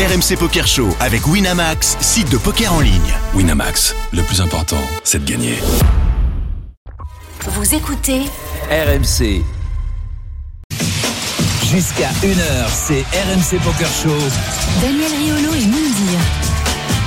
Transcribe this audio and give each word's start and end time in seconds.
RMC 0.00 0.38
Poker 0.38 0.66
Show 0.66 0.88
avec 0.98 1.26
Winamax, 1.26 1.98
site 2.00 2.30
de 2.30 2.38
poker 2.38 2.72
en 2.72 2.80
ligne. 2.80 3.12
Winamax, 3.34 3.94
le 4.14 4.22
plus 4.22 4.40
important, 4.40 4.80
c'est 5.04 5.22
de 5.22 5.30
gagner. 5.30 5.58
Vous 7.46 7.74
écoutez 7.74 8.22
RMC. 8.70 9.42
Jusqu'à 11.70 12.08
1h, 12.22 12.68
c'est 12.72 13.02
RMC 13.02 13.60
Poker 13.62 13.90
Show. 14.02 14.16
Daniel 14.80 15.12
Riolo 15.18 15.52
et 15.52 15.66
Moundir. 15.66 16.18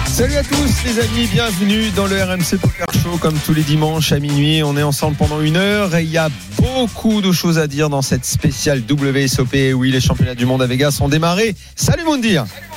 Salut 0.05 0.35
à 0.35 0.43
tous 0.43 0.83
les 0.85 0.99
amis, 0.99 1.27
bienvenue 1.33 1.89
dans 1.95 2.05
le 2.05 2.23
RMC 2.23 2.59
Poker 2.61 2.85
Show 2.93 3.17
comme 3.17 3.39
tous 3.39 3.55
les 3.55 3.63
dimanches 3.63 4.11
à 4.11 4.19
minuit. 4.19 4.61
On 4.61 4.77
est 4.77 4.83
ensemble 4.83 5.17
pendant 5.17 5.41
une 5.41 5.57
heure 5.57 5.95
et 5.95 6.03
il 6.03 6.11
y 6.11 6.19
a 6.19 6.29
beaucoup 6.61 7.21
de 7.21 7.31
choses 7.31 7.57
à 7.57 7.65
dire 7.65 7.89
dans 7.89 8.03
cette 8.03 8.25
spéciale 8.25 8.83
WSOP. 8.87 9.73
Oui, 9.73 9.89
les 9.89 9.99
championnats 9.99 10.35
du 10.35 10.45
monde 10.45 10.61
à 10.61 10.67
Vegas 10.67 10.99
ont 11.01 11.09
démarré. 11.09 11.55
Salut 11.75 12.03
Moundir 12.03 12.45
Salut 12.45 12.72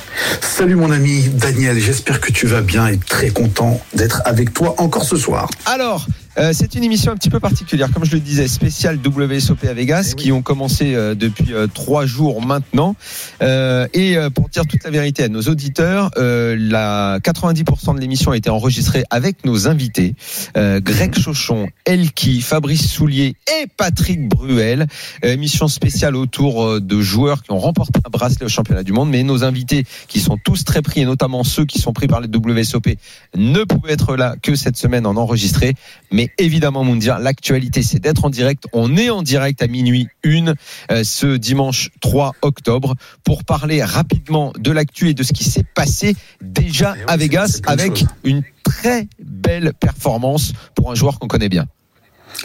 mon 0.75 0.91
ami 0.91 1.29
Daniel, 1.29 1.79
j'espère 1.79 2.19
que 2.19 2.31
tu 2.31 2.47
vas 2.47 2.61
bien 2.61 2.87
et 2.87 2.97
très 2.97 3.29
content 3.29 3.79
d'être 3.93 4.21
avec 4.25 4.53
toi 4.53 4.75
encore 4.77 5.03
ce 5.03 5.15
soir. 5.15 5.49
Alors, 5.65 6.05
euh, 6.37 6.51
c'est 6.53 6.75
une 6.75 6.83
émission 6.83 7.11
un 7.11 7.15
petit 7.15 7.31
peu 7.31 7.39
particulière, 7.39 7.89
comme 7.91 8.05
je 8.05 8.11
le 8.11 8.19
disais, 8.19 8.47
spéciale 8.47 8.99
WSOP 9.03 9.63
à 9.65 9.73
Vegas, 9.73 10.13
qui 10.15 10.31
ont 10.31 10.43
commencé 10.43 10.93
euh, 10.93 11.15
depuis 11.15 11.53
euh, 11.53 11.65
trois 11.65 12.05
jours 12.05 12.45
maintenant. 12.45 12.95
et 13.41 14.17
pour 14.35 14.49
dire 14.49 14.65
toute 14.67 14.83
la 14.83 14.91
vérité 14.91 15.23
à 15.23 15.29
nos 15.29 15.41
auditeurs, 15.41 16.11
la 16.17 17.19
90% 17.19 17.95
de 17.95 17.99
l'émission 17.99 18.31
a 18.31 18.37
été 18.37 18.49
enregistrée 18.49 19.03
avec 19.09 19.45
nos 19.45 19.67
invités, 19.67 20.15
Greg 20.55 21.15
Chauchon, 21.19 21.69
Elki, 21.85 22.41
Fabrice 22.41 22.87
Soulier 22.87 23.35
et 23.47 23.67
Patrick 23.75 24.27
Bruel. 24.27 24.87
émission 25.23 25.67
spéciale 25.67 26.15
autour 26.15 26.81
de 26.81 27.01
joueurs 27.01 27.43
qui 27.43 27.51
ont 27.51 27.59
remporté 27.59 27.99
un 28.05 28.09
bracelet 28.09 28.45
au 28.45 28.49
championnat 28.49 28.83
du 28.83 28.93
monde, 28.93 29.09
mais 29.09 29.23
nos 29.23 29.43
invités 29.43 29.85
qui 30.07 30.19
sont 30.19 30.37
tous 30.37 30.63
très 30.63 30.81
pris, 30.81 31.01
et 31.01 31.05
notamment 31.05 31.43
ceux 31.43 31.65
qui 31.65 31.79
sont 31.79 31.93
pris 31.93 32.07
par 32.07 32.21
les 32.21 32.27
WSOP, 32.27 32.89
ne 33.35 33.63
pouvaient 33.63 33.93
être 33.93 34.15
là 34.15 34.35
que 34.41 34.55
cette 34.55 34.77
semaine 34.77 35.05
en 35.05 35.15
enregistré. 35.15 35.73
Mais 36.11 36.26
évidemment, 36.37 36.83
Moundir, 36.83 37.19
l'actualité, 37.19 37.81
c'est 37.81 37.99
d'être 37.99 38.25
en 38.25 38.29
direct. 38.29 38.65
On 38.73 38.97
est 38.97 39.09
en 39.09 39.21
direct 39.21 39.61
à 39.61 39.67
minuit 39.67 40.07
une 40.23 40.55
euh, 40.91 41.03
ce 41.03 41.37
dimanche 41.37 41.89
3 42.01 42.35
octobre 42.41 42.95
pour 43.23 43.43
parler 43.43 43.83
rapidement 43.83 44.53
de 44.57 44.71
l'actu 44.71 45.09
et 45.09 45.13
de 45.13 45.23
ce 45.23 45.33
qui 45.33 45.43
s'est 45.43 45.65
passé 45.75 46.15
déjà 46.41 46.93
Eh 46.95 46.99
oui, 46.99 47.05
à 47.07 47.17
Vegas 47.17 47.61
avec 47.65 48.05
une 48.23 48.43
très 48.63 49.07
belle 49.23 49.73
performance 49.79 50.53
pour 50.75 50.91
un 50.91 50.95
joueur 50.95 51.19
qu'on 51.19 51.27
connaît 51.27 51.49
bien. 51.49 51.65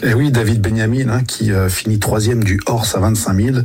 Et 0.01 0.13
oui, 0.15 0.31
David 0.31 0.59
Benjamin, 0.59 1.09
hein, 1.09 1.23
qui 1.23 1.51
euh, 1.51 1.69
finit 1.69 1.99
troisième 1.99 2.43
du 2.43 2.59
Horse 2.65 2.95
à 2.95 2.99
25 2.99 3.35
000, 3.35 3.57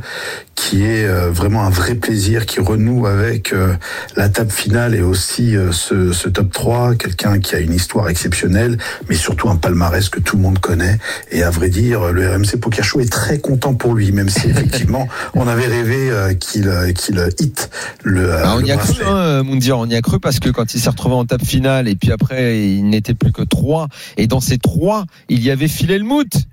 qui 0.59 0.83
est 0.83 1.05
euh, 1.05 1.31
vraiment 1.31 1.63
un 1.63 1.69
vrai 1.69 1.95
plaisir, 1.95 2.45
qui 2.45 2.59
renoue 2.59 3.07
avec 3.07 3.53
euh, 3.53 3.73
la 4.15 4.29
table 4.29 4.51
finale 4.51 4.93
et 4.93 5.01
aussi 5.01 5.55
euh, 5.55 5.71
ce, 5.71 6.11
ce 6.11 6.29
top 6.29 6.51
3, 6.51 6.95
quelqu'un 6.95 7.39
qui 7.39 7.55
a 7.55 7.59
une 7.59 7.73
histoire 7.73 8.09
exceptionnelle, 8.09 8.77
mais 9.09 9.15
surtout 9.15 9.49
un 9.49 9.55
palmarès 9.55 10.09
que 10.09 10.19
tout 10.19 10.35
le 10.35 10.43
monde 10.43 10.59
connaît. 10.59 10.99
Et 11.31 11.43
à 11.43 11.49
vrai 11.49 11.69
dire, 11.69 12.11
le 12.11 12.29
RMC 12.29 12.59
Poker 12.61 12.83
Show 12.83 12.99
est 12.99 13.11
très 13.11 13.39
content 13.39 13.73
pour 13.73 13.95
lui, 13.95 14.11
même 14.11 14.29
si 14.29 14.49
effectivement, 14.49 15.07
on 15.33 15.47
avait 15.47 15.65
rêvé 15.65 16.11
euh, 16.11 16.33
qu'il 16.33 16.67
euh, 16.67 16.91
qu'il 16.91 17.25
hit 17.39 17.69
le, 18.03 18.33
Ah, 18.33 18.55
on 18.55 18.59
le 18.59 18.67
y 18.67 18.71
a 18.71 18.77
cru, 18.77 19.03
hein, 19.05 19.43
Moundir, 19.43 19.79
on 19.79 19.87
y 19.87 19.95
a 19.95 20.01
cru 20.01 20.19
parce 20.19 20.39
que 20.39 20.49
quand 20.49 20.73
il 20.73 20.79
s'est 20.79 20.89
retrouvé 20.89 21.15
en 21.15 21.25
table 21.25 21.45
finale 21.45 21.87
et 21.87 21.95
puis 21.95 22.11
après 22.11 22.67
il 22.67 22.89
n'était 22.89 23.13
plus 23.13 23.31
que 23.31 23.41
trois 23.41 23.87
et 24.17 24.27
dans 24.27 24.41
ces 24.41 24.57
trois 24.57 25.05
il 25.29 25.41
y 25.41 25.51
avait 25.51 25.67
Phil 25.67 25.91
gut. 26.19 26.47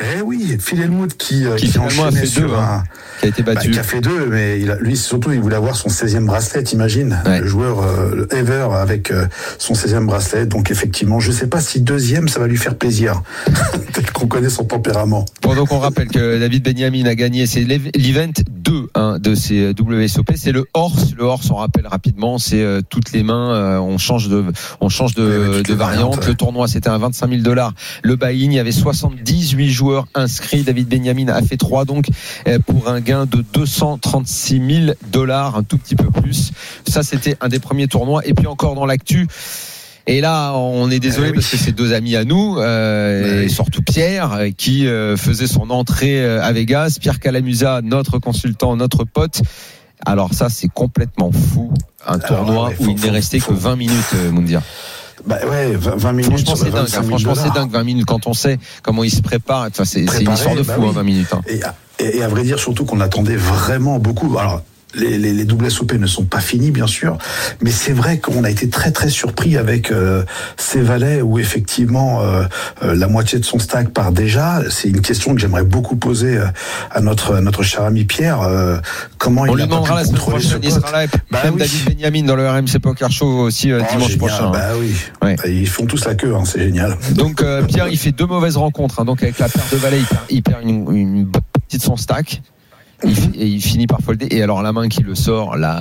Eh 0.00 0.22
oui, 0.22 0.56
Phil 0.60 0.80
Hellmuth 0.80 1.16
qui, 1.16 1.44
euh, 1.44 1.56
Qui 1.56 1.70
qui, 1.70 1.78
a 1.78 2.10
fait 2.10 2.26
sur 2.26 2.48
deux, 2.48 2.54
un... 2.54 2.58
hein. 2.58 2.84
qui 3.20 3.26
a 3.26 3.28
été 3.28 3.42
Bah, 3.42 3.54
battu. 3.54 3.70
qui 3.70 3.78
a 3.78 3.82
fait 3.82 4.00
deux, 4.00 4.26
mais 4.26 4.58
il 4.60 4.70
a, 4.70 4.76
lui 4.76 4.96
surtout 4.96 5.30
il 5.32 5.40
voulait 5.40 5.56
avoir 5.56 5.76
son 5.76 5.88
16e 5.88 6.24
bracelet, 6.24 6.62
t'imagines 6.62 7.20
Ouais. 7.26 7.40
Le 7.40 7.46
joueur 7.46 7.82
euh, 7.82 8.14
le 8.14 8.34
ever 8.34 8.68
avec 8.72 9.10
euh, 9.10 9.26
son 9.58 9.74
16e 9.74 10.06
bracelet. 10.06 10.46
Donc 10.46 10.70
effectivement, 10.70 11.20
je 11.20 11.30
sais 11.32 11.46
pas 11.48 11.60
si 11.60 11.80
deuxième 11.80 12.28
ça 12.28 12.40
va 12.40 12.46
lui 12.46 12.56
faire 12.56 12.76
plaisir, 12.76 13.22
tel 13.92 14.10
qu'on 14.10 14.26
connaît 14.26 14.48
son 14.48 14.64
tempérament. 14.64 15.24
Bon, 15.42 15.54
donc 15.54 15.70
on 15.72 15.78
rappelle 15.78 16.08
que 16.08 16.38
David 16.38 16.64
Benjamin 16.64 17.04
a 17.06 17.14
gagné, 17.14 17.46
c'est 17.46 17.60
l'ev- 17.64 17.90
l'event 17.94 18.32
2 18.50 18.88
hein, 18.94 19.18
de 19.20 19.34
ces 19.34 19.70
WSOP, 19.78 20.30
c'est 20.36 20.52
le 20.52 20.64
horse. 20.74 21.12
Le 21.16 21.24
horse, 21.24 21.50
on 21.50 21.56
rappelle 21.56 21.86
rapidement, 21.86 22.38
c'est 22.38 22.62
euh, 22.62 22.80
toutes 22.88 23.12
les 23.12 23.22
mains, 23.22 23.78
on 23.80 23.98
change 23.98 24.28
de, 24.28 24.44
on 24.80 24.88
change 24.88 25.14
de, 25.14 25.22
Ouais, 25.58 25.62
les 25.68 25.74
variante. 25.74 26.26
Le 26.26 26.34
tournoi, 26.34 26.68
c'était 26.68 26.88
un 26.88 26.98
25 26.98 27.28
000 27.30 27.42
dollars. 27.42 27.74
Le 28.02 28.16
buy-in, 28.16 28.50
il 28.50 28.54
y 28.54 28.58
avait 28.58 28.72
78 28.72 29.18
joueurs 29.66 30.06
inscrits. 30.14 30.62
David 30.62 30.88
Benjamin 30.88 31.28
a 31.28 31.42
fait 31.42 31.56
3 31.56 31.84
donc 31.84 32.06
euh, 32.46 32.58
pour 32.60 32.88
un 32.88 33.00
gain 33.00 33.26
de 33.26 33.44
236 33.52 34.62
000 34.86 34.92
dollars, 35.10 35.56
un 35.56 35.62
tout 35.64 35.78
petit 35.78 35.96
peu 35.96 36.10
plus. 36.10 36.52
Ça, 36.86 37.02
c'était 37.02 37.36
un 37.40 37.48
des 37.48 37.58
premiers 37.58 37.88
tournois. 37.88 38.22
Et 38.26 38.34
puis 38.34 38.46
encore 38.46 38.74
dans 38.74 38.86
l'actu. 38.86 39.26
Et 40.06 40.22
là, 40.22 40.54
on 40.54 40.90
est 40.90 41.00
désolé 41.00 41.26
Eh 41.28 41.30
oui. 41.32 41.34
parce 41.36 41.50
que 41.50 41.58
c'est 41.58 41.72
deux 41.72 41.92
amis 41.92 42.16
à 42.16 42.24
nous, 42.24 42.56
euh, 42.58 43.40
Eh 43.42 43.44
et 43.44 43.48
surtout 43.50 43.82
Pierre, 43.82 44.32
euh, 44.32 44.48
qui 44.56 44.86
euh, 44.86 45.18
faisait 45.18 45.46
son 45.46 45.68
entrée 45.68 46.24
à 46.24 46.50
Vegas. 46.52 46.96
Pierre 46.98 47.20
Calamusa, 47.20 47.80
notre 47.82 48.18
consultant, 48.18 48.74
notre 48.76 49.04
pote. 49.04 49.42
Alors 50.06 50.32
ça, 50.32 50.48
c'est 50.48 50.68
complètement 50.68 51.30
fou. 51.32 51.70
Un 52.06 52.14
Alors, 52.14 52.26
tournoi 52.26 52.68
ouais, 52.68 52.76
où 52.78 52.84
faut- 52.84 52.90
il 52.96 53.02
n'est 53.02 53.10
resté 53.10 53.38
faut- 53.40 53.52
que 53.52 53.58
20 53.58 53.76
minutes, 53.76 53.94
euh. 54.14 54.30
Bah 55.28 55.36
ouais, 55.48 55.72
20 55.76 55.96
20 55.96 56.12
minutes. 56.12 56.48
Franchement, 56.48 56.56
c'est 56.56 56.70
dingue. 56.70 56.80
25 56.86 56.98
hein. 56.98 57.02
000 57.02 57.18
Franchement, 57.18 57.34
c'est 57.44 57.54
dingue. 57.54 57.70
20 57.70 57.84
minutes 57.84 58.06
quand 58.06 58.26
on 58.26 58.32
sait 58.32 58.58
comment 58.82 59.04
il 59.04 59.10
se 59.10 59.20
prépare. 59.20 59.66
Enfin, 59.70 59.84
c'est 59.84 60.00
une 60.00 60.32
histoire 60.32 60.54
de 60.56 60.62
bah 60.62 60.74
fou, 60.74 60.80
oui. 60.82 60.88
hein, 60.88 60.92
20 60.94 61.02
minutes. 61.02 61.28
hein. 61.32 61.42
Et, 61.46 61.62
à- 61.62 61.74
et- 61.98 62.16
et 62.18 62.22
à 62.22 62.28
vrai 62.28 62.42
dire, 62.44 62.58
surtout 62.58 62.84
qu'on 62.86 63.00
attendait 63.00 63.36
vraiment 63.36 63.98
beaucoup. 63.98 64.38
Alors, 64.38 64.62
les, 64.94 65.18
les, 65.18 65.32
les 65.32 65.44
WSOP 65.44 65.92
ne 65.94 66.06
sont 66.06 66.24
pas 66.24 66.40
finis, 66.40 66.70
bien 66.70 66.86
sûr, 66.86 67.18
mais 67.60 67.70
c'est 67.70 67.92
vrai 67.92 68.18
qu'on 68.18 68.44
a 68.44 68.50
été 68.50 68.68
très 68.70 68.90
très 68.90 69.10
surpris 69.10 69.56
avec 69.56 69.90
euh, 69.90 70.24
ces 70.56 70.80
valets 70.80 71.20
où 71.20 71.38
effectivement 71.38 72.22
euh, 72.22 72.44
euh, 72.82 72.94
la 72.94 73.06
moitié 73.06 73.38
de 73.38 73.44
son 73.44 73.58
stack 73.58 73.90
part 73.90 74.12
déjà. 74.12 74.62
C'est 74.70 74.88
une 74.88 75.00
question 75.02 75.34
que 75.34 75.40
j'aimerais 75.40 75.64
beaucoup 75.64 75.96
poser 75.96 76.38
euh, 76.38 76.46
à 76.90 77.00
notre 77.00 77.34
à 77.36 77.40
notre 77.40 77.62
cher 77.62 77.82
ami 77.82 78.04
Pierre. 78.04 78.40
euh, 78.42 78.78
comment 79.18 79.42
On 79.42 79.46
il 79.48 79.54
lui 79.56 79.62
a 79.62 79.66
pu 79.66 79.72
la 79.72 80.04
semaine 80.04 80.14
contrôler 80.14 80.42
ce 80.42 80.54
pote 80.56 80.70
sera 80.70 80.92
là. 80.92 81.04
Et 81.04 81.08
Bah 81.30 81.40
même 81.44 81.54
oui. 81.54 81.60
David 81.60 81.84
Benjamin 81.96 82.22
dans 82.24 82.36
le 82.36 82.48
RMC 82.48 82.78
Poker 82.82 83.10
Show 83.10 83.26
aussi 83.40 83.70
euh, 83.72 83.80
Oh, 83.82 83.86
dimanche 83.92 84.10
génial. 84.12 84.18
prochain. 84.28 84.46
hein. 84.46 84.50
Bah 84.52 84.68
oui. 84.80 84.94
Ouais. 85.22 85.36
Bah, 85.36 85.48
Ils 85.48 85.68
font 85.68 85.84
tous 85.86 86.04
la 86.06 86.14
queue, 86.14 86.34
hein, 86.34 86.44
c'est 86.46 86.60
génial. 86.60 86.96
Donc 87.14 87.42
euh, 87.42 87.62
Pierre, 87.62 87.88
il 87.88 87.98
fait 87.98 88.12
deux 88.12 88.26
mauvaises 88.26 88.56
rencontres. 88.56 89.00
hein. 89.00 89.04
Donc 89.04 89.22
avec 89.22 89.38
la 89.38 89.48
paire 89.48 89.64
de 89.70 89.76
valets, 89.76 89.98
il 90.00 90.06
perd, 90.06 90.22
il 90.30 90.42
perd 90.42 90.62
une, 90.62 90.96
une 90.96 91.24
bonne 91.24 91.42
partie 91.52 91.76
de 91.78 91.82
son 91.82 91.96
stack. 91.96 92.40
Il, 93.04 93.10
et 93.40 93.46
il 93.46 93.60
finit 93.62 93.86
par 93.86 94.00
folder. 94.00 94.26
Et 94.30 94.42
alors 94.42 94.60
la 94.62 94.72
main 94.72 94.88
qui 94.88 95.02
le 95.04 95.14
sort, 95.14 95.56
là. 95.56 95.80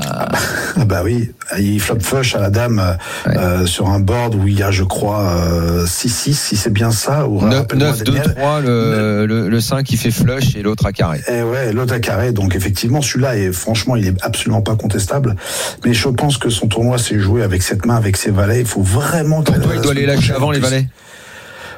Ah 0.80 0.86
bah 0.86 1.02
oui, 1.04 1.32
il 1.58 1.80
flop 1.80 2.00
fush 2.00 2.36
à 2.36 2.40
la 2.40 2.50
dame 2.52 2.80
euh, 2.80 2.94
Ouais. 3.30 3.38
euh, 3.38 3.66
sur 3.66 3.90
un 3.90 4.00
board 4.00 4.36
où 4.36 4.48
il 4.48 4.58
y 4.60 4.62
a, 4.62 4.70
je 4.70 4.84
crois, 4.84 5.22
euh, 5.32 5.86
6-6, 5.86 6.34
si 6.34 6.56
c'est 6.56 6.70
bien 6.72 6.92
ça. 6.92 7.28
Ou 7.28 7.42
9, 7.44 7.60
rappelle-moi, 7.62 7.92
2, 7.94 8.04
Daniel. 8.04 8.36
3, 8.36 8.62
le, 8.62 9.26
le, 9.26 9.50
le 9.50 9.60
5 9.62 9.84
qui 9.84 9.98
fait 9.98 10.12
flush 10.12 10.56
et 10.56 10.62
l'autre 10.62 10.86
à 10.86 10.92
carré. 10.92 11.22
Eh 11.28 11.42
ouais, 11.42 11.74
l'autre 11.74 11.94
à 11.96 12.00
carré. 12.00 12.32
Donc 12.34 12.56
effectivement, 12.56 13.02
celui-là 13.02 13.36
est 13.38 13.52
franchement, 13.52 13.96
il 13.96 14.08
est 14.08 14.24
absolument 14.24 14.62
pas 14.62 14.76
contestable. 14.76 15.36
Mais 15.86 15.94
je 15.96 16.10
pense 16.10 16.38
que 16.38 16.50
son 16.50 16.68
tournoi 16.68 17.00
s'est 17.00 17.20
joué 17.20 17.42
avec 17.42 17.64
cette 17.64 17.86
main, 17.88 17.96
avec 17.96 18.16
ses 18.18 18.30
valets. 18.30 18.60
Il 18.62 18.68
faut 18.68 18.84
vraiment. 18.84 19.42
Pour 19.42 19.56
que 19.56 19.60
toi, 19.60 19.70
la 19.74 19.76
il 19.80 19.82
doit 19.82 19.94
les 19.96 20.06
lâcher 20.06 20.34
avant 20.34 20.52
les 20.52 20.60
valets. 20.60 20.86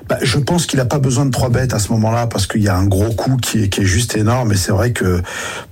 Bah, 0.10 0.18
je 0.24 0.40
pense 0.40 0.66
qu'il 0.66 0.80
a 0.80 0.86
pas 0.86 0.98
besoin 0.98 1.26
de 1.26 1.30
trois 1.32 1.50
bêtes 1.50 1.74
à 1.76 1.80
ce 1.80 1.92
moment-là 1.94 2.26
parce 2.26 2.48
qu'il 2.48 2.64
y 2.64 2.68
a 2.68 2.76
un 2.76 2.86
gros 2.88 3.12
coup 3.12 3.38
qui 3.38 3.64
est, 3.64 3.70
qui 3.70 3.82
est 3.82 3.86
juste 3.86 4.18
énorme. 4.18 4.52
Et 4.52 4.56
c'est 4.56 4.72
vrai 4.72 4.92
que 4.92 5.22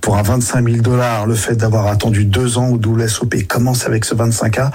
pour 0.00 0.16
un 0.16 0.22
25 0.22 0.64
000 0.64 0.80
dollars, 0.82 1.26
le 1.26 1.34
fait 1.34 1.56
d'avoir 1.56 1.88
attendu 1.88 2.24
deux 2.24 2.56
ans 2.56 2.68
au 2.68 2.76
WSOP 2.78 3.34
commence 3.48 3.84
avec 3.86 4.04
ce 4.04 4.14
25K, 4.14 4.70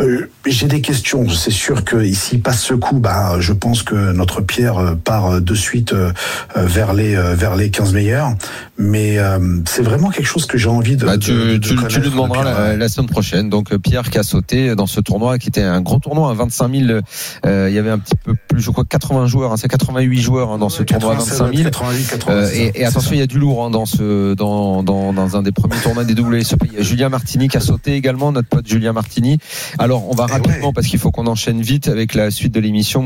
euh, 0.00 0.28
j'ai 0.46 0.66
des 0.66 0.80
questions. 0.80 1.28
C'est 1.30 1.52
sûr 1.52 1.84
que 1.84 2.02
ici 2.02 2.38
passe 2.38 2.60
ce 2.60 2.74
coup, 2.74 2.98
bah, 2.98 3.36
je 3.38 3.52
pense 3.52 3.82
que 3.84 4.12
notre 4.12 4.40
Pierre 4.40 4.78
euh, 4.78 4.94
part 4.96 5.40
de 5.40 5.54
suite 5.54 5.92
euh, 5.92 6.10
euh, 6.56 6.66
vers 6.66 6.92
les 6.92 7.14
euh, 7.14 7.34
vers 7.36 7.54
les 7.54 7.70
15 7.70 7.92
meilleurs. 7.94 8.34
Mais 8.78 9.18
euh, 9.18 9.38
c'est 9.66 9.82
vraiment 9.82 10.10
quelque 10.10 10.26
chose 10.26 10.46
que 10.46 10.58
j'ai 10.58 10.68
envie 10.68 10.96
de. 10.96 11.06
Bah, 11.06 11.16
de- 11.16 11.22
tu, 11.22 11.32
de 11.32 11.56
tu, 11.58 11.68
tu 11.68 11.74
connaître 11.76 12.00
lui 12.00 12.10
demanderas 12.10 12.42
de 12.42 12.48
la, 12.48 12.76
la 12.76 12.88
semaine 12.88 13.08
prochaine. 13.08 13.48
Donc 13.48 13.72
euh, 13.72 13.78
Pierre 13.78 14.10
qui 14.10 14.18
a 14.18 14.24
sauté 14.24 14.74
dans 14.74 14.88
ce 14.88 15.00
tournoi 15.00 15.38
qui 15.38 15.48
était 15.50 15.62
un 15.62 15.80
grand 15.80 16.00
tournoi, 16.00 16.30
un 16.30 16.34
25 16.34 16.74
000. 16.74 17.00
euh, 17.46 17.68
il 17.70 17.74
y 17.74 17.78
avait 17.78 17.90
un 17.90 17.98
petit 18.00 18.16
peu 18.24 18.34
plus, 18.48 18.60
je 18.60 18.70
crois 18.70 18.84
80 19.08 19.26
joueurs, 19.26 19.52
hein, 19.52 19.56
c'est 19.56 19.68
88 19.68 20.20
joueurs 20.20 20.50
hein, 20.50 20.58
dans 20.58 20.68
ce 20.68 20.82
tournoi 20.82 21.12
à 21.12 21.16
96, 21.16 21.38
25 21.40 21.56
000. 21.56 21.64
88, 21.70 22.06
86, 22.10 22.58
Euh, 22.58 22.70
et, 22.74 22.84
attention, 22.84 23.12
il 23.12 23.18
y 23.18 23.22
a 23.22 23.26
du 23.26 23.38
lourd 23.38 23.64
hein, 23.64 23.70
dans 23.70 23.86
ce 23.86 24.34
dans, 24.34 24.82
dans 24.82 25.12
dans 25.12 25.36
un 25.36 25.42
des 25.42 25.52
premiers 25.52 25.76
tournois 25.82 26.04
des 26.04 26.14
WSOP. 26.20 26.64
Il 26.66 26.72
y 26.74 26.78
a 26.78 26.82
Julien 26.82 27.08
Martini 27.08 27.48
qui 27.48 27.56
a 27.56 27.60
sauté 27.60 27.94
également, 27.94 28.32
notre 28.32 28.48
pote 28.48 28.66
Julien 28.66 28.92
Martini. 28.92 29.38
Alors 29.78 30.08
on 30.10 30.14
va 30.14 30.26
Eh 30.28 30.32
rapidement 30.32 30.68
ouais. 30.68 30.72
parce 30.74 30.86
qu'il 30.86 30.98
faut 30.98 31.10
qu'on 31.10 31.26
enchaîne 31.26 31.60
vite 31.60 31.88
avec 31.88 32.14
la 32.14 32.30
suite 32.30 32.52
de 32.54 32.60
l'émission. 32.60 33.04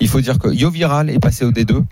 Il 0.00 0.08
faut 0.08 0.20
dire 0.20 0.38
que 0.38 0.48
Yo 0.48 0.70
Viral 0.70 1.10
est 1.10 1.18
passé 1.18 1.44
au 1.44 1.50
D2. 1.50 1.82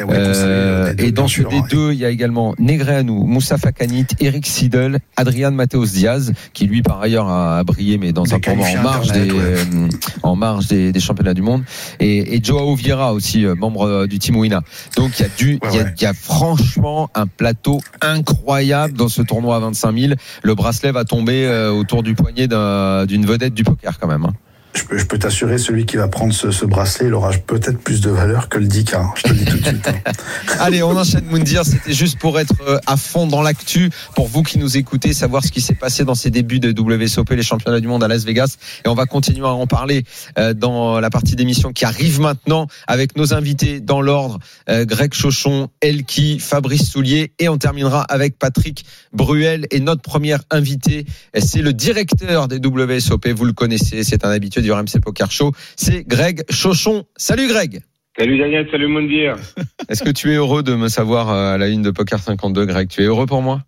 Et, 0.00 0.04
ouais, 0.04 0.14
euh, 0.16 0.94
et 0.98 1.12
dans 1.12 1.28
ce 1.28 1.42
D2, 1.42 1.92
il 1.92 1.98
y 1.98 2.04
a 2.04 2.10
également 2.10 2.54
Negreanu, 2.58 3.12
Moussa 3.26 3.58
Fakanit, 3.58 4.06
Eric 4.20 4.46
Siedel, 4.46 4.98
Adrian 5.16 5.50
Mateos 5.50 5.86
Diaz, 5.86 6.32
qui 6.54 6.66
lui 6.66 6.82
par 6.82 7.00
ailleurs 7.02 7.28
a 7.28 7.62
brillé, 7.64 7.98
mais 7.98 8.12
dans 8.12 8.34
un 8.34 8.40
tournoi 8.40 8.66
en 8.78 8.82
marge 8.82 9.12
des, 9.12 9.30
ouais. 9.30 9.38
euh, 9.38 9.88
en 10.22 10.36
marge 10.36 10.68
des, 10.68 10.92
des, 10.92 11.00
championnats 11.00 11.34
du 11.34 11.42
monde, 11.42 11.64
et, 11.98 12.34
et 12.34 12.42
Joao 12.42 12.74
Vieira 12.74 13.12
aussi, 13.12 13.44
euh, 13.44 13.54
membre 13.54 14.06
du 14.06 14.18
Team 14.18 14.36
Wina. 14.36 14.62
Donc 14.96 15.18
il 15.18 15.22
y 15.22 15.24
a 15.26 15.28
du, 15.36 15.58
il 15.62 15.68
ouais, 15.68 15.94
y, 15.98 16.02
y, 16.02 16.06
a 16.06 16.14
franchement 16.14 17.10
un 17.14 17.26
plateau 17.26 17.80
incroyable 18.00 18.94
dans 18.94 19.08
ce 19.08 19.20
tournoi 19.20 19.56
à 19.56 19.60
25 19.60 19.98
000. 19.98 20.12
Le 20.42 20.54
bracelet 20.54 20.92
va 20.92 21.04
tomber 21.04 21.46
autour 21.70 22.02
du 22.02 22.14
poignet 22.14 22.48
d'une 22.48 23.26
vedette 23.26 23.54
du 23.54 23.64
poker 23.64 23.98
quand 23.98 24.08
même. 24.08 24.24
Hein 24.24 24.32
je 24.74 25.04
peux, 25.04 25.18
t'assurer, 25.18 25.58
celui 25.58 25.84
qui 25.84 25.96
va 25.96 26.06
prendre 26.06 26.32
ce, 26.32 26.52
ce 26.52 26.64
bracelet, 26.64 27.08
il 27.08 27.14
aura 27.14 27.30
peut-être 27.32 27.78
plus 27.78 28.00
de 28.00 28.10
valeur 28.10 28.48
que 28.48 28.58
le 28.58 28.66
10K. 28.66 28.96
Hein, 28.96 29.12
je 29.16 29.22
te 29.22 29.28
le 29.30 29.34
dis 29.34 29.44
tout 29.44 29.58
de 29.58 29.66
suite. 29.66 29.88
Hein. 29.88 30.12
Allez, 30.60 30.82
on 30.82 30.96
enchaîne 30.96 31.24
Moundir. 31.24 31.64
C'était 31.64 31.92
juste 31.92 32.18
pour 32.18 32.38
être 32.38 32.54
euh, 32.66 32.78
à 32.86 32.96
fond 32.96 33.26
dans 33.26 33.42
l'actu, 33.42 33.90
pour 34.14 34.28
vous 34.28 34.42
qui 34.42 34.58
nous 34.58 34.76
écoutez, 34.76 35.12
savoir 35.12 35.44
ce 35.44 35.50
qui 35.50 35.60
s'est 35.60 35.74
passé 35.74 36.04
dans 36.04 36.14
ces 36.14 36.30
débuts 36.30 36.60
de 36.60 36.72
WSOP, 36.78 37.30
les 37.30 37.42
championnats 37.42 37.80
du 37.80 37.88
monde 37.88 38.04
à 38.04 38.08
Las 38.08 38.24
Vegas. 38.24 38.56
Et 38.84 38.88
on 38.88 38.94
va 38.94 39.06
continuer 39.06 39.46
à 39.46 39.50
en 39.50 39.66
parler 39.66 40.04
euh, 40.38 40.54
dans 40.54 41.00
la 41.00 41.10
partie 41.10 41.34
d'émission 41.34 41.72
qui 41.72 41.84
arrive 41.84 42.20
maintenant 42.20 42.68
avec 42.86 43.16
nos 43.16 43.34
invités 43.34 43.80
dans 43.80 44.00
l'ordre. 44.00 44.38
Euh, 44.68 44.84
Greg 44.84 45.14
Chauchon, 45.14 45.68
Elki, 45.80 46.38
Fabrice 46.38 46.90
Soulier. 46.90 47.32
Et 47.40 47.48
on 47.48 47.58
terminera 47.58 48.02
avec 48.02 48.38
Patrick 48.38 48.84
Bruel. 49.12 49.66
Et 49.72 49.80
notre 49.80 50.02
premier 50.02 50.36
invité, 50.50 51.06
c'est 51.36 51.62
le 51.62 51.72
directeur 51.72 52.46
des 52.46 52.58
WSOP. 52.58 53.28
Vous 53.28 53.44
le 53.44 53.52
connaissez, 53.52 54.04
c'est 54.04 54.24
un 54.24 54.30
habitué 54.30 54.59
du 54.62 54.72
RMC 54.72 55.00
Poker 55.02 55.30
Show, 55.30 55.52
c'est 55.76 56.06
Greg 56.06 56.42
Chauchon. 56.50 57.04
Salut 57.16 57.48
Greg 57.48 57.82
Salut 58.18 58.38
Daniel, 58.38 58.68
salut 58.70 58.88
Mondir. 58.88 59.36
Est-ce 59.88 60.02
que 60.02 60.10
tu 60.10 60.30
es 60.32 60.34
heureux 60.34 60.62
de 60.62 60.74
me 60.74 60.88
savoir 60.88 61.30
euh, 61.30 61.54
à 61.54 61.58
la 61.58 61.68
ligne 61.68 61.82
de 61.82 61.90
Poker 61.90 62.18
52, 62.18 62.66
Greg? 62.66 62.88
Tu 62.88 63.02
es 63.02 63.06
heureux 63.06 63.26
pour 63.26 63.40
moi? 63.40 63.62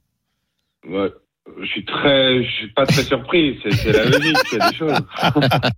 Ouais, 0.86 1.10
je 1.60 1.66
suis 1.66 1.84
très, 1.84 2.42
je 2.44 2.50
suis 2.50 2.72
pas 2.72 2.84
très 2.84 3.02
surpris. 3.02 3.58
C'est 3.62 3.92
la 3.92 4.04
logique, 4.04 4.36
il 4.52 4.58
y 4.58 4.60
a 4.60 4.70
des 4.70 4.76
choses. 4.76 4.92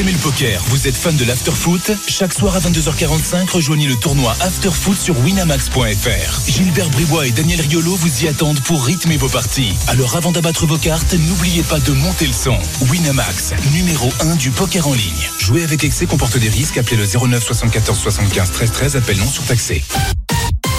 Vous 0.00 0.08
aimez 0.08 0.16
le 0.16 0.30
poker, 0.30 0.62
vous 0.68 0.88
êtes 0.88 0.96
fan 0.96 1.14
de 1.14 1.26
l'afterfoot 1.26 1.92
Chaque 2.08 2.32
soir 2.32 2.56
à 2.56 2.60
22h45, 2.60 3.50
rejoignez 3.50 3.86
le 3.86 3.96
tournoi 3.96 4.34
Afterfoot 4.40 4.96
sur 4.96 5.18
winamax.fr. 5.18 6.40
Gilbert 6.48 6.88
Bribois 6.88 7.26
et 7.26 7.32
Daniel 7.32 7.60
Riolo 7.60 7.96
vous 7.96 8.24
y 8.24 8.28
attendent 8.28 8.60
pour 8.60 8.82
rythmer 8.82 9.18
vos 9.18 9.28
parties. 9.28 9.74
Alors 9.88 10.16
avant 10.16 10.32
d'abattre 10.32 10.64
vos 10.64 10.78
cartes, 10.78 11.12
n'oubliez 11.12 11.62
pas 11.64 11.80
de 11.80 11.92
monter 11.92 12.26
le 12.26 12.32
son. 12.32 12.56
Winamax, 12.88 13.52
numéro 13.74 14.10
1 14.20 14.36
du 14.36 14.48
poker 14.48 14.88
en 14.88 14.94
ligne. 14.94 15.28
Jouer 15.38 15.64
avec 15.64 15.84
excès 15.84 16.06
comporte 16.06 16.38
des 16.38 16.48
risques. 16.48 16.78
Appelez 16.78 16.96
le 16.96 17.04
09 17.04 17.44
74 17.44 17.98
75 17.98 18.52
13 18.52 18.72
13, 18.72 18.96
appel 18.96 19.18
non 19.18 19.28
surtaxé. 19.28 19.84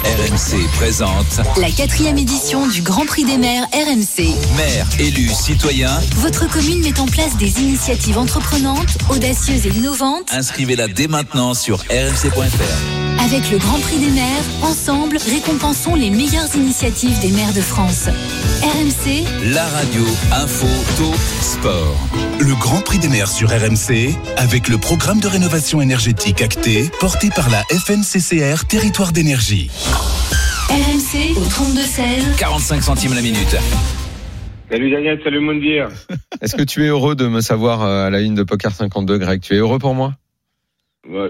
RMC 0.04 0.68
présente 0.74 1.40
la 1.60 1.70
quatrième 1.70 2.18
édition 2.18 2.68
du 2.68 2.82
Grand 2.82 3.06
Prix 3.06 3.24
des 3.24 3.38
maires 3.38 3.68
RMC. 3.72 4.34
Maire, 4.58 4.88
élu, 5.00 5.30
citoyen. 5.30 5.92
Votre 6.18 6.50
commune 6.50 6.82
met 6.82 7.00
en 7.00 7.06
place 7.06 7.38
des 7.38 7.60
initiatives 7.62 8.18
entreprenantes, 8.18 8.98
audacieuses 9.12 9.68
et 9.68 9.70
innovantes. 9.70 10.32
Inscrivez-la 10.32 10.88
dès 10.88 11.08
maintenant 11.08 11.54
sur 11.54 11.82
rmc.fr. 11.82 13.11
Avec 13.24 13.52
le 13.52 13.60
Grand 13.60 13.80
Prix 13.80 14.00
des 14.00 14.10
maires, 14.10 14.44
ensemble, 14.64 15.18
récompensons 15.18 15.94
les 15.94 16.10
meilleures 16.10 16.56
initiatives 16.56 17.20
des 17.22 17.30
maires 17.30 17.54
de 17.54 17.62
France. 17.62 18.08
RMC, 18.64 19.54
la 19.54 19.64
radio, 19.68 20.04
info, 20.32 20.66
taux, 20.98 21.14
sport. 21.40 21.96
Le 22.40 22.56
Grand 22.60 22.82
Prix 22.82 22.98
des 22.98 23.10
maires 23.10 23.30
sur 23.30 23.50
RMC, 23.50 24.16
avec 24.38 24.68
le 24.68 24.78
programme 24.80 25.20
de 25.20 25.28
rénovation 25.28 25.82
énergétique 25.82 26.42
acté, 26.42 26.90
porté 27.00 27.30
par 27.30 27.50
la 27.52 27.62
FNCCR 27.70 28.66
Territoire 28.68 29.12
d'énergie. 29.12 29.70
RMC 30.70 31.38
au 31.38 31.44
32-16. 31.44 32.38
45 32.40 32.82
centimes 32.82 33.14
la 33.14 33.22
minute. 33.22 33.56
Salut 34.72 34.90
Daniel, 34.90 35.20
salut 35.24 35.42
Mondir. 35.42 35.90
Est-ce 36.42 36.56
que 36.56 36.64
tu 36.64 36.84
es 36.86 36.88
heureux 36.88 37.16
de 37.16 37.28
me 37.28 37.42
savoir 37.42 37.84
euh, 37.84 38.08
à 38.08 38.10
la 38.10 38.20
ligne 38.20 38.36
de 38.36 38.44
Poker 38.44 38.72
52, 38.72 39.18
Greg? 39.20 39.42
Tu 39.42 39.54
es 39.54 39.58
heureux 39.58 39.80
pour 39.80 39.94
moi? 39.94 40.16
Ouais. 41.08 41.30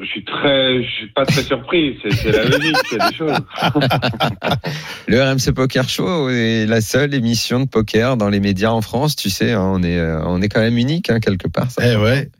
Je 0.00 0.06
suis 0.06 0.24
très, 0.24 0.82
je 0.82 0.88
suis 0.88 1.08
pas 1.08 1.26
très 1.26 1.42
surpris. 1.42 1.98
C'est 2.02 2.32
la 2.32 2.44
logique, 2.44 2.76
il 2.92 2.98
y 2.98 3.00
a 3.00 3.10
des 3.10 3.16
choses. 3.16 3.32
Le 5.08 5.22
RMC 5.22 5.54
Poker 5.54 5.88
Show 5.88 6.30
est 6.30 6.66
la 6.66 6.80
seule 6.80 7.14
émission 7.14 7.60
de 7.60 7.68
poker 7.68 8.16
dans 8.16 8.28
les 8.28 8.40
médias 8.40 8.70
en 8.70 8.80
France. 8.80 9.16
Tu 9.16 9.30
sais, 9.30 9.52
hein, 9.52 9.62
on 9.62 9.82
est, 9.82 9.98
euh, 9.98 10.22
on 10.24 10.40
est 10.40 10.48
quand 10.48 10.60
même 10.60 10.78
unique 10.78 11.10
hein, 11.10 11.20
quelque 11.20 11.48
part. 11.48 11.70
Ça. 11.70 11.82
Eh 11.84 11.96
ouais. 11.96 12.30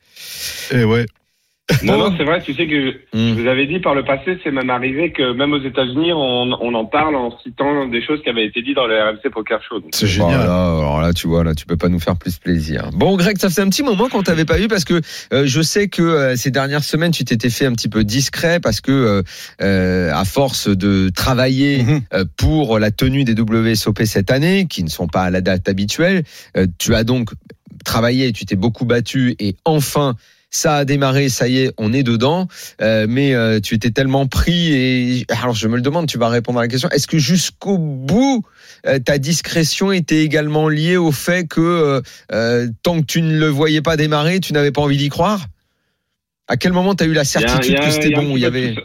Eh 0.72 0.84
ouais. 0.84 1.06
Non, 1.84 1.98
non, 1.98 2.14
c'est 2.16 2.24
vrai, 2.24 2.40
tu 2.42 2.54
sais 2.54 2.66
que 2.66 2.80
je, 2.80 2.90
Mm. 3.12 3.36
je 3.36 3.42
vous 3.42 3.48
avais 3.48 3.66
dit 3.66 3.80
par 3.80 3.94
le 3.94 4.04
passé, 4.04 4.38
c'est 4.44 4.50
même 4.50 4.70
arrivé 4.70 5.12
que 5.12 5.32
même 5.32 5.52
aux 5.52 5.62
États-Unis, 5.62 6.12
on, 6.12 6.52
on 6.60 6.74
en 6.74 6.84
parle 6.84 7.16
en 7.16 7.36
citant 7.42 7.86
des 7.88 8.04
choses 8.04 8.20
qui 8.22 8.28
avaient 8.28 8.46
été 8.46 8.62
dites 8.62 8.76
dans 8.76 8.86
le 8.86 8.94
RMC 8.96 9.30
Poker 9.32 9.60
Show. 9.68 9.80
C'est 9.92 10.06
génial. 10.06 10.36
Voilà, 10.36 10.52
alors 10.78 11.00
là, 11.00 11.12
tu 11.12 11.26
vois, 11.26 11.42
là, 11.44 11.54
tu 11.54 11.66
peux 11.66 11.76
pas 11.76 11.88
nous 11.88 12.00
faire 12.00 12.16
plus 12.16 12.38
plaisir. 12.38 12.90
Bon, 12.92 13.16
Greg, 13.16 13.38
ça 13.38 13.48
faisait 13.48 13.62
un 13.62 13.68
petit 13.68 13.82
moment 13.82 14.08
qu'on 14.08 14.22
t'avait 14.22 14.44
pas 14.44 14.56
vu 14.58 14.68
parce 14.68 14.84
que 14.84 15.00
euh, 15.32 15.42
je 15.46 15.62
sais 15.62 15.88
que 15.88 16.02
euh, 16.02 16.36
ces 16.36 16.50
dernières 16.50 16.84
semaines, 16.84 17.10
tu 17.12 17.24
t'étais 17.24 17.50
fait 17.50 17.66
un 17.66 17.72
petit 17.72 17.88
peu 17.88 18.04
discret 18.04 18.60
parce 18.60 18.80
que 18.80 19.22
euh, 19.62 20.12
à 20.12 20.24
force 20.24 20.68
de 20.68 21.08
travailler 21.14 21.82
Mhm. 21.82 22.00
euh, 22.14 22.24
pour 22.36 22.78
la 22.78 22.90
tenue 22.90 23.24
des 23.24 23.34
WSOP 23.40 24.02
cette 24.04 24.30
année, 24.30 24.66
qui 24.68 24.82
ne 24.84 24.88
sont 24.88 25.06
pas 25.08 25.22
à 25.22 25.30
la 25.30 25.40
date 25.40 25.68
habituelle, 25.68 26.22
euh, 26.56 26.66
tu 26.78 26.94
as 26.94 27.04
donc 27.04 27.30
travaillé, 27.84 28.32
tu 28.32 28.44
t'es 28.44 28.56
beaucoup 28.56 28.84
battu 28.84 29.34
et 29.38 29.56
enfin. 29.64 30.14
Ça 30.52 30.78
a 30.78 30.84
démarré, 30.84 31.28
ça 31.28 31.46
y 31.46 31.58
est, 31.60 31.72
on 31.78 31.92
est 31.92 32.02
dedans. 32.02 32.48
Euh, 32.82 33.06
mais 33.08 33.34
euh, 33.34 33.60
tu 33.60 33.74
étais 33.76 33.90
tellement 33.90 34.26
pris 34.26 34.72
et 34.72 35.24
alors 35.28 35.54
je 35.54 35.68
me 35.68 35.76
le 35.76 35.82
demande, 35.82 36.08
tu 36.08 36.18
vas 36.18 36.28
répondre 36.28 36.58
à 36.58 36.62
la 36.62 36.68
question. 36.68 36.88
Est-ce 36.90 37.06
que 37.06 37.18
jusqu'au 37.18 37.78
bout 37.78 38.42
euh, 38.86 38.98
ta 38.98 39.18
discrétion 39.18 39.92
était 39.92 40.24
également 40.24 40.68
liée 40.68 40.96
au 40.96 41.12
fait 41.12 41.46
que 41.46 41.60
euh, 41.60 42.00
euh, 42.32 42.68
tant 42.82 43.00
que 43.00 43.06
tu 43.06 43.22
ne 43.22 43.38
le 43.38 43.46
voyais 43.46 43.80
pas 43.80 43.96
démarrer, 43.96 44.40
tu 44.40 44.52
n'avais 44.52 44.72
pas 44.72 44.80
envie 44.82 44.96
d'y 44.96 45.08
croire? 45.08 45.46
À 46.48 46.56
quel 46.56 46.72
moment 46.72 46.96
tu 46.96 47.04
as 47.04 47.06
eu 47.06 47.12
la 47.12 47.24
certitude 47.24 47.76
a- 47.78 47.86
que 47.86 47.90
c'était 47.92 48.10
bon 48.10 48.36
Il 48.36 48.40
y 48.42 48.44
avait 48.46 48.74
tout. 48.74 48.80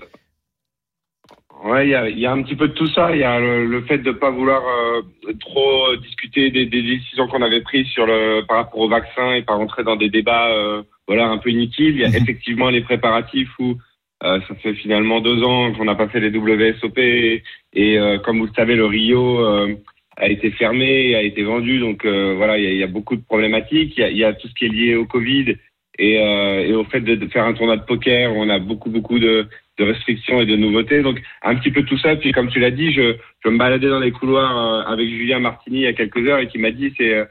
Ouais, 1.65 1.87
il 1.87 1.89
y 1.89 1.95
a, 1.95 2.07
y 2.07 2.25
a 2.27 2.31
un 2.31 2.43
petit 2.43 2.55
peu 2.55 2.67
de 2.67 2.73
tout 2.73 2.85
ça. 2.89 3.09
Il 3.15 3.19
y 3.21 3.23
a 3.23 3.39
le, 3.39 3.65
le 3.65 3.81
fait 3.81 3.97
de 3.97 4.11
pas 4.11 4.29
vouloir 4.29 4.61
euh, 4.67 5.01
trop 5.39 5.95
discuter 5.97 6.51
des, 6.51 6.67
des 6.67 6.83
décisions 6.83 7.27
qu'on 7.27 7.41
avait 7.41 7.61
prises 7.61 7.87
sur 7.87 8.05
le 8.05 8.45
par 8.47 8.57
rapport 8.57 8.81
au 8.81 8.87
vaccin 8.87 9.33
et 9.33 9.41
pas 9.41 9.55
rentrer 9.55 9.83
dans 9.83 9.95
des 9.95 10.09
débats 10.09 10.49
euh, 10.51 10.83
voilà 11.07 11.27
un 11.27 11.39
peu 11.39 11.49
inutiles. 11.49 11.95
Il 11.95 12.01
y 12.01 12.05
a 12.05 12.09
Mhm. 12.09 12.17
effectivement 12.17 12.69
les 12.69 12.81
préparatifs 12.81 13.49
où 13.57 13.77
euh, 14.23 14.39
ça 14.47 14.53
fait 14.61 14.75
finalement 14.75 15.21
deux 15.21 15.41
ans 15.43 15.73
qu'on 15.73 15.85
n'a 15.85 15.95
pas 15.95 16.07
fait 16.07 16.19
les 16.19 16.29
WSOP 16.37 16.99
et, 16.99 17.43
et, 17.73 17.97
euh, 17.97 18.19
comme 18.19 18.37
vous 18.39 18.45
le 18.45 18.53
savez 18.55 18.75
le 18.75 18.85
Rio 18.85 19.39
euh, 19.39 19.73
a 20.17 20.29
été 20.29 20.51
fermé, 20.51 21.15
a 21.15 21.23
été 21.23 21.41
vendu. 21.43 21.79
Donc 21.79 22.05
euh, 22.05 22.35
voilà, 22.37 22.59
il 22.59 22.63
y, 22.63 22.67
a, 22.67 22.73
y 22.73 22.83
a 22.83 22.87
beaucoup 22.87 23.15
de 23.15 23.23
problématiques. 23.23 23.95
Il 23.97 24.01
y 24.01 24.03
a, 24.03 24.09
y 24.11 24.23
a 24.23 24.33
tout 24.33 24.47
ce 24.47 24.53
qui 24.53 24.65
est 24.65 24.69
lié 24.69 24.95
au 24.95 25.05
Covid 25.05 25.55
et, 25.97 26.19
euh, 26.21 26.59
et 26.67 26.73
au 26.75 26.83
fait 26.83 27.01
de, 27.01 27.15
de 27.15 27.27
faire 27.27 27.45
un 27.45 27.53
tournoi 27.53 27.77
de 27.77 27.85
poker. 27.85 28.31
où 28.35 28.39
On 28.39 28.49
a 28.49 28.59
beaucoup 28.59 28.91
beaucoup 28.91 29.17
de, 29.19 29.47
de 29.77 29.83
restrictions 29.83 30.39
et 30.41 30.45
de 30.45 30.55
nouveautés. 30.55 31.01
Donc 31.01 31.21
un 31.43 31.55
petit 31.55 31.71
peu 31.71 31.83
tout 31.83 31.97
ça. 31.97 32.15
Puis 32.15 32.31
comme 32.31 32.49
tu 32.49 32.59
l'as 32.59 32.71
dit, 32.71 32.91
je, 32.93 33.15
je 33.43 33.49
me 33.49 33.57
baladais 33.57 33.89
dans 33.89 33.99
les 33.99 34.11
couloirs 34.11 34.57
euh, 34.57 34.91
avec 34.91 35.07
Julien 35.09 35.39
Martini 35.39 35.77
il 35.79 35.83
y 35.83 35.87
a 35.87 35.93
quelques 35.93 36.25
heures 36.27 36.39
et 36.39 36.47
qui 36.47 36.57
m'a 36.59 36.71
dit 36.71 36.93
c'est 36.97 37.13
euh, 37.13 37.25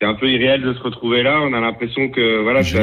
c'est 0.00 0.06
un 0.06 0.14
peu 0.14 0.28
irréel 0.28 0.62
de 0.62 0.74
se 0.74 0.80
retrouver 0.80 1.22
là. 1.22 1.40
On 1.42 1.52
a 1.52 1.60
l'impression 1.60 2.08
que 2.08 2.38
voilà 2.42 2.62
ça- 2.62 2.78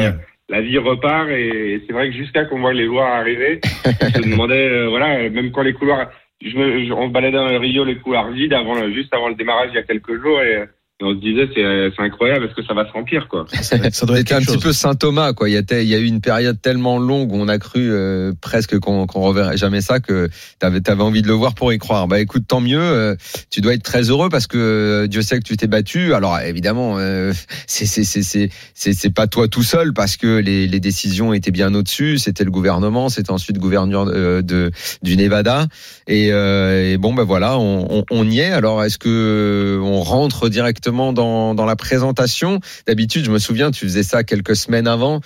la 0.49 0.61
vie 0.61 0.77
repart 0.77 1.29
et, 1.29 1.81
c'est 1.87 1.93
vrai 1.93 2.09
que 2.11 2.15
jusqu'à 2.15 2.45
qu'on 2.45 2.59
voit 2.59 2.73
les 2.73 2.85
joueurs 2.85 3.07
arriver, 3.07 3.61
je 3.85 4.19
me 4.21 4.31
demandais 4.31 4.67
euh, 4.69 4.89
voilà 4.89 5.29
même 5.29 5.51
quand 5.51 5.63
les 5.63 5.73
couloirs 5.73 6.11
je 6.43 6.55
me, 6.57 6.85
je- 6.85 6.91
on 6.91 7.07
se 7.07 7.13
baladait 7.13 7.37
dans 7.37 7.47
le 7.49 7.57
Rio 7.57 7.83
les 7.85 7.95
couloirs 7.95 8.29
vides 8.31 8.53
avant 8.53 8.75
juste 8.91 9.13
avant 9.13 9.29
le 9.29 9.35
démarrage 9.35 9.69
il 9.71 9.75
y 9.75 9.79
a 9.79 9.83
quelques 9.83 10.21
jours 10.21 10.41
et, 10.41 10.65
et 11.01 11.03
on 11.03 11.13
se 11.13 11.19
disait 11.19 11.49
c'est 11.53 11.91
c'est 11.93 12.01
incroyable 12.03 12.45
est-ce 12.45 12.55
que 12.55 12.63
ça 12.65 12.73
va 12.73 12.87
se 12.87 12.91
remplir 12.93 13.27
quoi. 13.27 13.45
Ça 13.61 13.77
doit 13.77 13.87
être 13.87 13.95
C'était 13.95 14.33
un 14.33 14.39
petit 14.39 14.57
peu 14.57 14.71
Saint 14.71 14.95
Thomas, 14.95 15.33
quoi. 15.33 15.49
Il 15.49 15.51
y 15.53 15.57
a, 15.57 15.81
il 15.81 15.87
y 15.89 15.93
a 15.93 15.97
eu 15.99 16.05
une 16.05 16.21
période 16.21 16.61
tellement 16.61 16.99
longue 16.99 17.33
où 17.33 17.35
on 17.35 17.49
a 17.49 17.57
cru 17.57 17.91
euh, 17.91 18.31
presque 18.39 18.79
qu'on 18.79 19.05
qu'on 19.05 19.19
reverrait 19.19 19.57
jamais 19.57 19.81
ça 19.81 19.99
que 19.99 20.29
t'avais 20.57 20.89
avais 20.89 21.03
envie 21.03 21.21
de 21.21 21.27
le 21.27 21.33
voir 21.33 21.53
pour 21.53 21.73
y 21.73 21.79
croire. 21.79 22.07
Bah 22.07 22.21
écoute, 22.21 22.43
tant 22.47 22.61
mieux. 22.61 22.79
euh, 22.79 23.15
tu 23.49 23.59
dois 23.59 23.73
être 23.73 23.83
très 23.83 24.09
heureux 24.09 24.29
parce 24.29 24.47
que 24.47 24.57
euh, 24.57 25.07
Dieu 25.07 25.21
sait 25.21 25.37
que 25.37 25.43
tu 25.43 25.57
t'es 25.57 25.67
battu. 25.67 26.13
Alors 26.13 26.39
évidemment, 26.39 26.95
euh, 26.97 27.33
c'est 27.67 27.85
c'est 27.85 28.05
c'est 28.05 28.23
c'est 28.23 28.49
c'est 28.73 28.93
c'est 28.93 29.13
pas 29.13 29.27
toi 29.27 29.49
tout 29.49 29.63
seul 29.63 29.91
parce 29.91 30.15
que 30.15 30.37
les, 30.37 30.65
les 30.65 30.79
décisions 30.79 31.33
étaient 31.33 31.51
bien 31.51 31.73
au-dessus. 31.75 32.19
C'était 32.19 32.45
le 32.45 32.51
gouvernement, 32.51 33.09
c'était 33.09 33.31
ensuite 33.31 33.57
le 33.57 33.61
gouverneur 33.61 34.07
euh, 34.07 34.41
de 34.41 34.71
du 35.03 35.17
Nevada. 35.17 35.67
Et, 36.07 36.31
euh, 36.31 36.93
et 36.93 36.97
bon, 36.97 37.13
ben 37.13 37.23
voilà, 37.23 37.57
on, 37.57 37.85
on, 37.89 38.05
on 38.11 38.29
y 38.29 38.39
est. 38.39 38.51
Alors 38.51 38.81
est-ce 38.83 38.97
que 38.97 39.09
euh, 39.09 39.79
on 39.83 39.99
rentre 40.01 40.47
directement 40.47 40.84
directement 40.85 41.13
dans, 41.13 41.55
dans 41.55 41.65
la 41.65 41.75
présentation. 41.75 42.59
D'habitude, 42.87 43.25
je 43.25 43.31
me 43.31 43.39
souviens, 43.39 43.71
tu 43.71 43.85
faisais 43.85 44.03
ça 44.03 44.23
quelques 44.23 44.55
semaines 44.55 44.87
avant, 44.87 45.21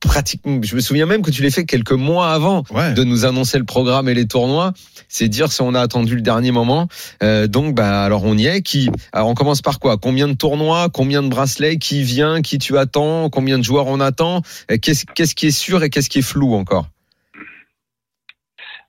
pratiquement, 0.00 0.60
je 0.62 0.76
me 0.76 0.80
souviens 0.80 1.06
même 1.06 1.22
que 1.22 1.30
tu 1.30 1.42
l'as 1.42 1.50
fait 1.50 1.64
quelques 1.64 1.92
mois 1.92 2.32
avant 2.32 2.62
de 2.94 3.04
nous 3.04 3.24
annoncer 3.24 3.58
le 3.58 3.64
programme 3.64 4.08
et 4.08 4.14
les 4.14 4.26
tournois. 4.26 4.72
C'est 5.08 5.28
dire 5.28 5.50
si 5.50 5.62
on 5.62 5.74
a 5.74 5.80
attendu 5.80 6.14
le 6.14 6.22
dernier 6.22 6.52
moment. 6.52 6.88
Euh, 7.22 7.46
donc, 7.46 7.74
bah, 7.74 8.04
alors 8.04 8.24
on 8.24 8.36
y 8.36 8.46
est. 8.46 8.62
Qui, 8.62 8.90
alors 9.12 9.28
on 9.28 9.34
commence 9.34 9.62
par 9.62 9.78
quoi? 9.78 9.96
Combien 9.96 10.28
de 10.28 10.34
tournois? 10.34 10.88
Combien 10.92 11.22
de 11.22 11.28
bracelets? 11.28 11.78
Qui 11.78 12.02
vient? 12.02 12.42
Qui 12.42 12.58
tu 12.58 12.76
attends? 12.78 13.30
Combien 13.30 13.58
de 13.58 13.64
joueurs 13.64 13.86
on 13.86 14.00
attend? 14.00 14.42
Qu'est-ce 14.82 15.04
qu'est-ce 15.14 15.34
qui 15.34 15.46
est 15.46 15.50
sûr 15.50 15.82
et 15.82 15.90
qu'est-ce 15.90 16.10
qui 16.10 16.20
est 16.20 16.22
flou 16.22 16.54
encore? 16.54 16.88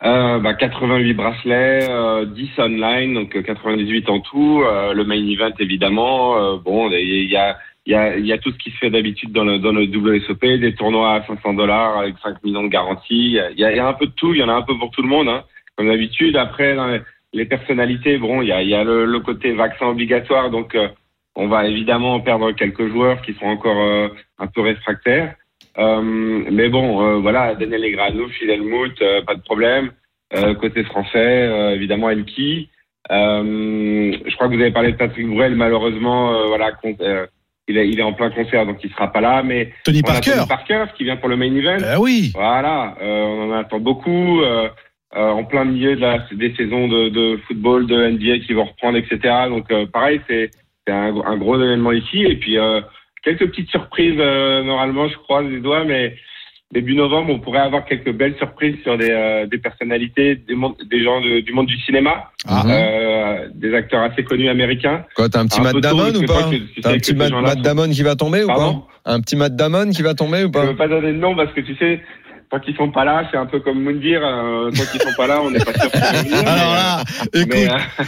Euh, 0.04 0.40
bah, 0.40 0.54
88 0.54 1.14
bracelets, 1.14 1.90
euh, 1.90 2.26
10 2.26 2.50
online, 2.58 3.14
donc 3.16 3.42
98 3.42 4.10
en 4.10 4.20
tout. 4.22 4.64
Euh, 4.66 4.94
le 4.94 5.04
main 5.04 5.16
event 5.16 5.54
évidemment. 5.60 6.38
Euh, 6.38 6.58
bon, 6.58 6.90
il 6.92 7.30
y 7.30 7.36
a 7.36 8.38
tout 8.38 8.52
ce 8.52 8.58
qui 8.58 8.72
se 8.72 8.78
fait 8.78 8.90
d'habitude 8.90 9.32
dans 9.34 9.44
le, 9.44 9.58
WSOP, 9.58 10.60
des 10.60 10.74
tournois 10.76 11.16
à 11.16 11.26
500 11.26 11.54
dollars 11.54 11.98
avec 11.98 12.16
5 12.24 12.44
millions 12.44 12.64
de 12.64 12.70
garanties. 12.70 13.38
Il 13.52 13.60
y, 13.60 13.64
a, 13.64 13.88
un 13.88 13.94
peu 13.94 14.06
de 14.06 14.12
tout, 14.12 14.34
il 14.34 14.40
y 14.40 14.44
en 14.44 14.50
a 14.50 14.54
un 14.54 14.62
peu 14.62 14.78
pour 14.78 14.92
tout 14.92 15.02
le 15.02 15.10
monde, 15.10 15.28
hein, 15.28 15.44
comme 15.76 15.88
d'habitude. 15.88 16.38
Après, 16.38 16.78
les, 17.34 17.46
personnalités, 17.46 18.18
bon, 18.18 18.42
il 18.42 18.48
y 18.48 18.54
a, 18.54 18.84
le, 18.84 19.06
le, 19.06 19.20
côté 19.20 19.54
vaccin 19.54 19.88
obligatoire, 19.88 20.50
donc 20.50 20.76
euh, 20.76 20.88
on 21.36 21.48
va 21.48 21.68
évidemment 21.68 22.20
perdre 22.20 22.52
quelques 22.52 22.88
joueurs 22.90 23.22
qui 23.22 23.34
sont 23.34 23.46
encore 23.46 23.80
euh, 23.80 24.10
un 24.38 24.48
peu 24.48 24.62
réfractaires. 24.62 25.36
Euh, 25.80 26.02
mais 26.52 26.70
bon, 26.70 27.22
voilà, 27.22 27.56
Daniel 27.56 27.82
Legrano, 27.82 28.28
Phil 28.30 28.50
Helmut, 28.50 29.00
pas 29.26 29.36
de 29.36 29.42
problème. 29.42 29.92
côté 30.60 30.84
français, 30.84 31.74
évidemment 31.74 32.10
Elki. 32.10 32.70
je 33.10 34.36
crois 34.36 34.48
que 34.48 34.56
vous 34.56 34.62
avez 34.62 34.72
parlé 34.72 34.92
de 34.92 34.98
Patrick 34.98 35.28
Bruel, 35.28 35.56
malheureusement, 35.56 36.48
voilà, 36.48 36.72
il 37.70 37.78
est, 37.78 37.88
il 37.88 38.00
est 38.00 38.04
en 38.04 38.14
plein 38.14 38.32
concert, 38.32 38.66
donc 38.66 38.80
il 38.84 38.90
sera 38.90 39.12
pas 39.14 39.22
là. 39.22 39.44
Mais 39.44 39.72
Tony 39.86 40.02
Parker, 40.02 40.32
Tony 40.32 40.48
Parker, 40.48 40.86
qui 40.98 41.04
vient 41.04 41.18
pour 41.18 41.30
le 41.30 41.38
main 41.38 41.56
event. 41.56 41.78
Eh 41.94 41.98
oui. 41.98 42.32
Voilà, 42.34 42.96
euh, 43.02 43.24
on 43.24 43.52
en 43.52 43.58
attend 43.58 43.80
beaucoup. 43.80 44.42
Euh, 44.42 44.68
euh, 45.16 45.30
en 45.30 45.44
plein 45.44 45.66
milieu 45.66 45.96
de 45.96 46.02
la, 46.02 46.20
des 46.32 46.54
saisons 46.56 46.88
de, 46.88 47.10
de, 47.10 47.40
football, 47.48 47.88
de 47.88 48.10
NBA 48.10 48.46
qui 48.46 48.54
vont 48.54 48.66
reprendre, 48.66 48.98
etc. 48.98 49.20
Donc 49.50 49.68
pareil, 49.92 50.22
c'est 50.28 50.52
un, 50.88 51.16
un, 51.26 51.38
gros 51.38 51.60
événement 51.60 51.92
ici. 51.92 52.24
Et 52.24 52.36
puis 52.36 52.58
quelques 53.24 53.48
petites 53.50 53.70
surprises 53.70 54.18
normalement, 54.18 55.08
je 55.08 55.16
croise 55.16 55.46
les 55.48 55.60
doigts, 55.60 55.84
mais 55.86 56.16
début 56.72 56.96
novembre, 56.96 57.32
on 57.34 57.40
pourrait 57.40 57.60
avoir 57.60 57.86
quelques 57.86 58.12
belles 58.12 58.36
surprises 58.38 58.76
sur 58.84 58.98
des, 58.98 59.10
euh, 59.10 59.48
des 59.48 59.58
personnalités, 59.58 60.36
des, 60.36 60.56
des 60.86 61.04
gens 61.04 61.20
du 61.20 61.52
monde 61.52 61.66
du 61.66 61.80
cinéma, 61.82 62.32
ah. 62.48 62.64
euh, 62.68 63.48
des 63.54 63.74
acteurs 63.74 64.04
assez 64.04 64.24
connus 64.24 64.50
américains. 64.50 65.04
Quoi, 65.16 65.30
t'as 65.30 65.40
un 65.40 65.48
petit 65.48 65.62
Matt 65.62 65.78
Damon 65.78 66.14
ou 66.14 66.26
pas 66.26 66.50
T'as 66.82 66.92
un 66.92 66.98
petit 66.98 67.16
Matt, 67.16 67.62
Damon 67.62 67.90
qui 67.90 68.04
va 68.04 68.16
tomber 68.16 68.44
ou 68.44 68.48
pas 68.48 68.76
Un 69.06 69.20
petit 69.22 69.36
Matt 69.36 69.56
Damon 69.56 69.90
qui 69.90 70.04
va 70.04 70.14
tomber 70.14 70.44
ou 70.44 70.52
pas 70.52 70.64
Je 70.66 70.68
veux 70.68 70.76
pas 70.76 70.88
donner 70.88 71.14
de 71.14 71.18
nom 71.18 71.36
parce 71.36 71.52
que 71.54 71.62
tu 71.62 71.76
sais, 71.76 72.02
tant 72.50 72.60
qu'ils 72.60 72.76
sont 72.76 72.92
pas 72.92 73.06
là, 73.06 73.28
c'est 73.32 73.38
un 73.38 73.46
peu 73.46 73.60
comme 73.60 73.84
Moundir. 73.84 74.22
Euh, 74.24 74.72
tant 74.72 74.84
qu'ils 74.92 75.02
sont 75.02 75.14
pas 75.16 75.28
là, 75.28 75.42
on 75.42 75.52
n'est 75.52 75.60
pas 75.60 75.74
sûr. 75.74 75.90
Alors 76.48 76.74
là, 76.74 77.04
écoute, 77.34 77.54
euh, 77.56 78.04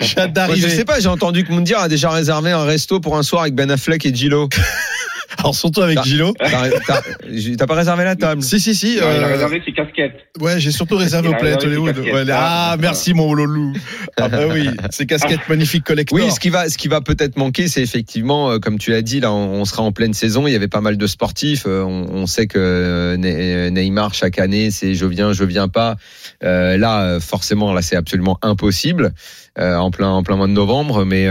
j'ai 0.00 0.18
hâte 0.18 0.32
d'arriver. 0.32 0.60
Je 0.60 0.68
sais 0.68 0.84
pas, 0.84 1.00
j'ai 1.00 1.08
entendu 1.08 1.44
que 1.44 1.52
Moundir 1.52 1.78
a 1.78 1.88
déjà 1.88 2.10
réservé 2.10 2.50
un 2.52 2.64
resto 2.64 3.00
pour 3.00 3.16
un 3.16 3.22
soir 3.22 3.42
avec 3.42 3.54
Ben 3.54 3.70
Affleck 3.70 4.06
et 4.06 4.14
Gilo. 4.14 4.48
Alors 5.38 5.54
surtout 5.54 5.82
avec 5.82 6.02
Gilo. 6.02 6.34
T'as 6.38 7.66
pas 7.66 7.74
réservé 7.74 8.04
la 8.04 8.16
table 8.16 8.42
Si 8.42 8.60
si 8.60 8.74
si. 8.74 8.94
il 8.94 9.00
a 9.00 9.04
euh, 9.04 9.26
réservé 9.26 9.62
ses 9.64 9.72
casquettes. 9.72 10.16
Ouais, 10.40 10.60
j'ai 10.60 10.70
surtout 10.70 10.96
réservé 10.96 11.28
au 11.28 11.34
Planet 11.34 11.62
Hollywood. 11.64 12.30
ah 12.32 12.76
merci 12.78 13.14
mon 13.14 13.32
loulou. 13.34 13.72
Ah 14.16 14.28
bah 14.28 14.46
oui, 14.52 14.68
ces 14.90 15.06
casquettes 15.06 15.48
magnifiques 15.48 15.84
collector. 15.84 16.18
Oui, 16.18 16.30
ce 16.30 16.40
qui 16.40 16.50
va, 16.50 16.68
ce 16.68 16.76
qui 16.76 16.88
va 16.88 17.00
peut-être 17.00 17.36
manquer, 17.36 17.68
c'est 17.68 17.82
effectivement, 17.82 18.50
euh, 18.50 18.58
comme 18.58 18.78
tu 18.78 18.90
l'as 18.90 19.02
dit, 19.02 19.20
là, 19.20 19.32
on 19.32 19.64
sera 19.64 19.82
en 19.82 19.92
pleine 19.92 20.14
saison. 20.14 20.46
Il 20.46 20.52
y 20.52 20.56
avait 20.56 20.68
pas 20.68 20.80
mal 20.80 20.96
de 20.96 21.06
sportifs. 21.06 21.64
Euh, 21.66 21.82
on, 21.82 22.26
sait 22.26 22.46
que 22.46 23.16
Neymar 23.16 24.14
chaque 24.14 24.38
année, 24.38 24.70
c'est 24.70 24.94
je 24.94 25.06
viens, 25.06 25.32
je 25.32 25.44
viens 25.44 25.68
pas. 25.68 25.96
là, 26.42 27.18
forcément, 27.20 27.72
là, 27.72 27.82
c'est 27.82 27.96
absolument 27.96 28.38
impossible. 28.42 29.12
En 29.58 29.90
plein 29.90 30.08
en 30.08 30.22
plein 30.22 30.36
mois 30.36 30.46
de 30.46 30.52
novembre 30.52 31.04
mais 31.04 31.28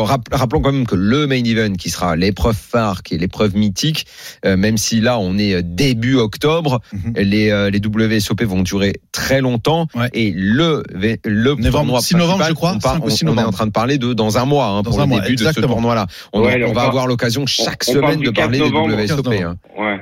rappelons 0.00 0.62
quand 0.62 0.72
même 0.72 0.86
que 0.86 0.96
le 0.96 1.26
main 1.26 1.42
event 1.44 1.72
qui 1.72 1.90
sera 1.90 2.16
l'épreuve 2.16 2.56
phare 2.56 3.02
qui 3.02 3.14
est 3.14 3.18
l'épreuve 3.18 3.56
mythique, 3.56 4.06
euh, 4.44 4.56
même 4.56 4.76
si 4.76 5.00
là 5.00 5.18
on 5.18 5.38
est 5.38 5.54
euh, 5.54 5.62
début 5.64 6.16
octobre, 6.16 6.80
mhm. 6.92 7.14
les, 7.16 7.50
euh, 7.50 7.70
les 7.70 7.80
WSOP 7.80 8.42
vont 8.42 8.62
durer 8.62 8.94
très 9.12 9.40
longtemps 9.40 9.86
et 10.12 10.32
le, 10.34 10.82
le 10.92 11.54
novembre, 11.54 12.00
6 12.00 12.16
novembre, 12.16 12.44
je 12.48 12.52
crois, 12.54 12.76
on, 13.02 13.38
est 13.38 13.42
en 13.42 13.50
train 13.50 13.66
de 13.66 13.72
parler 13.72 13.98
de 13.98 14.12
dans 14.12 14.38
un 14.38 14.44
mois 14.44 14.66
hein, 14.66 14.82
pour 14.82 14.98
le 14.98 15.06
début 15.06 15.36
de 15.36 15.44
ce 15.44 15.60
tournoi-là. 15.60 16.06
On, 16.32 16.42
va 16.42 16.82
avoir 16.82 17.06
l'occasion 17.06 17.46
chaque 17.46 17.84
semaine 17.84 18.20
de 18.20 18.30
parler 18.30 18.58
des 18.58 18.70
WSOP. 18.70 19.28
Hein. 19.28 19.56
Ouais. 19.78 20.00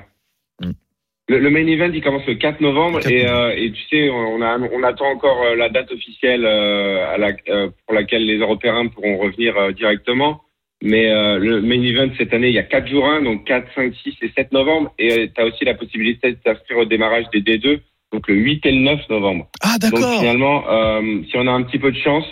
Le, 1.29 1.51
main 1.51 1.67
event, 1.67 1.91
il 1.95 2.03
commence 2.03 2.27
le 2.27 2.35
4 2.35 2.61
novembre 2.61 3.07
et, 3.09 3.23
et, 3.57 3.73
tu 3.73 3.83
sais, 3.89 4.11
on, 4.11 4.43
a, 4.43 4.59
on 4.59 4.83
attend 4.83 5.07
encore 5.07 5.55
la 5.57 5.69
date 5.69 5.91
officielle 5.93 6.45
à 6.45 7.17
la, 7.17 7.33
pour 7.33 7.95
laquelle 7.95 8.27
les 8.27 8.39
Européens 8.39 8.89
pourront 8.89 9.17
revenir 9.19 9.73
directement. 9.73 10.43
Mais 10.83 11.13
euh, 11.13 11.39
le 11.39 11.63
main 11.63 11.81
event 11.81 12.13
cette 12.19 12.35
année, 12.35 12.49
il 12.49 12.55
y 12.55 12.59
a 12.59 12.65
4 12.65 12.89
jours 12.89 13.07
1, 13.07 13.23
donc 13.23 13.45
4, 13.45 13.69
5, 13.75 13.95
6 14.03 14.15
et 14.23 14.33
7 14.37 14.53
novembre. 14.53 14.93
Et 14.99 15.13
euh, 15.13 15.27
tu 15.33 15.41
as 15.41 15.47
aussi 15.47 15.65
la 15.65 15.75
possibilité 15.75 16.33
de 16.33 16.37
t'inscrire 16.37 16.79
au 16.79 16.85
démarrage 16.85 17.27
des 17.33 17.41
D2, 17.41 17.79
donc 18.13 18.27
le 18.27 18.35
8 18.35 18.67
et 18.67 18.73
le 18.73 18.81
9 18.81 19.09
novembre. 19.09 19.49
Ah 19.63 19.77
d'accord. 19.81 20.01
Donc 20.01 20.19
finalement, 20.19 20.69
euh, 20.69 21.23
si 21.31 21.37
on 21.37 21.47
a 21.47 21.53
un 21.53 21.63
petit 21.63 21.79
peu 21.79 21.93
de 21.93 21.99
chance, 21.99 22.25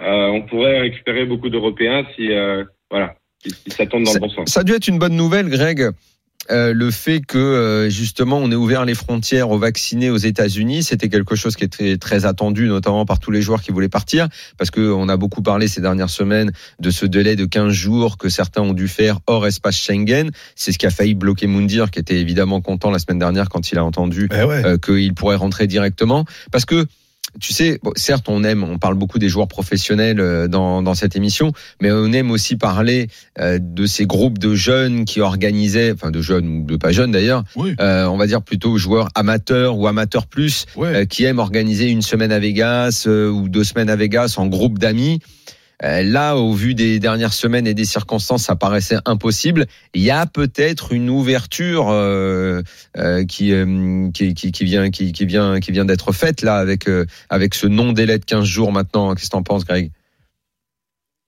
euh, 0.00 0.28
on 0.28 0.42
pourrait 0.42 0.80
récupérer 0.80 1.24
beaucoup 1.24 1.50
d'Européens 1.50 2.04
si, 2.14 2.30
euh, 2.30 2.64
voilà, 2.92 3.16
si, 3.44 3.50
ça 3.70 3.86
tombe 3.86 4.04
dans 4.04 4.14
le 4.14 4.20
bon 4.20 4.30
sens. 4.30 4.48
Ça 4.48 4.60
a 4.60 4.64
dû 4.64 4.72
être 4.72 4.86
une 4.86 5.00
bonne 5.00 5.16
nouvelle, 5.16 5.48
Greg. 5.48 5.90
Euh, 6.50 6.72
le 6.74 6.90
fait 6.90 7.20
que 7.20 7.38
euh, 7.38 7.90
justement 7.90 8.38
on 8.38 8.50
ait 8.50 8.56
ouvert 8.56 8.84
les 8.84 8.94
frontières 8.94 9.50
aux 9.50 9.58
vaccinés 9.58 10.10
aux 10.10 10.16
États-Unis, 10.16 10.82
c'était 10.82 11.08
quelque 11.08 11.36
chose 11.36 11.56
qui 11.56 11.64
était 11.64 11.96
très 11.96 12.26
attendu, 12.26 12.66
notamment 12.66 13.04
par 13.04 13.18
tous 13.18 13.30
les 13.30 13.42
joueurs 13.42 13.62
qui 13.62 13.70
voulaient 13.70 13.88
partir, 13.88 14.28
parce 14.58 14.70
que 14.70 14.80
on 14.80 15.08
a 15.08 15.16
beaucoup 15.16 15.42
parlé 15.42 15.68
ces 15.68 15.80
dernières 15.80 16.10
semaines 16.10 16.52
de 16.80 16.90
ce 16.90 17.06
délai 17.06 17.36
de 17.36 17.44
15 17.44 17.72
jours 17.72 18.18
que 18.18 18.28
certains 18.28 18.62
ont 18.62 18.72
dû 18.72 18.88
faire 18.88 19.20
hors 19.26 19.46
espace 19.46 19.76
Schengen. 19.76 20.30
C'est 20.56 20.72
ce 20.72 20.78
qui 20.78 20.86
a 20.86 20.90
failli 20.90 21.14
bloquer 21.14 21.46
Moundir, 21.46 21.90
qui 21.90 21.98
était 21.98 22.18
évidemment 22.18 22.60
content 22.60 22.90
la 22.90 22.98
semaine 22.98 23.18
dernière 23.18 23.48
quand 23.48 23.70
il 23.72 23.78
a 23.78 23.84
entendu 23.84 24.28
eh 24.32 24.36
euh, 24.36 24.78
qu'il 24.78 25.14
pourrait 25.14 25.36
rentrer 25.36 25.66
directement, 25.66 26.24
parce 26.50 26.64
que 26.64 26.86
tu 27.38 27.52
sais, 27.52 27.78
certes, 27.96 28.26
on 28.28 28.42
aime, 28.44 28.64
on 28.64 28.78
parle 28.78 28.94
beaucoup 28.94 29.18
des 29.18 29.28
joueurs 29.28 29.48
professionnels 29.48 30.20
euh, 30.20 30.48
dans, 30.48 30.82
dans 30.82 30.94
cette 30.94 31.16
émission, 31.16 31.52
mais 31.80 31.90
on 31.92 32.12
aime 32.12 32.30
aussi 32.30 32.56
parler 32.56 33.08
euh, 33.38 33.58
de 33.60 33.86
ces 33.86 34.06
groupes 34.06 34.38
de 34.38 34.54
jeunes 34.54 35.04
qui 35.04 35.20
organisaient, 35.20 35.92
enfin 35.92 36.10
de 36.10 36.20
jeunes 36.20 36.48
ou 36.48 36.64
de 36.64 36.76
pas 36.76 36.92
jeunes 36.92 37.12
d'ailleurs, 37.12 37.44
euh, 37.56 38.06
on 38.06 38.16
va 38.16 38.26
dire 38.26 38.42
plutôt 38.42 38.76
joueurs 38.78 39.08
amateurs 39.14 39.76
ou 39.76 39.86
amateurs 39.86 40.26
plus, 40.26 40.66
qui 41.08 41.24
aiment 41.24 41.38
organiser 41.38 41.88
une 41.88 42.02
semaine 42.02 42.32
à 42.32 42.38
Vegas 42.38 43.06
ou 43.06 43.48
deux 43.48 43.64
semaines 43.64 43.90
à 43.90 43.96
Vegas 43.96 44.34
en 44.36 44.46
groupe 44.46 44.78
d'amis. 44.78 45.20
Euh, 45.82 46.02
là, 46.02 46.36
au 46.36 46.52
vu 46.52 46.74
des 46.74 46.98
dernières 46.98 47.32
semaines 47.32 47.66
et 47.66 47.74
des 47.74 47.84
circonstances, 47.84 48.44
ça 48.44 48.56
paraissait 48.56 48.98
impossible. 49.06 49.66
Il 49.94 50.02
y 50.02 50.10
a 50.10 50.26
peut-être 50.26 50.92
une 50.92 51.08
ouverture 51.08 51.88
euh, 51.88 52.60
euh, 52.96 53.24
qui, 53.24 53.52
qui, 54.12 54.34
qui, 54.34 54.64
vient, 54.64 54.90
qui, 54.90 55.12
qui 55.12 55.26
vient, 55.26 55.60
qui 55.60 55.72
vient 55.72 55.84
d'être 55.84 56.12
faite 56.12 56.42
là 56.42 56.56
avec 56.56 56.84
avec 57.30 57.54
ce 57.54 57.66
non 57.66 57.92
délai 57.92 58.18
de 58.18 58.24
15 58.24 58.44
jours 58.44 58.72
maintenant. 58.72 59.14
Qu'est-ce 59.14 59.30
que 59.30 59.36
t'en 59.36 59.42
penses, 59.42 59.64
Greg? 59.64 59.90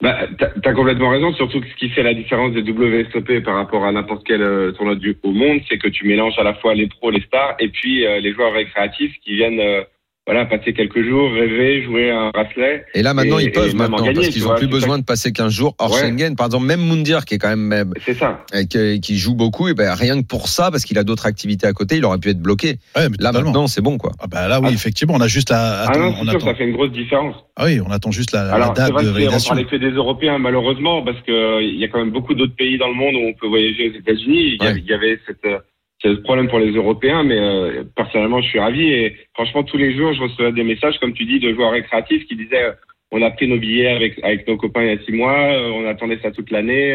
Bah, 0.03 0.27
t'as 0.37 0.49
as 0.65 0.75
complètement 0.75 1.11
raison, 1.11 1.33
surtout 1.35 1.61
que 1.61 1.69
ce 1.69 1.77
qui 1.77 1.89
fait 1.91 2.03
la 2.03 2.13
différence 2.13 2.53
des 2.55 2.63
WSOP 2.63 3.45
par 3.45 3.55
rapport 3.55 3.85
à 3.85 3.93
n'importe 3.93 4.27
quel 4.27 4.73
tournoi 4.77 4.97
du 4.97 5.17
au 5.23 5.31
monde, 5.31 5.61
c'est 5.69 5.79
que 5.79 5.87
tu 5.87 6.09
mélanges 6.09 6.37
à 6.39 6.43
la 6.43 6.55
fois 6.55 6.75
les 6.75 6.89
pros, 6.89 7.11
les 7.11 7.23
stars, 7.23 7.55
et 7.61 7.69
puis 7.69 8.01
les 8.01 8.33
joueurs 8.33 8.53
récréatifs 8.53 9.15
qui 9.25 9.37
viennent 9.37 9.85
voilà, 10.26 10.47
passer 10.47 10.73
quelques 10.73 11.02
jours, 11.02 11.33
rêver, 11.33 11.83
jouer 11.83 12.12
un 12.12 12.31
bracelet. 12.31 12.85
Et 12.95 13.02
là, 13.02 13.12
maintenant, 13.12 13.41
ils 13.41 13.50
peuvent, 13.50 13.75
maintenant, 13.75 14.05
parce 14.14 14.29
qu'ils 14.29 14.45
n'ont 14.45 14.55
plus 14.55 14.69
besoin 14.69 14.99
de 14.99 15.05
passer 15.05 15.33
15 15.33 15.52
jours 15.52 15.75
hors 15.79 15.99
Schengen. 15.99 16.37
Par 16.37 16.47
exemple, 16.47 16.67
même 16.67 16.81
Mundir, 16.81 17.25
qui 17.25 17.35
est 17.35 17.38
quand 17.38 17.55
même, 17.57 17.93
c'est 18.05 18.14
ça, 18.14 18.45
euh, 18.55 18.62
qui, 18.64 19.00
qui, 19.00 19.19
joue 19.19 19.35
beaucoup, 19.35 19.67
et 19.67 19.75
ben, 19.75 19.93
rien 19.95 20.21
que 20.23 20.26
pour 20.26 20.47
ça, 20.47 20.71
parce 20.71 20.85
qu'il 20.85 20.97
a 20.99 21.05
d'autres 21.05 21.26
activités 21.26 21.67
à 21.67 21.73
côté, 21.73 21.97
il 21.97 22.05
aurait 22.05 22.19
pu 22.19 22.31
être 22.31 22.41
bloqué. 22.41 22.76
là, 22.95 23.33
maintenant, 23.33 23.67
c'est 23.67 23.81
bon, 23.81 23.99
quoi. 23.99 24.12
Ah, 24.21 24.26
bah, 24.29 24.47
là, 24.47 24.61
oui, 24.61 24.69
ah. 24.71 24.75
effectivement, 24.75 25.14
on 25.17 25.21
a 25.21 25.26
juste 25.26 25.50
à, 25.50 25.87
ah 25.87 25.99
non, 25.99 26.14
on 26.21 26.31
sûr, 26.31 26.41
ça 26.41 26.55
fait 26.55 26.64
une 26.64 26.76
grosse 26.76 26.93
différence. 26.93 27.35
Ah 27.57 27.64
oui, 27.64 27.81
on 27.85 27.91
attend 27.91 28.12
juste 28.12 28.33
la, 28.33 28.43
Alors, 28.55 28.69
la 28.69 28.75
date 28.75 28.93
vrai 28.93 29.05
de 29.05 29.11
validation. 29.11 29.55
On 29.55 29.79
des 29.79 29.91
Européens, 29.91 30.38
malheureusement, 30.38 31.02
parce 31.02 31.21
que 31.23 31.62
il 31.62 31.79
y 31.79 31.85
a 31.85 31.88
quand 31.88 31.99
même 31.99 32.12
beaucoup 32.12 32.35
d'autres 32.35 32.55
pays 32.55 32.79
dans 32.79 32.88
le 32.88 32.95
monde 32.95 33.17
où 33.17 33.26
on 33.29 33.33
peut 33.33 33.49
voyager 33.49 33.91
aux 33.91 33.99
États-Unis. 33.99 34.57
Il 34.61 34.85
y 34.87 34.93
avait 34.93 35.19
cette, 35.26 35.45
euh, 35.45 35.59
c'est 36.03 36.09
le 36.09 36.23
problème 36.23 36.49
pour 36.49 36.59
les 36.59 36.73
Européens, 36.73 37.23
mais 37.23 37.39
euh, 37.39 37.85
personnellement, 37.97 38.43
je 38.43 38.49
suis 38.49 38.59
ravi. 38.59 38.91
Et 38.91 39.17
franchement, 39.35 39.63
tous 39.63 39.77
les 39.77 39.97
jours, 39.97 40.13
je 40.13 40.23
reçois 40.23 40.51
des 40.51 40.65
messages, 40.65 40.99
comme 40.99 41.13
tu 41.13 41.25
dis, 41.25 41.39
de 41.39 41.55
joueurs 41.55 41.71
récréatifs 41.71 42.27
qui 42.27 42.35
disaient 42.35 42.65
euh, 42.65 42.73
on 43.13 43.23
a 43.23 43.31
pris 43.31 43.47
nos 43.47 43.59
billets 43.59 43.89
avec, 43.89 44.19
avec 44.25 44.49
nos 44.49 44.57
copains 44.57 44.83
il 44.83 44.89
y 44.89 44.99
a 44.99 45.05
six 45.05 45.13
mois, 45.13 45.53
euh, 45.53 45.71
on 45.71 45.87
attendait 45.87 46.19
ça 46.21 46.33
toute 46.33 46.51
l'année. 46.51 46.91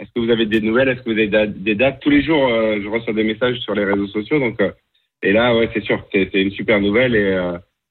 Est-ce 0.00 0.10
que 0.14 0.20
vous 0.20 0.30
avez 0.30 0.46
des 0.46 0.60
nouvelles 0.60 0.88
Est-ce 0.88 1.00
que 1.02 1.10
vous 1.10 1.18
avez 1.18 1.46
des 1.46 1.74
dates? 1.74 2.00
Tous 2.00 2.10
les 2.10 2.22
jours, 2.22 2.48
je 2.48 2.88
reçois 2.88 3.12
des 3.12 3.22
messages 3.22 3.58
sur 3.60 3.74
les 3.74 3.84
réseaux 3.84 4.08
sociaux. 4.08 4.40
Donc, 4.40 4.60
et 5.22 5.32
là, 5.32 5.56
ouais, 5.56 5.70
c'est 5.72 5.84
sûr, 5.84 6.04
c'est 6.12 6.28
une 6.34 6.50
super 6.50 6.80
nouvelle. 6.80 7.14
Et 7.14 7.38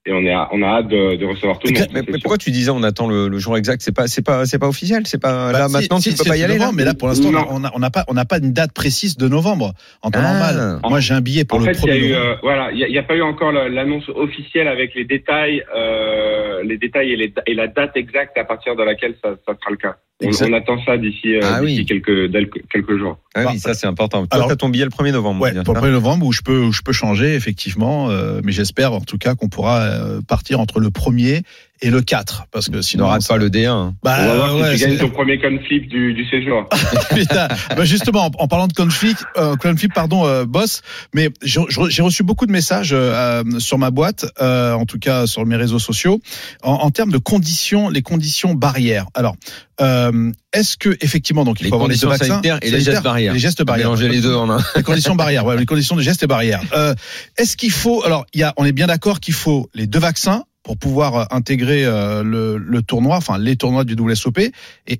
et 0.06 0.12
on 0.12 0.26
est 0.26 0.36
on 0.52 0.62
a 0.62 0.68
hâte 0.68 0.88
de, 0.88 1.26
recevoir 1.26 1.60
tout 1.60 1.68
le 1.68 1.80
monde. 1.80 1.90
Mais, 1.94 2.04
pourquoi 2.04 2.38
tu 2.38 2.52
disais 2.52 2.72
on 2.72 2.84
attend 2.84 3.08
le, 3.08 3.38
jour 3.38 3.58
exact? 3.58 3.82
C'est 3.82 3.96
pas 3.96 4.08
c'est 4.08 4.22
pas 4.22 4.46
c'est 4.46 4.60
pas 4.60 4.68
officiel, 4.68 5.08
c'est 5.08 5.22
pas 5.22 5.52
bah, 5.52 5.60
là 5.60 5.68
maintenant 5.70 6.00
tu 6.00 6.14
peux 6.14 6.26
pas 6.26 6.38
y 6.38 6.44
aller 6.44 6.58
là. 6.58 6.72
Mais 6.74 6.84
là 6.84 6.94
pour 6.94 7.08
l'instant 7.08 7.30
on 7.50 7.60
n'a 7.60 7.72
on 7.74 7.82
a 7.82 7.90
pas 7.90 8.04
on 8.08 8.14
n'a 8.14 8.26
pas 8.26 8.38
une 8.40 8.52
date 8.52 8.74
précise 8.74 9.18
de 9.18 9.28
novembre 9.28 9.74
en 10.02 10.12
temps 10.12 10.20
ah. 10.22 10.34
normal. 10.34 10.80
Moi 10.90 11.00
j'ai 11.00 11.14
un 11.14 11.22
billet 11.22 11.46
pour 11.46 11.60
en 11.60 11.62
le 11.62 11.74
fait, 11.74 11.80
il 11.84 11.90
y 11.90 11.92
a 11.92 11.98
eu 11.98 12.14
euh, 12.14 12.36
voilà 12.44 12.72
il 12.72 12.80
y, 12.80 12.98
a 12.98 13.04
pas 13.04 13.16
eu 13.16 13.22
encore 13.22 13.52
l'annonce 13.52 14.10
officielle 14.10 14.68
avec 14.68 14.94
les 14.96 15.06
détails 15.06 15.64
euh, 15.76 16.64
les 16.64 16.78
détails 16.78 17.14
et, 17.14 17.16
les, 17.16 17.34
et, 17.48 17.54
la 17.54 17.68
date 17.68 17.96
exacte 17.96 18.38
à 18.38 18.44
partir 18.44 18.76
de 18.76 18.84
laquelle 18.84 19.16
ça, 19.24 19.36
ça 19.46 19.54
sera 19.60 19.72
le 19.72 19.78
cas. 19.78 19.98
On, 20.24 20.54
attend 20.54 20.84
ça 20.86 20.98
d'ici 20.98 21.36
euh, 21.36 21.42
ah 21.44 21.60
quelques, 21.88 22.32
quelques 22.72 22.98
jours. 22.98 23.18
Ah 23.36 23.46
oui, 23.52 23.60
ça 23.60 23.74
c'est 23.74 23.88
important. 23.88 24.26
Toi, 24.28 24.46
tu 24.46 24.52
as 24.52 24.56
ton 24.56 24.70
billet 24.70 24.86
le 24.86 24.90
1er 24.90 25.12
novembre. 25.12 25.42
Ouais, 25.42 25.54
pour 25.64 25.74
le 25.74 25.82
1er 25.82 25.92
novembre 25.92 26.26
où 26.26 26.32
je 26.32 26.42
peux, 26.42 26.60
où 26.60 26.72
je 26.72 26.82
peux 26.82 26.92
changer 26.94 27.36
effectivement, 27.36 28.10
euh, 28.10 28.42
mais 28.44 28.52
j'espère 28.52 28.94
en 28.94 29.02
tout 29.02 29.18
cas 29.18 29.36
qu'on 29.36 29.50
pourra 29.50 29.82
euh, 29.82 30.22
partir 30.22 30.60
entre 30.60 30.80
le 30.80 30.90
1er 30.90 31.42
et 31.84 31.90
le 31.90 32.02
4 32.02 32.48
parce 32.52 32.70
que 32.70 32.82
sinon 32.82 33.06
on 33.06 33.08
rate 33.10 33.28
pas 33.28 33.38
le 33.38 33.50
D1. 33.50 33.68
Hein. 33.68 33.96
Bah, 34.04 34.18
on 34.22 34.28
va 34.28 34.36
voir 34.36 34.56
ouais, 34.56 34.78
si 34.78 34.84
tu 34.84 34.90
gagnes 34.90 35.00
ton 35.00 35.10
premier 35.10 35.40
conflit 35.40 35.82
du, 35.82 36.14
du 36.14 36.26
séjour. 36.30 36.68
bah 37.76 37.86
justement, 37.86 38.32
en, 38.38 38.48
parlant 38.48 38.68
de 38.68 38.74
conflit, 38.74 39.16
euh, 39.38 39.56
conflit 39.58 39.90
pardon, 39.90 40.26
euh, 40.26 40.46
boss, 40.46 40.82
mais 41.14 41.30
j'ai 41.44 42.02
reçu 42.02 42.24
beaucoup 42.24 42.46
de 42.46 42.52
messages 42.52 42.92
euh, 42.94 43.44
sur 43.60 43.78
ma 43.78 43.92
boîte, 43.92 44.26
euh, 44.42 44.74
en 44.74 44.86
tout 44.86 45.00
cas 45.00 45.28
sur 45.28 45.46
mes 45.46 45.58
réseaux 45.58 45.80
sociaux, 45.80 46.22
en, 46.64 46.74
en, 46.74 46.92
termes 46.92 47.12
de 47.12 47.18
conditions, 47.18 47.90
les 47.90 48.02
conditions 48.02 48.54
barrières. 48.54 49.08
Alors, 49.14 49.36
euh, 49.82 50.12
est-ce 50.54 50.78
que 50.78 50.98
effectivement 51.02 51.44
donc 51.44 51.62
il 51.62 51.66
les 51.66 51.70
faut 51.70 51.76
avoir 51.76 51.90
les 51.90 51.98
deux 51.98 52.08
vaccins 52.08 52.42
et 52.62 52.72
les 52.72 52.80
gestes 52.80 53.04
barrières. 53.04 53.34
Les 53.34 53.40
gestes 53.40 53.64
barrières. 53.64 53.88
Mélanger 53.88 54.10
les 54.10 54.22
deux 54.22 54.36
en 54.36 54.50
un. 54.50 54.60
Les 54.76 54.84
conditions 54.84 55.16
barrières, 55.16 55.46
ouais, 55.46 55.58
les 55.58 55.66
conditions 55.66 55.96
de 55.96 56.02
gestes 56.02 56.24
et 56.24 56.28
barrières. 56.28 56.62
Euh, 56.74 56.94
est-ce 57.38 57.58
qu'il 57.58 57.72
faut 57.72 58.04
alors 58.06 58.26
il 58.34 58.40
y 58.40 58.44
a 58.44 58.54
on 58.58 58.66
est 58.66 58.72
bien 58.72 58.88
d'accord 58.88 59.20
qu'il 59.20 59.34
faut 59.34 59.70
les 59.74 59.88
deux 59.88 60.00
vaccins 60.00 60.44
pour 60.64 60.78
pouvoir 60.78 61.16
euh, 61.16 61.26
intégrer 61.32 61.86
euh, 61.86 62.24
le, 62.24 62.58
le, 62.58 62.82
tournoi, 62.82 63.18
enfin 63.18 63.38
les 63.38 63.56
tournois 63.56 63.84
du 63.84 63.96
WSOP 63.96 64.40
Et 64.40 64.54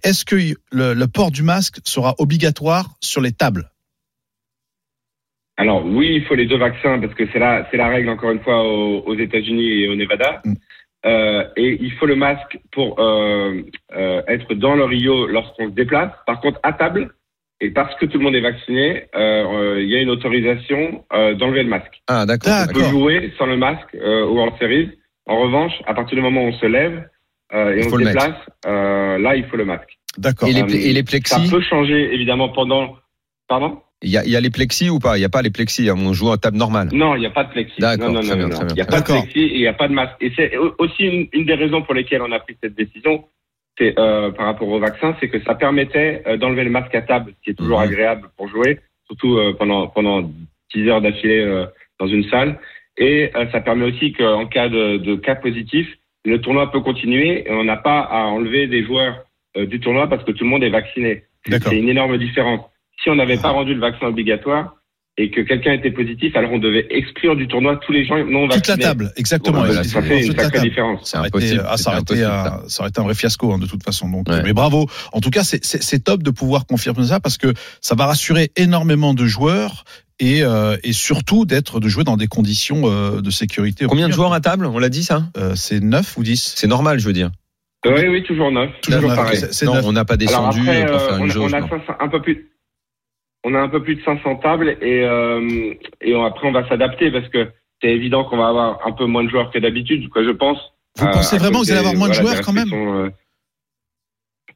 est-ce 0.04 0.26
que 0.26 0.36
le, 0.72 0.94
le, 0.94 1.08
port 1.08 1.32
du 1.32 1.42
masque 1.42 1.80
sera 1.86 2.16
obligatoire 2.18 2.90
sur 3.00 3.22
les 3.22 3.32
tables? 3.32 3.70
Alors 5.58 5.86
oui, 5.86 6.16
il 6.16 6.26
faut 6.26 6.36
les 6.36 6.48
deux 6.48 6.58
vaccins 6.58 7.00
parce 7.00 7.14
que 7.14 7.24
c'est 7.32 7.40
la, 7.40 7.68
c'est 7.72 7.78
la 7.78 7.88
règle 7.88 8.10
encore 8.10 8.32
une 8.32 8.42
fois 8.42 8.64
aux, 8.64 9.04
aux 9.06 9.16
États-Unis 9.16 9.84
et 9.84 9.88
au 9.88 9.96
Nevada. 9.96 10.42
Mm. 10.44 10.54
Euh, 11.06 11.44
et 11.58 11.78
il 11.82 11.92
faut 11.94 12.06
le 12.06 12.16
masque 12.16 12.60
pour 12.72 13.00
euh, 13.00 13.62
euh, 13.96 14.22
être 14.28 14.54
dans 14.54 14.76
le 14.76 14.86
Rio 14.86 15.28
lorsqu'on 15.28 15.68
se 15.70 15.74
déplace. 15.74 16.12
Par 16.26 16.40
contre, 16.40 16.60
à 16.64 16.74
table, 16.74 17.14
et 17.60 17.72
parce 17.72 17.94
que 17.96 18.06
tout 18.06 18.18
le 18.18 18.24
monde 18.24 18.36
est 18.36 18.42
vacciné, 18.42 19.06
euh, 19.16 19.78
il 19.82 19.90
y 19.90 19.96
a 19.96 20.02
une 20.02 20.10
autorisation 20.10 21.04
d'enlever 21.12 21.64
le 21.64 21.70
masque. 21.70 22.02
Ah, 22.08 22.26
d'accord. 22.26 22.66
On 22.70 22.74
peut 22.74 22.84
jouer 22.84 23.34
sans 23.38 23.46
le 23.46 23.58
masque 23.58 23.96
ou 23.96 24.40
en 24.40 24.58
série. 24.58 24.92
En 25.26 25.40
revanche, 25.40 25.72
à 25.86 25.94
partir 25.94 26.18
du 26.18 26.22
moment 26.22 26.44
où 26.44 26.48
on 26.48 26.54
se 26.58 26.66
lève 26.66 27.08
euh, 27.54 27.76
et 27.76 27.86
on 27.86 27.90
se 27.90 27.98
déplace, 27.98 28.36
euh, 28.66 29.18
là, 29.18 29.36
il 29.36 29.46
faut 29.46 29.56
le 29.56 29.66
masque. 29.66 29.98
D'accord. 30.18 30.50
Et, 30.50 30.54
les, 30.54 30.90
et 30.90 30.94
les 30.94 31.04
plexis 31.04 31.34
Ça 31.34 31.52
peut 31.52 31.62
changer, 31.62 32.14
évidemment, 32.14 32.50
pendant... 32.50 32.98
Pardon? 33.48 33.82
Il 34.04 34.10
y, 34.10 34.30
y 34.30 34.36
a 34.36 34.42
les 34.42 34.50
plexis 34.50 34.90
ou 34.90 35.00
pas? 35.00 35.18
Il 35.18 35.22
n'y 35.22 35.26
a 35.26 35.30
pas 35.30 35.42
les 35.42 35.50
plexis, 35.50 35.90
on 35.90 36.14
joue 36.14 36.28
en 36.28 36.38
table 36.38 36.58
normale. 36.58 36.90
Non, 36.92 37.16
il 37.16 37.22
n'y 37.22 37.26
a 37.26 37.32
pas 37.32 37.46
de 37.46 37.52
plexis. 37.52 37.80
D'accord, 37.80 38.12
non, 38.12 38.22
non, 38.22 38.36
non, 38.36 38.48
non, 38.50 38.68
Il 38.70 38.76
n'y 38.76 38.82
a 38.82 38.86
pas 38.86 39.00
de 39.00 39.06
plexis 39.06 39.40
et 39.40 39.56
il 39.56 39.62
n'y 39.62 39.68
a 39.68 39.74
pas 39.74 39.88
de 39.88 39.94
masque. 39.94 40.16
Et 40.20 40.32
c'est 40.36 40.58
aussi 40.78 41.04
une, 41.04 41.28
une, 41.32 41.46
des 41.46 41.56
raisons 41.56 41.82
pour 41.82 41.94
lesquelles 41.94 42.22
on 42.22 42.32
a 42.32 42.40
pris 42.40 42.58
cette 42.62 42.76
décision, 42.76 43.24
c'est 43.78 43.98
euh, 43.98 44.32
par 44.32 44.46
rapport 44.46 44.68
au 44.68 44.80
vaccin, 44.80 45.16
c'est 45.20 45.30
que 45.30 45.42
ça 45.44 45.56
permettait 45.56 46.22
euh, 46.28 46.38
d'enlever 46.38 46.66
le 46.66 46.70
masque 46.70 46.94
à 46.94 47.02
table, 47.02 47.34
ce 47.38 47.44
qui 47.44 47.50
est 47.52 47.54
toujours 47.54 47.80
mhm. 47.80 47.86
agréable 47.86 48.30
pour 48.38 48.50
jouer, 48.50 48.80
surtout 49.08 49.38
euh, 49.38 49.56
pendant 49.58 49.88
pendant 49.88 50.30
10 50.76 50.90
heures 50.90 51.02
d'affilée 51.02 51.66
dans 52.00 52.08
une 52.08 52.28
salle. 52.30 52.60
Et 52.98 53.32
ça 53.52 53.60
permet 53.60 53.86
aussi 53.86 54.14
qu'en 54.14 54.46
cas 54.46 54.70
de, 54.70 54.98
de, 54.98 55.16
cas 55.16 55.36
positif, 55.36 55.88
le 56.26 56.40
tournoi 56.42 56.72
peut 56.72 56.82
continuer 56.82 57.44
et 57.48 57.52
on 57.52 57.64
n'a 57.64 57.78
pas 57.78 58.02
à 58.02 58.26
enlever 58.26 58.68
des 58.68 58.84
joueurs 58.84 59.24
du 59.56 59.80
tournoi 59.80 60.08
parce 60.08 60.24
que 60.24 60.32
tout 60.32 60.44
le 60.44 60.50
monde 60.50 60.64
est 60.64 60.70
vacciné. 60.70 61.24
C'est 61.46 61.78
une 61.78 61.90
énorme 61.90 62.18
différence. 62.18 62.62
Si 63.02 63.10
on 63.10 63.16
n'avait 63.16 63.38
pas 63.38 63.50
rendu 63.50 63.74
le 63.74 63.80
vaccin 63.80 64.08
obligatoire, 64.08 64.76
et 65.16 65.30
que 65.30 65.42
quelqu'un 65.42 65.74
était 65.74 65.92
positif, 65.92 66.36
alors 66.36 66.52
on 66.54 66.58
devait 66.58 66.88
exclure 66.90 67.36
du 67.36 67.48
tournoi 67.48 67.80
tous 67.86 67.92
les 67.92 68.04
gens 68.04 68.18
non 68.26 68.48
vaccinés. 68.48 68.62
Toute 68.62 68.68
la 68.68 68.78
table, 68.78 69.14
exactement. 69.16 69.64
ça 69.84 70.02
fait 70.02 70.26
une 70.26 70.36
sacrée 70.36 70.62
différence. 70.62 71.12
Ça 71.12 71.20
aurait, 71.20 71.28
été, 71.28 71.58
ah, 71.64 71.78
ça, 71.78 71.92
aurait 71.92 72.02
été 72.02 72.24
un, 72.24 72.62
ça 72.68 72.82
aurait 72.82 72.90
été 72.90 73.00
un 73.00 73.04
vrai 73.04 73.14
fiasco 73.14 73.54
hein, 73.54 73.60
de 73.60 73.68
toute 73.68 73.84
façon. 73.84 74.10
Donc, 74.10 74.28
mais 74.28 74.54
bravo. 74.54 74.88
En 75.12 75.22
tout 75.22 75.30
cas, 75.30 75.44
c'est 75.44 76.04
top 76.04 76.24
de 76.24 76.32
pouvoir 76.32 76.66
confirmer 76.66 77.06
ça 77.06 77.20
parce 77.20 77.38
que 77.38 77.54
ça 77.80 77.94
va 77.94 78.08
rassurer 78.08 78.52
énormément 78.56 79.14
de 79.14 79.26
joueurs 79.28 79.84
et, 80.20 80.44
euh, 80.44 80.78
et 80.84 80.94
surtout 80.94 81.46
d'être 81.46 81.80
de 81.80 81.88
jouer 81.88 82.04
dans 82.04 82.18
des 82.18 82.28
conditions 82.28 82.84
euh, 82.86 83.22
de 83.22 83.30
sécurité. 83.30 83.86
Combien 83.86 84.08
de 84.08 84.14
joueurs 84.14 84.34
à 84.34 84.40
table? 84.40 84.66
On 84.66 84.80
l'a 84.80 84.90
dit 84.90 85.04
ça? 85.04 85.26
Euh, 85.38 85.54
C'est 85.56 85.80
9 85.80 86.18
ou 86.18 86.24
10 86.24 86.54
C'est 86.56 86.68
normal, 86.68 87.00
je 87.00 87.06
veux 87.06 87.14
dire. 87.14 87.30
Oui, 87.86 88.08
oui, 88.08 88.24
toujours 88.24 88.52
9. 88.52 88.70
Toujours 88.82 89.02
9, 89.02 89.16
pareil. 89.16 89.40
Non, 89.64 89.82
on 89.84 89.92
n'a 89.92 90.06
pas 90.06 90.18
descendu 90.18 90.62
après, 90.62 90.86
pour 90.86 91.02
faire 91.02 91.18
une 91.18 91.24
on, 91.24 91.28
jauge. 91.28 91.52
On 91.54 91.58
a 91.58 92.04
un 92.04 92.08
peu 92.08 92.22
plus. 92.22 92.53
On 93.44 93.54
a 93.56 93.60
un 93.60 93.70
peu 93.70 93.84
plus 93.84 93.96
de 93.96 94.04
500 94.04 94.38
tables 94.38 94.78
et, 94.82 95.04
euh, 95.04 95.74
et 96.02 96.16
après 96.16 96.48
on 96.48 96.52
va 96.52 96.68
s'adapter 96.70 97.12
parce 97.12 97.28
que 97.30 97.50
c'est 97.82 97.90
évident 97.90 98.24
qu'on 98.24 98.38
va 98.38 98.48
avoir 98.48 98.88
un 98.88 98.92
peu 98.94 99.06
moins 99.06 99.24
de 99.24 99.30
joueurs 99.30 99.52
que 99.52 99.60
d'habitude. 99.60 100.10
Quoi, 100.10 100.24
je 100.24 100.32
pense. 100.32 100.60
Vous 100.98 101.08
pensez 101.08 101.38
vraiment 101.38 101.60
que 101.60 101.66
vous 101.66 101.72
allez 101.72 101.80
avoir 101.80 101.96
moins 101.96 102.10
de 102.10 102.14
joueurs 102.14 102.42
quand 102.42 102.54
même 102.54 103.12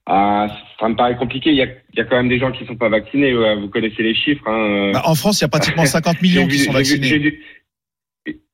ah, 0.10 0.48
ça 0.80 0.88
me 0.88 0.96
paraît 0.96 1.18
compliqué. 1.18 1.50
Il 1.50 1.58
y, 1.58 1.62
a, 1.62 1.66
il 1.66 1.98
y 1.98 2.00
a 2.00 2.06
quand 2.06 2.16
même 2.16 2.30
des 2.30 2.40
gens 2.40 2.54
qui 2.54 2.66
sont 2.66 2.78
pas 2.78 2.88
vaccinés. 2.88 3.34
Vous 3.56 3.68
connaissez 3.68 4.04
les 4.04 4.16
chiffres. 4.16 4.48
Hein. 4.48 4.92
Bah, 4.94 5.02
en 5.04 5.16
France, 5.16 5.42
il 5.42 5.44
y 5.44 5.46
a 5.46 5.50
pratiquement 5.50 5.86
50 5.86 6.22
millions 6.22 6.48
qui 6.48 6.60
sont 6.60 6.72
vaccinés. 6.72 7.40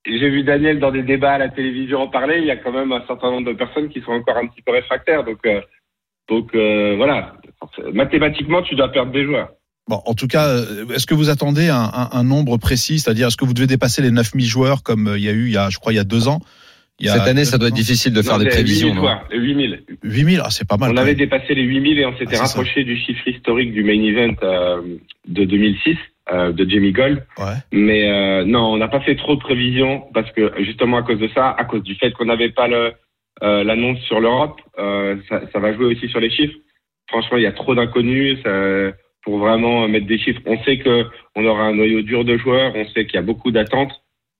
J'ai 0.06 0.30
vu 0.30 0.44
Daniel 0.44 0.80
dans 0.80 0.92
des 0.92 1.04
débats 1.04 1.34
à 1.34 1.38
la 1.38 1.50
télévision 1.50 2.02
en 2.02 2.08
parler. 2.08 2.40
Il 2.40 2.46
y 2.46 2.52
a 2.52 2.58
quand 2.58 2.72
même 2.72 2.92
un 2.92 3.06
certain 3.06 3.32
nombre 3.32 3.48
de 3.48 3.56
personnes 3.56 3.90
qui 3.90 4.02
sont 4.02 4.12
encore 4.12 4.38
un 4.38 4.48
petit 4.48 4.62
peu 4.62 4.72
réfractaires. 4.72 5.24
Donc, 5.24 5.40
euh, 5.46 5.62
donc 6.28 6.54
euh, 6.56 6.96
voilà. 6.98 7.36
Mathématiquement, 7.94 8.64
tu 8.64 8.76
dois 8.76 8.92
perdre 8.92 9.12
des 9.12 9.24
joueurs. 9.24 9.50
Bon, 9.88 10.02
en 10.06 10.14
tout 10.14 10.28
cas, 10.28 10.48
euh, 10.48 10.88
est-ce 10.96 11.06
que 11.06 11.14
vous 11.14 11.30
attendez 11.30 11.68
un, 11.68 11.90
un, 11.94 12.10
un 12.12 12.24
nombre 12.24 12.58
précis? 12.58 13.00
C'est-à-dire, 13.00 13.28
est-ce 13.28 13.38
que 13.38 13.46
vous 13.46 13.54
devez 13.54 13.68
dépasser 13.68 14.02
les 14.02 14.12
9000 14.12 14.46
joueurs 14.46 14.84
comme 14.84 15.14
il 15.18 15.24
y 15.24 15.30
a 15.30 15.34
eu, 15.34 15.48
il 15.48 15.52
y 15.52 15.58
a, 15.58 15.70
je 15.70 15.78
crois, 15.78 15.94
il 15.94 15.98
y 15.98 16.00
a 16.00 16.06
deux 16.06 16.28
ans? 16.28 16.40
Cette 17.02 17.28
année, 17.28 17.46
ça 17.46 17.58
doit 17.58 17.70
être 17.70 17.74
difficile 17.74 18.14
de 18.14 18.22
faire 18.22 18.40
des 18.40 18.48
prévisions. 18.48 18.96
8000. 19.32 19.84
8000, 20.04 20.42
ah, 20.44 20.50
c'est 20.50 20.68
pas 20.68 20.78
mal. 20.78 20.92
On 20.92 20.98
avait 20.98 21.16
dépassé 21.16 21.54
les 21.54 21.64
8000 21.64 22.00
et 22.00 22.06
on 22.06 22.18
s'était 22.18 22.38
ah, 22.38 22.44
rapproché 22.44 22.84
du 22.84 22.98
chiffre 22.98 23.28
historique 23.28 23.74
du 23.74 23.84
main 23.84 24.02
event 24.02 24.36
euh, 24.44 24.82
de 25.28 25.44
2006 25.44 25.98
euh, 26.32 26.52
de 26.54 26.70
Jamie 26.70 26.92
Gold. 26.92 27.26
Ouais. 27.38 27.46
Mais 27.72 28.10
euh, 28.10 28.46
non, 28.46 28.74
on 28.74 28.78
n'a 28.78 28.88
pas 28.88 29.02
fait 29.02 29.16
trop 29.16 29.36
de 29.36 29.42
prévisions 29.42 30.04
parce 30.14 30.32
que 30.32 30.54
justement 30.64 30.98
à 30.98 31.04
cause 31.04 31.20
de 31.20 31.30
ça, 31.34 31.50
à 31.58 31.66
cause 31.66 31.84
du 31.84 31.96
fait 31.96 32.12
qu'on 32.12 32.26
n'avait 32.26 32.52
pas 32.52 32.68
le 32.68 32.94
euh, 33.42 33.64
l'annonce 33.64 34.00
sur 34.02 34.20
l'Europe, 34.20 34.62
euh, 34.78 35.18
ça, 35.28 35.42
ça, 35.52 35.60
va 35.60 35.74
jouer 35.74 35.86
aussi 35.86 36.08
sur 36.08 36.20
les 36.20 36.30
chiffres. 36.30 36.56
Franchement, 37.10 37.38
il 37.38 37.44
y 37.44 37.48
a 37.48 37.52
trop 37.52 37.76
d'inconnus 37.76 38.38
pour 39.24 39.40
vraiment 39.40 39.88
mettre 39.88 40.08
des 40.08 40.20
chiffres. 40.20 40.42
On 40.46 40.62
sait 40.64 40.78
que 40.78 41.06
on 41.36 41.46
aura 41.46 41.64
un 41.64 41.76
noyau 41.76 42.02
dur 42.02 42.26
de 42.26 42.38
joueurs, 42.38 42.74
on 42.76 42.86
sait 42.90 43.06
qu'il 43.06 43.16
y 43.16 43.20
a 43.20 43.24
beaucoup 43.24 43.52
d'attentes. 43.52 43.94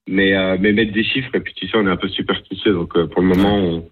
Mais, 0.06 0.34
euh, 0.34 0.58
mais 0.60 0.72
mettre 0.72 0.92
des 0.92 1.02
chiffres, 1.02 1.34
et 1.34 1.40
puis 1.40 1.54
tu 1.54 1.66
sais, 1.66 1.78
on 1.78 1.86
est 1.86 1.90
un 1.90 1.96
peu 1.96 2.08
superstitieux, 2.08 2.74
donc 2.74 2.94
euh, 2.94 3.06
pour 3.06 3.22
le 3.22 3.28
moment, 3.28 3.56
on, 3.56 3.90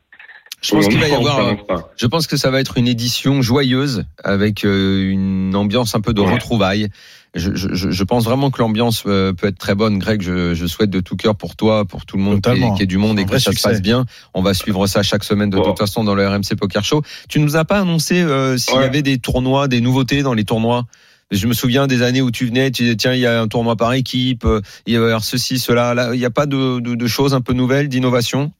je 0.63 0.71
pense 0.71 0.89
qu'il 0.89 0.99
va 0.99 1.09
y 1.09 1.15
avoir. 1.15 1.57
Je 1.97 2.07
pense 2.07 2.27
que 2.27 2.37
ça 2.37 2.51
va 2.51 2.61
être 2.61 2.79
une 2.79 2.89
édition 2.89 3.43
joyeuse 3.43 4.05
avec 4.23 4.65
euh, 4.65 5.11
une 5.11 5.55
ambiance 5.57 5.95
un 5.95 6.01
peu 6.01 6.15
de 6.15 6.21
retrouvailles. 6.21 6.89
Je, 7.35 7.55
je, 7.55 7.91
je, 7.91 8.05
pense 8.05 8.25
vraiment 8.25 8.51
que 8.51 8.61
l'ambiance 8.61 9.03
peut 9.03 9.35
être 9.43 9.57
très 9.57 9.75
bonne, 9.75 9.99
Greg. 9.99 10.21
Je, 10.21 10.53
je, 10.53 10.67
souhaite 10.67 10.91
de 10.91 11.01
tout 11.01 11.17
cœur 11.17 11.35
pour 11.35 11.57
toi, 11.57 11.87
pour 11.87 12.05
tout 12.05 12.19
le 12.19 12.23
monde 12.23 12.43
qui 12.43 12.51
est, 12.51 12.75
qui 12.77 12.83
est, 12.83 12.87
du 12.87 12.99
monde 12.99 13.19
et 13.19 13.25
que 13.25 13.39
ça 13.39 13.53
se 13.53 13.63
passe 13.63 13.81
bien. 13.81 14.05
On 14.35 14.43
va 14.43 14.53
suivre 14.53 14.87
ça 14.87 15.03
chaque 15.03 15.25
semaine 15.25 15.49
de 15.49 15.59
toute 15.59 15.79
façon 15.79 16.05
dans 16.05 16.15
le 16.15 16.29
RMC 16.29 16.57
Poker 16.59 16.85
Show. 16.85 17.03
Tu 17.31 17.41
nous 17.41 17.57
as 17.57 17.65
pas 17.65 17.81
annoncé 17.81 18.21
euh, 18.21 18.59
s'il 18.59 18.75
y 18.75 18.85
avait 18.85 19.03
des 19.03 19.19
tournois, 19.19 19.67
des 19.67 19.81
nouveautés 19.81 20.23
dans 20.23 20.35
les 20.35 20.45
tournois? 20.45 20.85
Je 21.31 21.47
me 21.47 21.55
souviens 21.55 21.87
des 21.87 22.03
années 22.03 22.21
où 22.21 22.31
tu 22.31 22.45
venais, 22.45 22.71
tu 22.71 22.83
disais 22.83 22.97
tiens 22.97 23.15
il 23.15 23.21
y 23.21 23.27
a 23.27 23.41
un 23.41 23.49
tournoi 23.49 23.75
par 23.77 23.95
équipe, 23.95 24.45
euh, 24.45 24.61
il 24.87 24.93
y 24.93 24.97
a 24.99 25.19
ceci, 25.21 25.59
cela. 25.59 25.95
Là, 25.95 26.11
il 26.13 26.19
n'y 26.19 26.27
a 26.27 26.31
pas 26.31 26.45
de, 26.45 26.81
de, 26.81 26.95
de 26.95 27.07
choses 27.07 27.33
un 27.33 27.41
peu 27.41 27.55
nouvelles, 27.55 27.89
d'innovation? 27.89 28.53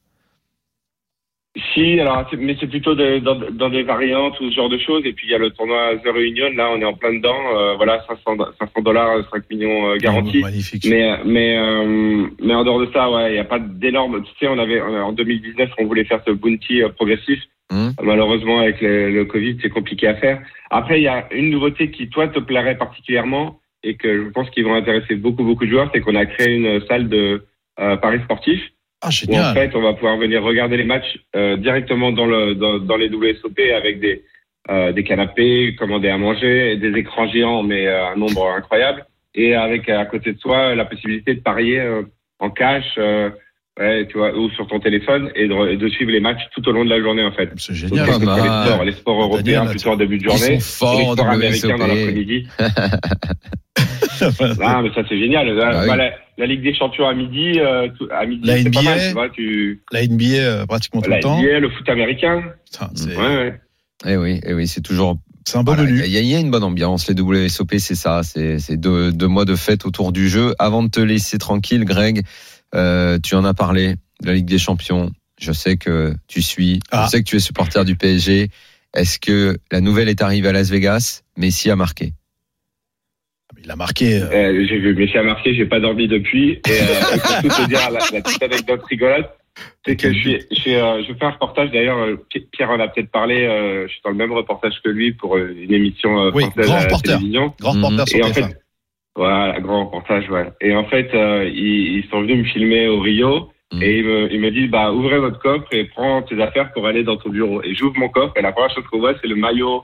Si, 1.55 1.99
alors, 1.99 2.25
mais 2.35 2.57
c'est 2.59 2.65
plutôt 2.65 2.95
dans, 2.95 3.35
dans, 3.51 3.69
des 3.69 3.83
variantes 3.83 4.39
ou 4.39 4.49
ce 4.49 4.55
genre 4.55 4.69
de 4.69 4.79
choses. 4.79 5.05
Et 5.05 5.13
puis 5.13 5.27
il 5.27 5.31
y 5.31 5.35
a 5.35 5.37
le 5.37 5.51
tournoi 5.51 5.95
The 5.97 6.07
Reunion, 6.07 6.49
là 6.55 6.71
on 6.73 6.81
est 6.81 6.85
en 6.85 6.93
plein 6.93 7.13
dedans. 7.13 7.37
Euh, 7.55 7.75
voilà, 7.75 8.03
500 8.07 8.81
dollars, 8.81 9.23
5 9.31 9.49
millions 9.51 9.91
euh, 9.91 9.97
garantis. 9.97 10.39
Oh, 10.39 10.45
magnifique. 10.45 10.83
Mais 10.89 11.15
mais 11.23 11.55
euh, 11.55 12.25
mais 12.41 12.55
en 12.55 12.63
dehors 12.63 12.79
de 12.79 12.89
ça, 12.91 13.11
ouais, 13.11 13.29
il 13.29 13.33
n'y 13.33 13.39
a 13.39 13.43
pas 13.43 13.59
d'énormes. 13.59 14.23
Tu 14.23 14.31
sais, 14.39 14.47
on 14.47 14.57
avait 14.57 14.81
en 14.81 15.11
2019, 15.11 15.69
on 15.77 15.85
voulait 15.85 16.05
faire 16.05 16.21
ce 16.25 16.31
bounty 16.31 16.81
progressif. 16.95 17.39
Mmh. 17.71 17.89
Malheureusement, 18.01 18.61
avec 18.61 18.81
le, 18.81 19.11
le 19.11 19.25
Covid, 19.25 19.57
c'est 19.61 19.69
compliqué 19.69 20.07
à 20.07 20.15
faire. 20.15 20.41
Après, 20.71 20.99
il 20.99 21.03
y 21.03 21.07
a 21.07 21.31
une 21.31 21.51
nouveauté 21.51 21.91
qui 21.91 22.09
toi 22.09 22.27
te 22.29 22.39
plairait 22.39 22.77
particulièrement 22.77 23.59
et 23.83 23.95
que 23.95 24.23
je 24.23 24.29
pense 24.29 24.49
qu'ils 24.49 24.65
vont 24.65 24.73
intéresser 24.73 25.15
beaucoup 25.15 25.43
beaucoup 25.43 25.65
de 25.65 25.69
joueurs, 25.69 25.91
c'est 25.93 26.01
qu'on 26.01 26.15
a 26.15 26.25
créé 26.25 26.55
une 26.55 26.81
salle 26.87 27.09
de 27.09 27.45
paris 27.75 28.21
sportif 28.23 28.72
ah, 29.03 29.09
Où 29.27 29.35
en 29.35 29.53
fait, 29.53 29.75
on 29.75 29.81
va 29.81 29.93
pouvoir 29.93 30.17
venir 30.17 30.41
regarder 30.41 30.77
les 30.77 30.85
matchs 30.85 31.19
euh, 31.35 31.57
directement 31.57 32.11
dans, 32.13 32.25
le, 32.25 32.55
dans, 32.55 32.79
dans, 32.79 32.95
les 32.95 33.09
WSOP 33.09 33.59
avec 33.75 33.99
des, 33.99 34.23
euh, 34.69 34.93
des 34.93 35.03
canapés, 35.03 35.75
commander 35.77 36.07
à 36.07 36.17
manger, 36.17 36.77
des 36.77 36.97
écrans 36.97 37.27
géants, 37.27 37.63
mais 37.63 37.85
euh, 37.85 38.07
un 38.07 38.15
nombre 38.15 38.49
incroyable. 38.49 39.05
Et 39.35 39.55
avec 39.55 39.89
à 39.89 40.05
côté 40.05 40.31
de 40.31 40.39
soi 40.39 40.73
la 40.73 40.85
possibilité 40.85 41.35
de 41.35 41.41
parier 41.41 41.79
euh, 41.79 42.03
en 42.39 42.49
cash 42.49 42.97
Ouais, 43.79 44.05
tu 44.07 44.19
vois, 44.19 44.37
ou 44.37 44.51
sur 44.51 44.67
ton 44.67 44.79
téléphone 44.79 45.31
et 45.33 45.47
de, 45.47 45.71
et 45.71 45.77
de 45.77 45.89
suivre 45.89 46.11
les 46.11 46.19
matchs 46.19 46.43
tout 46.53 46.69
au 46.69 46.71
long 46.71 46.85
de 46.85 46.91
la 46.91 47.01
journée 47.01 47.23
en 47.23 47.31
fait. 47.31 47.49
C'est 47.55 47.73
génial. 47.73 48.05
les 48.05 48.13
sports, 48.13 48.83
les 48.83 48.91
sports 48.91 49.21
européens 49.23 49.61
Daniel, 49.61 49.71
plutôt 49.71 49.89
en 49.89 49.95
début 49.95 50.19
de 50.19 50.23
Ils 50.25 50.29
journée, 50.29 50.59
sont 50.59 50.93
et 50.93 50.97
les 50.97 51.03
sports 51.11 51.27
américains 51.27 51.77
dans 51.77 51.87
l'après-midi. 51.87 52.47
Ah, 54.61 54.81
mais 54.81 54.89
ça 54.93 55.01
c'est 55.07 55.17
génial. 55.19 55.47
La, 55.47 55.71
Bah 55.71 55.79
oui. 55.81 55.87
bah, 55.87 55.95
la, 55.95 56.11
la 56.37 56.45
Ligue 56.45 56.63
des 56.63 56.73
Champions 56.75 57.07
à 57.07 57.13
midi, 57.13 57.59
euh, 57.59 57.87
tout- 57.97 58.07
à 58.11 58.25
midi, 58.25 58.45
La 58.47 58.55
pas 58.55 58.59
NBA, 58.69 58.81
mal, 58.81 58.99
tu 59.07 59.13
vois, 59.13 59.29
tu, 59.29 59.83
La 59.91 60.05
NBA 60.07 60.25
euh, 60.39 60.65
pratiquement 60.65 61.01
tout 61.01 61.09
la 61.09 61.17
le 61.17 61.23
temps. 61.23 61.39
NBA, 61.41 61.59
le 61.59 61.69
foot 61.69 61.87
américain. 61.89 62.43
Putain, 62.71 62.89
Ouais, 63.07 63.15
ouais. 63.37 63.59
Eh 64.05 64.17
oui, 64.17 64.41
eh 64.45 64.53
oui, 64.53 64.67
c'est 64.67 64.81
toujours. 64.81 65.17
c'est 65.45 65.57
un 65.57 65.63
bon 65.63 65.73
Voilà, 65.75 65.89
menu. 65.89 66.01
Il 66.05 66.11
y, 66.11 66.17
a- 66.17 66.21
il 66.21 66.27
y 66.27 66.35
a 66.35 66.39
une 66.39 66.51
bonne 66.51 66.63
ambiance. 66.63 67.07
Les 67.09 67.19
WSOP, 67.19 67.75
c'est 67.79 67.95
ça. 67.95 68.21
C'est 68.23 68.59
c'est 68.59 68.77
deux, 68.77 69.11
deux 69.11 69.27
mois 69.27 69.45
de 69.45 69.55
fête 69.55 69.85
autour 69.85 70.11
du 70.11 70.27
jeu. 70.29 70.53
Avant 70.59 70.83
de 70.83 70.89
te 70.89 70.99
laisser 70.99 71.37
tranquille, 71.37 71.85
Greg, 71.85 72.23
euh, 72.75 73.17
tu 73.23 73.35
en 73.35 73.45
as 73.45 73.53
parlé 73.53 73.95
de 74.21 74.27
la 74.27 74.33
Ligue 74.33 74.45
des 74.45 74.57
Champions. 74.57 75.11
Je 75.39 75.51
sais 75.51 75.77
que 75.77 76.13
tu 76.27 76.41
suis. 76.41 76.79
Ah. 76.91 77.03
Je 77.05 77.11
sais 77.11 77.19
que 77.23 77.29
tu 77.29 77.35
es 77.37 77.39
supporter 77.39 77.85
du 77.85 77.95
PSG. 77.95 78.49
Est-ce 78.93 79.19
que 79.19 79.57
la 79.71 79.81
nouvelle 79.81 80.07
est 80.09 80.21
arrivée 80.21 80.49
à 80.49 80.51
Las 80.51 80.69
Vegas? 80.69 81.21
Messi 81.37 81.69
a 81.71 81.75
marqué. 81.75 82.13
Il 83.63 83.71
a 83.71 83.75
marqué. 83.75 84.21
euh, 84.21 84.25
Euh, 84.31 84.65
j'ai 84.67 84.77
vu 84.77 84.93
Messi 84.95 85.17
a 85.17 85.23
marqué, 85.23 85.53
j'ai 85.55 85.65
pas 85.65 85.79
dormi 85.79 86.07
depuis. 86.07 86.51
Et, 86.53 86.59
euh, 86.67 87.15
et 87.15 87.19
pour 87.47 87.55
tout 87.55 87.63
te 87.63 87.67
dire, 87.69 87.79
la, 87.91 87.99
la 88.11 88.21
petite 88.21 88.43
anecdote 88.43 88.81
rigolote, 88.89 89.29
c'est 89.85 89.95
que 89.95 90.11
je 90.11 90.19
suis, 90.19 90.39
je, 90.51 90.55
suis, 90.61 90.75
euh, 90.75 91.01
je 91.07 91.13
fais 91.13 91.25
un 91.25 91.29
reportage. 91.31 91.71
D'ailleurs, 91.71 91.97
euh, 91.99 92.15
Pi- 92.29 92.47
Pierre 92.51 92.71
en 92.71 92.79
a 92.79 92.87
peut-être 92.87 93.11
parlé. 93.11 93.45
euh, 93.45 93.87
je 93.87 93.91
suis 93.93 94.01
dans 94.03 94.09
le 94.11 94.17
même 94.17 94.33
reportage 94.33 94.73
que 94.83 94.89
lui 94.89 95.13
pour 95.13 95.37
une 95.37 95.73
émission 95.73 96.19
euh, 96.19 96.31
Oui, 96.33 96.43
française 96.43 96.65
grand 96.65 96.75
à 96.75 96.79
la 96.79 96.83
reporter. 96.85 97.17
télévision. 97.17 97.53
grand 97.59 97.71
reporter 97.73 98.07
sur 98.07 98.19
Et 98.19 98.23
en 98.23 98.27
TF1. 98.29 98.33
fait, 98.33 98.57
voilà, 99.15 99.59
grand 99.61 99.85
reportage, 99.85 100.29
ouais. 100.29 100.47
Et 100.61 100.75
en 100.75 100.85
fait, 100.85 101.09
ils, 101.13 101.97
ils 101.99 102.05
sont 102.09 102.21
venus 102.21 102.39
me 102.39 102.43
filmer 102.45 102.87
au 102.87 102.99
Rio. 102.99 103.49
Mhm. 103.71 103.81
Et 103.81 103.97
ils 104.31 104.39
me, 104.39 104.51
disent, 104.51 104.69
bah, 104.69 104.91
ouvrez 104.91 105.17
votre 105.17 105.39
coffre 105.39 105.65
et 105.71 105.85
prends 105.85 106.21
tes 106.21 106.39
affaires 106.39 106.71
pour 106.73 106.85
aller 106.85 107.03
dans 107.03 107.17
ton 107.17 107.29
bureau. 107.29 107.63
Et 107.63 107.73
j'ouvre 107.73 107.97
mon 107.97 108.07
coffre 108.09 108.33
et 108.37 108.41
la 108.43 108.51
première 108.51 108.69
chose 108.73 108.83
qu'on 108.91 108.99
voit, 108.99 109.13
c'est 109.19 109.27
le 109.27 109.35
maillot, 109.35 109.83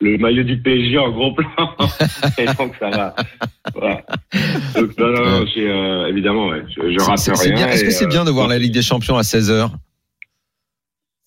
le 0.00 0.16
maillot 0.18 0.42
du 0.44 0.58
PSG 0.58 0.98
en 0.98 1.10
gros 1.10 1.32
plan. 1.34 1.48
et 2.38 2.46
donc, 2.46 2.74
ça 2.78 2.88
va. 2.90 3.14
Voilà. 3.74 4.02
Donc, 4.74 4.98
non, 4.98 5.08
non, 5.08 5.24
non, 5.40 5.46
j'ai, 5.54 5.70
euh, 5.70 6.08
évidemment, 6.08 6.48
ouais, 6.48 6.62
je, 6.74 6.90
je 6.92 7.04
rate 7.04 7.18
c'est 7.18 7.32
rien. 7.54 7.68
Est-ce 7.68 7.84
que 7.84 7.90
c'est 7.90 8.04
euh, 8.06 8.08
bien 8.08 8.24
de 8.24 8.30
voir 8.30 8.48
la 8.48 8.58
Ligue 8.58 8.72
des 8.72 8.82
Champions 8.82 9.16
à 9.16 9.22
16h 9.22 9.70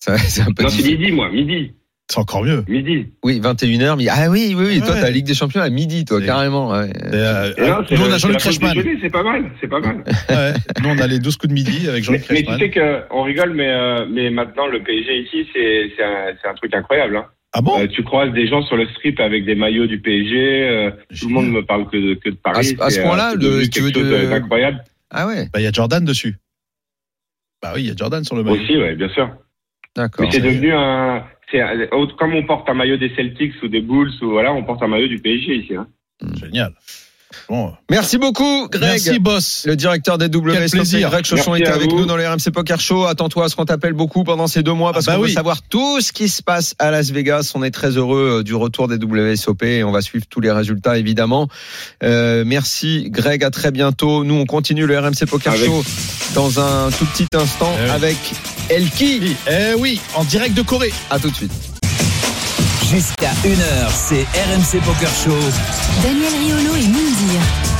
C'est 0.00 0.42
un 0.42 0.52
peu 0.52 0.64
Non, 0.64 0.68
c'est 0.68 0.82
midi, 0.86 1.12
moi, 1.12 1.30
midi. 1.30 1.72
C'est 2.10 2.18
encore 2.18 2.44
mieux. 2.44 2.62
Midi. 2.68 3.06
Oui, 3.24 3.40
21h. 3.40 3.96
Mais... 3.96 4.08
Ah 4.10 4.28
oui, 4.28 4.54
oui, 4.54 4.64
oui. 4.66 4.78
Toi, 4.80 4.90
Ouais. 4.90 4.94
t'as 4.96 5.02
la 5.06 5.10
Ligue 5.10 5.24
des 5.24 5.32
Champions 5.32 5.62
à 5.62 5.70
midi, 5.70 6.04
toi, 6.04 6.20
carrément. 6.20 6.68
ouais. 6.72 6.90
Et, 6.90 7.14
euh, 7.14 7.52
Et 7.56 7.62
non, 7.70 7.76
c'est 7.88 7.94
nous, 7.96 8.02
on 8.02 8.12
a 8.12 8.18
Jean-Luc 8.18 8.42
déjeuner, 8.60 8.98
C'est 9.00 9.10
pas 9.10 9.22
mal, 9.22 9.50
c'est 9.60 9.68
pas 9.68 9.80
mal. 9.80 10.04
Ouais. 10.28 10.52
Nous, 10.82 10.88
on 10.90 10.98
a 10.98 11.06
les 11.06 11.18
12 11.18 11.36
coups 11.38 11.48
de 11.48 11.54
midi 11.54 11.88
avec 11.88 12.04
Jean-Luc 12.04 12.26
mais 12.28 12.42
tu 12.42 12.58
sais 12.58 12.68
que 12.70 13.00
on 13.10 13.22
rigole, 13.22 13.54
mais 13.54 13.68
euh, 13.70 14.04
mais 14.10 14.28
maintenant 14.28 14.66
le 14.66 14.82
PSG 14.82 15.20
ici, 15.22 15.48
c'est 15.54 15.92
c'est 15.96 16.04
un, 16.04 16.34
c'est 16.42 16.48
un 16.48 16.54
truc 16.54 16.74
incroyable. 16.74 17.16
Hein. 17.16 17.24
Ah 17.56 17.60
bon? 17.62 17.78
Euh, 17.80 17.86
tu 17.86 18.02
croises 18.02 18.32
des 18.32 18.48
gens 18.48 18.62
sur 18.62 18.76
le 18.76 18.86
strip 18.88 19.20
avec 19.20 19.44
des 19.44 19.54
maillots 19.54 19.86
du 19.86 20.00
PSG. 20.00 20.36
euh, 20.68 20.90
tout 21.18 21.28
le 21.28 21.32
monde 21.34 21.50
me 21.50 21.64
parle 21.64 21.88
que 21.88 21.96
de, 21.96 22.14
que 22.14 22.30
de 22.30 22.34
Paris. 22.34 22.58
À 22.58 22.62
ce- 22.64 22.82
à 22.82 22.90
ce 22.90 22.96
c'est, 22.96 23.02
point-là, 23.02 23.30
euh, 23.30 23.36
c'est 23.40 23.60
le- 23.60 23.68
tu 23.68 23.80
veux 23.80 23.90
quelque 23.92 24.10
chose 24.10 24.22
de- 24.24 24.30
d'incroyable 24.30 24.84
Ah 25.10 25.26
ouais, 25.28 25.48
Bah, 25.52 25.60
il 25.60 25.62
y 25.62 25.66
a 25.68 25.72
Jordan 25.72 26.04
dessus. 26.04 26.34
Bah 27.62 27.72
oui, 27.76 27.82
il 27.82 27.86
y 27.86 27.90
a 27.90 27.96
Jordan 27.96 28.24
sur 28.24 28.34
le 28.36 28.42
maillot. 28.42 28.60
aussi, 28.60 28.76
ouais, 28.76 28.94
bien 28.96 29.08
sûr. 29.08 29.30
d'accord. 29.96 30.26
Mais 30.26 30.32
c'est 30.32 30.40
devenu 30.40 30.72
un, 30.74 31.24
comme 32.18 32.34
on 32.34 32.42
porte 32.44 32.68
un 32.68 32.74
maillot 32.74 32.96
des 32.96 33.14
Celtics 33.14 33.54
ou 33.62 33.68
des 33.68 33.80
Bulls 33.80 34.10
ou 34.22 34.30
voilà, 34.30 34.52
on 34.52 34.64
porte 34.64 34.82
un 34.82 34.88
maillot 34.88 35.06
du 35.08 35.20
PSG 35.20 35.54
ici. 35.56 35.76
Hein. 35.76 35.86
Génial. 36.40 36.72
Bon. 37.48 37.72
Merci 37.90 38.18
beaucoup, 38.18 38.68
Greg. 38.68 38.82
Merci, 39.04 39.18
boss. 39.18 39.64
Le 39.66 39.76
directeur 39.76 40.18
des 40.18 40.26
WSOP, 40.26 40.70
plaisir. 40.70 41.10
Greg 41.10 41.24
Chauchon, 41.24 41.52
Merci 41.52 41.62
était 41.64 41.72
avec 41.72 41.90
vous. 41.90 41.98
nous 42.00 42.06
dans 42.06 42.16
les 42.16 42.26
RMC 42.26 42.50
Poker 42.52 42.80
Show. 42.80 43.04
Attends-toi 43.04 43.44
à 43.44 43.48
ce 43.48 43.56
qu'on 43.56 43.64
t'appelle 43.64 43.92
beaucoup 43.92 44.24
pendant 44.24 44.46
ces 44.46 44.62
deux 44.62 44.72
mois 44.72 44.92
parce 44.92 45.06
Ah 45.08 45.12
bah 45.12 45.16
qu'on 45.18 45.22
veut 45.24 45.28
savoir 45.28 45.60
tout 45.62 46.00
ce 46.00 46.12
qui 46.12 46.28
se 46.28 46.42
passe 46.42 46.74
à 46.78 46.90
Las 46.90 47.10
Vegas. 47.10 47.52
On 47.54 47.62
est 47.62 47.70
très 47.70 47.90
heureux 47.96 48.38
euh, 48.40 48.42
du 48.42 48.54
retour 48.54 48.88
des 48.88 48.96
WSOP 48.96 49.62
et 49.64 49.84
on 49.84 49.92
va 49.92 50.00
suivre 50.00 50.24
tous 50.28 50.40
les 50.40 50.50
résultats 50.50 50.96
évidemment. 50.98 51.48
Euh, 52.02 52.44
merci 52.46 53.06
Greg, 53.10 53.44
à 53.44 53.50
très 53.50 53.70
bientôt. 53.70 54.24
Nous 54.24 54.34
on 54.34 54.46
continue 54.46 54.86
le 54.86 54.98
RMC 54.98 55.26
Poker 55.28 55.52
Avec- 55.52 55.66
Show 55.66 55.84
dans 56.34 56.60
un 56.60 56.90
tout 56.90 57.04
petit 57.06 57.26
instant 57.34 57.72
Eh 57.86 57.90
avec 57.90 58.16
Elki. 58.70 59.36
Eh 59.50 59.74
oui, 59.78 60.00
en 60.14 60.24
direct 60.24 60.54
de 60.56 60.62
Corée. 60.62 60.92
À 61.10 61.18
tout 61.18 61.30
de 61.30 61.34
suite. 61.36 61.52
Jusqu'à 62.94 63.32
1h, 63.42 63.90
c'est 63.90 64.22
RMC 64.22 64.80
Poker 64.84 65.08
Show. 65.08 65.32
Daniel 66.00 66.32
Riolo 66.32 66.76
et 66.76 66.86
Moundir. 66.86 67.73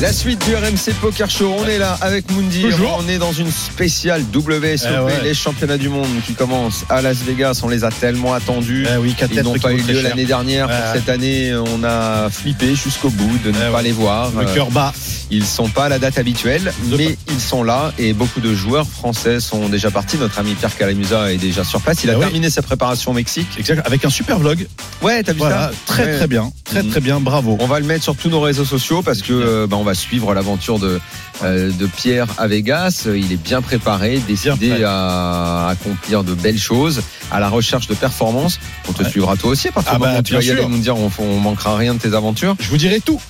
La 0.00 0.12
suite 0.12 0.44
du 0.44 0.54
RMC 0.56 0.92
Poker 1.00 1.30
Show, 1.30 1.54
on 1.56 1.66
est 1.66 1.78
là 1.78 1.96
avec 2.00 2.28
Mundi. 2.32 2.66
On 2.98 3.08
est 3.08 3.18
dans 3.18 3.32
une 3.32 3.50
spéciale 3.50 4.22
WSOP, 4.34 4.88
Eh 4.92 4.98
ouais. 5.00 5.12
les 5.22 5.34
championnats 5.34 5.78
du 5.78 5.88
monde 5.88 6.08
qui 6.26 6.34
commencent 6.34 6.84
à 6.90 7.00
Las 7.00 7.18
Vegas. 7.18 7.60
On 7.62 7.68
les 7.68 7.84
a 7.84 7.90
tellement 7.90 8.34
attendus. 8.34 8.86
Eh 8.92 8.96
oui, 8.98 9.14
Ils 9.32 9.42
n'ont 9.42 9.54
pas 9.54 9.72
eu 9.72 9.78
lieu 9.80 10.00
l'année 10.02 10.24
dernière. 10.26 10.68
Cette 10.92 11.08
année, 11.08 11.54
on 11.54 11.84
a 11.84 12.28
flippé 12.28 12.74
jusqu'au 12.74 13.08
bout 13.08 13.38
de 13.44 13.50
ne 13.52 13.56
Eh 13.68 13.72
pas 13.72 13.82
les 13.82 13.92
voir. 13.92 14.30
Le 14.32 14.46
Euh, 14.48 14.54
cœur 14.54 14.70
bat. 14.72 14.92
Ils 15.30 15.46
sont 15.46 15.68
pas 15.68 15.84
à 15.84 15.88
la 15.88 15.98
date 15.98 16.18
habituelle, 16.18 16.72
De 16.90 16.96
mais 16.96 17.16
ils 17.30 17.40
sont 17.40 17.62
là 17.62 17.92
et 17.98 18.12
beaucoup 18.12 18.40
de 18.40 18.52
joueurs 18.54 18.86
français 18.86 19.40
sont 19.40 19.68
déjà 19.68 19.90
partis. 19.90 20.16
Notre 20.18 20.38
ami 20.40 20.54
Pierre 20.54 20.76
Calamusa 20.76 21.32
est 21.32 21.38
déjà 21.38 21.64
sur 21.64 21.80
place. 21.80 22.02
Il 22.04 22.10
a 22.10 22.14
oui. 22.14 22.20
terminé 22.20 22.50
sa 22.50 22.62
préparation 22.62 23.12
au 23.12 23.14
Mexique. 23.14 23.48
Exact. 23.58 23.80
Avec 23.86 24.04
un 24.04 24.10
super 24.10 24.38
vlog. 24.38 24.66
Ouais, 25.02 25.22
t'as 25.22 25.32
vu 25.32 25.38
Voilà. 25.38 25.70
ça 25.70 25.72
Très, 25.86 26.04
Ouais. 26.04 26.16
très 26.18 26.26
bien. 26.26 26.52
Très, 26.64 26.82
Mhm. 26.82 26.90
très 26.90 27.00
bien. 27.00 27.20
Bravo. 27.20 27.56
On 27.60 27.66
va 27.66 27.78
le 27.80 27.86
mettre 27.86 28.02
sur 28.04 28.16
tous 28.16 28.28
nos 28.28 28.40
réseaux 28.40 28.64
sociaux 28.64 29.00
parce 29.02 29.22
que 29.22 29.32
euh, 29.32 29.66
bah, 29.66 29.76
on 29.78 29.83
va 29.84 29.94
suivre 29.94 30.34
l'aventure 30.34 30.78
de, 30.80 31.00
euh, 31.44 31.70
de 31.70 31.86
Pierre 31.86 32.26
à 32.38 32.46
Vegas. 32.48 33.06
Il 33.06 33.30
est 33.32 33.36
bien 33.42 33.62
préparé, 33.62 34.18
décidé 34.26 34.82
à 34.84 35.68
accomplir 35.68 36.24
de 36.24 36.34
belles 36.34 36.58
choses, 36.58 37.02
à 37.30 37.38
la 37.40 37.48
recherche 37.48 37.86
de 37.86 37.94
performances. 37.94 38.58
On 38.88 38.92
te 38.92 39.02
Ouais. 39.04 39.08
suivra 39.10 39.36
toi 39.36 39.50
aussi 39.50 39.68
à 39.68 39.72
partir 39.72 39.92
Ah 39.94 39.98
bah, 39.98 40.22
tu 40.22 40.34
vas 40.34 40.42
y 40.42 40.50
aller 40.50 40.66
nous 40.66 40.78
dire 40.78 40.96
on, 40.96 41.10
on 41.18 41.38
manquera 41.40 41.76
rien 41.76 41.94
de 41.94 41.98
tes 42.00 42.14
aventures. 42.14 42.56
Je 42.58 42.68
vous 42.70 42.76
dirai 42.78 43.00
tout. 43.00 43.20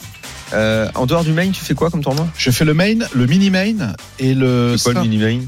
Euh, 0.52 0.88
en 0.94 1.06
dehors 1.06 1.24
du 1.24 1.32
main, 1.32 1.50
tu 1.50 1.64
fais 1.64 1.74
quoi 1.74 1.90
comme 1.90 2.02
tournoi? 2.04 2.28
Je 2.36 2.50
fais 2.50 2.64
le 2.64 2.74
main, 2.74 2.94
le 3.12 3.26
mini 3.26 3.50
main 3.50 3.74
et 4.20 4.34
le. 4.34 4.76
C'est 4.78 4.84
quoi 4.92 5.02
le 5.02 5.08
mini 5.08 5.18
main? 5.18 5.40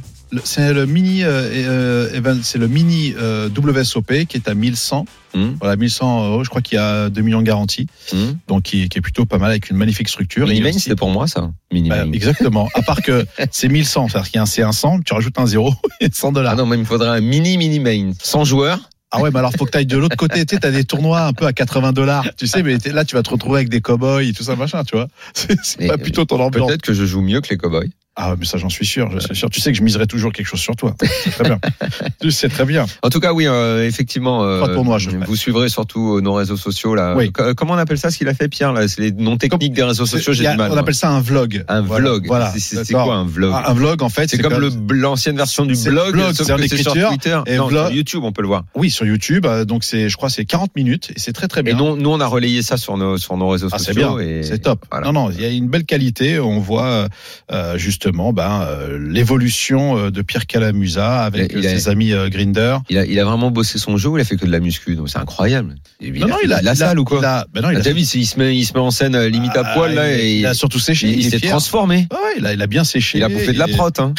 C'est 0.44 0.72
le 0.72 0.86
mini 0.86 1.22
euh, 1.22 2.10
euh, 2.24 2.34
c'est 2.42 2.58
le 2.58 2.66
mini 2.68 3.14
euh, 3.18 3.48
WSOP 3.48 4.24
qui 4.28 4.36
est 4.36 4.48
à 4.48 4.54
1100. 4.54 5.04
Hmm. 5.34 5.50
Voilà, 5.60 5.76
1100 5.76 6.28
euros. 6.32 6.44
Je 6.44 6.48
crois 6.48 6.62
qu'il 6.62 6.76
y 6.76 6.80
a 6.80 7.08
2 7.10 7.20
millions 7.22 7.40
de 7.40 7.46
garanties. 7.46 7.86
Hmm. 8.12 8.32
Donc, 8.48 8.64
qui, 8.64 8.82
est- 8.82 8.88
qui 8.88 8.98
est 8.98 9.00
plutôt 9.00 9.24
pas 9.26 9.38
mal 9.38 9.50
avec 9.50 9.70
une 9.70 9.76
magnifique 9.76 10.08
structure. 10.08 10.46
Mini 10.46 10.58
Et 10.58 10.62
main, 10.62 10.68
aussi- 10.70 10.80
c'était 10.80 10.96
pour 10.96 11.10
moi 11.10 11.26
ça. 11.26 11.50
Mini 11.72 11.88
Bah, 11.88 12.04
main. 12.04 12.12
exactement. 12.12 12.68
À 12.74 12.82
part 12.82 13.02
que 13.02 13.24
c'est 13.50 13.68
1100, 13.68 14.08
c'est-à-dire 14.08 14.30
qu'il 14.30 14.36
y 14.36 14.38
a 14.38 14.42
un 14.42 14.70
C100, 14.70 15.02
tu 15.04 15.12
rajoutes 15.12 15.38
un 15.38 15.46
0 15.46 15.74
et 16.00 16.08
100 16.12 16.32
dollars. 16.32 16.54
Ah 16.54 16.56
non, 16.56 16.66
mais 16.66 16.76
il 16.76 16.80
me 16.80 16.84
faudrait 16.84 17.08
un 17.08 17.20
mini 17.20 17.56
mini 17.58 17.78
main, 17.80 18.12
100 18.20 18.44
joueurs. 18.44 18.90
Ah 19.12 19.20
ouais, 19.22 19.30
mais 19.30 19.38
alors 19.38 19.52
faut 19.56 19.64
que 19.64 19.70
tu 19.70 19.78
ailles 19.78 19.86
de 19.86 19.96
l'autre 19.96 20.16
côté. 20.16 20.44
Tu 20.44 20.56
sais, 20.56 20.60
t'as 20.60 20.72
des 20.72 20.82
tournois 20.84 21.20
un 21.26 21.32
peu 21.32 21.46
à 21.46 21.52
80 21.52 21.92
dollars. 21.92 22.26
Tu 22.36 22.48
sais, 22.48 22.62
mais 22.64 22.76
là, 22.92 23.04
tu 23.04 23.14
vas 23.14 23.22
te 23.22 23.30
retrouver 23.30 23.58
avec 23.58 23.68
des 23.68 23.80
cow-boys 23.80 24.24
et 24.24 24.32
tout 24.32 24.42
ça, 24.42 24.56
machin, 24.56 24.82
tu 24.82 24.96
vois. 24.96 25.06
C'est 25.62 25.86
pas 25.86 25.96
plutôt 25.96 26.24
ton 26.24 26.40
ambiance. 26.40 26.66
Peut-être 26.66 26.82
que 26.82 26.92
je 26.92 27.04
joue 27.04 27.20
mieux 27.22 27.40
que 27.40 27.48
les 27.50 27.56
cowboys. 27.56 27.88
Ah, 28.18 28.34
mais 28.38 28.46
ça, 28.46 28.56
j'en 28.56 28.70
suis 28.70 28.86
sûr. 28.86 29.10
Je 29.12 29.18
suis 29.18 29.36
sûr. 29.36 29.50
Tu 29.50 29.60
sais 29.60 29.72
que 29.72 29.76
je 29.78 29.82
miserai 29.82 30.06
toujours 30.06 30.32
quelque 30.32 30.46
chose 30.46 30.60
sur 30.60 30.74
toi. 30.74 30.94
C'est 31.22 31.30
très 31.32 31.44
bien. 31.44 31.58
tu 32.20 32.30
sais 32.30 32.48
très 32.48 32.64
bien. 32.64 32.86
En 33.02 33.10
tout 33.10 33.20
cas, 33.20 33.34
oui, 33.34 33.46
euh, 33.46 33.86
effectivement. 33.86 34.42
euh, 34.42 34.56
Trois 34.62 34.72
tournois, 34.72 34.96
je 34.98 35.10
vous 35.10 35.36
suivrez 35.36 35.68
surtout 35.68 36.22
nos 36.22 36.32
réseaux 36.32 36.56
sociaux 36.56 36.94
là. 36.94 37.14
Oui. 37.14 37.30
Co- 37.30 37.54
Comment 37.54 37.74
on 37.74 37.78
appelle 37.78 37.98
ça 37.98 38.10
ce 38.10 38.16
qu'il 38.16 38.28
a 38.28 38.34
fait, 38.34 38.48
Pierre 38.48 38.72
là? 38.72 38.88
C'est 38.88 39.02
les 39.02 39.12
noms 39.12 39.36
techniques 39.36 39.74
des 39.74 39.82
réseaux 39.82 40.06
sociaux. 40.06 40.32
C'est- 40.32 40.42
J'ai 40.44 40.50
du 40.50 40.56
mal. 40.56 40.70
on 40.70 40.74
moi. 40.74 40.78
appelle 40.80 40.94
ça 40.94 41.10
un 41.10 41.20
vlog. 41.20 41.62
un 41.68 41.82
Voilà, 41.82 42.08
vlog. 42.08 42.26
Voilà. 42.26 42.50
C'est- 42.52 42.60
C'est 42.60 42.84
c'est 42.86 42.94
quoi 42.94 43.14
un 43.16 43.26
vlog? 43.26 43.52
Un, 43.54 43.74
vlog, 43.74 44.02
en 44.02 44.08
fait, 44.08 44.30
C'est 44.30 44.38
comme 44.38 44.66
l'ancienne 44.90 45.36
version 45.36 45.66
du 45.66 45.74
c'est 45.74 45.90
blog, 45.90 46.16
c'est 46.28 46.34
c'est 46.38 46.44
sur 46.44 46.58
écriture, 46.58 47.08
Twitter. 47.10 47.38
et 47.46 47.56
non, 47.58 47.68
vlog- 47.68 47.88
sur 47.88 47.96
YouTube, 47.96 48.20
on 48.24 48.32
peut 48.32 48.40
le 48.42 48.48
voir. 48.48 48.64
Oui, 48.74 48.88
sur 48.90 49.04
YouTube. 49.04 49.44
euh, 49.44 49.66
Donc 49.66 49.84
c'est, 49.84 50.08
je 50.08 50.16
crois, 50.16 50.30
c'est 50.30 50.46
40 50.46 50.74
minutes 50.74 51.10
et 51.14 51.18
c'est 51.20 51.34
très 51.34 51.48
très 51.48 51.60
Et 51.60 51.64
bien. 51.64 51.76
nous, 51.76 51.96
nous, 51.98 52.08
on 52.10 52.20
a 52.20 52.26
relayé 52.26 52.62
ça 52.62 52.78
sur 52.78 52.96
nos 52.96 53.18
sur 53.18 53.36
nos 53.36 53.48
réseaux 53.50 53.68
Ah, 53.72 53.78
c'est 53.78 53.92
sociaux. 53.92 54.16
bien, 54.16 54.26
et 54.26 54.42
c'est 54.42 54.58
top. 54.60 54.86
Non, 55.04 55.12
non, 55.12 55.30
il 55.30 55.40
y 55.40 55.44
a 55.44 55.48
une 55.50 55.68
belle 55.68 55.84
qualité. 55.84 56.40
On 56.40 56.60
voit 56.60 57.08
euh, 57.52 57.78
justement 58.06 58.32
ben, 58.32 58.62
euh, 58.62 58.98
l'évolution 59.00 59.98
euh, 59.98 60.10
de 60.10 60.22
Pierre 60.22 60.46
Calamusa 60.46 61.24
avec 61.24 61.52
Il 61.54 61.66
a- 61.66 61.70
euh, 61.70 61.74
ses 61.78 61.88
amis 61.88 62.12
Grinder. 62.30 62.78
Il 62.88 62.98
a, 62.98 63.04
il 63.04 63.18
a 63.18 63.24
vraiment 63.24 63.50
bossé 63.50 63.78
son 63.78 63.96
jeu 63.96 64.08
ou 64.10 64.18
il 64.18 64.20
a 64.20 64.24
fait 64.24 64.36
que 64.36 64.46
de 64.46 64.50
la 64.52 64.60
muscu? 64.60 64.94
Donc 64.94 65.08
c'est 65.08 65.18
incroyable. 65.18 65.74
Il 66.00 66.12
non, 66.20 66.26
a 66.26 66.30
non, 66.30 66.36
il 66.44 66.52
a 66.52 66.62
la 66.62 66.74
salle 66.74 66.98
ou 67.00 67.04
quoi? 67.04 67.20
ben 67.52 67.60
non, 67.62 67.70
il 67.70 67.76
Ah, 67.76 67.80
a, 67.80 67.82
T'as 67.82 67.92
vu, 67.92 68.00
il 68.00 68.26
se 68.26 68.38
met, 68.38 68.56
il 68.56 68.64
se 68.64 68.72
met 68.74 68.78
en 68.80 68.90
scène 68.92 69.18
limite 69.26 69.56
à 69.56 69.62
Ah, 69.64 69.74
poil 69.74 69.94
là 69.94 70.12
il, 70.12 70.20
et 70.20 70.36
il 70.38 70.46
a 70.46 70.54
surtout 70.54 70.78
séché. 70.78 71.08
il, 71.08 71.28
s'est 71.28 71.40
transformé. 71.40 72.06
Ouais, 72.12 72.38
il 72.54 72.62
a, 72.62 72.66
bien 72.68 72.84
séché. 72.84 73.18
Il 73.18 73.24
a 73.24 73.28
bouffé 73.28 73.52
de 73.52 73.58
la 73.58 73.66
prot. 73.68 73.90
Hein. 73.98 74.14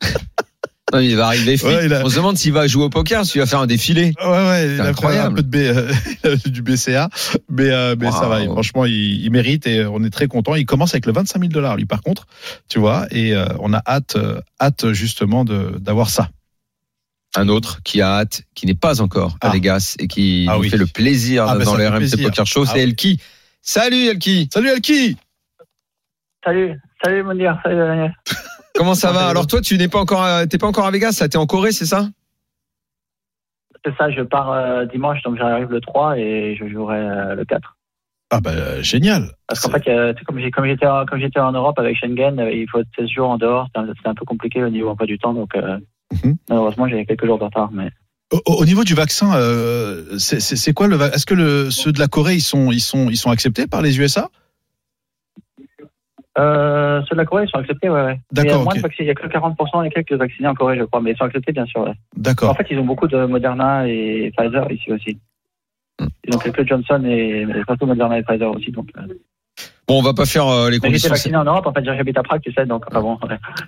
non, 0.92 0.98
il 1.00 1.16
va 1.16 1.26
arriver 1.26 1.56
fit. 1.56 1.66
Ouais, 1.66 1.86
il 1.86 1.94
a- 1.94 2.04
On 2.04 2.08
se 2.08 2.16
demande 2.16 2.36
s'il 2.36 2.52
va 2.52 2.66
jouer 2.66 2.84
au 2.84 2.90
poker, 2.90 3.24
s'il 3.24 3.40
va 3.40 3.46
faire 3.46 3.60
un 3.60 3.66
défilé. 3.66 4.12
Ouais, 4.22 4.26
ouais, 4.28 4.66
il 4.74 4.80
a 4.80 4.84
fait 4.84 4.88
incroyable. 4.90 5.32
un 5.32 5.34
peu 5.36 5.42
de 5.42 5.48
B, 5.48 5.56
euh, 5.56 5.92
a 6.44 6.48
du 6.48 6.62
BCA, 6.62 7.08
mais, 7.48 7.70
euh, 7.70 7.94
mais 7.98 8.10
ça 8.10 8.28
va. 8.28 8.42
Franchement, 8.44 8.84
il, 8.84 9.24
il 9.24 9.30
mérite 9.30 9.66
et 9.66 9.84
on 9.86 10.02
est 10.04 10.10
très 10.10 10.26
content. 10.26 10.54
Il 10.54 10.66
commence 10.66 10.92
avec 10.94 11.06
le 11.06 11.12
25 11.12 11.38
000 11.40 11.52
dollars, 11.52 11.76
lui, 11.76 11.86
par 11.86 12.02
contre, 12.02 12.26
tu 12.68 12.78
vois, 12.78 13.06
et 13.10 13.34
euh, 13.34 13.46
on 13.60 13.72
a 13.72 13.82
hâte, 13.86 14.16
euh, 14.16 14.40
hâte 14.60 14.92
justement 14.92 15.44
de 15.44 15.76
d'avoir 15.78 16.10
ça. 16.10 16.30
Un 17.36 17.48
autre 17.48 17.80
qui 17.84 18.00
a 18.02 18.16
hâte, 18.16 18.42
qui 18.56 18.66
n'est 18.66 18.74
pas 18.74 19.00
encore 19.00 19.36
à 19.40 19.48
Ah. 19.48 19.50
Vegas 19.50 19.94
et 20.00 20.08
qui 20.08 20.46
Ah 20.48 20.54
nous 20.56 20.62
oui. 20.62 20.68
fait 20.70 20.76
le 20.76 20.86
plaisir 20.86 21.46
Ah, 21.48 21.56
bah, 21.56 21.64
dans 21.64 21.76
le 21.76 21.86
RMC. 21.88 22.20
Poker 22.20 22.44
Show, 22.46 22.64
Ah 22.66 22.70
c'est 22.72 22.78
oui. 22.78 22.80
Elki. 22.90 23.20
Salut 23.62 24.08
Elki. 24.08 24.48
Salut 24.52 24.68
Elki 24.70 25.16
Salut, 26.44 26.74
salut 27.04 27.22
Mondir, 27.22 27.56
salut 27.62 27.76
Daniel. 27.76 28.14
Comment 28.74 28.94
ça 28.94 29.12
va 29.12 29.28
Alors 29.28 29.46
toi, 29.46 29.60
tu 29.60 29.76
n'es 29.76 29.88
pas 29.88 30.00
encore, 30.00 30.26
t'es 30.48 30.58
pas 30.58 30.66
encore 30.66 30.86
à 30.86 30.90
Vegas, 30.90 31.12
ça 31.12 31.28
t'es 31.28 31.38
en 31.38 31.46
Corée, 31.46 31.72
c'est 31.72 31.86
ça 31.86 32.08
C'est 33.84 33.96
ça, 33.96 34.10
je 34.10 34.22
pars 34.22 34.86
dimanche, 34.86 35.22
donc 35.22 35.36
j'arrive 35.36 35.70
le 35.70 35.80
3 35.80 36.18
et 36.18 36.56
je 36.58 36.68
jouerai 36.68 37.34
le 37.34 37.44
4. 37.44 37.76
Ah 38.32 38.40
bah 38.40 38.80
génial. 38.80 39.32
Parce 39.48 39.60
qu'en 39.60 39.70
fait, 39.70 39.84
comme 40.24 40.38
j'étais 40.38 40.86
comme 41.08 41.20
j'étais 41.20 41.40
en 41.40 41.52
Europe 41.52 41.78
avec 41.78 41.96
Schengen, 41.96 42.48
il 42.52 42.66
faut 42.70 42.78
être 42.78 42.88
16 42.96 43.08
jours 43.08 43.30
en 43.30 43.38
dehors, 43.38 43.68
c'était 43.74 44.08
un 44.08 44.14
peu 44.14 44.24
compliqué 44.24 44.62
au 44.62 44.68
niveau 44.68 44.90
emploi 44.90 45.06
du 45.06 45.18
temps, 45.18 45.34
donc 45.34 45.54
mhm. 46.24 46.36
malheureusement 46.48 46.88
j'ai 46.88 47.04
quelques 47.06 47.26
jours 47.26 47.38
de 47.38 47.44
retard, 47.44 47.70
mais. 47.72 47.90
Au, 48.46 48.64
niveau 48.64 48.84
du 48.84 48.94
vaccin, 48.94 49.34
euh, 49.34 50.16
c'est 50.18 50.72
quoi 50.72 50.86
le 50.86 50.96
Est-ce 51.00 51.26
que 51.26 51.34
le, 51.34 51.68
ceux 51.70 51.90
de 51.90 51.98
la 51.98 52.06
Corée 52.06 52.36
ils 52.36 52.40
sont 52.40 52.70
ils 52.70 52.80
sont 52.80 53.10
ils 53.10 53.16
sont 53.16 53.30
acceptés 53.30 53.66
par 53.66 53.82
les 53.82 53.98
USA 53.98 54.28
euh, 56.38 57.02
ceux 57.02 57.14
de 57.14 57.20
la 57.20 57.24
Corée 57.24 57.44
ils 57.44 57.50
sont 57.50 57.58
acceptés, 57.58 57.88
ouais. 57.88 58.02
ouais. 58.02 58.20
D'accord. 58.32 58.64
Il 58.98 59.06
y 59.06 59.10
a 59.10 59.14
que 59.14 59.26
40% 59.26 59.84
et 59.84 59.90
quelques 59.90 60.12
vaccinés 60.12 60.48
en 60.48 60.54
Corée, 60.54 60.78
je 60.78 60.84
crois, 60.84 61.00
mais 61.00 61.12
ils 61.12 61.16
sont 61.16 61.24
acceptés 61.24 61.52
bien 61.52 61.66
sûr. 61.66 61.82
Ouais. 61.82 61.94
D'accord. 62.16 62.50
En 62.50 62.54
fait, 62.54 62.66
ils 62.70 62.78
ont 62.78 62.84
beaucoup 62.84 63.08
de 63.08 63.24
Moderna 63.26 63.88
et 63.88 64.32
Pfizer 64.36 64.70
ici 64.70 64.92
aussi. 64.92 65.18
Hmm. 66.00 66.06
Ils 66.24 66.34
ont 66.34 66.38
quelques 66.38 66.66
Johnson 66.66 67.02
et 67.04 67.46
surtout 67.66 67.86
Moderna 67.86 68.18
et 68.18 68.22
Pfizer 68.22 68.50
aussi, 68.50 68.70
donc. 68.70 68.90
Euh. 68.96 69.14
Bon, 69.90 69.98
on 69.98 70.02
va 70.02 70.14
pas 70.14 70.24
faire 70.24 70.46
euh, 70.46 70.70
les 70.70 70.78
conditions. 70.78 71.08
J'étais 71.08 71.14
vacciné 71.14 71.36
en 71.36 71.42
Europe, 71.42 71.66
en 71.66 71.72
fait, 71.72 71.84
j'habite 71.84 72.16
à 72.16 72.22
Prague, 72.22 72.40
tu 72.40 72.52
sais, 72.52 72.64
donc 72.64 72.84
bon. 72.92 73.18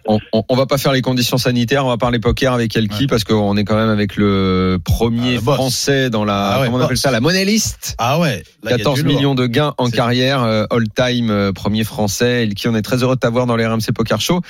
On, 0.06 0.20
on, 0.48 0.54
va 0.54 0.66
pas 0.66 0.78
faire 0.78 0.92
les 0.92 1.02
conditions 1.02 1.37
sanitaires, 1.37 1.85
on 1.85 1.88
va 1.88 1.96
parler 1.96 2.20
poker 2.20 2.52
avec 2.52 2.76
Elki 2.76 3.08
parce 3.08 3.24
qu'on 3.24 3.56
est 3.56 3.64
quand 3.64 3.74
même 3.74 3.88
avec 3.88 4.14
le 4.14 4.78
premier 4.85 5.38
ah, 5.38 5.40
français 5.40 6.11
dans 6.11 6.24
la 6.24 6.52
ah 6.52 6.62
comment 6.64 6.76
on 6.76 6.80
appelle 6.80 6.96
ça 6.96 7.11
la 7.11 7.18
monnaie 7.18 7.44
liste. 7.44 7.96
Ah 7.98 8.20
ouais. 8.20 8.44
14 8.64 9.02
millions 9.02 9.35
de 9.35 9.46
gains 9.46 9.74
en 9.78 9.90
carrière, 9.90 10.44
euh, 10.44 10.64
all 10.70 10.85
time 10.88 11.30
euh, 11.30 11.50
premier 11.50 11.82
français. 11.82 12.44
Elki, 12.44 12.68
on 12.68 12.76
est 12.76 12.82
très 12.82 13.02
heureux 13.02 13.16
de 13.16 13.20
t'avoir 13.20 13.46
dans 13.46 13.56
les 13.56 13.66
RMC 13.66 13.92
Poker 13.92 14.20
Show. 14.20 14.42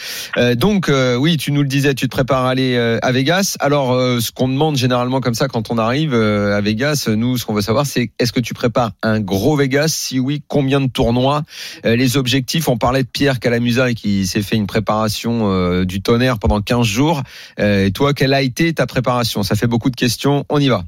donc 0.57 0.93
oui, 1.17 1.39
tu 1.39 1.53
nous 1.53 1.63
le 1.63 1.69
disais, 1.69 1.95
tu 1.95 2.07
te 2.07 2.15
prépares 2.15 2.45
à 2.45 2.51
aller 2.51 2.77
à 2.77 3.13
Vegas. 3.13 3.57
Alors 3.61 3.95
ce 3.95 4.31
qu'on 4.31 4.49
demande 4.49 4.77
généralement 4.77 5.21
comme 5.23 5.33
ça 5.33 5.49
quand 5.49 5.71
on 5.71 5.79
arrive 5.79 6.13
à 6.13 6.61
Vegas, 6.61 7.09
nous 7.09 7.39
ce 7.39 7.47
qu'on 7.47 7.55
veut 7.55 7.63
savoir 7.63 7.87
c'est 7.87 8.11
est-ce 8.19 8.35
que 8.35 8.41
tu 8.41 8.53
prépares 8.53 8.91
un 9.03 9.21
gros 9.21 9.57
Vegas? 9.57 9.89
Si 9.89 10.19
oui, 10.19 10.43
combien 10.49 10.79
de 10.79 10.89
tournois? 10.89 11.23
euh, 11.39 11.62
les 11.85 12.17
objectifs, 12.17 12.69
on 12.69 12.79
parlait 12.79 13.03
de 13.03 13.09
Pierre 13.09 13.41
Calamusa 13.41 13.93
qui 13.95 14.27
s'est 14.27 14.43
fait 14.43 14.57
une 14.57 14.67
préparation 14.67 15.51
euh, 15.51 15.85
du 15.85 16.03
tonnerre 16.03 16.39
pendant 16.39 16.61
15 16.61 16.87
jours. 16.87 17.23
Euh, 17.59 17.87
et 17.87 17.93
toi, 17.93 18.15
quelle 18.15 18.35
a 18.35 18.43
été 18.43 18.73
ta 18.73 18.87
préparation? 18.87 19.43
Ça 19.43 19.55
fait 19.55 19.67
beaucoup 19.67 19.91
de 19.91 19.97
questions. 19.97 20.45
On 20.49 20.59
y 20.59 20.69
va. 20.69 20.83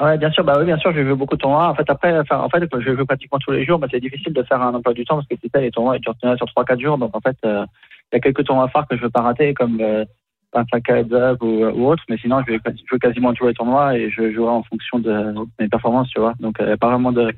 Ouais, 0.00 0.16
bien 0.16 0.30
sûr, 0.30 0.44
bah 0.44 0.56
oui, 0.58 0.64
bien 0.64 0.78
sûr, 0.78 0.94
je 0.94 1.00
veux 1.00 1.14
beaucoup 1.14 1.36
de 1.36 1.42
tournois. 1.42 1.68
En 1.68 1.74
fait, 1.74 1.88
après, 1.88 2.18
enfin, 2.18 2.38
en 2.38 2.48
fait, 2.48 2.62
je 2.80 2.90
veux 2.90 3.04
pratiquement 3.04 3.38
tous 3.38 3.50
les 3.50 3.66
jours, 3.66 3.78
mais 3.78 3.86
c'est 3.90 4.00
difficile 4.00 4.32
de 4.32 4.42
faire 4.42 4.62
un 4.62 4.72
emploi 4.72 4.94
du 4.94 5.04
temps 5.04 5.16
parce 5.16 5.28
que 5.28 5.34
c'est 5.42 5.50
ça, 5.52 5.60
les 5.60 5.70
tournois, 5.70 5.96
et 5.96 6.00
tu 6.00 6.10
sur 6.20 6.46
3-4 6.46 6.80
jours. 6.80 6.96
Donc, 6.96 7.14
en 7.14 7.20
fait, 7.20 7.36
il 7.44 7.66
y 8.14 8.16
a 8.16 8.20
quelques 8.20 8.44
tournois 8.44 8.68
phares 8.68 8.88
que 8.88 8.96
je 8.96 9.02
veux 9.02 9.10
pas 9.10 9.20
rater, 9.20 9.52
comme 9.52 9.78
un 9.82 10.64
5 10.72 11.42
ou, 11.42 11.86
autre, 11.86 12.02
mais 12.08 12.16
sinon, 12.16 12.40
je 12.46 12.52
jouer 12.52 12.98
quasiment 12.98 13.34
tous 13.34 13.46
les 13.46 13.52
tournois 13.52 13.94
et 13.94 14.10
je 14.10 14.32
jouerai 14.32 14.52
en 14.52 14.62
fonction 14.62 14.98
de 15.00 15.34
mes 15.58 15.68
performances, 15.68 16.08
tu 16.08 16.18
vois. 16.18 16.32
Donc, 16.40 16.56
pas 16.56 16.88
vraiment 16.88 17.12
de, 17.12 17.30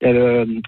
il 0.00 0.06
y 0.06 0.10
a 0.10 0.12
le, 0.12 0.60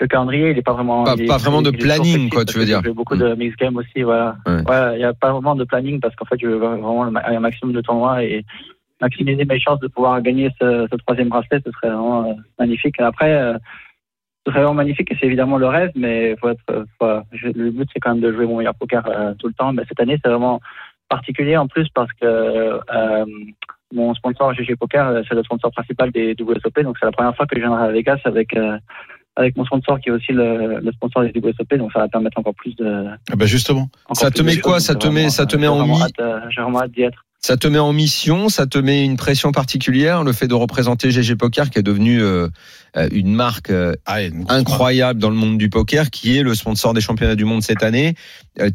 le 0.00 0.06
calendrier, 0.06 0.50
il 0.50 0.56
n'est 0.56 0.62
pas 0.62 0.72
vraiment. 0.72 1.04
Pas, 1.04 1.16
pas 1.16 1.38
vraiment 1.38 1.62
de 1.62 1.70
planning, 1.70 2.28
quoi, 2.28 2.44
tu 2.44 2.58
veux 2.58 2.64
dire. 2.64 2.80
J'ai 2.84 2.92
beaucoup 2.92 3.16
de 3.16 3.34
mix 3.34 3.56
game 3.56 3.76
aussi, 3.76 4.02
voilà. 4.02 4.36
il 4.46 4.98
n'y 4.98 5.04
a 5.04 5.14
pas 5.14 5.32
vraiment 5.32 5.54
de 5.54 5.64
planning 5.64 6.00
parce 6.00 6.14
qu'en 6.16 6.24
fait, 6.24 6.38
je 6.40 6.46
veux 6.46 6.56
vraiment 6.56 7.04
un 7.04 7.40
maximum 7.40 7.72
de 7.72 7.80
tournois 7.80 8.22
et 8.24 8.44
maximiser 9.00 9.44
mes 9.44 9.60
chances 9.60 9.80
de 9.80 9.88
pouvoir 9.88 10.20
gagner 10.22 10.50
ce, 10.60 10.86
ce 10.90 10.96
troisième 10.96 11.28
bracelet, 11.28 11.60
ce 11.64 11.70
serait 11.72 11.90
vraiment 11.90 12.28
euh, 12.28 12.34
magnifique. 12.58 13.00
Après, 13.00 13.32
euh, 13.32 13.54
ce 14.46 14.52
serait 14.52 14.60
vraiment 14.60 14.74
magnifique 14.74 15.10
et 15.10 15.16
c'est 15.18 15.26
évidemment 15.26 15.58
le 15.58 15.66
rêve, 15.66 15.90
mais 15.94 16.36
faut 16.36 16.50
être, 16.50 16.86
faut, 16.98 17.06
le 17.42 17.70
but 17.70 17.88
c'est 17.92 18.00
quand 18.00 18.14
même 18.14 18.20
de 18.20 18.32
jouer 18.32 18.46
mon 18.46 18.58
meilleur 18.58 18.74
poker 18.74 19.02
euh, 19.06 19.34
tout 19.34 19.48
le 19.48 19.54
temps. 19.54 19.72
Mais 19.72 19.82
cette 19.88 20.00
année, 20.00 20.18
c'est 20.22 20.30
vraiment 20.30 20.60
particulier 21.08 21.56
en 21.56 21.66
plus 21.66 21.88
parce 21.94 22.12
que 22.14 22.80
mon 23.92 24.14
sponsor 24.14 24.54
GG 24.54 24.74
Poker, 24.76 25.22
c'est 25.28 25.34
le 25.34 25.44
sponsor 25.44 25.70
principal 25.70 26.10
des 26.10 26.34
WSOP, 26.40 26.80
donc 26.82 26.96
c'est 26.98 27.06
la 27.06 27.12
première 27.12 27.36
fois 27.36 27.46
que 27.46 27.54
je 27.54 27.60
viendrai 27.60 27.84
à 27.84 27.92
Vegas 27.92 28.18
avec 28.24 28.56
avec 29.36 29.56
mon 29.56 29.64
sponsor 29.64 29.98
qui 30.00 30.10
est 30.10 30.12
aussi 30.12 30.32
le, 30.32 30.80
le 30.80 30.92
sponsor 30.92 31.24
des 31.24 31.32
WSOP, 31.38 31.74
donc 31.76 31.92
ça 31.92 32.00
va 32.00 32.08
permettre 32.08 32.38
encore 32.38 32.54
plus 32.54 32.76
de. 32.76 33.06
Ah 33.30 33.36
bah 33.36 33.46
justement. 33.46 33.88
Ça 34.12 34.30
te 34.30 34.42
met 34.42 34.58
quoi 34.58 34.80
Ça 34.80 34.94
te 34.94 35.08
met, 35.08 35.28
ça 35.30 35.46
te 35.46 35.56
met 35.56 35.66
en 35.66 35.86
mission. 35.86 36.06
Euh, 36.20 36.40
j'ai 36.50 36.62
vraiment 36.62 36.82
hâte 36.82 36.92
d'y 36.92 37.02
être. 37.02 37.24
Ça 37.40 37.58
te 37.58 37.68
met 37.68 37.78
en 37.78 37.92
mission, 37.92 38.48
ça 38.48 38.66
te 38.66 38.78
met 38.78 39.04
une 39.04 39.18
pression 39.18 39.52
particulière, 39.52 40.24
le 40.24 40.32
fait 40.32 40.48
de 40.48 40.54
représenter 40.54 41.10
GG 41.10 41.36
Poker 41.36 41.68
qui 41.68 41.78
est 41.78 41.82
devenu 41.82 42.22
euh, 42.22 42.48
euh, 42.96 43.08
une 43.12 43.34
marque 43.34 43.70
ah, 44.06 44.16
incroyable 44.48 45.20
dans 45.20 45.28
le 45.28 45.36
monde 45.36 45.58
du 45.58 45.68
poker, 45.68 46.08
qui 46.08 46.38
est 46.38 46.42
le 46.42 46.54
sponsor 46.54 46.94
des 46.94 47.02
championnats 47.02 47.34
du 47.34 47.44
monde 47.44 47.62
cette 47.62 47.82
année. 47.82 48.14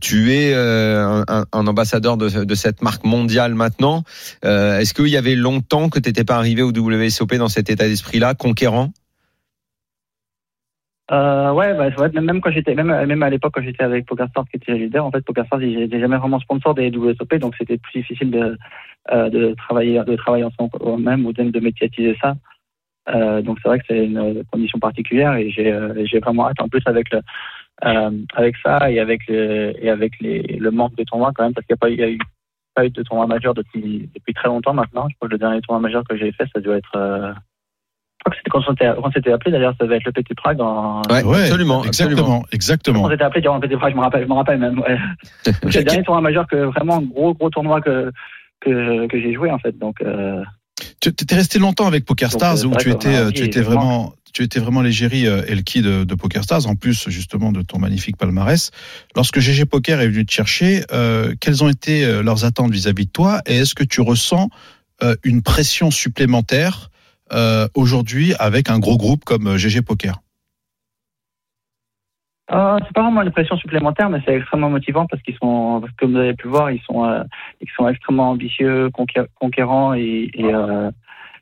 tu 0.02 0.34
es 0.36 0.54
un, 0.54 1.26
un, 1.28 1.68
ambassadeur 1.68 2.16
de, 2.18 2.44
de, 2.44 2.56
cette 2.56 2.84
marque 2.84 3.06
mondiale 3.06 3.56
maintenant. 3.56 4.04
Est-ce 4.44 4.94
qu'il 4.94 5.08
y 5.08 5.18
avait 5.18 5.36
longtemps 5.36 5.90
que 5.90 5.98
tu 5.98 6.10
n'étais 6.10 6.26
pas 6.26 6.36
arrivé 6.36 6.62
au 6.62 6.72
WSOP 6.72 7.38
dans 7.38 7.50
cet 7.50 7.72
état 7.72 7.88
d'esprit-là, 7.88 8.36
conquérant? 8.36 8.92
Euh, 11.12 11.52
ouais, 11.54 11.74
bah, 11.74 12.22
même 12.22 12.40
quand 12.40 12.52
j'étais, 12.52 12.76
même, 12.76 13.06
même 13.06 13.24
à 13.24 13.30
l'époque 13.30 13.54
quand 13.56 13.64
j'étais 13.64 13.84
avec 13.84 14.06
PokerStars 14.06 14.46
qui 14.50 14.58
était 14.58 14.74
leader, 14.74 15.06
en 15.06 15.12
fait, 15.12 15.22
PokerStars, 15.22 15.62
ils 15.64 15.80
n'étaient 15.80 16.00
jamais 16.00 16.18
vraiment 16.18 16.40
sponsor 16.40 16.76
des 16.76 16.92
WSOP, 16.92 17.36
donc 17.36 17.56
c'était 17.58 17.78
plus 17.78 18.02
difficile 18.02 18.30
de, 18.30 18.58
euh, 19.12 19.30
de 19.30 19.56
travailler, 19.56 20.04
de 20.04 20.16
travailler 20.16 20.44
ensemble 20.44 21.02
même 21.02 21.26
ou 21.26 21.34
de, 21.34 21.44
de 21.44 21.60
médiatiser 21.60 22.16
ça. 22.22 22.36
Euh, 23.10 23.42
donc 23.42 23.58
c'est 23.62 23.70
vrai 23.70 23.80
que 23.80 23.86
c'est 23.88 24.06
une 24.06 24.44
condition 24.52 24.78
particulière 24.78 25.34
et 25.34 25.50
j'ai, 25.50 25.72
euh, 25.72 26.06
j'ai 26.06 26.20
vraiment 26.20 26.48
hâte 26.48 26.62
en 26.62 26.68
plus 26.68 26.84
avec 26.86 27.12
le, 27.12 27.22
euh, 27.86 28.12
avec 28.36 28.56
ça 28.58 28.92
et 28.92 29.00
avec 29.00 29.26
le, 29.28 29.74
et 29.84 29.90
avec 29.90 30.14
le 30.20 30.70
manque 30.70 30.96
de 30.96 31.04
tournois 31.06 31.32
quand 31.34 31.44
même 31.44 31.54
parce 31.56 31.66
qu'il 31.66 31.74
n'y 31.74 31.78
a 31.78 31.82
pas, 31.82 31.90
il 31.90 32.00
y 32.00 32.04
a 32.04 32.10
eu 32.12 32.20
pas 32.76 32.86
eu 32.86 32.92
de 32.92 33.02
tournoi 33.02 33.26
majeur 33.26 33.56
depuis, 33.56 34.08
depuis 34.14 34.34
très 34.36 34.48
longtemps 34.48 34.74
maintenant. 34.76 35.08
Je 35.10 35.16
crois 35.16 35.28
que 35.28 35.34
le 35.34 35.40
dernier 35.40 35.62
tournoi 35.62 35.82
majeur 35.82 36.04
que 36.08 36.16
j'ai 36.18 36.32
fait, 36.34 36.46
ça 36.54 36.62
doit 36.62 36.78
être 36.78 36.96
euh, 36.96 37.34
crois 37.34 37.34
que 37.34 37.40
c'était 37.40 38.09
quand 38.50 38.62
on 38.68 39.12
s'était 39.12 39.32
appelé 39.32 39.52
d'ailleurs, 39.52 39.74
ça 39.80 39.86
devait 39.86 39.98
être 39.98 40.06
le 40.06 40.12
Petit 40.12 40.34
Prague 40.34 40.58
dans. 40.58 41.02
Ouais, 41.10 41.24
absolument, 41.44 41.84
exactement, 41.86 42.46
exactement. 42.52 43.04
On 43.04 43.10
s'était 43.10 43.24
appelé 43.24 43.42
durant 43.42 43.56
le 43.56 43.62
Petit 43.62 43.78
Prague, 43.78 43.94
je 43.94 43.98
me 43.98 44.02
rappelle, 44.02 44.24
je 44.24 44.28
me 44.28 44.34
rappelle 44.34 44.60
même. 44.60 44.80
Ouais. 44.80 44.98
c'est 45.44 45.80
le 45.80 45.84
dernier 45.84 46.04
tournoi 46.04 46.22
majeur 46.22 46.48
que 46.48 46.56
vraiment 46.56 47.02
gros 47.02 47.34
gros 47.34 47.50
tournoi 47.50 47.82
que 47.82 48.12
que, 48.60 49.08
que 49.08 49.20
j'ai 49.20 49.34
joué 49.34 49.52
en 49.52 49.60
fait. 49.60 49.78
Donc. 49.78 50.02
Euh... 50.02 50.44
Tu 51.02 51.10
étais 51.10 51.36
resté 51.36 51.60
longtemps 51.60 51.88
avec 51.88 52.06
PokerStars 52.06 52.66
où 52.66 52.76
tu 52.76 52.90
étais, 52.90 53.16
euh, 53.16 53.32
tu 53.32 53.44
étais 53.44 53.62
vraiment, 53.62 54.14
tu 54.34 54.44
étais 54.44 54.60
vraiment 54.60 54.82
l'égérie 54.82 55.28
euh, 55.28 55.44
Elki 55.48 55.82
de, 55.82 56.04
de 56.04 56.16
PokerStars, 56.16 56.68
en 56.68 56.76
plus 56.76 57.10
justement 57.10 57.52
de 57.52 57.62
ton 57.62 57.80
magnifique 57.80 58.18
palmarès. 58.18 58.72
Lorsque 59.16 59.40
GG 59.40 59.66
Poker 59.66 60.02
est 60.02 60.08
venu 60.08 60.26
te 60.26 60.32
chercher, 60.32 60.84
euh, 60.92 61.36
quelles 61.40 61.64
ont 61.64 61.70
été 61.70 62.06
euh, 62.06 62.22
leurs 62.22 62.46
attentes 62.46 62.72
vis-à-vis 62.72 63.04
-vis 63.04 63.08
de 63.08 63.12
toi 63.12 63.42
et 63.46 63.58
est-ce 63.58 63.76
que 63.76 63.84
tu 63.84 64.02
ressens 64.02 64.50
euh, 65.02 65.16
une 65.24 65.42
pression 65.42 65.92
supplémentaire 65.92 66.90
euh, 67.32 67.68
aujourd'hui 67.76 68.34
avec 68.40 68.70
un 68.70 68.80
gros 68.80 68.98
groupe 68.98 69.26
comme 69.26 69.58
GG 69.58 69.80
euh, 69.80 69.82
Poker 69.82 70.22
euh, 72.52 72.78
c'est 72.80 72.94
pas 72.94 73.04
vraiment 73.04 73.22
une 73.22 73.32
pression 73.32 73.58
supplémentaire, 73.58 74.10
mais 74.10 74.22
c'est 74.26 74.36
extrêmement 74.36 74.72
motivant 74.72 75.06
parce 75.06 75.22
qu'ils 75.22 75.38
sont, 75.38 75.84
comme 76.00 76.14
vous 76.14 76.18
avez 76.18 76.34
pu 76.34 76.48
voir, 76.48 76.72
ils 76.72 76.82
sont, 76.82 77.06
euh, 77.06 77.24
ils 77.62 77.70
sont 77.78 77.88
extrêmement 77.88 78.32
ambitieux, 78.32 78.90
conquérants 79.36 79.94
et, 79.94 80.32
et, 80.34 80.46
euh, 80.46 80.90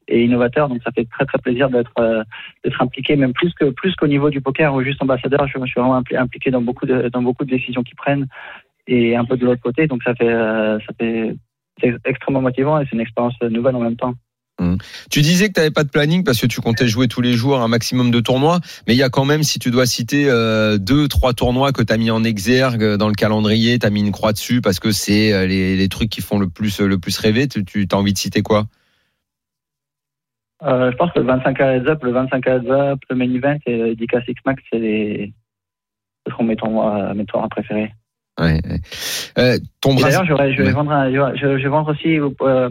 et, 0.10 0.26
innovateurs. 0.26 0.67
Donc 0.67 0.82
ça 0.84 0.91
fait 0.91 1.06
très 1.06 1.26
très 1.26 1.38
plaisir 1.38 1.69
d'être 1.69 2.26
d'être 2.63 2.82
impliqué, 2.82 3.15
même 3.15 3.32
plus 3.32 3.54
que 3.54 3.69
plus 3.69 3.95
qu'au 3.95 4.08
niveau 4.08 4.30
du 4.30 4.41
poker 4.41 4.73
ou 4.73 4.84
juste 4.84 5.02
ambassadeur. 5.02 5.47
Je, 5.47 5.58
je, 5.58 5.65
suis 5.65 5.80
vraiment 5.80 6.02
impliqué 6.17 6.52
dans 6.52 6.62
beaucoup 6.62 6.86
de 6.86 7.08
dans 7.08 7.21
beaucoup 7.21 7.45
de 7.45 7.52
décisions 7.52 7.84
qu'ils 7.84 7.95
prennent 7.95 8.28
et 8.88 9.15
un 9.15 9.23
peu 9.23 9.38
de 9.38 9.45
l'autre 9.45 9.62
côté. 9.62 9.88
Donc 9.88 10.04
ça 10.04 10.13
fait 10.13 10.34
ça 10.34 10.93
fait 11.00 11.36
c'est 11.80 11.95
extrêmement 12.06 12.41
motivant 12.41 12.82
et 12.82 12.86
c'est 12.86 12.95
une 12.95 13.02
expérience 13.02 13.39
nouvelle 13.41 13.76
en 13.78 13.82
même 13.82 13.95
temps. 13.95 14.13
Mmh. 14.59 14.77
Tu 15.11 15.21
disais 15.21 15.49
que 15.49 15.53
tu 15.53 15.59
n'avais 15.59 15.71
pas 15.71 15.83
de 15.83 15.89
planning 15.89 16.23
parce 16.23 16.41
que 16.41 16.47
tu 16.47 16.61
comptais 16.61 16.87
jouer 16.87 17.07
tous 17.07 17.21
les 17.21 17.33
jours 17.33 17.59
un 17.59 17.67
maximum 17.67 18.09
de 18.09 18.19
tournois, 18.19 18.59
mais 18.87 18.95
il 18.95 18.97
y 18.97 19.03
a 19.03 19.09
quand 19.09 19.25
même, 19.25 19.43
si 19.43 19.59
tu 19.59 19.69
dois 19.69 19.85
citer 19.85 20.29
euh, 20.29 20.77
deux, 20.77 21.07
trois 21.07 21.33
tournois 21.33 21.71
que 21.71 21.83
tu 21.83 21.93
as 21.93 21.97
mis 21.97 22.09
en 22.09 22.23
exergue 22.23 22.95
dans 22.95 23.07
le 23.07 23.13
calendrier, 23.13 23.77
tu 23.77 23.85
as 23.85 23.89
mis 23.89 24.01
une 24.01 24.11
croix 24.11 24.33
dessus 24.33 24.61
parce 24.61 24.79
que 24.79 24.91
c'est 24.91 25.31
euh, 25.31 25.45
les, 25.45 25.75
les, 25.75 25.89
trucs 25.89 26.09
qui 26.09 26.21
font 26.21 26.39
le 26.39 26.49
plus, 26.49 26.79
le 26.79 26.97
plus 26.97 27.17
rêver, 27.19 27.47
tu, 27.47 27.63
tu 27.63 27.87
as 27.91 27.95
envie 27.95 28.13
de 28.13 28.17
citer 28.17 28.41
quoi? 28.41 28.65
Euh, 30.63 30.91
Je 30.91 30.97
pense 30.97 31.11
que 31.11 31.19
le 31.19 31.25
25 31.25 31.61
à 31.61 31.69
Up, 31.73 32.03
le 32.03 32.11
25 32.11 32.47
à 32.47 32.53
Up, 32.53 32.99
le 33.09 33.15
Main 33.15 33.33
Event 33.33 33.59
et 33.67 33.77
le 33.77 33.95
DK 33.95 34.23
Six 34.25 34.35
Max, 34.45 34.63
c'est 34.71 34.79
les... 34.79 35.33
ce 36.25 36.31
seront 36.31 36.43
mes 36.45 36.55
tournois, 36.55 37.13
mes 37.13 37.25
tournois 37.25 37.49
préférés. 37.49 37.91
Ouais, 38.39 38.59
Euh, 39.39 39.57
ton 39.81 39.95
D'ailleurs, 39.95 40.25
je, 40.25 40.61
vais 40.61 40.71
vendre 40.71 41.09
je, 41.09 41.57
je 41.57 41.63
vais 41.63 41.69
vendre 41.69 41.91
aussi 41.91 42.19
euh, 42.19 42.29
euh, 42.41 42.69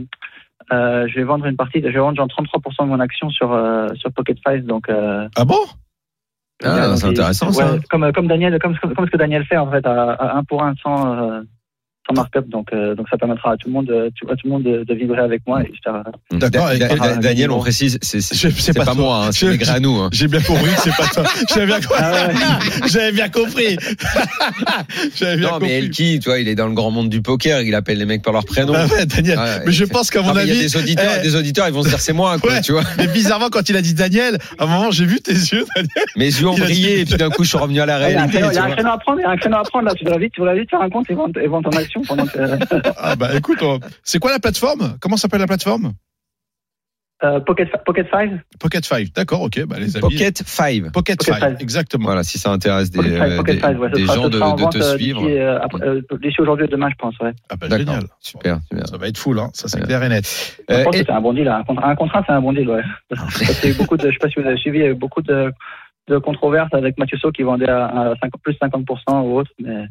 je 0.71 1.15
vais 1.15 1.25
vendre 1.25 1.47
une 1.47 1.57
partie, 1.57 1.81
je 1.81 1.87
vais 1.87 1.99
vendre 1.99 2.17
genre 2.17 2.27
33% 2.27 2.85
de 2.85 2.89
mon 2.89 3.01
action 3.01 3.31
sur 3.31 3.53
euh, 3.53 3.89
sur 3.95 4.13
Pocket 4.13 4.39
Five, 4.47 4.65
donc. 4.65 4.89
Euh, 4.89 5.29
ah 5.37 5.45
bon? 5.45 5.59
Ah, 6.65 6.97
c'est 6.97 7.07
intéressant 7.07 7.53
ça. 7.53 7.77
Comme 7.91 8.11
comme 8.13 8.27
Daniel, 8.27 8.59
comme, 8.59 8.77
comme 8.79 9.07
ce 9.07 9.11
que 9.11 9.17
Daniel 9.17 9.45
fait 9.45 9.59
en 9.59 9.71
fait 9.71 9.85
à, 9.87 10.13
à 10.13 10.37
1 10.39 10.45
pour 10.45 10.63
1 10.63 10.75
sans 10.83 11.43
sans 12.07 12.15
markup. 12.15 12.49
Donc, 12.49 12.69
euh, 12.73 12.95
donc 12.95 13.07
ça 13.11 13.17
permettra 13.17 13.53
à 13.53 13.57
tout 13.57 13.69
le 13.69 13.75
monde, 13.75 13.87
de, 13.87 14.11
à 14.31 14.37
tout 14.37 14.47
le 14.47 14.51
monde 14.51 14.63
de, 14.63 14.95
vibrer 14.95 15.21
avec 15.21 15.43
moi. 15.47 15.63
Et 15.63 15.73
D'accord. 16.37 16.71
Daniel, 17.21 17.51
on 17.51 17.59
précise, 17.59 17.99
c'est 18.03 18.77
pas, 18.77 18.85
pas 18.85 18.95
moi, 18.95 19.27
hein, 19.27 19.33
c'est 19.33 19.57
les 19.57 19.71
à 19.71 19.81
nous. 19.81 19.97
Hein. 19.97 20.11
J'ai 20.13 20.29
bien 20.29 20.41
compris 20.41 20.71
que 20.75 20.81
c'est 20.81 20.97
pas 20.97 21.09
toi. 21.09 21.25
J'avais 21.55 21.67
bien 21.67 21.81
compris. 21.81 21.97
Ah 21.99 22.29
J'avais 22.87 23.13
bien 23.13 23.29
compris. 23.29 23.77
Bien 25.21 25.37
non, 25.37 25.49
compris. 25.51 25.69
mais 25.69 25.79
Elki, 25.79 26.21
tu 26.21 26.29
vois, 26.29 26.39
il 26.39 26.49
est 26.49 26.55
dans 26.55 26.67
le 26.67 26.75
grand 26.75 26.91
monde 26.91 27.09
du 27.09 27.23
poker. 27.23 27.61
Il 27.63 27.75
appelle 27.75 27.99
les 27.99 28.05
mecs 28.05 28.23
par 28.23 28.33
leur 28.33 28.45
prénom. 28.45 28.73
Ah 28.77 28.87
ouais, 28.87 29.07
Daniel. 29.07 29.39
mais 29.65 29.73
je 29.73 29.85
pense 29.85 30.11
qu'à 30.11 30.23
mon 30.23 30.37
avis, 30.37 30.51
il 30.51 30.57
y 30.57 30.61
a 30.61 30.63
des 30.63 30.77
auditeurs, 30.77 31.13
eh, 31.19 31.23
des 31.23 31.37
auditeurs, 31.37 31.67
ils 31.69 31.75
vont 31.75 31.83
se 31.83 31.89
dire 31.89 32.01
c'est 32.01 32.13
moi, 32.13 32.39
quoi, 32.39 32.61
tu 32.61 32.73
vois. 32.73 32.83
Mais 32.99 33.07
bizarrement, 33.07 33.49
quand 33.51 33.69
il 33.69 33.77
a 33.77 33.83
dit 33.83 33.95
Daniel, 33.95 34.39
à 34.59 34.65
un 34.65 34.67
moment, 34.67 34.91
j'ai 34.91 35.07
vu 35.07 35.21
tes 35.21 35.33
yeux, 35.33 35.65
Daniel. 35.75 36.07
Mes 36.17 36.27
yeux 36.27 36.47
ont 36.47 36.57
brillé, 36.57 37.01
et 37.01 37.05
puis 37.05 37.17
d'un 37.17 37.31
coup, 37.31 37.45
je 37.45 37.49
suis 37.49 37.59
revenu 37.59 37.81
à 37.81 37.87
la 37.87 37.99
réalité. 37.99 38.39
Il 38.39 38.55
y 38.55 38.59
a 38.59 38.65
un 38.65 38.71
créneau 38.71 38.91
à 38.91 38.99
prendre, 38.99 39.19
il 39.21 39.23
y 39.23 39.27
a 39.27 39.31
un 39.31 39.37
créneau 39.37 39.57
à 39.57 39.63
prendre 39.63 39.87
là. 39.87 39.95
Tu 39.95 40.05
dois 40.05 40.19
vite, 40.19 40.33
tu 40.33 40.41
dois 40.41 40.55
vite 40.55 40.71
faire 40.71 40.81
un 40.81 40.91
compte 40.91 41.11
et 41.11 41.15
vendre 41.15 41.71
ton 41.71 41.77
action 41.77 41.96
pendant 42.03 42.27
que. 42.27 42.39
Ah 42.99 43.17
bah 43.17 43.35
écoute, 43.37 43.63
c'est 44.03 44.19
quoi 44.19 44.31
la 44.33 44.39
plateforme? 44.39 44.97
Comment 45.01 45.17
s'appelle 45.17 45.41
la 45.41 45.47
plateforme? 45.47 45.93
Euh, 47.25 47.41
Pocket, 47.41 47.71
Pocket 47.87 48.07
5 48.11 48.31
Pocket 48.61 48.85
5, 48.85 49.07
d'accord, 49.15 49.41
ok, 49.41 49.65
bah 49.65 49.77
les 49.79 49.97
amis. 49.97 50.03
Pocket 50.03 50.37
5. 50.37 50.93
Pocket 50.93 51.23
5, 51.23 51.63
exactement. 51.63 52.05
Voilà, 52.05 52.23
si 52.23 52.39
ça 52.39 52.51
intéresse 52.51 52.91
des, 52.91 52.99
euh, 52.99 53.43
des, 53.43 53.55
des 53.55 54.05
gens 54.05 54.29
de, 54.29 54.39
de, 54.39 54.71
te 54.71 54.77
euh, 54.77 54.97
suivre. 54.99 56.19
D'ici 56.21 56.43
aujourd'hui 56.43 56.67
et 56.67 56.69
demain, 56.69 56.91
je 56.91 56.97
pense, 56.97 57.19
ouais. 57.21 57.33
Ah 57.49 57.57
bah 57.57 57.69
génial. 57.71 58.03
Super, 58.21 58.59
super. 58.71 58.87
Ça 58.87 58.99
va 58.99 59.09
être 59.09 59.17
full, 59.17 59.39
hein. 59.39 59.49
ça 59.55 59.67
c'est 59.67 59.81
clair 59.81 60.03
et 60.03 60.11
net. 60.11 60.27
Je 60.69 60.83
pense 60.83 60.95
que 60.95 61.05
c'est 61.05 61.11
un 61.11 61.23
bon 61.23 61.33
deal, 61.33 61.49
un 61.49 61.95
contrat, 61.95 62.23
c'est 62.27 62.35
un 62.35 62.41
bon 62.43 62.53
deal, 62.53 62.69
ouais. 62.69 62.83
beaucoup 63.79 63.97
de, 63.97 64.09
je 64.09 64.13
sais 64.13 64.19
pas 64.21 64.29
si 64.29 64.39
vous 64.39 64.47
avez 64.47 64.59
suivi, 64.59 64.79
il 64.81 64.85
y 64.85 64.87
a 64.87 64.91
eu 64.91 64.95
beaucoup 64.95 65.23
de, 65.23 65.51
de 66.09 66.19
controverses 66.19 66.75
avec 66.75 66.99
Mathieu 66.99 67.17
So 67.17 67.33
qui 67.33 67.45
vendait 67.45 67.71
à, 67.71 67.87
à 67.87 68.15
5, 68.21 68.31
plus 68.43 68.57
50% 68.63 69.23
ou 69.23 69.39
autre, 69.39 69.51
mais. 69.59 69.87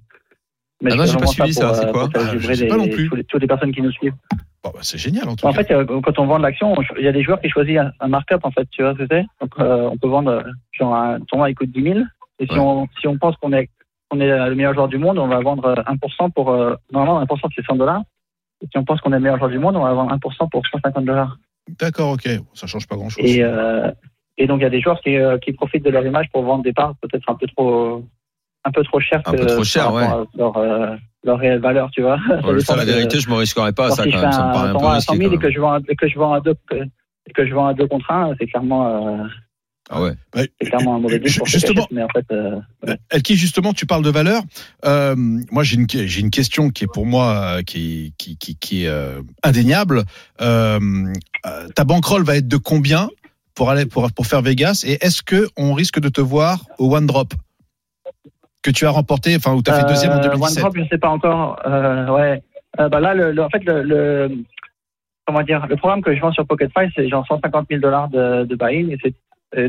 Mais 0.86 0.92
ah 0.94 0.98
non, 0.98 1.06
j'ai 1.06 1.18
pas 1.18 1.26
suivi 1.26 1.54
ça, 1.54 1.74
c'est 1.74 1.92
quoi 1.92 2.08
ah, 2.14 2.68
pas 2.70 2.78
non 2.78 2.88
plus. 2.88 3.10
Toutes 3.28 3.42
les 3.42 3.48
personnes 3.48 3.72
qui 3.72 3.82
nous 3.82 3.92
suivent. 3.92 4.14
Bon, 4.64 4.70
bah, 4.72 4.80
c'est 4.84 5.00
génial 5.00 5.28
en 5.28 5.36
tout 5.36 5.48
cas. 5.48 5.50
En 5.50 5.54
fait, 5.54 5.72
euh, 5.72 5.84
quand 5.84 6.20
on 6.20 6.28
vend 6.28 6.38
de 6.38 6.44
l'action, 6.44 6.76
il 6.98 7.04
y 7.04 7.08
a 7.08 7.12
des 7.12 7.24
joueurs 7.24 7.42
qui 7.42 7.50
choisissent 7.50 7.80
un, 8.00 8.08
markup 8.08 8.40
en 8.44 8.52
fait, 8.52 8.68
tu 8.70 8.84
vois 8.84 8.94
ce 8.94 9.00
que 9.00 9.08
c'est? 9.10 9.26
Donc 9.42 9.52
euh, 9.60 9.90
on 9.92 9.98
peut 9.98 10.08
vendre 10.08 10.44
genre 10.74 10.94
un 10.94 11.20
tournoi 11.22 11.50
il 11.50 11.56
coûte 11.56 11.72
10 11.72 11.82
000 11.82 12.00
et 12.40 12.46
si 12.46 12.60
on 12.60 12.88
si 13.00 13.08
on 13.08 13.18
pense 13.18 13.36
qu'on 13.38 13.52
est 13.54 13.70
on 14.12 14.20
est 14.20 14.28
le 14.28 14.54
meilleur 14.54 14.76
joueur 14.76 14.88
du 14.88 15.00
monde, 15.00 15.18
on 15.18 15.28
va 15.28 15.40
vendre 15.40 15.84
1% 15.88 16.32
pour 16.32 16.52
euh, 16.52 16.76
normalement 16.92 17.24
1% 17.24 17.50
c'est 17.56 17.66
100 17.66 17.78
dollars. 17.78 18.04
Et 18.62 18.68
si 18.72 18.78
on 18.78 18.86
pense 18.86 19.02
qu'on 19.02 19.12
est 19.12 19.16
le 19.16 19.22
meilleur 19.22 19.40
joueur 19.40 19.50
du 19.50 19.58
monde, 19.58 19.76
on 19.76 19.84
va 19.84 19.94
vendre 19.94 20.16
1% 20.16 20.50
pour 20.52 20.68
150 20.68 21.04
dollars. 21.04 21.38
D'accord, 21.80 22.12
ok, 22.12 22.30
ça 22.54 22.68
change 22.68 22.88
pas 22.88 22.96
grand 22.96 23.10
chose. 23.10 23.26
Et 23.26 23.44
et 24.38 24.48
donc 24.48 24.60
il 24.60 24.64
y 24.64 24.68
a 24.68 24.70
des 24.70 24.82
joueurs 24.82 25.00
qui, 25.00 25.16
qui 25.42 25.54
profitent 25.54 25.86
de 25.86 25.90
leur 25.90 26.06
image 26.06 26.30
pour 26.30 26.44
vendre 26.44 26.62
des 26.62 26.74
parts 26.74 26.94
peut-être 27.02 27.30
un 27.30 27.36
peu 27.36 27.48
trop 27.48 28.04
un 28.66 28.72
peu 28.72 28.84
trop 28.84 29.00
cher 29.00 29.22
un 29.26 29.32
peu 29.32 29.46
trop 29.46 29.64
cher, 29.64 29.94
ouais. 29.94 30.08
leur, 30.38 30.58
euh, 30.58 30.96
leur 31.24 31.40
réelle 31.40 31.60
valeur, 31.60 31.90
tu 31.92 32.02
vois. 32.02 32.18
ça, 32.60 32.76
la 32.76 32.86
vérité, 32.86 33.20
je 33.20 33.30
me 33.30 33.36
risquerais 33.36 33.74
pas 33.74 33.88
à 33.88 33.92
ça 33.92 34.04
quand 34.04 34.22
même. 34.22 34.32
Ça 34.32 34.48
me 34.48 34.54
paraît 34.54 34.70
un 34.70 34.74
peu 34.74 34.86
risqué. 34.86 35.16
100 35.16 35.18
000 35.18 35.34
et 35.34 35.38
que 35.38 35.52
je 35.52 35.60
vends, 35.60 35.80
que 35.82 36.08
je 36.08 36.18
vends 36.18 36.34
à 36.34 36.42
deux, 36.42 36.56
que 36.70 37.48
je 37.48 37.54
vends 37.54 37.68
à 37.68 37.74
deux 37.74 37.88
contre 37.88 38.12
un, 38.12 38.34
c'est 38.40 38.48
clairement. 38.48 38.88
Euh, 38.88 39.28
ah 39.90 40.02
ouais. 40.02 40.14
C'est 40.34 40.70
clairement 40.70 40.96
un 40.96 41.00
mauvais 41.00 41.20
deal 41.20 41.32
pour 41.38 41.46
justement, 41.46 41.88
mais 41.92 42.02
en 42.02 42.08
fait, 42.08 42.26
euh, 42.32 42.60
ouais. 42.88 42.98
Elki, 43.12 43.36
justement, 43.36 43.72
tu 43.72 43.86
parles 43.86 44.04
de 44.04 44.10
valeur. 44.10 44.42
Euh, 44.84 45.16
moi, 45.16 45.64
j'ai 45.64 45.76
une, 45.76 45.86
j'ai 45.88 46.22
une 46.22 46.32
question 46.32 46.70
qui 46.70 46.86
est 46.86 46.92
pour 46.92 47.06
moi 47.06 47.58
euh, 47.58 47.62
qui, 47.62 48.14
qui, 48.18 48.36
qui, 48.38 48.56
qui 48.56 48.86
est 48.86 48.88
euh, 48.88 49.22
indéniable. 49.44 50.04
Euh, 50.42 50.80
ta 51.76 51.84
bankroll 51.84 52.24
va 52.24 52.38
être 52.38 52.48
de 52.48 52.58
combien 52.58 53.10
pour 53.54 53.70
aller 53.70 53.86
pour 53.86 54.12
pour 54.12 54.26
faire 54.26 54.42
Vegas? 54.42 54.84
Et 54.88 54.98
est-ce 55.06 55.22
que 55.22 55.50
on 55.56 55.74
risque 55.74 56.00
de 56.00 56.10
te 56.10 56.22
voir 56.22 56.66
au 56.80 56.96
one 56.96 57.06
drop? 57.06 57.34
Que 58.66 58.72
tu 58.72 58.86
as 58.88 58.90
remporté, 58.90 59.36
enfin, 59.36 59.54
où 59.54 59.62
tu 59.62 59.70
as 59.70 59.82
fait 59.82 59.88
deuxième 59.88 60.14
en 60.14 60.20
2017 60.20 60.64
euh, 60.64 60.68
One 60.68 60.74
je 60.76 60.90
sais 60.90 60.98
pas 60.98 61.10
encore. 61.10 61.60
Euh, 61.68 62.08
ouais. 62.08 62.42
Euh, 62.80 62.90
bah 62.90 63.00
là, 63.00 63.14
le, 63.14 63.40
en 63.40 63.50
fait, 63.50 63.64
le, 63.64 63.84
le, 63.84 64.32
comment 65.28 65.44
dire, 65.44 65.68
le 65.68 65.76
programme 65.76 66.02
que 66.02 66.16
je 66.16 66.20
vends 66.20 66.32
sur 66.32 66.48
Pocket 66.48 66.72
Five, 66.76 66.90
c'est 66.96 67.08
genre 67.08 67.26
150 67.28 67.68
000 67.70 67.80
dollars 67.80 68.10
de, 68.10 68.44
de 68.44 68.56
buy-in 68.56 68.90
et 68.90 68.98
c'est 69.02 69.14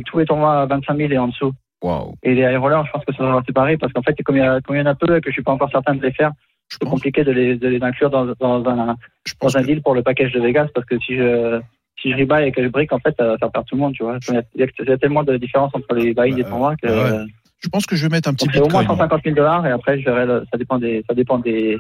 tous 0.06 0.18
les 0.18 0.24
tournois 0.24 0.62
à 0.62 0.66
25 0.66 0.96
000 0.96 1.12
et 1.12 1.18
en 1.18 1.28
dessous. 1.28 1.52
Wow. 1.82 2.14
Et 2.22 2.35
les 2.35 2.42
high 2.42 2.59
rollers, 2.59 2.87
je 2.87 2.90
pense 2.90 3.04
que 3.04 3.14
ça 3.14 3.22
va 3.22 3.42
séparer 3.46 3.76
parce 3.76 3.92
qu'en 3.92 4.02
fait, 4.02 4.16
comme 4.24 4.37
il, 4.37 4.42
y 4.42 4.46
a, 4.46 4.61
comme 4.62 4.76
il 4.76 4.78
y 4.78 4.82
en 4.82 4.87
a 4.87 4.94
peu 4.94 5.20
que 5.20 5.28
je 5.30 5.32
suis 5.32 5.42
pas 5.42 5.52
encore 5.52 5.70
certain 5.70 5.94
de 5.94 6.02
les 6.02 6.12
faire, 6.12 6.32
c'est 6.68 6.88
compliqué 6.88 7.22
de 7.22 7.30
les, 7.30 7.56
de 7.56 7.68
les 7.68 7.80
inclure 7.82 8.11
dans, 8.11 8.24
dans 8.24 8.64
un, 8.68 8.96
dans 9.40 9.56
un 9.56 9.62
deal 9.62 9.82
pour 9.82 9.94
le 9.94 10.02
package 10.02 10.32
de 10.32 10.40
Vegas 10.40 10.68
parce 10.74 10.87
que 10.87 10.98
si 10.98 11.16
je, 11.16 11.61
si 12.00 12.11
je 12.11 12.16
rebuy 12.16 12.48
et 12.48 12.50
que 12.50 12.64
je 12.64 12.68
brick, 12.68 12.92
en 12.92 12.98
fait, 12.98 13.14
ça, 13.16 13.37
ça 13.38 13.48
perd 13.50 13.66
tout 13.66 13.76
le 13.76 13.82
monde, 13.82 13.92
tu 13.92 14.02
vois. 14.02 14.18
Il 14.28 14.35
y 14.35 14.38
a, 14.38 14.42
il 14.80 14.88
y 14.88 14.90
a 14.90 14.98
tellement 14.98 15.22
de 15.22 15.37
différence 15.37 15.72
entre 15.74 15.94
les 15.94 16.14
buy-in 16.14 16.24
et 16.24 16.38
les 16.38 16.44
tournois 16.44 16.74
que. 16.76 16.88
Ouais. 16.88 17.26
Je 17.59 17.69
pense 17.69 17.87
que 17.87 17.97
je 17.97 18.03
vais 18.03 18.09
mettre 18.09 18.29
un 18.29 18.35
petit 18.35 18.49
peu. 18.49 18.61
au 18.61 18.69
moins 18.69 18.85
150 18.87 19.23
000 19.25 19.35
dollars 19.35 19.66
et 19.66 19.71
après, 19.71 19.99
je 20.01 20.05
verrai, 20.05 20.27
ça 20.51 20.59
dépend 20.59 20.79
des, 20.79 21.05
ça 21.09 21.14
dépend 21.14 21.38
des, 21.38 21.79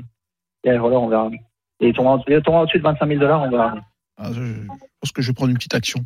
des 0.64 0.78
rollers, 0.78 1.02
on 1.02 1.08
verra. 1.08 1.30
Et 1.80 1.92
tournois, 1.92 2.14
au-dessus 2.14 2.78
de 2.78 2.82
25 2.82 3.06
000 3.06 3.20
dollars, 3.20 3.42
on 3.42 3.50
verra. 3.50 3.74
Ah, 4.16 4.30
je 4.32 4.40
pense 5.00 5.12
que 5.12 5.22
je 5.22 5.28
vais 5.28 5.34
prendre 5.34 5.50
une 5.50 5.56
petite 5.56 5.74
action. 5.74 6.00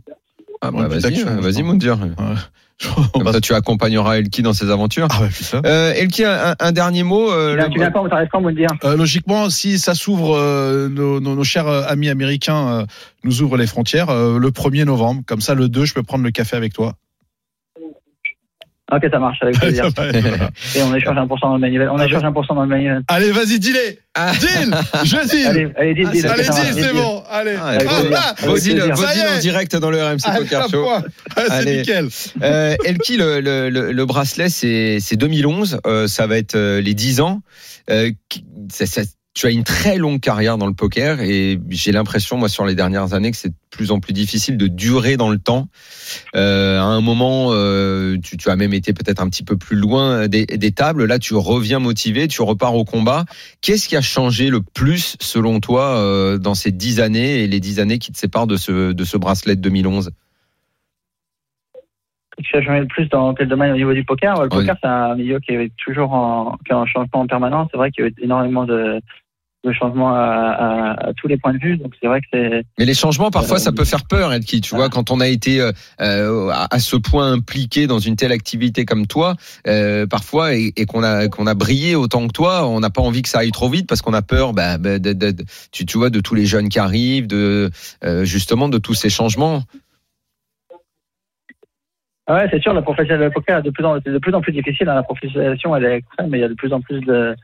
Ah 0.62 0.70
bah 0.70 0.88
vas-y, 0.88 1.22
vas-y 1.22 1.62
Moundir. 1.62 1.98
Tu 3.42 3.52
accompagneras 3.54 4.16
Elki 4.16 4.42
dans 4.42 4.54
ses 4.54 4.70
aventures. 4.70 5.08
Ah 5.10 5.22
ouais, 5.22 5.30
ça. 5.30 5.60
Euh, 5.66 5.92
Elki, 5.94 6.24
un, 6.24 6.54
un, 6.58 6.72
dernier 6.72 7.02
mot. 7.02 7.30
Euh, 7.30 7.68
tu 7.70 7.78
viens 7.78 7.90
quand, 7.90 8.08
t'arrives 8.08 8.28
quand, 8.32 8.40
Moundir 8.40 8.68
euh, 8.84 8.96
Logiquement, 8.96 9.50
si 9.50 9.78
ça 9.78 9.94
s'ouvre, 9.94 10.34
euh, 10.36 10.88
nos, 10.88 11.20
nos, 11.20 11.36
nos, 11.36 11.44
chers 11.44 11.68
euh, 11.68 11.82
amis 11.86 12.08
américains 12.08 12.68
euh, 12.68 12.86
nous 13.22 13.42
ouvrent 13.42 13.58
les 13.58 13.66
frontières 13.66 14.06
le 14.14 14.48
1er 14.48 14.84
novembre. 14.84 15.22
Comme 15.26 15.42
ça, 15.42 15.54
le 15.54 15.68
2, 15.68 15.84
je 15.84 15.94
peux 15.94 16.02
prendre 16.02 16.24
le 16.24 16.30
café 16.30 16.56
avec 16.56 16.72
toi. 16.72 16.94
Ok, 18.92 19.06
ça 19.10 19.18
marche, 19.18 19.38
avec 19.42 19.58
plaisir. 19.58 19.84
Et 20.74 20.82
on 20.82 20.94
échange 20.94 21.16
1% 21.16 21.40
dans 21.40 21.54
le 21.54 21.60
manuel. 21.60 21.88
On 21.92 21.98
échange 21.98 22.22
1% 22.22 22.54
dans 22.54 22.62
le 22.62 22.68
manuel. 22.68 23.02
Allez, 23.08 23.30
vas-y, 23.30 23.58
dis-les. 23.58 23.98
Ah. 24.14 24.32
Deal 24.32 24.74
Je 25.04 25.28
deal 25.28 25.46
Allez, 25.46 25.68
allez, 25.76 25.94
deal, 25.94 26.10
deal. 26.10 26.26
Allez, 26.26 26.42
deal, 26.42 26.84
c'est 26.84 26.92
bon. 26.92 27.22
Allez. 27.30 27.56
Ah, 27.60 28.34
Bodil 28.44 28.82
en 28.82 29.38
direct 29.40 29.76
dans 29.76 29.90
le 29.90 30.02
RMC 30.02 30.36
Poker 30.36 30.68
Show. 30.68 30.86
Ah, 31.36 31.42
c'est 31.62 31.76
nickel. 31.76 32.08
Euh, 32.42 32.74
Elki, 32.84 33.16
le, 33.16 33.40
le, 33.40 33.70
le, 33.70 34.06
bracelet, 34.06 34.48
c'est 34.48 35.16
2011. 35.16 35.80
Euh, 35.86 36.08
ça 36.08 36.26
va 36.26 36.36
être 36.36 36.56
euh, 36.56 36.80
les 36.80 36.94
10 36.94 37.20
ans. 37.20 37.42
Ça, 37.88 39.02
tu 39.32 39.46
as 39.46 39.50
une 39.50 39.62
très 39.62 39.96
longue 39.96 40.20
carrière 40.20 40.58
dans 40.58 40.66
le 40.66 40.74
poker 40.74 41.20
et 41.20 41.60
j'ai 41.68 41.92
l'impression, 41.92 42.36
moi, 42.36 42.48
sur 42.48 42.66
les 42.66 42.74
dernières 42.74 43.14
années, 43.14 43.30
que 43.30 43.36
c'est 43.36 43.50
de 43.50 43.54
plus 43.70 43.92
en 43.92 44.00
plus 44.00 44.12
difficile 44.12 44.56
de 44.56 44.66
durer 44.66 45.16
dans 45.16 45.30
le 45.30 45.38
temps. 45.38 45.68
Euh, 46.34 46.80
à 46.80 46.84
un 46.84 47.00
moment, 47.00 47.50
euh, 47.52 48.16
tu, 48.22 48.36
tu, 48.36 48.50
as 48.50 48.56
même 48.56 48.74
été 48.74 48.92
peut-être 48.92 49.22
un 49.22 49.28
petit 49.28 49.44
peu 49.44 49.56
plus 49.56 49.76
loin 49.76 50.26
des, 50.26 50.46
des, 50.46 50.72
tables. 50.72 51.04
Là, 51.04 51.20
tu 51.20 51.34
reviens 51.34 51.78
motivé, 51.78 52.26
tu 52.26 52.42
repars 52.42 52.74
au 52.74 52.84
combat. 52.84 53.24
Qu'est-ce 53.60 53.88
qui 53.88 53.96
a 53.96 54.02
changé 54.02 54.48
le 54.48 54.62
plus, 54.62 55.16
selon 55.20 55.60
toi, 55.60 55.96
euh, 55.96 56.38
dans 56.38 56.54
ces 56.54 56.72
dix 56.72 56.98
années 56.98 57.44
et 57.44 57.46
les 57.46 57.60
dix 57.60 57.78
années 57.78 58.00
qui 58.00 58.10
te 58.10 58.18
séparent 58.18 58.48
de 58.48 58.56
ce, 58.56 58.92
de 58.92 59.04
ce 59.04 59.16
bracelet 59.16 59.54
de 59.54 59.60
2011 59.60 60.10
qui 62.42 62.56
a 62.56 62.62
changé 62.62 62.80
le 62.80 62.86
plus 62.86 63.08
dans 63.08 63.34
quel 63.34 63.48
domaine 63.48 63.72
au 63.72 63.76
niveau 63.76 63.92
du 63.92 64.04
poker 64.04 64.42
Le 64.42 64.48
poker, 64.48 64.76
c'est 64.80 64.88
un 64.88 65.14
milieu 65.14 65.38
qui 65.40 65.52
est 65.52 65.72
toujours 65.76 66.12
en, 66.12 66.56
qui 66.64 66.72
est 66.72 66.74
en 66.74 66.86
changement 66.86 67.20
en 67.20 67.26
permanence. 67.26 67.68
C'est 67.70 67.78
vrai 67.78 67.90
qu'il 67.90 68.04
y 68.04 68.06
a 68.06 68.10
eu 68.10 68.14
énormément 68.22 68.64
de, 68.64 69.00
de 69.64 69.72
changements 69.72 70.14
à, 70.14 70.20
à, 70.20 71.08
à, 71.08 71.12
tous 71.14 71.28
les 71.28 71.36
points 71.36 71.52
de 71.52 71.58
vue. 71.58 71.76
Donc 71.76 71.92
c'est 72.00 72.06
vrai 72.08 72.20
que 72.20 72.26
c'est. 72.32 72.64
Mais 72.78 72.84
les 72.84 72.94
changements, 72.94 73.30
parfois, 73.30 73.56
euh, 73.56 73.60
ça 73.60 73.72
peut 73.72 73.84
faire 73.84 74.04
peur, 74.04 74.32
Edki. 74.32 74.60
Tu 74.60 74.74
vois, 74.74 74.88
quand 74.88 75.10
on 75.10 75.20
a 75.20 75.28
été 75.28 75.60
euh, 75.60 75.72
euh 76.00 76.50
à 76.70 76.78
ce 76.78 76.96
point 76.96 77.32
impliqué 77.32 77.86
dans 77.86 77.98
une 77.98 78.16
telle 78.16 78.32
activité 78.32 78.84
comme 78.84 79.06
toi, 79.06 79.36
euh, 79.66 80.06
parfois, 80.06 80.54
et, 80.54 80.72
et 80.76 80.86
qu'on 80.86 81.02
a 81.02 81.28
qu'on 81.28 81.46
a 81.46 81.54
brillé 81.54 81.94
autant 81.94 82.26
que 82.26 82.32
toi, 82.32 82.66
on 82.66 82.80
n'a 82.80 82.90
pas 82.90 83.02
envie 83.02 83.22
que 83.22 83.28
ça 83.28 83.40
aille 83.40 83.52
trop 83.52 83.68
vite 83.68 83.86
parce 83.86 84.00
qu'on 84.00 84.14
a 84.14 84.22
peur, 84.22 84.52
bah, 84.52 84.78
bah 84.78 84.98
de, 84.98 85.12
de, 85.12 85.30
de, 85.30 85.44
tu, 85.72 85.84
tu 85.84 85.98
vois, 85.98 86.10
de 86.10 86.20
tous 86.20 86.34
les 86.34 86.46
jeunes 86.46 86.68
qui 86.68 86.78
arrivent, 86.78 87.26
de 87.26 87.70
euh, 88.04 88.24
justement 88.24 88.68
de 88.68 88.78
tous 88.78 88.94
ces 88.94 89.10
changements. 89.10 89.64
Ah 92.30 92.34
ouais, 92.34 92.48
c'est 92.48 92.62
sûr, 92.62 92.72
la 92.72 92.82
professionnalisation 92.82 93.28
le 93.28 93.34
poker 93.34 93.58
est 93.58 93.62
de 93.62 93.70
plus 93.70 93.84
en, 93.84 93.96
de 93.96 94.40
plus 94.40 94.52
difficile. 94.52 94.88
Hein. 94.88 94.94
La 94.94 95.02
professionnalisation, 95.02 95.74
elle 95.74 95.84
est 95.84 95.96
extrême, 95.96 96.30
mais 96.30 96.38
il 96.38 96.42
y 96.42 96.44
a 96.44 96.48
de 96.48 96.54
plus 96.54 96.72
en 96.72 96.80
plus 96.80 97.00
de, 97.00 97.34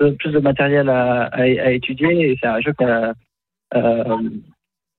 de 0.00 0.10
plus 0.10 0.32
de 0.32 0.40
matériel 0.40 0.88
à, 0.88 1.26
à, 1.26 1.46
étudier. 1.46 2.32
Et 2.32 2.38
c'est 2.42 2.48
un 2.48 2.58
jeu 2.58 2.72
qui 2.72 2.82
a, 2.82 3.12
euh, 3.76 4.18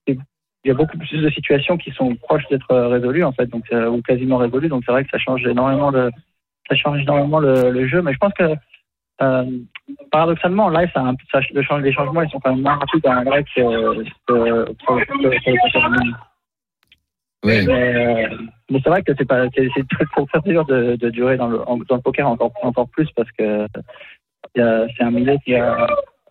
il 0.07 0.17
y 0.63 0.71
a 0.71 0.73
beaucoup 0.73 0.97
plus 0.97 1.21
de 1.21 1.29
situations 1.31 1.75
qui 1.75 1.91
sont 1.91 2.15
proches 2.15 2.47
d'être 2.49 2.73
résolues 2.73 3.25
en 3.25 3.33
fait, 3.33 3.47
donc 3.47 3.65
euh, 3.73 3.89
ou 3.89 4.01
quasiment 4.01 4.37
résolues. 4.37 4.69
Donc 4.69 4.83
c'est 4.85 4.93
vrai 4.93 5.03
que 5.03 5.09
ça 5.09 5.17
change 5.17 5.45
énormément 5.45 5.89
le, 5.91 7.87
jeu. 7.89 8.01
Mais 8.01 8.13
je 8.13 8.17
pense 8.17 8.33
que 8.35 8.55
euh, 9.21 9.45
paradoxalement, 10.11 10.67
en 10.67 10.69
live, 10.69 10.89
ça, 10.93 11.11
les 11.51 11.91
changements 11.91 12.21
ils 12.21 12.29
sont 12.29 12.39
quand 12.39 12.51
même 12.51 12.61
moins 12.61 12.75
rapides 12.75 13.05
en 13.05 13.21
live 13.23 13.43
oui. 17.45 17.65
Mais, 17.65 18.27
mais 18.69 18.79
c'est 18.83 18.89
vrai 18.89 19.03
que 19.03 19.13
c'est 19.17 19.25
pas, 19.25 19.45
c'est, 19.55 19.69
très, 19.87 20.41
dur 20.45 20.65
de, 20.65 20.95
de 20.95 21.09
durer 21.09 21.37
dans 21.37 21.47
le, 21.47 21.59
dans 21.87 21.95
le 21.95 22.01
poker 22.01 22.27
encore, 22.27 22.51
encore 22.61 22.89
plus 22.89 23.09
parce 23.15 23.31
que 23.31 23.67
c'est 24.55 25.03
un 25.03 25.11
milieu 25.11 25.37
qui 25.43 25.55
a 25.55 25.87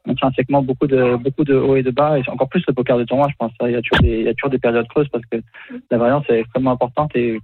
intrinsèquement 0.07 0.63
beaucoup 0.63 0.87
de 0.87 1.17
beaucoup 1.17 1.45
de 1.45 1.55
hauts 1.55 1.77
et 1.77 1.83
de 1.83 1.91
bas 1.91 2.19
et 2.19 2.23
encore 2.29 2.49
plus 2.49 2.63
le 2.69 2.75
poker 2.75 2.99
de 2.99 3.05
tournoi 3.05 3.29
je 3.31 3.37
pense 3.39 3.53
il 3.63 3.71
y 3.71 3.77
a 3.77 3.83
toujours 3.83 4.03
des 4.03 4.19
il 4.21 4.27
y 4.27 4.29
a 4.29 4.35
toujours 4.35 4.51
des 4.51 4.59
périodes 4.59 4.89
creuses 4.89 5.09
parce 5.09 5.25
que 5.31 5.39
la 5.91 5.99
variance 5.99 6.25
est 6.29 6.41
extrêmement 6.41 6.73
importante 6.73 7.15
et 7.17 7.41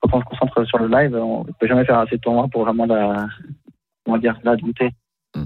quand 0.00 0.14
on 0.14 0.20
se 0.20 0.24
concentre 0.26 0.64
sur 0.66 0.78
le 0.78 0.88
live 0.88 1.14
on 1.16 1.44
peut 1.44 1.66
jamais 1.66 1.84
faire 1.84 1.98
assez 1.98 2.16
de 2.16 2.20
tournois 2.20 2.48
pour 2.48 2.64
vraiment 2.64 2.84
la 2.86 3.26
comment 4.04 4.18
dire 4.18 4.38
la 4.44 4.56
douter 4.56 4.90
hmm. 5.34 5.44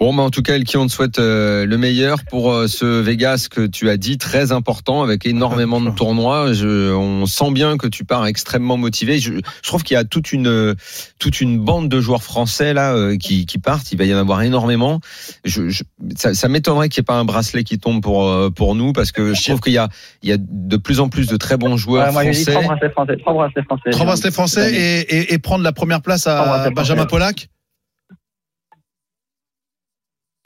Bon, 0.00 0.14
mais 0.14 0.22
en 0.22 0.30
tout 0.30 0.40
cas, 0.40 0.54
Elki, 0.54 0.78
on 0.78 0.86
te 0.86 0.92
souhaite 0.92 1.18
euh, 1.18 1.66
le 1.66 1.76
meilleur 1.76 2.24
pour 2.24 2.50
euh, 2.50 2.68
ce 2.68 2.86
Vegas 2.86 3.48
que 3.50 3.66
tu 3.66 3.90
as 3.90 3.98
dit, 3.98 4.16
très 4.16 4.50
important, 4.50 5.02
avec 5.02 5.26
énormément 5.26 5.78
de 5.78 5.90
tournois. 5.90 6.54
Je, 6.54 6.90
on 6.94 7.26
sent 7.26 7.50
bien 7.50 7.76
que 7.76 7.86
tu 7.86 8.06
pars 8.06 8.24
extrêmement 8.26 8.78
motivé. 8.78 9.18
Je, 9.18 9.34
je 9.34 9.68
trouve 9.68 9.82
qu'il 9.82 9.96
y 9.96 9.98
a 9.98 10.04
toute 10.04 10.32
une 10.32 10.74
toute 11.18 11.42
une 11.42 11.60
bande 11.60 11.90
de 11.90 12.00
joueurs 12.00 12.22
français 12.22 12.72
là 12.72 12.94
euh, 12.94 13.18
qui, 13.18 13.44
qui 13.44 13.58
partent. 13.58 13.92
Il 13.92 13.98
va 13.98 14.06
y 14.06 14.14
en 14.14 14.16
avoir 14.18 14.40
énormément. 14.40 15.00
Je, 15.44 15.68
je 15.68 15.82
ça, 16.16 16.32
ça 16.32 16.48
m'étonnerait 16.48 16.88
qu'il 16.88 17.02
n'y 17.02 17.04
ait 17.04 17.12
pas 17.12 17.18
un 17.18 17.26
bracelet 17.26 17.62
qui 17.62 17.78
tombe 17.78 18.02
pour 18.02 18.34
pour 18.54 18.74
nous, 18.74 18.94
parce 18.94 19.12
que 19.12 19.34
je 19.34 19.42
trouve 19.42 19.60
qu'il 19.60 19.74
y 19.74 19.78
a 19.78 19.90
il 20.22 20.30
y 20.30 20.32
a 20.32 20.38
de 20.40 20.76
plus 20.78 21.00
en 21.00 21.10
plus 21.10 21.26
de 21.26 21.36
très 21.36 21.58
bons 21.58 21.76
joueurs 21.76 22.06
Ouais, 22.06 22.12
moi, 22.12 22.22
français. 22.22 22.52
trois 22.52 22.62
bracelets 22.62 22.90
français. 22.90 23.16
Trois 23.18 23.34
bracelets 23.34 23.62
français. 23.64 23.90
Trois 23.90 24.06
bracelets 24.06 24.30
français 24.30 24.74
et, 24.74 25.14
et, 25.18 25.34
et 25.34 25.38
prendre 25.38 25.62
la 25.62 25.72
première 25.72 26.00
place 26.00 26.26
à 26.26 26.70
Benjamin. 26.70 27.04
Pollack? 27.04 27.50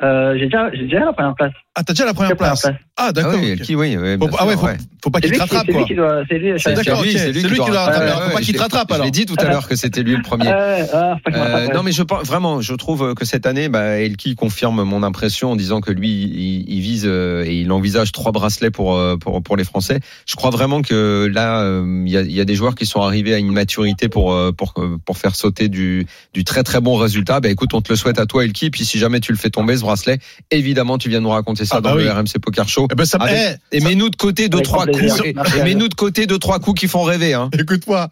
Euh, 0.03 0.37
j'ai 0.39 0.47
déjà, 0.47 0.73
j'ai 0.73 0.85
déjà 0.85 1.05
la 1.05 1.13
première 1.13 1.35
place. 1.35 1.53
Ah, 1.77 1.83
t'as 1.83 1.93
déjà 1.93 2.05
la 2.05 2.15
première 2.15 2.31
La 2.31 2.37
première 2.37 2.53
place. 2.53 2.63
place. 2.63 2.75
Ah, 2.97 3.07
Ah 3.09 3.13
d'accord. 3.13 3.33
oui, 3.35 3.53
ok. 3.55 3.61
Elki, 3.61 3.75
oui. 3.75 3.97
oui, 3.97 4.17
Faut, 4.21 4.29
ah 4.39 4.47
ouais, 4.47 4.55
faut, 4.55 4.67
ouais. 4.67 4.77
faut 5.03 5.11
pas 5.11 5.21
qu'il 5.21 5.33
te 5.33 5.39
rattrape, 5.41 5.63
c'est 5.67 5.73
lui 5.73 5.79
quoi. 5.79 5.87
qui 5.89 5.95
doit, 5.97 6.23
c'est 6.29 6.39
lui. 6.39 6.53
C'est 6.61 6.73
D'accord, 6.75 7.03
lui, 7.03 7.11
ok. 7.11 7.17
c'est 7.19 7.33
lui 7.33 7.41
C'est 7.41 7.49
qui 7.49 7.55
lui 7.55 7.61
qui 7.65 7.71
doit 7.71 7.81
rattraper. 7.85 8.05
Ouais, 8.07 8.13
Faut 8.13 8.21
ouais, 8.29 8.33
pas 8.35 8.41
je 8.41 8.45
qu'il 8.45 8.55
te 8.55 8.61
rattrape, 8.61 8.87
Je 8.91 8.95
alors. 8.95 9.05
l'ai 9.07 9.11
dit 9.11 9.27
tout 9.27 9.35
à 9.39 9.45
l'heure 9.47 9.67
que 9.67 9.75
c'était 9.75 10.03
lui 10.05 10.15
le 10.15 10.23
premier. 10.23 10.47
Euh, 10.49 10.85
ah, 10.93 11.17
je 11.27 11.33
me 11.33 11.37
Euh, 11.37 11.67
non 11.75 11.83
mais 11.83 11.91
je 11.91 12.05
pense 12.05 12.25
vraiment, 12.25 12.61
je 12.61 12.75
trouve 12.75 13.15
que 13.15 13.25
cette 13.25 13.47
année, 13.47 13.69
bah, 13.69 13.99
Elki 13.99 14.37
confirme 14.37 14.85
mon 14.85 15.03
impression 15.03 15.51
en 15.51 15.57
disant 15.57 15.81
que 15.81 15.91
lui, 15.91 16.11
il, 16.11 16.65
il 16.73 16.81
vise 16.81 17.07
euh, 17.07 17.45
et 17.45 17.55
il 17.63 17.73
envisage 17.73 18.13
trois 18.13 18.31
bracelets 18.31 18.71
pour 18.71 18.95
euh, 18.97 19.17
pour 19.17 19.43
pour 19.43 19.57
les 19.57 19.65
Français. 19.65 19.99
Je 20.29 20.37
crois 20.37 20.51
vraiment 20.51 20.81
que 20.83 21.29
là, 21.33 21.61
euh, 21.63 22.05
il 22.07 22.13
y, 22.13 22.17
a, 22.17 22.21
il 22.21 22.31
y 22.33 22.41
a 22.41 22.45
des 22.45 22.55
joueurs 22.55 22.77
qui 22.77 22.87
sont 22.87 23.01
arrivés 23.03 23.35
à 23.35 23.39
une 23.39 23.53
maturité 23.53 24.09
pour 24.09 24.33
euh, 24.33 24.53
pour 24.53 24.75
pour 25.05 25.19
faire 25.19 25.35
sauter 25.35 25.69
du 25.69 26.07
du 26.33 26.45
très 26.45 26.63
très 26.63 26.81
bon 26.81 26.95
résultat. 26.95 27.41
Bah 27.41 27.49
écoute, 27.49 27.75
on 27.75 27.81
te 27.83 27.91
le 27.91 27.97
souhaite 27.97 28.21
à 28.21 28.27
toi, 28.27 28.45
Elki. 28.45 28.71
Puis 28.71 28.85
si 28.85 29.01
jamais 29.01 29.19
tu 29.19 29.33
le 29.33 29.39
fais 29.39 29.51
tomber 29.51 29.77
ce 29.77 29.83
bracelet, 29.83 30.21
évidemment, 30.53 30.99
tu 30.99 31.09
viens 31.09 31.19
nous 31.21 31.31
raconter 31.31 31.64
ça 31.65 31.77
Ah, 31.79 31.81
bah 31.81 31.91
dans 31.91 31.97
oui. 31.97 32.05
le 32.05 32.11
RMC 32.13 32.39
Poker 32.43 32.69
Show. 32.69 32.89
Eh 32.91 32.95
ben, 32.95 33.05
ça, 33.05 33.19
Avec- 33.21 33.59
eh, 33.73 33.77
Et 33.77 33.81
mets-nous 33.81 34.11
de 34.11 34.17
côté 34.17 34.49
deux 34.49 34.61
trois 34.63 34.87
coups. 34.87 35.21
Et, 35.25 35.31
et 35.31 35.63
mets-nous 35.63 35.89
de 35.89 35.95
côté 35.95 36.27
deux 36.27 36.39
trois 36.39 36.59
coups 36.61 36.81
qui 36.81 36.89
font 36.89 37.03
rêver. 37.03 37.35
Hein. 37.35 37.51
écoute-moi. 37.59 38.09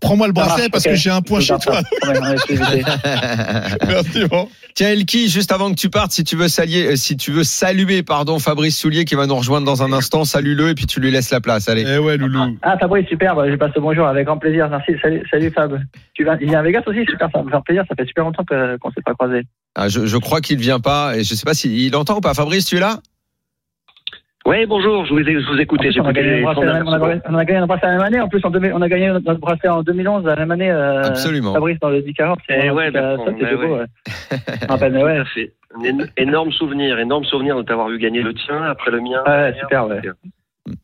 Prends-moi 0.00 0.28
le 0.28 0.34
Ça 0.34 0.40
bracelet 0.40 0.62
marche, 0.62 0.70
parce 0.70 0.84
que 0.84 0.94
j'ai 0.94 1.10
un 1.10 1.22
point 1.22 1.40
chez 1.40 1.54
toi. 1.58 1.80
ça. 2.02 2.12
Éviter. 2.48 2.82
Merci, 3.86 4.24
bon. 4.28 4.48
Tiens 4.74 4.88
Elki, 4.88 5.28
juste 5.28 5.52
avant 5.52 5.70
que 5.70 5.76
tu 5.76 5.88
partes, 5.88 6.10
si 6.10 6.24
tu 6.24 6.34
veux 6.34 6.48
saluer, 6.48 6.86
euh, 6.88 6.96
si 6.96 7.16
tu 7.16 7.30
veux 7.30 7.44
saluer, 7.44 8.02
pardon, 8.02 8.40
Fabrice 8.40 8.76
Soulier 8.76 9.04
qui 9.04 9.14
va 9.14 9.26
nous 9.26 9.36
rejoindre 9.36 9.64
dans 9.66 9.84
un 9.84 9.92
instant, 9.92 10.24
salue-le 10.24 10.70
et 10.70 10.74
puis 10.74 10.86
tu 10.86 10.98
lui 10.98 11.12
laisses 11.12 11.30
la 11.30 11.40
place. 11.40 11.68
Allez. 11.68 11.84
Eh 11.86 11.98
ouais, 11.98 12.16
Loulou. 12.16 12.56
Ah, 12.62 12.76
Fabrice, 12.78 13.06
super. 13.08 13.36
Bah, 13.36 13.44
je 13.48 13.54
passe 13.54 13.70
le 13.76 13.80
bonjour 13.80 14.06
avec 14.08 14.26
grand 14.26 14.38
plaisir. 14.38 14.68
Merci. 14.68 14.92
Salut, 15.00 15.22
salut 15.30 15.52
Fab. 15.52 15.78
Tu 16.14 16.24
viens, 16.24 16.36
il 16.40 16.48
vient 16.48 16.58
à 16.58 16.62
Vegas 16.62 16.82
aussi, 16.86 17.04
super. 17.08 17.28
Ça 17.32 17.42
me 17.44 17.50
faire 17.50 17.62
plaisir. 17.62 17.84
Ça 17.88 17.94
fait 17.96 18.06
super 18.06 18.24
longtemps 18.24 18.44
qu'on 18.44 18.90
s'est 18.90 19.02
pas 19.04 19.14
croisés. 19.14 19.42
Ah, 19.76 19.88
je, 19.88 20.06
je 20.06 20.16
crois 20.16 20.40
qu'il 20.40 20.58
vient 20.58 20.78
pas 20.80 21.16
et 21.16 21.24
je 21.24 21.34
sais 21.34 21.44
pas 21.44 21.54
s'il 21.54 21.94
entend 21.96 22.16
ou 22.16 22.20
pas. 22.20 22.34
Fabrice, 22.34 22.43
tu 22.50 22.76
es 22.76 22.80
là? 22.80 22.98
Oui, 24.46 24.66
bonjour, 24.66 25.06
je 25.06 25.14
vous, 25.14 25.20
ai- 25.20 25.24
je 25.40 25.46
vous 25.46 25.54
En 25.54 25.58
écoutais. 25.58 25.88
plus, 25.88 26.00
on, 26.00 26.04
a 26.04 26.12
gagné 26.12 26.36
le 26.36 26.42
bracelet 26.42 26.66
la 26.66 26.72
même- 26.74 26.86
on, 26.86 26.92
a, 26.92 27.16
on 27.30 27.34
a 27.38 27.44
gagné 27.46 27.58
un 27.60 27.66
bracelet 27.66 27.88
la 27.88 27.94
même 27.96 28.02
année. 28.02 28.20
En 28.20 28.28
plus, 28.28 28.44
en 28.44 28.50
2000 28.50 28.72
on 28.74 28.82
a 28.82 28.88
gagné 28.90 29.08
notre 29.08 29.34
bracelet 29.40 29.70
en 29.70 29.82
2011, 29.82 30.24
la 30.26 30.36
même 30.36 30.50
année. 30.50 30.70
Euh, 30.70 31.02
Absolument. 31.02 31.54
Fabrice 31.54 31.78
dans 31.80 31.88
le 31.88 32.02
10 32.02 32.12
40. 32.12 32.38
Eh 32.50 32.70
ouais, 32.70 32.90
bah, 32.90 33.16
ça, 33.16 33.22
c'était 33.26 33.54
ouais, 33.54 33.66
beau. 33.66 33.74
ouais. 33.76 33.80
Ouais. 33.80 35.48
Un 35.76 35.82
éno- 35.84 36.06
énorme 36.18 36.52
souvenir, 36.52 36.98
énorme 36.98 37.24
souvenir 37.24 37.56
de 37.56 37.62
t'avoir 37.62 37.88
vu 37.88 37.98
gagner 37.98 38.20
le 38.20 38.34
tien 38.34 38.62
après 38.64 38.90
le 38.90 39.00
mien. 39.00 39.22
Ouais, 39.26 39.54
super, 39.60 39.86
ouais. 39.86 40.02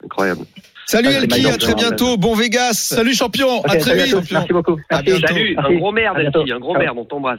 Incroyable. 0.05 0.41
Salut 0.87 1.09
Ah, 1.13 1.19
Elki, 1.23 1.47
à 1.47 1.57
très 1.59 1.75
bientôt. 1.75 2.17
Bon 2.17 2.35
Vegas. 2.35 2.73
Salut, 2.73 3.13
champion. 3.15 3.59
Ok, 3.59 3.75
à 3.75 3.77
très 3.77 3.95
vite. 4.05 4.17
Merci 4.33 4.53
beaucoup. 4.55 4.79
À 4.91 5.03
Merci. 5.03 5.05
bientôt. 5.21 5.27
Salut, 5.35 5.55
un 5.59 5.73
gros 5.75 5.93
merde. 5.93 6.19
Elki, 6.19 6.51
un 6.53 6.59
gros 6.59 6.75
merde, 6.77 6.97
on 6.99 7.05
t'embrasse. 7.05 7.39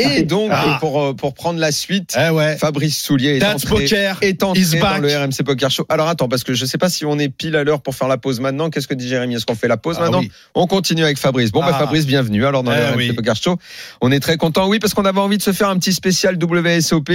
Et 0.00 0.22
donc, 0.22 0.50
Ah. 0.52 0.76
pour, 0.78 1.02
euh, 1.02 1.12
pour 1.14 1.34
prendre 1.34 1.58
la 1.58 1.72
suite, 1.72 2.16
Eh 2.16 2.30
ouais. 2.30 2.56
Fabrice 2.56 3.02
Soulier 3.02 3.36
est 3.36 3.38
That's 3.40 3.64
entré, 3.64 3.82
Poker 3.84 4.18
est 4.20 4.42
entré 4.44 4.62
dans 4.62 4.80
back. 4.80 5.02
le 5.02 5.08
RMC 5.16 5.42
Poker 5.44 5.70
Show. 5.72 5.86
Alors 5.88 6.06
attends, 6.08 6.28
parce 6.28 6.44
que 6.44 6.54
je 6.54 6.64
sais 6.66 6.78
pas 6.78 6.88
si 6.88 7.04
on 7.04 7.18
est 7.18 7.28
pile 7.28 7.56
à 7.56 7.64
l'heure 7.64 7.80
pour 7.82 7.96
faire 7.96 8.06
la 8.06 8.16
pause 8.18 8.38
maintenant. 8.38 8.70
Qu'est-ce 8.70 8.86
que 8.86 8.94
dit 8.94 9.08
Jérémy? 9.08 9.34
Est-ce 9.34 9.46
qu'on 9.46 9.56
fait 9.56 9.66
la 9.66 9.76
pause 9.76 9.96
Ah 9.98 10.02
maintenant? 10.04 10.20
oui. 10.20 10.30
On 10.54 10.66
continue 10.68 11.02
avec 11.02 11.18
Fabrice. 11.18 11.50
Bon, 11.50 11.60
bah, 11.60 11.70
Ah. 11.74 11.78
Fabrice, 11.78 12.06
bienvenue 12.06 12.46
alors 12.46 12.62
dans 12.62 12.70
le 12.70 12.76
Eh 12.78 12.84
RMC 12.92 12.96
oui. 12.96 13.12
Poker 13.12 13.34
Show. 13.34 13.56
On 14.00 14.12
est 14.12 14.20
très 14.20 14.36
content, 14.36 14.68
oui, 14.68 14.78
parce 14.78 14.94
qu'on 14.94 15.04
avait 15.04 15.18
envie 15.20 15.38
de 15.38 15.42
se 15.42 15.52
faire 15.52 15.68
un 15.68 15.78
petit 15.78 15.92
spécial 15.92 16.36
WSOP, 16.36 17.10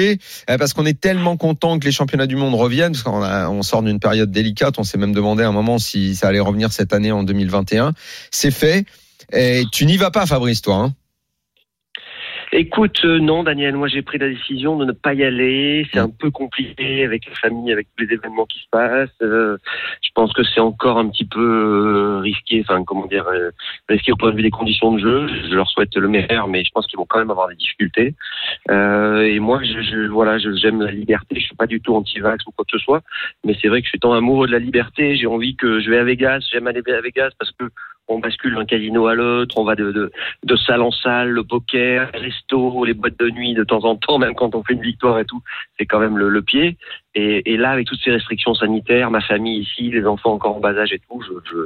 euh, 0.49 0.57
parce 0.57 0.73
qu'on 0.73 0.85
est 0.85 0.99
tellement 0.99 1.37
content 1.37 1.79
que 1.79 1.85
les 1.85 1.91
championnats 1.93 2.27
du 2.27 2.35
monde 2.35 2.53
reviennent, 2.55 2.91
parce 2.91 3.03
qu'on 3.03 3.21
a- 3.23 3.47
on 3.49 3.61
sort 3.63 3.83
d'une 3.83 3.99
période 4.01 4.31
délicate. 4.31 4.75
On 4.77 4.83
s'est 4.83 4.97
même 4.97 5.13
demandé 5.13 5.43
à 5.43 5.47
un 5.47 5.51
moment 5.53 5.79
si 5.79 6.15
ça 6.15 6.27
allait 6.27 6.39
revenir 6.41 6.73
cette 6.73 6.91
année 6.91 7.11
en 7.13 7.23
2021. 7.23 7.93
C'est 8.31 8.51
fait. 8.51 8.85
Et 9.31 9.63
tu 9.71 9.85
n'y 9.85 9.95
vas 9.95 10.11
pas, 10.11 10.25
Fabrice, 10.25 10.61
toi. 10.61 10.75
Hein? 10.75 10.93
Écoute, 12.55 13.03
euh, 13.03 13.17
non, 13.17 13.41
Daniel, 13.43 13.75
moi 13.75 13.87
j'ai 13.87 14.03
pris 14.03 14.19
la 14.19 14.29
décision 14.29 14.77
de 14.77 14.85
ne 14.85 14.91
pas 14.91 15.15
y 15.15 15.23
aller. 15.23 15.87
C'est 15.91 15.97
un 15.97 16.09
peu 16.09 16.29
compliqué 16.29 17.03
avec 17.03 17.25
la 17.27 17.33
famille, 17.33 17.71
avec 17.71 17.87
tous 17.97 18.05
les 18.05 18.13
événements 18.13 18.45
qui 18.45 18.59
se 18.59 18.69
passent. 18.71 19.09
Euh, 19.23 19.57
je 20.03 20.09
pense 20.13 20.31
que 20.33 20.43
c'est 20.43 20.59
encore 20.59 20.99
un 20.99 21.09
petit 21.09 21.25
peu 21.25 21.39
euh, 21.41 22.19
risqué, 22.19 22.61
enfin 22.61 22.83
comment 22.83 23.07
dire, 23.07 23.25
euh, 23.27 23.49
risqué 23.89 24.11
au 24.11 24.17
point 24.17 24.29
de 24.29 24.35
vue 24.35 24.43
des 24.43 24.51
conditions 24.51 24.91
de 24.91 24.99
jeu. 24.99 25.27
Je 25.49 25.55
leur 25.55 25.67
souhaite 25.67 25.95
le 25.95 26.07
meilleur, 26.07 26.47
mais 26.47 26.63
je 26.63 26.69
pense 26.75 26.85
qu'ils 26.85 26.99
vont 26.99 27.07
quand 27.09 27.17
même 27.17 27.31
avoir 27.31 27.47
des 27.47 27.55
difficultés. 27.55 28.13
Euh, 28.69 29.21
et 29.21 29.39
moi, 29.39 29.59
je, 29.63 29.81
je 29.81 30.07
voilà, 30.09 30.37
je- 30.37 30.53
j'aime 30.55 30.79
la 30.83 30.91
liberté. 30.91 31.35
Je 31.39 31.45
suis 31.45 31.55
pas 31.55 31.65
du 31.65 31.81
tout 31.81 31.95
anti-vax 31.95 32.45
ou 32.45 32.51
quoi 32.51 32.65
que 32.71 32.77
ce 32.77 32.83
soit, 32.83 33.01
mais 33.43 33.57
c'est 33.59 33.67
vrai 33.67 33.81
que 33.81 33.85
je 33.85 33.89
suis 33.89 33.99
tant 33.99 34.13
amoureux 34.13 34.45
de 34.45 34.51
la 34.51 34.59
liberté. 34.59 35.15
J'ai 35.15 35.25
envie 35.25 35.55
que 35.55 35.79
je 35.79 35.89
vais 35.89 35.97
à 35.97 36.03
Vegas. 36.03 36.45
J'aime 36.51 36.67
aller 36.67 36.83
à 36.87 37.01
Vegas 37.01 37.31
parce 37.39 37.51
que 37.53 37.65
on 38.07 38.19
bascule 38.19 38.55
d'un 38.55 38.65
casino 38.65 39.07
à 39.07 39.15
l'autre, 39.15 39.57
on 39.57 39.63
va 39.63 39.75
de, 39.75 40.11
de, 40.43 40.55
salle 40.55 40.81
en 40.81 40.91
salle, 40.91 41.29
le 41.29 41.43
poker, 41.43 42.09
les 42.13 42.19
restos, 42.19 42.85
les 42.85 42.93
boîtes 42.93 43.17
de 43.19 43.29
nuit 43.29 43.53
de 43.53 43.63
temps 43.63 43.83
en 43.85 43.95
temps, 43.95 44.19
même 44.19 44.35
quand 44.35 44.55
on 44.55 44.63
fait 44.63 44.73
une 44.73 44.81
victoire 44.81 45.19
et 45.19 45.25
tout, 45.25 45.41
c'est 45.77 45.85
quand 45.85 45.99
même 45.99 46.17
le, 46.17 46.29
le 46.29 46.41
pied. 46.41 46.77
Et, 47.15 47.53
et 47.53 47.57
là, 47.57 47.69
avec 47.71 47.85
toutes 47.87 47.99
ces 48.03 48.09
restrictions 48.11 48.55
sanitaires, 48.55 49.11
ma 49.11 49.21
famille 49.21 49.59
ici, 49.61 49.91
les 49.91 50.05
enfants 50.05 50.33
encore 50.33 50.57
en 50.57 50.59
bas 50.59 50.75
âge 50.77 50.91
et 50.93 50.99
tout, 51.07 51.21
je, 51.21 51.33
je, 51.51 51.57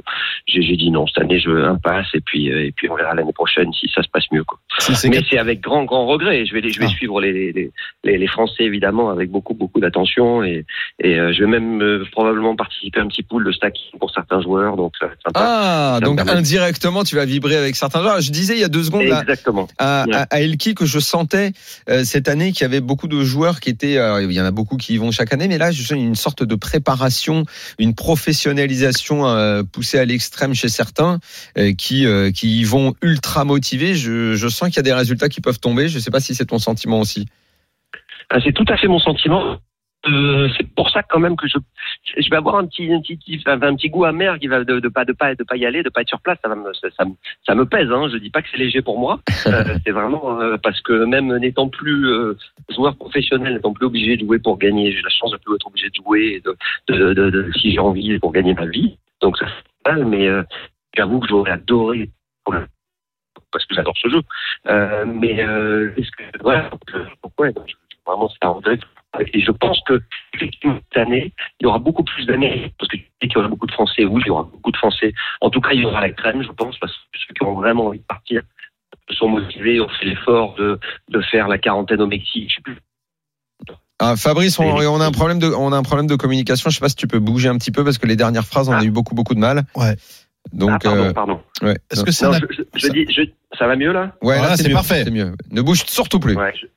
j'ai, 0.45 0.61
j'ai 0.61 0.75
dit 0.75 0.91
non, 0.91 1.07
cette 1.07 1.23
année 1.23 1.39
je 1.39 1.49
impasse 1.49 2.07
et 2.13 2.19
puis 2.21 2.51
euh, 2.51 2.65
et 2.65 2.71
puis 2.73 2.89
on 2.89 2.95
verra 2.95 3.15
l'année 3.15 3.31
prochaine 3.33 3.71
si 3.73 3.89
ça 3.95 4.03
se 4.03 4.09
passe 4.09 4.25
mieux. 4.31 4.43
Quoi. 4.43 4.59
Si 4.79 4.93
c'est 4.95 5.07
Mais 5.09 5.21
c'est 5.29 5.37
avec 5.37 5.61
grand 5.61 5.85
grand 5.85 6.05
regret. 6.05 6.45
Je 6.45 6.53
vais 6.53 6.61
les- 6.61 6.69
je 6.71 6.79
vais 6.79 6.87
Ah. 6.87 6.89
suivre 6.89 7.21
les, 7.21 7.31
les 7.53 7.71
les 8.03 8.17
les 8.17 8.27
Français 8.27 8.63
évidemment 8.63 9.09
avec 9.09 9.29
beaucoup 9.31 9.53
beaucoup 9.53 9.79
d'attention 9.79 10.43
et 10.43 10.65
et 11.01 11.15
euh, 11.17 11.31
je 11.33 11.39
vais 11.43 11.49
même 11.49 11.81
euh, 11.81 12.03
probablement 12.11 12.55
participer 12.55 12.99
à 12.99 13.03
un 13.03 13.07
petit 13.07 13.23
pool 13.23 13.45
de 13.45 13.51
stacking 13.53 13.97
pour 13.99 14.11
certains 14.11 14.41
joueurs. 14.41 14.75
Donc 14.75 14.93
ça 14.99 15.07
va 15.07 15.13
être 15.13 15.21
sympa. 15.25 15.39
Ah, 15.41 15.97
Ça 16.01 16.05
donc 16.05 16.19
indirectement, 16.29 17.03
tu 17.03 17.15
vas 17.15 17.25
vibrer 17.25 17.55
avec 17.55 17.75
certains 17.75 18.01
joueurs. 18.01 18.19
Je 18.19 18.31
disais 18.31 18.55
il 18.55 18.59
y 18.61 18.63
a 18.65 18.69
deux 18.69 18.83
secondes 18.83 19.03
Exactement. 19.03 19.67
à, 19.77 20.03
Ouais. 20.07 20.13
à, 20.15 20.27
à 20.29 20.39
Elki 20.41 20.75
que 20.75 20.85
je 20.85 20.99
sentais 20.99 21.51
euh, 21.89 22.03
cette 22.03 22.27
année 22.27 22.51
qu'il 22.51 22.63
y 22.63 22.65
avait 22.65 22.81
beaucoup 22.81 23.07
de 23.07 23.21
joueurs 23.23 23.59
qui 23.61 23.69
étaient, 23.69 23.93
il 24.23 24.31
y 24.33 24.41
en 24.41 24.45
a 24.45 24.51
beaucoup 24.51 24.75
qui 24.77 24.95
y 24.95 24.97
vont 24.97 25.11
chaque 25.11 25.31
année, 25.33 25.36
mais 25.47 25.57
là 25.57 25.71
sens 25.71 25.95
une 25.95 26.15
sorte 26.15 26.43
de 26.43 26.55
préparation, 26.55 27.43
une 27.77 27.93
professionnalisation 27.93 29.27
euh, 29.27 29.63
poussée 29.63 29.99
à 29.99 30.05
l'extrême 30.05 30.53
chez 30.53 30.69
certains 30.69 31.19
euh, 31.57 31.73
qui 31.73 32.05
euh, 32.05 32.31
qui 32.31 32.63
vont 32.63 32.95
ultra 33.01 33.45
motivés. 33.45 33.93
Je, 33.93 34.35
je 34.35 34.47
sens 34.47 34.69
qu'il 34.69 34.77
y 34.77 34.79
a 34.79 34.83
des 34.83 34.93
résultats 34.93 35.29
qui 35.29 35.41
peuvent 35.41 35.59
tomber. 35.59 35.89
Je 35.89 35.99
sais 35.99 36.11
pas 36.11 36.19
si 36.19 36.33
c'est 36.33 36.45
ton 36.45 36.59
sentiment 36.59 36.99
aussi. 36.99 37.27
Ah, 38.29 38.39
c'est 38.43 38.53
tout 38.53 38.65
à 38.67 38.77
fait 38.77 38.87
mon 38.87 38.99
sentiment. 38.99 39.57
Euh, 40.07 40.49
c'est 40.57 40.67
pour 40.75 40.89
ça 40.89 41.03
quand 41.03 41.19
même 41.19 41.35
que 41.35 41.47
je 41.47 41.57
je 42.17 42.29
vais 42.29 42.37
avoir 42.37 42.55
un 42.55 42.65
petit 42.65 42.91
un 42.91 43.01
petit 43.01 43.41
un, 43.45 43.75
petit 43.75 43.89
goût 43.89 44.05
amer 44.05 44.39
qui 44.39 44.47
va 44.47 44.63
de, 44.63 44.79
de 44.79 44.87
pas 44.89 45.05
de 45.05 45.13
pas 45.13 45.35
de 45.35 45.43
pas 45.43 45.57
y 45.57 45.65
aller 45.65 45.83
de 45.83 45.89
pas 45.89 46.01
être 46.01 46.09
sur 46.09 46.21
place. 46.21 46.37
Ça 46.43 46.49
va 46.49 46.55
me 46.55 46.73
ça, 46.73 46.87
ça 46.97 47.05
me 47.05 47.13
ça 47.45 47.55
me 47.55 47.65
pèse 47.65 47.91
hein. 47.91 48.07
Je 48.11 48.17
dis 48.17 48.29
pas 48.29 48.41
que 48.41 48.47
c'est 48.51 48.57
léger 48.57 48.81
pour 48.81 48.99
moi. 48.99 49.19
Euh, 49.47 49.77
c'est 49.85 49.91
vraiment 49.91 50.41
euh, 50.41 50.57
parce 50.61 50.81
que 50.81 51.05
même 51.05 51.33
n'étant 51.37 51.69
plus 51.69 52.05
euh, 52.07 52.37
joueur 52.69 52.97
professionnel 52.97 53.53
n'étant 53.53 53.71
plus 53.71 53.85
obligé 53.85 54.17
de 54.17 54.25
jouer 54.25 54.39
pour 54.39 54.57
gagner 54.57 54.91
j'ai 54.91 55.01
la 55.01 55.09
chance 55.09 55.31
de 55.31 55.37
plus 55.37 55.55
être 55.55 55.67
obligé 55.67 55.87
de 55.87 55.95
jouer 55.95 56.21
et 56.33 56.41
de, 56.41 56.57
de, 56.89 57.13
de, 57.13 57.49
si 57.53 57.71
j'ai 57.71 57.79
envie 57.79 58.19
pour 58.19 58.33
gagner 58.33 58.53
ma 58.53 58.65
vie. 58.65 58.97
Donc 59.21 59.37
ça 59.37 59.45
c'est 59.47 59.89
mal 59.89 60.05
mais 60.05 60.27
euh, 60.27 60.43
j'avoue 60.97 61.21
que 61.21 61.27
j'aurais 61.29 61.51
adoré 61.51 62.09
parce 63.51 63.65
que 63.65 63.75
j'adore 63.75 63.95
ce 63.97 64.09
jeu. 64.09 64.21
Euh, 64.67 65.05
mais 65.05 65.43
euh, 65.43 65.91
est-ce 65.97 66.11
que 66.11 66.23
voilà 66.41 66.69
pourquoi 67.21 67.49
vraiment 68.05 68.29
c'est 68.29 68.45
un 68.45 68.49
regret 68.49 68.79
et 69.33 69.41
je 69.41 69.51
pense 69.51 69.79
que 69.87 70.01
effectivement, 70.33 70.77
cette 70.91 71.01
année, 71.07 71.33
il 71.59 71.63
y 71.63 71.67
aura 71.67 71.79
beaucoup 71.79 72.03
plus 72.03 72.25
d'années, 72.25 72.71
parce 72.77 72.89
que 72.89 72.97
tu 72.97 73.03
dis 73.21 73.27
qu'il 73.27 73.35
y 73.35 73.37
aura 73.37 73.47
beaucoup 73.47 73.65
de 73.67 73.71
Français, 73.71 74.05
oui, 74.05 74.21
il 74.25 74.27
y 74.27 74.31
aura 74.31 74.43
beaucoup 74.43 74.71
de 74.71 74.77
Français. 74.77 75.13
En 75.41 75.49
tout 75.49 75.61
cas, 75.61 75.71
il 75.73 75.81
y 75.81 75.85
aura 75.85 76.01
la 76.01 76.09
crème, 76.11 76.43
je 76.43 76.51
pense, 76.51 76.77
parce 76.77 76.91
que 76.93 76.99
ceux 77.27 77.33
qui 77.33 77.43
ont 77.43 77.55
vraiment 77.55 77.87
envie 77.87 77.99
de 77.99 78.03
partir 78.05 78.41
sont 79.11 79.29
motivés, 79.29 79.79
ont 79.79 79.89
fait 79.89 80.05
l'effort 80.05 80.55
de, 80.55 80.79
de 81.09 81.21
faire 81.21 81.47
la 81.47 81.57
quarantaine 81.57 82.01
au 82.01 82.07
Mexique. 82.07 82.57
Ah, 83.99 84.15
Fabrice, 84.15 84.59
on, 84.59 84.65
on 84.65 85.01
a 85.01 85.05
un 85.05 85.11
problème 85.11 85.39
de, 85.39 85.47
on 85.47 85.71
a 85.71 85.77
un 85.77 85.81
problème 85.83 86.05
de 86.07 86.15
communication. 86.15 86.69
Je 86.69 86.75
sais 86.75 86.81
pas 86.81 86.89
si 86.89 86.95
tu 86.95 87.07
peux 87.07 87.19
bouger 87.19 87.49
un 87.49 87.57
petit 87.57 87.71
peu 87.71 87.83
parce 87.83 87.97
que 87.97 88.05
les 88.05 88.15
dernières 88.15 88.45
phrases, 88.45 88.69
on 88.69 88.73
a 88.73 88.83
eu 88.83 88.91
beaucoup 88.91 89.15
beaucoup 89.15 89.33
de 89.33 89.39
mal. 89.39 89.63
Ouais. 89.75 89.95
Donc, 90.53 90.69
ah, 90.73 90.79
pardon, 90.79 91.03
euh, 91.03 91.13
pardon. 91.13 91.41
ouais. 91.63 91.77
Est-ce 91.91 92.03
que 92.03 92.11
c'est 92.11 92.25
Non, 92.25 92.33
un- 92.33 92.39
je, 92.39 92.45
je- 92.51 92.79
je 92.87 92.87
dis, 92.91 93.05
je- 93.11 93.57
ça 93.57 93.65
va 93.67 93.75
mieux 93.75 93.91
là? 93.91 94.13
Ouais, 94.21 94.35
Voilà, 94.37 94.49
là, 94.49 94.57
c'est 94.57 94.67
mieux, 94.67 94.73
parfait. 94.75 95.03
C'est 95.03 95.11
mieux. 95.11 95.33
Ne 95.51 95.61
bouge 95.61 95.83
surtout 95.87 96.19
plus. 96.19 96.35
Ouais, 96.35 96.53
je- 96.55 96.67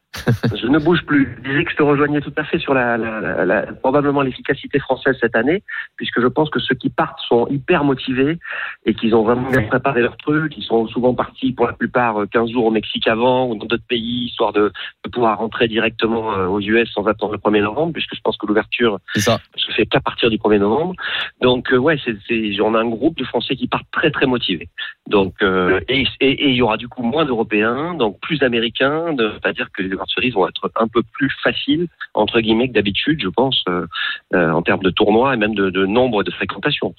je 0.54 0.66
ne 0.66 0.78
bouge 0.78 1.04
plus. 1.06 1.36
Je 1.38 1.50
disais 1.50 1.64
que 1.64 1.70
je 1.70 1.76
te 1.76 1.82
rejoignais 1.82 2.20
tout 2.20 2.32
à 2.36 2.44
fait 2.44 2.58
sur 2.58 2.74
la, 2.74 2.96
la, 2.96 3.44
la, 3.44 3.62
probablement 3.74 4.22
l'efficacité 4.22 4.78
française 4.78 5.16
cette 5.20 5.36
année, 5.36 5.62
puisque 5.96 6.20
je 6.20 6.26
pense 6.26 6.50
que 6.50 6.58
ceux 6.58 6.74
qui 6.74 6.90
partent 6.90 7.20
sont 7.28 7.46
hyper 7.48 7.84
motivés 7.84 8.38
et 8.86 8.94
qu'ils 8.94 9.14
ont 9.14 9.22
vraiment 9.22 9.48
bien 9.50 9.62
préparé 9.62 10.02
leur 10.02 10.16
truc. 10.16 10.56
Ils 10.56 10.64
sont 10.64 10.86
souvent 10.88 11.14
partis 11.14 11.52
pour 11.52 11.66
la 11.66 11.72
plupart 11.74 12.16
15 12.32 12.50
jours 12.50 12.66
au 12.66 12.70
Mexique 12.70 13.06
avant 13.06 13.48
ou 13.48 13.54
dans 13.56 13.66
d'autres 13.66 13.86
pays, 13.88 14.26
histoire 14.26 14.52
de, 14.52 14.72
de, 15.04 15.10
pouvoir 15.10 15.38
rentrer 15.38 15.68
directement 15.68 16.32
euh, 16.32 16.46
aux 16.46 16.60
US 16.60 16.90
sans 16.92 17.06
attendre 17.06 17.32
le 17.32 17.38
1er 17.38 17.62
novembre, 17.62 17.92
puisque 17.92 18.14
je 18.14 18.20
pense 18.20 18.36
que 18.36 18.46
l'ouverture 18.46 18.98
se 19.14 19.72
fait 19.72 19.86
qu'à 19.86 20.00
partir 20.00 20.30
du 20.30 20.38
1er 20.38 20.58
novembre. 20.58 20.94
Donc 21.40 21.72
euh, 21.72 21.76
ouais, 21.76 21.98
c'est, 22.04 22.60
on 22.60 22.74
a 22.74 22.80
un 22.80 22.88
groupe 22.88 23.16
de 23.16 23.24
Français 23.24 23.54
qui 23.54 23.68
partent 23.68 23.90
très 23.92 24.10
très 24.10 24.26
motivés. 24.26 24.68
Donc 25.06 25.34
euh, 25.42 25.80
et 25.88 26.04
il 26.20 26.54
y 26.54 26.62
aura 26.62 26.76
du 26.76 26.88
coup 26.88 27.02
moins 27.02 27.24
d'Européens, 27.24 27.94
donc 27.94 28.18
plus 28.20 28.38
d'Américains, 28.38 29.14
c'est-à-dire 29.16 29.68
que 29.72 29.82
World 30.34 30.34
vont 30.34 30.68
être 30.68 30.70
un 30.76 30.88
peu 30.88 31.02
plus 31.12 31.30
faciles 31.42 31.88
entre 32.14 32.40
guillemets 32.40 32.68
que 32.68 32.74
d'habitude, 32.74 33.20
je 33.22 33.28
pense, 33.28 33.62
euh, 33.68 33.86
euh, 34.34 34.50
en 34.50 34.62
termes 34.62 34.82
de 34.82 34.90
tournois 34.90 35.34
et 35.34 35.36
même 35.36 35.54
de, 35.54 35.70
de 35.70 35.86
nombre 35.86 36.22
de 36.22 36.30
fréquentations. 36.30 36.94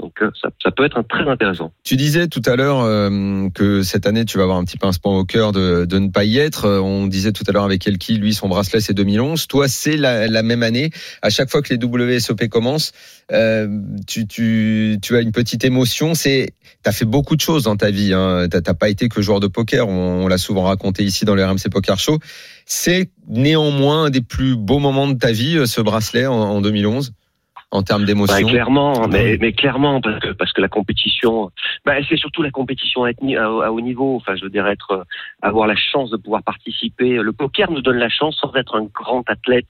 Donc 0.00 0.20
euh, 0.22 0.30
ça, 0.40 0.50
ça, 0.62 0.70
peut 0.72 0.84
être 0.84 1.02
très 1.02 1.28
intéressant. 1.28 1.72
Tu 1.84 1.96
disais 1.96 2.26
tout 2.26 2.42
à 2.46 2.56
l'heure 2.56 2.80
euh, 2.80 3.48
que 3.54 3.82
cette 3.82 4.06
année 4.06 4.24
tu 4.24 4.38
vas 4.38 4.42
avoir 4.42 4.58
un 4.58 4.64
petit 4.64 4.76
pincement 4.76 5.16
au 5.16 5.24
cœur 5.24 5.52
de, 5.52 5.84
de 5.84 5.98
ne 5.98 6.08
pas 6.08 6.24
y 6.24 6.38
être. 6.38 6.64
Euh, 6.64 6.80
on 6.80 7.06
disait 7.06 7.30
tout 7.30 7.44
à 7.46 7.52
l'heure 7.52 7.64
avec 7.64 7.86
Elki, 7.86 8.16
lui 8.16 8.34
son 8.34 8.48
bracelet 8.48 8.80
c'est 8.80 8.92
2011. 8.92 9.46
Toi 9.46 9.68
c'est 9.68 9.96
la, 9.96 10.26
la, 10.26 10.42
même 10.42 10.64
année. 10.64 10.90
À 11.22 11.30
chaque 11.30 11.48
fois 11.48 11.62
que 11.62 11.72
les 11.72 11.82
WSOP 11.82 12.48
commencent, 12.48 12.92
euh, 13.30 13.68
tu, 14.08 14.26
tu, 14.26 14.98
tu 15.00 15.16
as 15.16 15.20
une 15.20 15.32
petite 15.32 15.64
émotion. 15.64 16.14
C'est 16.14 16.54
t'as 16.82 16.92
fait 16.92 17.04
beaucoup 17.04 17.36
de 17.36 17.40
choses 17.40 17.62
dans 17.62 17.76
ta 17.76 17.92
vie. 17.92 18.12
Hein. 18.12 18.48
T'as 18.50 18.74
pas 18.74 18.88
été 18.88 19.08
que 19.08 19.22
joueur 19.22 19.38
de 19.38 19.46
poker. 19.46 19.88
On, 19.88 20.24
on 20.24 20.28
l'a 20.28 20.38
souvent 20.38 20.64
raconté 20.64 21.04
ici 21.04 21.24
dans 21.24 21.36
le 21.36 21.44
RMC 21.44 21.70
Poker 21.70 22.00
Show. 22.00 22.18
C'est 22.66 23.10
néanmoins 23.28 24.06
un 24.06 24.10
des 24.10 24.22
plus 24.22 24.56
beaux 24.56 24.80
moments 24.80 25.06
de 25.06 25.16
ta 25.16 25.30
vie 25.30 25.66
ce 25.66 25.80
bracelet 25.80 26.26
en, 26.26 26.34
en 26.34 26.60
2011 26.60 27.12
en 27.70 27.82
termes 27.82 28.04
d'émotion 28.04 28.34
bah, 28.34 28.48
Clairement, 28.48 29.08
mais, 29.08 29.36
mais, 29.40 29.52
clairement 29.52 30.00
parce 30.00 30.20
que 30.20 30.32
parce 30.32 30.52
que 30.52 30.60
la 30.60 30.68
compétition, 30.68 31.50
bah, 31.84 31.94
c'est 32.08 32.16
surtout 32.16 32.42
la 32.42 32.50
compétition 32.50 33.04
à, 33.04 33.10
à, 33.10 33.70
haut 33.70 33.80
niveau. 33.80 34.16
Enfin, 34.16 34.36
je 34.36 34.44
veux 34.44 34.50
dire 34.50 34.66
être, 34.66 34.90
euh, 34.92 35.04
avoir 35.42 35.66
la 35.66 35.76
chance 35.76 36.10
de 36.10 36.16
pouvoir 36.16 36.42
participer. 36.42 37.16
Le 37.16 37.32
poker 37.32 37.70
nous 37.70 37.82
donne 37.82 37.98
la 37.98 38.08
chance, 38.08 38.36
sans 38.40 38.54
être 38.54 38.76
un 38.76 38.84
grand 38.84 39.28
athlète. 39.28 39.66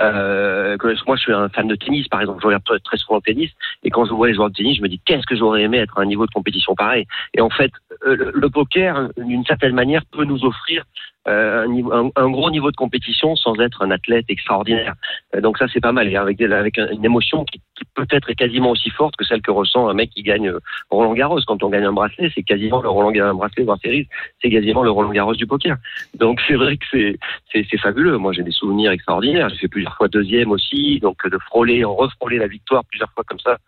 Euh, 0.00 0.76
moi, 1.06 1.16
je 1.16 1.22
suis 1.22 1.32
un 1.32 1.48
fan 1.48 1.68
de 1.68 1.74
tennis, 1.74 2.08
par 2.08 2.20
exemple. 2.20 2.40
Je 2.42 2.46
regarde 2.46 2.64
très 2.84 2.96
souvent 2.96 3.16
le 3.16 3.22
tennis, 3.22 3.50
et 3.82 3.90
quand 3.90 4.04
je 4.04 4.12
vois 4.12 4.28
les 4.28 4.34
joueurs 4.34 4.50
de 4.50 4.54
tennis, 4.54 4.76
je 4.76 4.82
me 4.82 4.88
dis 4.88 5.00
qu'est-ce 5.04 5.26
que 5.26 5.36
j'aurais 5.36 5.62
aimé 5.62 5.78
être 5.78 5.98
à 5.98 6.02
un 6.02 6.06
niveau 6.06 6.26
de 6.26 6.32
compétition 6.32 6.74
pareil? 6.74 7.06
Et 7.34 7.40
en 7.40 7.50
fait, 7.50 7.72
euh, 8.06 8.16
le, 8.16 8.32
le 8.34 8.50
poker, 8.50 9.08
d'une 9.16 9.44
certaine 9.44 9.74
manière, 9.74 10.02
peut 10.06 10.24
nous 10.24 10.44
offrir 10.44 10.84
euh, 11.28 11.66
un, 11.66 12.10
un, 12.16 12.30
gros 12.30 12.50
niveau 12.50 12.70
de 12.72 12.76
compétition 12.76 13.36
sans 13.36 13.54
être 13.60 13.82
un 13.82 13.92
athlète 13.92 14.24
extraordinaire. 14.28 14.94
Euh, 15.36 15.40
donc 15.40 15.56
ça 15.56 15.66
c'est 15.72 15.80
pas 15.80 15.92
mal, 15.92 16.08
et 16.08 16.16
avec, 16.16 16.40
avec 16.40 16.78
une 16.78 17.04
émotion 17.04 17.44
qui, 17.44 17.60
qui 17.76 17.84
peut-être 17.94 18.28
est 18.30 18.34
quasiment 18.34 18.70
aussi 18.70 18.90
forte 18.90 19.14
que 19.14 19.24
celle 19.24 19.40
que 19.40 19.52
ressent 19.52 19.88
un 19.88 19.94
mec 19.94 20.10
qui 20.10 20.22
gagne 20.22 20.48
euh, 20.48 20.58
Roland 20.90 21.12
Garros. 21.12 21.38
Quand 21.46 21.62
on 21.62 21.68
gagne 21.68 21.84
un 21.84 21.92
bracelet, 21.92 22.32
c'est 22.34 22.42
quasiment 22.42 22.82
le 22.82 22.88
Roland 22.88 23.12
Garros, 23.12 23.30
un 23.30 23.34
bracelet 23.34 23.64
World 23.64 23.80
Series, 23.82 24.08
c'est 24.42 24.50
quasiment 24.50 24.82
le 24.82 24.90
Roland 24.90 25.12
Garros 25.12 25.34
du 25.34 25.46
poker. 25.46 25.76
Donc 26.18 26.40
c'est 26.48 26.56
vrai 26.56 26.76
que 26.76 26.86
c'est 26.90 27.18
c'est 27.52 27.78
fabuleux. 27.78 28.18
Moi 28.18 28.32
j'ai 28.32 28.42
des 28.42 28.50
souvenirs 28.50 28.90
extraordinaires. 28.90 29.48
J'ai 29.50 29.58
fait 29.58 29.68
plusieurs 29.68 29.96
fois 29.96 30.08
deuxième 30.08 30.50
aussi, 30.50 30.98
donc 31.00 31.24
de 31.28 31.38
frôler, 31.38 31.84
refrôler 31.84 32.38
la 32.38 32.48
victoire 32.48 32.84
plusieurs 32.86 33.10
fois 33.12 33.22
comme 33.24 33.38
ça, 33.38 33.58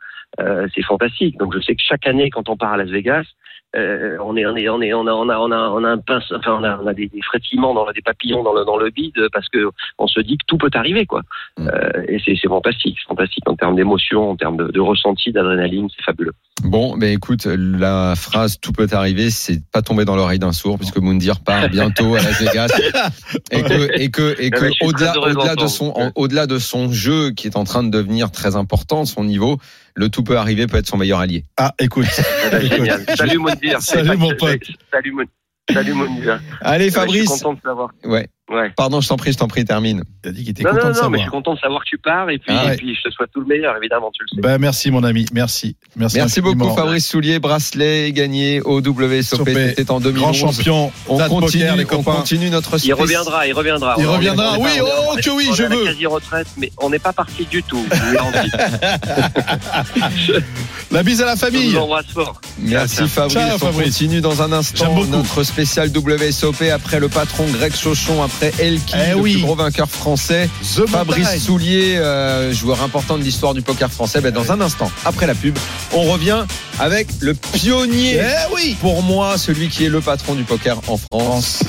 euh, 0.41 0.67
c'est 0.75 0.83
fantastique. 0.83 1.39
Donc 1.39 1.55
je 1.55 1.61
sais 1.61 1.75
que 1.77 1.83
chaque 1.83 2.07
année 2.07 2.31
quand 2.31 2.49
on 2.49 2.57
part 2.57 2.73
à 2.73 2.77
Las 2.79 2.89
Vegas, 2.89 3.25
euh, 3.77 4.17
on 4.23 4.37
est 4.37 4.47
on 4.47 4.57
est 4.57 4.69
on 4.69 4.81
est 4.81 4.93
on 4.93 5.07
a 5.07 5.13
on 5.13 5.29
a 5.29 5.37
on 5.39 5.51
a 5.51 5.57
on 5.57 5.85
a 5.85 5.89
un 5.89 5.99
pince, 5.99 6.33
enfin 6.37 6.59
on 6.61 6.65
a 6.65 6.79
on 6.81 6.87
a 6.87 6.95
des, 6.95 7.09
des 7.09 7.23
frétillements 7.23 7.75
dans 7.75 7.91
des 7.91 8.03
papillons 8.03 8.43
dans 8.43 8.53
le 8.53 8.65
dans 8.65 8.77
le 8.77 8.91
bide 8.91 9.29
parce 9.33 9.49
que 9.49 9.71
on 9.99 10.07
se 10.07 10.21
dit 10.21 10.39
que 10.39 10.45
tout 10.47 10.59
peut 10.59 10.71
arriver 10.75 11.07
quoi. 11.07 11.23
Mm. 11.59 11.69
Euh, 11.69 12.03
et 12.09 12.21
c'est 12.25 12.37
c'est 12.41 12.49
fantastique, 12.49 12.97
c'est 13.01 13.09
fantastique 13.09 13.49
en 13.49 13.57
termes 13.57 13.75
d'émotion, 13.75 14.31
en 14.31 14.37
termes 14.37 14.57
de, 14.57 14.69
de 14.69 14.81
ressenti, 14.81 15.33
d'adrénaline, 15.33 15.89
c'est 15.97 16.05
fabuleux. 16.05 16.33
Bon, 16.63 16.97
ben 16.97 17.13
écoute, 17.13 17.47
la 17.47 18.15
phrase 18.17 18.61
"tout 18.61 18.73
peut 18.73 18.87
arriver", 18.93 19.31
c'est 19.31 19.61
pas 19.73 19.83
tombé 19.83 20.05
dans 20.05 20.15
l'oreille 20.15 20.39
d'un 20.39 20.53
sourd 20.53 20.79
puisque 20.79 20.99
Moundir 20.99 21.41
part 21.41 21.69
bientôt 21.69 22.15
à 22.15 22.23
Las 22.23 22.41
Vegas 22.41 22.69
et 23.51 23.63
que 23.63 24.01
et 24.01 24.11
que 24.11 24.41
et 24.41 24.51
que 24.51 24.85
au-delà 24.85 25.19
au-delà 25.19 25.57
de 25.57 25.67
son 25.67 26.13
au-delà 26.15 26.47
de 26.47 26.59
son 26.59 26.93
jeu 26.93 27.31
qui 27.31 27.49
est 27.49 27.57
en 27.57 27.65
train 27.65 27.83
de 27.83 27.91
devenir 27.91 28.31
très 28.31 28.55
important, 28.55 29.05
son 29.05 29.25
niveau, 29.25 29.59
le 29.95 30.09
tout 30.09 30.23
peut 30.23 30.37
arriver 30.37 30.67
peut 30.67 30.77
être 30.77 30.87
son 30.87 30.97
meilleur 30.97 31.21
allié. 31.21 31.45
Ah, 31.57 31.75
écoute. 31.79 32.07
Ah 32.19 32.51
bah, 32.51 32.61
génial. 32.61 33.05
Salut 33.17 33.39
Moundir. 33.39 33.81
Salut 33.81 34.17
mon 34.17 34.35
pote. 34.35 34.61
Salut 35.73 35.95
Moundir. 35.95 36.41
Allez 36.61 36.91
Fabrice. 36.91 37.23
Je 37.23 37.29
suis 37.29 37.43
content 37.43 37.55
de 37.55 37.61
savoir. 37.61 37.91
Ouais. 38.05 38.29
Ouais. 38.53 38.71
Pardon, 38.77 39.01
je 39.01 39.09
t'en 39.09 39.17
prie, 39.17 39.33
je 39.33 39.39
t'en 39.39 39.49
prie, 39.49 39.65
termine. 39.65 40.05
Il 40.23 40.29
a 40.29 40.33
dit 40.33 40.41
qu'il 40.43 40.51
était 40.51 40.65
non, 40.65 40.71
content 40.73 40.83
non, 40.83 40.89
de 40.89 40.89
non, 40.91 40.95
savoir. 40.97 41.11
mais 41.13 41.19
je 41.19 41.23
suis 41.23 41.31
content 41.31 41.55
de 41.55 41.59
savoir 41.61 41.83
que 41.83 41.89
tu 41.89 41.97
pars 41.97 42.29
et 42.29 42.37
puis, 42.39 42.55
Ah 42.55 42.67
ouais. 42.67 42.75
et 42.75 42.77
puis 42.77 42.95
je 42.95 43.09
te 43.09 43.15
souhaite 43.15 43.31
tout 43.33 43.41
le 43.41 43.47
meilleur, 43.47 43.75
évidemment, 43.79 44.11
tu 44.13 44.23
le 44.23 44.29
sais. 44.37 44.41
Ben, 44.43 44.59
merci 44.59 44.91
mon 44.91 45.03
ami, 45.03 45.25
merci. 45.33 45.77
Merci, 45.97 46.19
Merci 46.19 46.41
beaucoup. 46.43 46.75
Fabrice 46.75 47.09
Soulier, 47.09 47.39
bracelet 47.39 48.13
gagné 48.13 48.61
au 48.61 48.83
WSOP, 48.83 49.49
c'était 49.49 49.91
en 49.91 49.99
2011. 49.99 50.21
Grand 50.21 50.33
champion, 50.53 50.93
On 51.09 51.17
de 51.19 51.25
continue, 51.29 51.63
poker, 51.65 51.77
les 51.77 51.87
on 51.95 52.03
continue 52.03 52.51
notre 52.51 52.75
Il 52.85 52.91
spéc- 52.93 53.01
reviendra, 53.01 53.47
il 53.47 53.55
reviendra. 53.55 53.95
Il 53.99 54.07
On 54.07 54.13
reviendra, 54.13 54.59
oui, 54.59 54.69
pas- 54.79 54.85
oh, 54.85 55.17
que 55.17 55.31
oui, 55.31 55.47
on 55.51 55.55
je 55.55 55.63
veux. 55.65 55.85
quasi-retraite, 55.87 56.49
mais 56.59 56.71
on 56.83 56.91
n'est 56.91 56.99
pas 56.99 57.15
parti 57.15 57.47
du 57.47 57.63
tout. 57.63 57.87
La 60.91 61.03
bise 61.03 61.23
à 61.23 61.27
la 61.27 61.35
Je 61.35 61.41
famille. 61.41 61.73
vous 61.73 61.79
embrasse 61.79 62.07
fort. 62.07 62.41
Merci 62.59 63.09
Fabrice. 63.09 63.37
On 63.63 63.73
continue 63.73 64.21
dans 64.21 64.43
un 64.43 64.53
instant 64.53 65.05
notre 65.07 65.43
spécial 65.43 65.89
WSOP 65.95 66.63
après 66.73 67.01
le 67.01 67.09
patron 67.09 67.47
Greg 67.53 67.75
Chauchon, 67.75 68.23
après 68.49 68.65
Elki, 68.67 68.95
Eh 68.95 69.11
le 69.11 69.17
oui. 69.17 69.33
plus 69.35 69.43
gros 69.43 69.55
vainqueur 69.57 69.89
français. 69.89 70.49
The 70.77 70.87
Fabrice 70.87 71.25
Montagne. 71.25 71.41
Soulier, 71.41 71.97
euh, 71.97 72.53
joueur 72.53 72.83
important 72.83 73.17
de 73.19 73.23
l'histoire 73.23 73.55
du 73.55 73.63
poker 73.63 73.91
français. 73.91 74.21
Ben, 74.21 74.33
dans 74.33 74.53
un 74.53 74.61
instant, 74.61 74.91
après 75.05 75.27
la 75.27 75.35
pub, 75.35 75.59
on 75.93 76.03
revient 76.03 76.45
avec 76.79 77.09
le 77.21 77.35
pionnier. 77.35 78.21
Eh 78.21 78.55
oui. 78.55 78.77
Pour 78.81 79.03
moi, 79.03 79.39
celui 79.39 79.69
qui 79.69 79.85
est 79.85 79.89
le 79.89 80.01
patron 80.01 80.35
du 80.35 80.45
poker 80.45 80.79
en 80.89 80.97
France. 80.99 81.61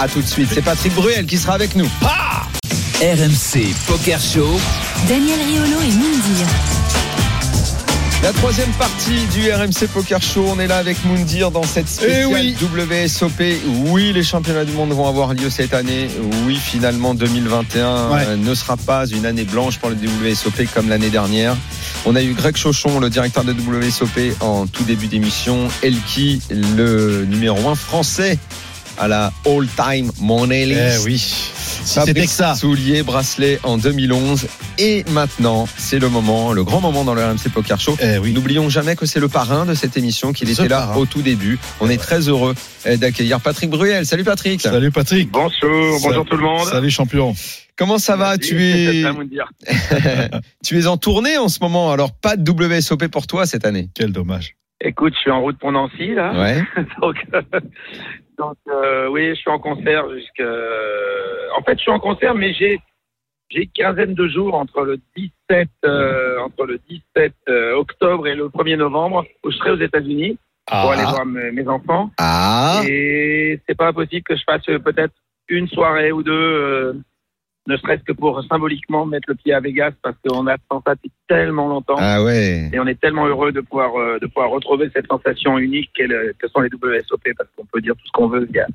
À 0.00 0.08
tout 0.08 0.20
de 0.20 0.26
suite. 0.26 0.48
C'est 0.52 0.62
Patrick 0.62 0.94
Bruel 0.94 1.24
qui 1.26 1.38
sera 1.38 1.54
avec 1.54 1.76
nous. 1.76 1.88
RMC 3.00 3.66
Poker 3.86 4.18
Show. 4.20 4.58
Daniel 5.08 5.38
Riolo 5.40 5.80
et 5.82 5.92
Moundir. 5.92 6.46
La 8.24 8.32
troisième 8.32 8.70
partie 8.72 9.26
du 9.34 9.52
RMC 9.52 9.86
Poker 9.92 10.22
Show, 10.22 10.46
on 10.48 10.58
est 10.58 10.66
là 10.66 10.78
avec 10.78 11.04
Moundir 11.04 11.50
dans 11.50 11.62
cette 11.62 11.86
spéciale 11.88 12.22
Eh 12.22 12.24
oui. 12.24 12.56
WSOP. 12.58 13.42
Oui, 13.88 14.12
les 14.14 14.22
championnats 14.22 14.64
du 14.64 14.72
monde 14.72 14.92
vont 14.94 15.06
avoir 15.06 15.34
lieu 15.34 15.50
cette 15.50 15.74
année. 15.74 16.08
Oui, 16.46 16.56
finalement 16.56 17.14
2021 17.14 18.08
Ouais. 18.10 18.22
euh, 18.28 18.36
ne 18.36 18.54
sera 18.54 18.78
pas 18.78 19.06
une 19.06 19.26
année 19.26 19.44
blanche 19.44 19.76
pour 19.78 19.90
le 19.90 19.96
WSOP 19.96 20.62
comme 20.74 20.88
l'année 20.88 21.10
dernière. 21.10 21.54
On 22.06 22.16
a 22.16 22.22
eu 22.22 22.32
Greg 22.32 22.56
Chauchon, 22.56 22.98
le 22.98 23.10
directeur 23.10 23.44
de 23.44 23.52
WSOP 23.52 24.18
en 24.40 24.66
tout 24.66 24.84
début 24.84 25.06
d'émission, 25.08 25.68
Elki, 25.82 26.40
le 26.50 27.26
numéro 27.26 27.68
1 27.68 27.74
français 27.74 28.38
à 28.98 29.08
la 29.08 29.32
all-time 29.46 30.10
money 30.20 30.66
list. 30.66 31.00
Eh 31.00 31.04
oui. 31.04 31.18
Si 31.18 32.00
c'était 32.00 32.22
que 32.22 32.28
ça. 32.28 32.54
Soulier, 32.54 33.02
bracelet 33.02 33.58
en 33.62 33.76
2011. 33.76 34.46
Et 34.78 35.04
maintenant, 35.10 35.66
c'est 35.76 35.98
le 35.98 36.08
moment, 36.08 36.52
le 36.52 36.64
grand 36.64 36.80
moment 36.80 37.04
dans 37.04 37.14
le 37.14 37.24
RMC 37.24 37.50
Poker 37.52 37.78
Show. 37.78 37.96
Eh 38.00 38.18
oui. 38.18 38.32
N'oublions 38.32 38.68
jamais 38.68 38.96
que 38.96 39.06
c'est 39.06 39.20
le 39.20 39.28
parrain 39.28 39.66
de 39.66 39.74
cette 39.74 39.96
émission, 39.96 40.32
qu'il 40.32 40.48
The 40.48 40.52
était 40.52 40.68
là 40.68 40.78
parrain. 40.86 40.96
au 40.96 41.06
tout 41.06 41.22
début. 41.22 41.58
On 41.80 41.88
est 41.90 41.98
très 41.98 42.28
heureux 42.28 42.54
euh, 42.86 42.96
d'accueillir 42.96 43.40
Patrick 43.40 43.70
Bruel. 43.70 44.06
Salut 44.06 44.24
Patrick. 44.24 44.60
Salut 44.62 44.90
Patrick. 44.90 45.30
Bonjour, 45.30 45.98
bonjour 46.02 46.24
tout 46.24 46.36
le 46.36 46.42
monde. 46.42 46.66
Salut 46.66 46.90
champion. 46.90 47.34
Comment 47.76 47.98
ça 47.98 48.16
va? 48.16 48.38
Tu 48.38 48.62
es, 48.62 49.04
tu 50.64 50.78
es 50.78 50.86
en 50.86 50.96
tournée 50.96 51.36
en 51.38 51.48
ce 51.48 51.58
moment. 51.60 51.90
Alors 51.90 52.12
pas 52.12 52.36
de 52.36 52.50
WSOP 52.50 53.08
pour 53.08 53.26
toi 53.26 53.46
cette 53.46 53.66
année? 53.66 53.88
Quel 53.94 54.12
dommage. 54.12 54.54
Écoute, 54.80 55.14
je 55.14 55.20
suis 55.20 55.30
en 55.30 55.40
route 55.40 55.58
pour 55.58 55.72
Nancy 55.72 56.14
là. 56.14 56.32
Ouais. 56.34 56.62
donc, 57.00 57.16
euh, 57.34 57.42
donc 58.38 58.56
euh, 58.68 59.08
oui, 59.08 59.30
je 59.30 59.34
suis 59.34 59.50
en 59.50 59.58
concert 59.58 60.10
jusqu'à. 60.10 60.44
En 61.56 61.62
fait, 61.62 61.76
je 61.76 61.82
suis 61.82 61.90
en 61.90 62.00
concert, 62.00 62.34
mais 62.34 62.52
j'ai 62.54 62.80
j'ai 63.50 63.66
quinzaine 63.66 64.14
de 64.14 64.26
jours 64.28 64.54
entre 64.54 64.82
le 64.82 64.98
17 65.16 65.68
euh, 65.84 66.40
entre 66.40 66.64
le 66.66 66.78
17 66.88 67.32
euh, 67.48 67.74
octobre 67.74 68.26
et 68.26 68.34
le 68.34 68.48
1er 68.48 68.76
novembre 68.76 69.24
où 69.44 69.50
je 69.50 69.56
serai 69.56 69.70
aux 69.70 69.80
États-Unis 69.80 70.38
pour 70.66 70.92
aller 70.92 71.02
voir 71.02 71.26
mes, 71.26 71.68
enfants. 71.68 72.10
Ah. 72.18 72.80
Et 72.88 73.60
c'est 73.68 73.76
pas 73.76 73.92
possible 73.92 74.22
que 74.22 74.34
je 74.34 74.42
fasse 74.44 74.64
peut-être 74.64 75.14
une 75.48 75.68
soirée 75.68 76.10
ou 76.10 76.22
deux 76.22 76.32
euh, 76.32 76.94
ne 77.66 77.76
serait-ce 77.78 78.02
que 78.02 78.12
pour 78.12 78.42
symboliquement 78.44 79.06
mettre 79.06 79.24
le 79.28 79.34
pied 79.34 79.54
à 79.54 79.60
Vegas 79.60 79.92
parce 80.02 80.16
qu'on 80.26 80.46
a 80.46 80.56
ça 80.86 80.94
depuis 80.94 81.12
tellement 81.28 81.68
longtemps. 81.68 81.96
Ah 81.98 82.22
ouais. 82.22 82.70
Et 82.72 82.78
on 82.78 82.86
est 82.86 83.00
tellement 83.00 83.26
heureux 83.26 83.52
de 83.52 83.60
pouvoir 83.60 83.96
euh, 83.96 84.18
de 84.20 84.26
pouvoir 84.26 84.50
retrouver 84.50 84.90
cette 84.94 85.06
sensation 85.06 85.58
unique 85.58 85.90
que 85.94 86.48
sont 86.48 86.60
les 86.60 86.68
WSOP 86.68 87.22
parce 87.36 87.48
qu'on 87.56 87.64
peut 87.64 87.80
dire 87.80 87.94
tout 87.94 88.06
ce 88.06 88.12
qu'on 88.12 88.28
veut. 88.28 88.46
Il 88.50 88.56
y 88.56 88.60
a, 88.60 88.66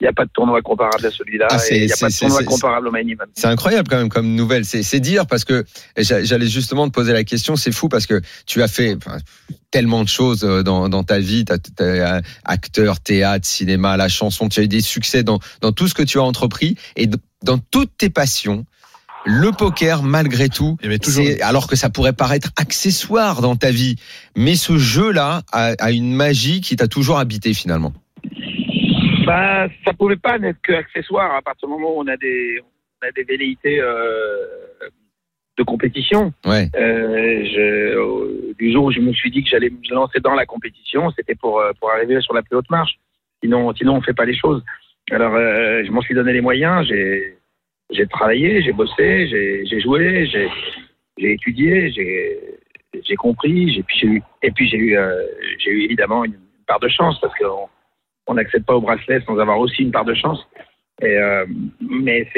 il 0.00 0.04
y 0.04 0.06
a 0.06 0.12
pas 0.12 0.24
de 0.24 0.30
tournoi 0.30 0.62
comparable 0.62 1.04
à 1.04 1.10
celui-là. 1.10 1.48
Ah, 1.50 1.58
il 1.70 1.86
n'y 1.86 1.92
a 1.92 1.96
pas 1.96 2.08
de 2.08 2.18
tournoi 2.18 2.44
comparable 2.44 2.88
au 2.88 2.90
main 2.92 3.00
event. 3.00 3.24
C'est 3.34 3.48
incroyable 3.48 3.88
quand 3.88 3.98
même 3.98 4.08
comme 4.08 4.34
nouvelle. 4.34 4.64
C'est 4.64 5.00
dire 5.00 5.26
parce 5.26 5.44
que 5.44 5.64
j'allais 5.96 6.46
justement 6.46 6.86
te 6.86 6.92
poser 6.92 7.12
la 7.12 7.24
question. 7.24 7.56
C'est 7.56 7.72
fou 7.72 7.88
parce 7.88 8.06
que 8.06 8.20
tu 8.46 8.62
as 8.62 8.68
fait 8.68 8.96
tellement 9.70 10.02
de 10.02 10.08
choses 10.08 10.44
euh, 10.44 10.62
dans, 10.62 10.88
dans 10.88 11.04
ta 11.04 11.18
vie. 11.18 11.44
Tu 11.44 11.52
as, 11.82 12.22
acteur, 12.44 13.00
théâtre, 13.00 13.46
cinéma, 13.46 13.96
la 13.96 14.08
chanson. 14.08 14.48
Tu 14.48 14.60
as 14.60 14.62
eu 14.64 14.68
des 14.68 14.80
succès 14.80 15.22
dans, 15.22 15.38
dans 15.60 15.72
tout 15.72 15.88
ce 15.88 15.94
que 15.94 16.02
tu 16.02 16.18
as 16.18 16.22
entrepris. 16.22 16.76
Et 16.96 17.08
dans 17.42 17.58
toutes 17.58 17.96
tes 17.96 18.10
passions, 18.10 18.64
le 19.26 19.50
poker, 19.50 20.02
malgré 20.02 20.48
tout, 20.48 20.76
alors 21.42 21.66
que 21.66 21.76
ça 21.76 21.90
pourrait 21.90 22.12
paraître 22.12 22.50
accessoire 22.56 23.42
dans 23.42 23.56
ta 23.56 23.70
vie, 23.70 23.96
mais 24.36 24.54
ce 24.54 24.78
jeu-là 24.78 25.42
a, 25.52 25.90
une 25.90 26.12
magie 26.12 26.60
qui 26.60 26.76
t'a 26.76 26.88
toujours 26.88 27.18
habité 27.18 27.52
finalement. 27.54 27.92
Bah, 29.26 29.68
ça 29.84 29.92
pouvait 29.92 30.16
pas 30.16 30.38
n'être 30.38 30.60
que 30.62 30.72
accessoire 30.72 31.34
à 31.34 31.42
partir 31.42 31.68
du 31.68 31.74
moment 31.74 31.96
où 31.96 32.00
on 32.00 32.06
a 32.06 32.16
des, 32.16 32.60
on 32.60 33.06
a 33.06 33.12
des 33.12 33.22
velléités 33.24 33.80
euh, 33.80 34.46
de 35.58 35.62
compétition. 35.62 36.32
Ouais. 36.46 36.68
Euh, 36.74 38.52
du 38.58 38.72
jour 38.72 38.84
où 38.84 38.92
je 38.92 39.00
me 39.00 39.12
suis 39.12 39.30
dit 39.30 39.44
que 39.44 39.50
j'allais 39.50 39.70
me 39.70 39.94
lancer 39.94 40.20
dans 40.20 40.34
la 40.34 40.46
compétition, 40.46 41.10
c'était 41.16 41.34
pour 41.34 41.60
euh, 41.60 41.72
pour 41.78 41.90
arriver 41.90 42.20
sur 42.20 42.34
la 42.34 42.42
plus 42.42 42.56
haute 42.56 42.70
marche. 42.70 42.98
Sinon, 43.42 43.72
sinon 43.74 43.96
on 43.96 44.02
fait 44.02 44.14
pas 44.14 44.24
les 44.24 44.36
choses. 44.36 44.62
Alors, 45.10 45.34
euh, 45.34 45.82
je 45.84 45.90
m'en 45.90 46.00
suis 46.02 46.14
donné 46.14 46.32
les 46.32 46.40
moyens. 46.40 46.86
J'ai, 46.86 48.06
travaillé, 48.06 48.62
j'ai 48.62 48.72
bossé, 48.72 49.26
j'ai, 49.66 49.80
joué, 49.80 50.26
j'ai, 50.26 51.32
étudié, 51.32 51.90
j'ai, 51.90 53.16
compris. 53.16 53.78
Et 54.42 54.50
puis 54.52 54.68
j'ai 54.68 54.78
eu, 54.78 54.96
euh, 54.96 55.26
évidemment 55.66 56.24
une 56.24 56.38
part 56.66 56.78
de 56.80 56.88
chance 56.88 57.20
parce 57.20 57.36
qu'on 57.38 57.68
on 58.28 58.34
n'accède 58.34 58.64
pas 58.64 58.76
au 58.76 58.80
bracelet 58.80 59.20
sans 59.26 59.36
avoir 59.38 59.58
aussi 59.58 59.82
une 59.82 59.90
part 59.90 60.04
de 60.04 60.14
chance. 60.14 60.46
Euh, 61.02 61.44
mais 61.80 62.28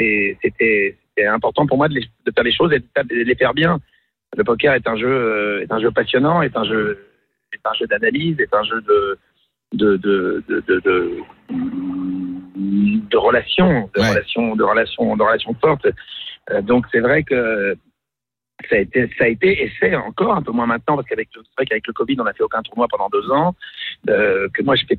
c'était, 0.41 0.97
important 1.27 1.67
pour 1.67 1.77
moi 1.77 1.87
de, 1.87 2.01
faire 2.33 2.43
les 2.43 2.51
choses 2.51 2.73
et 2.73 2.79
de, 2.79 3.15
les 3.15 3.35
faire 3.35 3.53
bien. 3.53 3.79
Le 4.35 4.43
poker 4.43 4.73
est 4.73 4.87
un 4.87 4.97
jeu, 4.97 5.63
passionnant, 5.93 6.41
est 6.41 6.57
un 6.57 6.63
jeu, 6.63 6.97
d'analyse, 7.87 8.39
est 8.39 8.53
un 8.53 8.63
jeu 8.63 8.81
de, 8.81 9.19
de, 13.13 13.17
relations, 13.17 13.89
de 13.95 14.01
relations, 14.01 14.55
de 14.55 14.63
relations, 14.63 15.15
de 15.15 15.23
relations 15.23 15.55
fortes. 15.61 15.87
Euh, 16.51 16.61
donc 16.61 16.85
c'est 16.91 16.99
vrai 16.99 17.23
que 17.23 17.77
ça 18.69 18.75
a 18.75 18.79
été, 18.79 19.09
ça 19.17 19.25
a 19.25 19.27
été 19.27 19.63
et 19.63 19.71
c'est 19.79 19.95
encore 19.95 20.33
un 20.35 20.41
peu 20.41 20.51
moins 20.51 20.65
maintenant 20.65 20.95
parce 20.95 21.07
qu'avec 21.07 21.29
vrai 21.57 21.65
qu'avec 21.65 21.87
le 21.87 21.93
Covid 21.93 22.17
on 22.19 22.23
n'a 22.23 22.33
fait 22.33 22.43
aucun 22.43 22.61
tournoi 22.61 22.87
pendant 22.89 23.09
deux 23.09 23.29
ans, 23.31 23.55
euh, 24.09 24.47
que 24.53 24.63
moi 24.63 24.75
je 24.75 24.85
fais, 24.87 24.97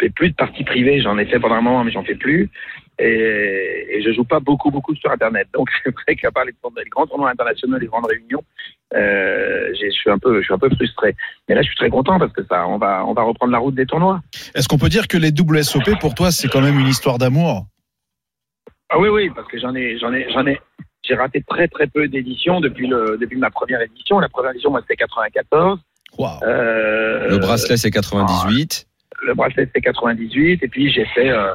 fais 0.00 0.10
plus 0.10 0.30
de 0.30 0.34
parties 0.34 0.64
privées, 0.64 1.00
j'en 1.00 1.18
ai 1.18 1.26
fait 1.26 1.38
pendant 1.38 1.54
un 1.54 1.60
moment 1.60 1.84
mais 1.84 1.92
j'en 1.92 2.04
fais 2.04 2.14
plus 2.14 2.50
et, 2.98 3.86
et 3.90 4.02
je 4.02 4.12
joue 4.12 4.24
pas 4.24 4.40
beaucoup 4.40 4.70
beaucoup 4.70 4.94
sur 4.94 5.10
internet. 5.10 5.48
Donc 5.54 5.68
c'est 5.84 5.94
vrai 5.94 6.16
qu'à 6.16 6.30
part 6.30 6.44
les, 6.44 6.52
les, 6.52 6.90
grands 6.90 7.06
tournois 7.06 7.30
internationaux, 7.30 7.78
les 7.78 7.86
grandes 7.86 8.06
réunions, 8.06 8.42
euh, 8.94 9.72
je 9.80 9.90
suis 9.90 10.10
un 10.10 10.18
peu, 10.18 10.40
je 10.40 10.44
suis 10.44 10.54
un 10.54 10.58
peu 10.58 10.70
frustré. 10.70 11.14
Mais 11.48 11.54
là, 11.54 11.62
je 11.62 11.66
suis 11.66 11.76
très 11.76 11.90
content 11.90 12.18
parce 12.18 12.32
que 12.32 12.44
ça, 12.44 12.66
on 12.68 12.78
va, 12.78 13.04
on 13.06 13.12
va 13.12 13.22
reprendre 13.22 13.52
la 13.52 13.58
route 13.58 13.74
des 13.74 13.86
tournois. 13.86 14.20
Est-ce 14.54 14.68
qu'on 14.68 14.78
peut 14.78 14.88
dire 14.88 15.08
que 15.08 15.18
les 15.18 15.30
WSOP 15.30 15.98
pour 16.00 16.14
toi, 16.14 16.30
c'est 16.30 16.48
quand 16.48 16.60
même 16.60 16.78
une 16.78 16.88
histoire 16.88 17.18
d'amour? 17.18 17.66
Ah 18.88 18.98
oui, 18.98 19.08
oui, 19.08 19.30
parce 19.34 19.48
que 19.48 19.58
j'en 19.58 19.74
ai, 19.74 19.98
j'en 19.98 20.12
ai, 20.12 20.30
j'en 20.32 20.46
ai, 20.46 20.60
j'ai 21.04 21.14
raté 21.14 21.42
très 21.46 21.66
très 21.68 21.88
peu 21.88 22.06
d'éditions 22.08 22.60
depuis 22.60 22.86
le, 22.86 23.18
depuis 23.20 23.38
ma 23.38 23.50
première 23.50 23.80
édition. 23.80 24.20
La 24.20 24.28
première 24.28 24.52
édition, 24.52 24.70
moi, 24.70 24.80
c'était 24.82 24.96
94. 24.96 25.80
Euh, 26.42 27.28
le 27.28 27.38
bracelet, 27.38 27.76
c'est 27.76 27.90
98. 27.90 28.86
Le 29.22 29.34
bracelet, 29.34 29.68
c'est 29.74 29.80
98. 29.80 30.62
Et 30.62 30.68
puis, 30.68 30.90
j'ai 30.90 31.04
fait, 31.06 31.30
euh, 31.30 31.54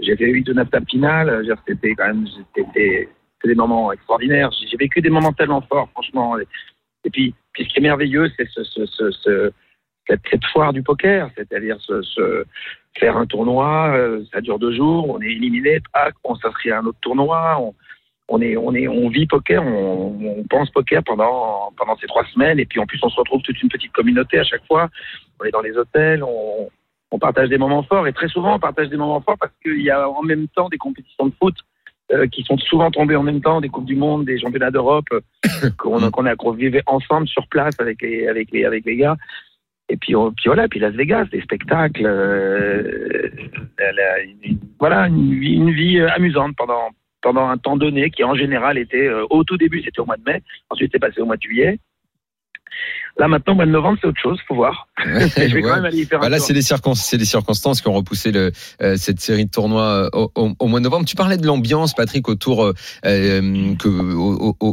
j'ai 0.00 0.16
fait 0.16 0.26
8 0.26 0.44
de 0.44 0.52
Naptap 0.52 0.88
finale. 0.88 1.46
C'était 1.66 1.94
quand 1.94 2.06
même, 2.06 2.26
c'était 2.56 3.08
des 3.44 3.54
moments 3.54 3.92
extraordinaires. 3.92 4.50
J'ai 4.52 4.76
vécu 4.76 5.00
des 5.00 5.10
moments 5.10 5.32
tellement 5.32 5.60
forts, 5.62 5.88
franchement. 5.90 6.38
Et 6.38 7.10
puis, 7.10 7.34
puis 7.52 7.64
ce 7.64 7.68
qui 7.68 7.78
est 7.78 7.82
merveilleux, 7.82 8.30
c'est 8.36 8.48
ce, 8.48 8.64
ce, 8.64 9.10
ce, 9.10 9.52
cette, 10.08 10.44
foire 10.52 10.72
du 10.72 10.82
poker, 10.82 11.30
c'est-à-dire 11.36 11.76
ce, 11.80 12.44
faire 12.98 13.16
un 13.16 13.26
tournoi, 13.26 13.92
euh, 13.94 14.24
ça 14.32 14.40
dure 14.40 14.58
deux 14.58 14.72
jours, 14.72 15.08
on 15.08 15.20
est 15.20 15.26
éliminé, 15.26 15.80
on 16.24 16.34
s'inscrit 16.36 16.70
à 16.70 16.78
un 16.78 16.86
autre 16.86 16.98
tournoi, 17.00 17.58
on, 17.60 17.74
on 18.28 18.40
est, 18.40 18.56
on 18.56 18.74
est, 18.74 18.88
on 18.88 19.08
vit 19.08 19.26
poker, 19.26 19.62
on, 19.62 20.38
on, 20.38 20.44
pense 20.44 20.70
poker 20.70 21.02
pendant 21.04 21.72
pendant 21.76 21.96
ces 21.98 22.06
trois 22.06 22.24
semaines, 22.26 22.58
et 22.58 22.66
puis 22.66 22.80
en 22.80 22.86
plus 22.86 22.98
on 23.02 23.08
se 23.08 23.18
retrouve 23.18 23.42
toute 23.42 23.62
une 23.62 23.68
petite 23.68 23.92
communauté 23.92 24.38
à 24.38 24.44
chaque 24.44 24.66
fois. 24.66 24.88
On 25.40 25.44
est 25.44 25.50
dans 25.50 25.62
les 25.62 25.76
hôtels, 25.76 26.22
on, 26.22 26.70
on 27.10 27.18
partage 27.18 27.48
des 27.48 27.58
moments 27.58 27.82
forts, 27.82 28.06
et 28.06 28.12
très 28.12 28.28
souvent 28.28 28.56
on 28.56 28.58
partage 28.58 28.88
des 28.88 28.96
moments 28.96 29.20
forts 29.20 29.38
parce 29.38 29.52
qu'il 29.62 29.82
y 29.82 29.90
a 29.90 30.08
en 30.08 30.22
même 30.22 30.48
temps 30.48 30.68
des 30.68 30.78
compétitions 30.78 31.26
de 31.26 31.32
foot 31.40 31.54
euh, 32.10 32.26
qui 32.26 32.42
sont 32.42 32.56
souvent 32.56 32.90
tombés 32.90 33.16
en 33.16 33.22
même 33.22 33.42
temps, 33.42 33.60
des 33.60 33.68
Coupes 33.68 33.84
du 33.84 33.94
Monde, 33.94 34.24
des 34.24 34.38
Championnats 34.38 34.70
d'Europe, 34.70 35.04
euh, 35.12 35.70
qu'on 35.78 36.10
qu'on 36.10 36.52
vivait 36.52 36.82
ensemble 36.86 37.28
sur 37.28 37.46
place 37.48 37.78
avec 37.80 38.00
les, 38.00 38.26
avec 38.26 38.50
les, 38.50 38.64
avec 38.64 38.86
les 38.86 38.96
gars. 38.96 39.16
Et 39.90 39.98
puis, 39.98 40.14
puis 40.36 40.46
voilà, 40.46 40.68
puis 40.68 40.80
Las 40.80 40.94
Vegas, 40.94 41.26
des 41.26 41.42
spectacles, 41.42 42.06
euh, 42.06 43.28
une, 44.42 44.58
voilà, 44.78 45.08
une, 45.08 45.42
une, 45.42 45.70
vie 45.70 46.00
amusante 46.00 46.56
pendant, 46.56 46.90
pendant 47.20 47.46
un 47.46 47.58
temps 47.58 47.76
donné 47.76 48.10
qui 48.10 48.24
en 48.24 48.34
général 48.34 48.78
était, 48.78 49.10
au 49.28 49.44
tout 49.44 49.58
début 49.58 49.82
c'était 49.82 50.00
au 50.00 50.06
mois 50.06 50.16
de 50.16 50.24
mai, 50.30 50.42
ensuite 50.70 50.90
c'est 50.92 50.98
passé 50.98 51.20
au 51.20 51.26
mois 51.26 51.36
de 51.36 51.42
juillet, 51.42 51.78
Là 53.16 53.28
maintenant, 53.28 53.54
mois 53.54 53.66
de 53.66 53.70
novembre, 53.70 53.98
c'est 54.00 54.08
autre 54.08 54.20
chose, 54.20 54.38
faut 54.46 54.54
voir. 54.54 54.88
je 55.04 55.54
vais 55.54 55.62
quand 55.62 55.76
même 55.76 55.84
aller 55.84 56.02
y 56.02 56.04
faire 56.04 56.20
bah 56.20 56.28
Là, 56.28 56.38
c'est 56.38 56.52
les 56.52 56.62
circonstances, 56.62 57.06
c'est 57.06 57.16
les 57.16 57.24
circonstances 57.24 57.80
qui 57.80 57.88
ont 57.88 57.92
repoussé 57.92 58.32
le, 58.32 58.52
euh, 58.82 58.96
cette 58.96 59.20
série 59.20 59.46
de 59.46 59.50
tournois 59.50 60.08
euh, 60.14 60.26
au, 60.34 60.52
au, 60.58 60.66
mois 60.66 60.80
de 60.80 60.84
novembre. 60.84 61.04
Tu 61.06 61.16
parlais 61.16 61.36
de 61.36 61.46
l'ambiance, 61.46 61.94
Patrick, 61.94 62.28
autour 62.28 62.64
euh, 62.64 62.72
que 63.76 63.88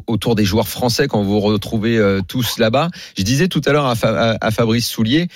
autour 0.08 0.36
des 0.36 0.46
joueurs 0.46 0.68
français 0.68 1.08
quand 1.08 1.22
vous 1.22 1.36
vous 1.36 1.40
retrouvez 1.40 2.00
tous 2.28 2.60
là-bas. 2.60 2.90
Je 3.18 3.24
disais 3.24 3.48
tout 3.48 3.62
à 3.66 3.72
l'heure 3.72 3.86
à, 3.86 3.96
à, 4.42 4.52
Fabrice 4.52 4.88
Soulier, 4.88 5.28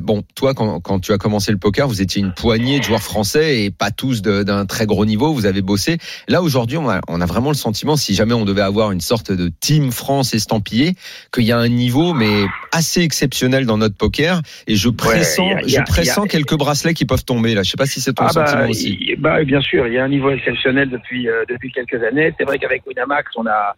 bon, 0.00 0.22
toi, 0.34 0.54
quand, 0.54 0.80
quand, 0.80 1.00
tu 1.00 1.12
as 1.12 1.18
commencé 1.18 1.52
le 1.52 1.58
poker, 1.58 1.86
vous 1.86 2.02
étiez 2.02 2.20
une 2.20 2.32
poignée 2.32 2.78
de 2.78 2.84
joueurs 2.84 3.02
français 3.02 3.62
et 3.62 3.70
pas 3.70 3.90
tous 3.90 4.22
d'un 4.22 4.66
très 4.66 4.86
gros 4.86 5.06
niveau. 5.06 5.32
Vous 5.32 5.46
avez 5.46 5.62
bossé. 5.62 5.98
Là, 6.28 6.42
aujourd'hui, 6.42 6.78
on 6.78 6.88
a, 6.88 7.00
on 7.08 7.20
a 7.20 7.26
vraiment 7.26 7.50
le 7.50 7.56
sentiment, 7.56 7.96
si 7.96 8.14
jamais 8.14 8.34
on 8.34 8.44
devait 8.44 8.62
avoir 8.62 8.90
une 8.90 9.00
sorte 9.00 9.32
de 9.32 9.50
team 9.60 9.92
France 9.92 10.34
estampillé, 10.34 10.94
qu'il 11.32 11.44
y 11.44 11.52
a 11.52 11.58
un 11.58 11.68
niveau, 11.68 12.14
mais 12.14 12.43
assez 12.72 13.02
exceptionnel 13.02 13.66
dans 13.66 13.78
notre 13.78 13.96
poker 13.96 14.40
et 14.66 14.76
je 14.76 14.88
pressens, 14.88 15.66
je 15.66 15.80
pressens 15.82 16.26
quelques 16.26 16.56
bracelets 16.56 16.94
qui 16.94 17.04
peuvent 17.04 17.24
tomber 17.24 17.54
là. 17.54 17.62
Je 17.62 17.70
sais 17.70 17.76
pas 17.76 17.86
si 17.86 18.00
c'est 18.00 18.12
ton 18.12 18.24
ah 18.24 18.30
bah, 18.34 18.46
sentiment 18.46 18.68
aussi. 18.68 19.14
bah, 19.18 19.42
bien 19.44 19.60
sûr, 19.60 19.86
il 19.86 19.94
y 19.94 19.98
a 19.98 20.04
un 20.04 20.08
niveau 20.08 20.30
exceptionnel 20.30 20.90
depuis 20.90 21.28
euh, 21.28 21.44
depuis 21.48 21.72
quelques 21.72 22.02
années. 22.02 22.32
C'est 22.38 22.44
vrai 22.44 22.58
qu'avec 22.58 22.86
Winamax, 22.86 23.32
on 23.36 23.46
a 23.46 23.76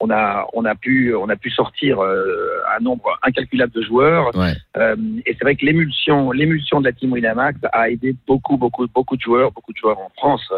on 0.00 0.10
a 0.10 0.46
on 0.52 0.64
a 0.64 0.74
pu 0.74 1.14
on 1.14 1.28
a 1.28 1.36
pu 1.36 1.50
sortir 1.50 2.00
euh, 2.00 2.60
un 2.76 2.82
nombre 2.82 3.18
incalculable 3.22 3.72
de 3.72 3.82
joueurs 3.82 4.30
euh, 4.76 4.94
et 5.26 5.34
c'est 5.34 5.42
vrai 5.42 5.56
que 5.56 5.66
l'émulsion 5.66 6.30
l'émulsion 6.30 6.80
de 6.80 6.84
la 6.84 6.92
team 6.92 7.12
Winamax 7.12 7.58
a 7.72 7.90
aidé 7.90 8.14
beaucoup 8.24 8.56
beaucoup 8.56 8.86
beaucoup 8.94 9.16
de 9.16 9.22
joueurs 9.22 9.50
beaucoup 9.50 9.72
de 9.72 9.76
joueurs 9.78 9.98
en 9.98 10.10
France 10.16 10.52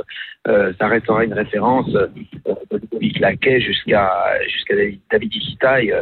ça 0.47 0.89
restera 0.89 1.25
une 1.25 1.33
référence 1.33 1.91
de 1.91 2.11
Ludovic 2.71 3.19
Laquet 3.19 3.63
jusqu'à 3.63 4.11
jusqu'à 4.47 4.75
David 5.11 5.35
Isitaï 5.35 5.95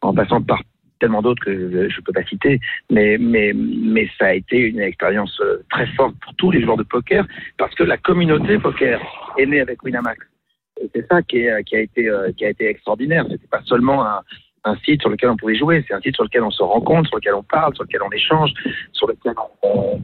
en 0.00 0.14
passant 0.14 0.40
par 0.40 0.62
tellement 1.02 1.20
d'autres 1.20 1.44
que 1.44 1.88
je 1.88 2.00
peux 2.00 2.12
pas 2.12 2.22
citer, 2.22 2.60
mais, 2.88 3.18
mais, 3.18 3.52
mais 3.54 4.08
ça 4.18 4.26
a 4.26 4.34
été 4.34 4.56
une 4.56 4.78
expérience 4.78 5.36
euh, 5.40 5.64
très 5.68 5.86
forte 5.96 6.14
pour 6.20 6.32
tous 6.36 6.52
les 6.52 6.62
joueurs 6.62 6.76
de 6.76 6.84
poker, 6.84 7.26
parce 7.58 7.74
que 7.74 7.82
la 7.82 7.96
communauté 7.96 8.56
poker 8.60 9.00
est 9.36 9.46
née 9.46 9.60
avec 9.60 9.82
Winamax. 9.82 10.24
Et 10.80 10.88
c'est 10.94 11.04
ça 11.08 11.20
qui, 11.22 11.38
est, 11.38 11.64
qui, 11.64 11.74
a 11.74 11.80
été, 11.80 12.08
euh, 12.08 12.30
qui 12.36 12.44
a 12.44 12.50
été 12.50 12.68
extraordinaire. 12.68 13.24
C'était 13.28 13.48
pas 13.48 13.62
seulement 13.64 14.06
un, 14.06 14.76
site 14.84 15.00
sur 15.00 15.10
lequel 15.10 15.30
on 15.30 15.36
pouvait 15.36 15.56
jouer, 15.56 15.84
c'est 15.88 15.94
un 15.94 16.00
site 16.00 16.14
sur 16.14 16.22
lequel 16.22 16.44
on 16.44 16.52
se 16.52 16.62
rencontre, 16.62 17.08
sur 17.08 17.16
lequel 17.16 17.34
on 17.34 17.42
parle, 17.42 17.74
sur 17.74 17.82
lequel 17.82 18.02
on 18.04 18.12
échange, 18.12 18.52
sur 18.92 19.08
lequel 19.08 19.32
on, 19.64 20.00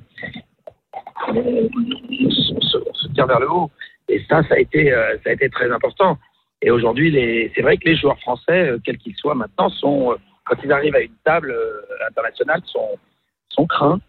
se, 1.31 3.07
tire 3.15 3.29
vers 3.29 3.39
le 3.39 3.49
haut. 3.49 3.71
Et 4.09 4.21
ça, 4.29 4.43
ça 4.49 4.55
a 4.55 4.59
été, 4.59 4.93
euh, 4.93 5.17
ça 5.23 5.31
a 5.31 5.33
été 5.35 5.49
très 5.49 5.71
important. 5.71 6.19
Et 6.61 6.73
aujourd'hui, 6.73 7.13
c'est 7.55 7.63
vrai 7.63 7.77
que 7.77 7.89
les 7.89 7.95
joueurs 7.95 8.19
français, 8.19 8.73
quels 8.83 8.99
qu'ils 8.99 9.15
soient 9.15 9.37
maintenant, 9.37 9.69
sont 9.71 10.17
quand 10.49 10.57
ils 10.65 10.73
arrivent 10.73 10.95
à 10.95 11.01
une 11.01 11.15
table 11.25 11.51
euh, 11.51 12.09
internationale, 12.09 12.63
sont, 12.67 12.99
sont 13.49 13.67
craints. 13.67 14.01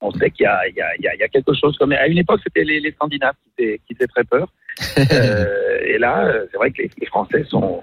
On 0.00 0.10
sait 0.12 0.30
qu'il 0.30 0.46
y, 0.46 0.70
y, 0.70 1.02
y 1.02 1.22
a, 1.22 1.28
quelque 1.28 1.52
chose 1.54 1.76
comme. 1.76 1.92
À 1.92 2.06
une 2.06 2.18
époque, 2.18 2.40
c'était 2.42 2.64
les, 2.64 2.80
les, 2.80 2.92
Scandinaves 2.92 3.34
qui 3.44 3.50
faisaient, 3.56 3.80
qui 3.86 3.94
très 4.08 4.24
peur. 4.24 4.48
euh, 5.12 5.78
et 5.84 5.98
là, 5.98 6.24
euh, 6.24 6.46
c'est 6.50 6.56
vrai 6.56 6.70
que 6.70 6.82
les, 6.82 7.06
Français 7.06 7.44
sont, 7.48 7.82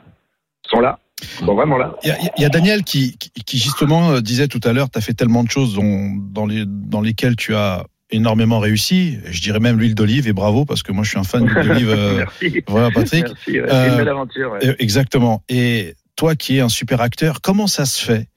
sont 0.63 0.79
là. 0.79 0.99
Sont 1.21 1.55
vraiment 1.55 1.77
là. 1.77 1.95
Il 2.03 2.13
y, 2.37 2.45
a, 2.45 2.49
Daniel 2.49 2.83
qui, 2.83 3.17
qui, 3.17 3.57
justement 3.57 4.19
disait 4.19 4.47
tout 4.47 4.59
à 4.63 4.73
l'heure, 4.73 4.89
tu 4.89 4.97
as 4.97 5.01
fait 5.01 5.13
tellement 5.13 5.43
de 5.43 5.49
choses 5.49 5.75
dont, 5.75 6.11
dans, 6.15 6.45
les, 6.45 6.63
dans 6.65 7.01
lesquelles 7.01 7.35
tu 7.35 7.55
as 7.55 7.85
énormément 8.09 8.59
réussi. 8.59 9.17
Je 9.25 9.41
dirais 9.41 9.59
même 9.59 9.79
l'huile 9.79 9.95
d'olive 9.95 10.27
et 10.27 10.33
bravo 10.33 10.65
parce 10.65 10.83
que 10.83 10.91
moi 10.91 11.03
je 11.03 11.09
suis 11.09 11.19
un 11.19 11.23
fan 11.23 11.45
d'huile 11.45 11.67
d'olive. 11.67 11.89
Euh, 11.89 12.17
Merci. 12.17 12.63
Voilà, 12.67 12.91
Patrick. 12.91 13.25
Merci, 13.25 13.51
ouais. 13.61 13.71
Euh, 13.71 13.89
une 13.89 13.97
belle 13.97 14.09
aventure. 14.09 14.51
ouais. 14.51 14.75
Exactement. 14.79 15.43
Et 15.49 15.95
toi 16.17 16.35
qui 16.35 16.57
es 16.57 16.59
un 16.59 16.69
super 16.69 16.99
acteur, 16.99 17.39
comment 17.41 17.67
ça 17.67 17.85
se 17.85 18.03
fait 18.03 18.27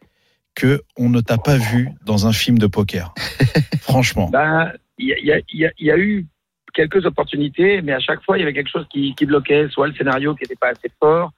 que 0.55 0.83
on 0.97 1.09
ne 1.09 1.21
t'a 1.21 1.39
pas 1.39 1.57
vu 1.57 1.89
dans 2.05 2.27
un 2.29 2.33
film 2.33 2.59
de 2.59 2.69
poker? 2.69 3.13
Franchement. 3.81 4.29
Ben, 4.31 4.73
il 4.99 5.09
y 5.09 5.33
a, 5.33 5.39
y 5.39 5.43
y 5.53 5.71
y 5.79 5.91
eu 5.91 6.27
quelques 6.75 7.05
opportunités, 7.05 7.83
mais 7.83 7.93
à 7.93 8.01
chaque 8.01 8.23
fois, 8.23 8.37
il 8.37 8.41
y 8.41 8.43
avait 8.45 8.53
quelque 8.53 8.71
chose 8.71 8.87
qui, 8.91 9.15
qui 9.17 9.27
bloquait, 9.27 9.69
soit 9.71 9.89
le 9.89 9.95
scénario 9.95 10.35
qui 10.35 10.45
n'était 10.45 10.57
pas 10.57 10.69
assez 10.69 10.91
fort, 11.01 11.33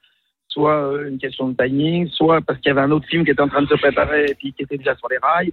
soit 0.47 0.75
euh, 0.75 1.09
une 1.09 1.17
question 1.17 1.49
de 1.49 1.55
timing, 1.55 2.07
soit 2.09 2.41
parce 2.41 2.59
qu'il 2.59 2.69
y 2.69 2.71
avait 2.71 2.81
un 2.81 2.91
autre 2.91 3.07
film 3.07 3.23
qui 3.25 3.31
était 3.31 3.41
en 3.41 3.47
train 3.47 3.61
de 3.63 3.67
se 3.67 3.75
préparer 3.75 4.25
et 4.25 4.35
puis 4.35 4.53
qui 4.53 4.63
était 4.63 4.77
déjà 4.77 4.95
sur 4.97 5.07
les 5.09 5.17
rails. 5.17 5.51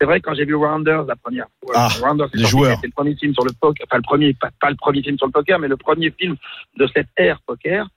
C'est 0.00 0.06
vrai 0.06 0.20
que 0.20 0.28
quand 0.28 0.34
j'ai 0.34 0.44
vu 0.44 0.54
Rounders 0.54 1.04
la 1.04 1.16
première 1.16 1.46
fois, 1.60 1.72
Ah, 1.76 1.88
Rounders, 2.02 2.28
c'est 2.32 2.38
les 2.38 2.46
joueurs. 2.46 2.76
c'était 2.76 2.88
le 2.88 2.92
premier 2.92 3.16
film 3.16 3.32
sur 3.32 3.44
le 3.44 3.52
poker, 3.58 3.86
enfin 3.88 3.96
le 3.96 4.02
premier, 4.02 4.34
pas, 4.34 4.50
pas 4.60 4.70
le 4.70 4.76
premier 4.76 5.02
film 5.02 5.16
sur 5.18 5.26
le 5.26 5.32
poker, 5.32 5.58
mais 5.58 5.68
le 5.68 5.76
premier 5.76 6.10
film 6.10 6.36
de 6.76 6.86
cette 6.94 7.08
ère 7.16 7.40
poker. 7.46 7.88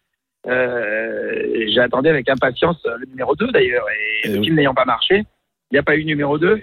Euh, 0.47 1.65
j'ai 1.73 1.79
attendu 1.81 2.09
avec 2.09 2.27
impatience 2.29 2.77
euh, 2.85 2.97
le 2.99 3.05
numéro 3.07 3.35
2 3.35 3.51
d'ailleurs, 3.51 3.85
et 3.89 4.21
Eh 4.25 4.27
le 4.29 4.39
oui. 4.39 4.45
film 4.45 4.55
n'ayant 4.55 4.73
pas 4.73 4.85
marché, 4.85 5.17
il 5.71 5.73
n'y 5.73 5.79
a 5.79 5.83
pas 5.83 5.95
eu 5.95 6.05
numéro 6.05 6.37
2. 6.37 6.61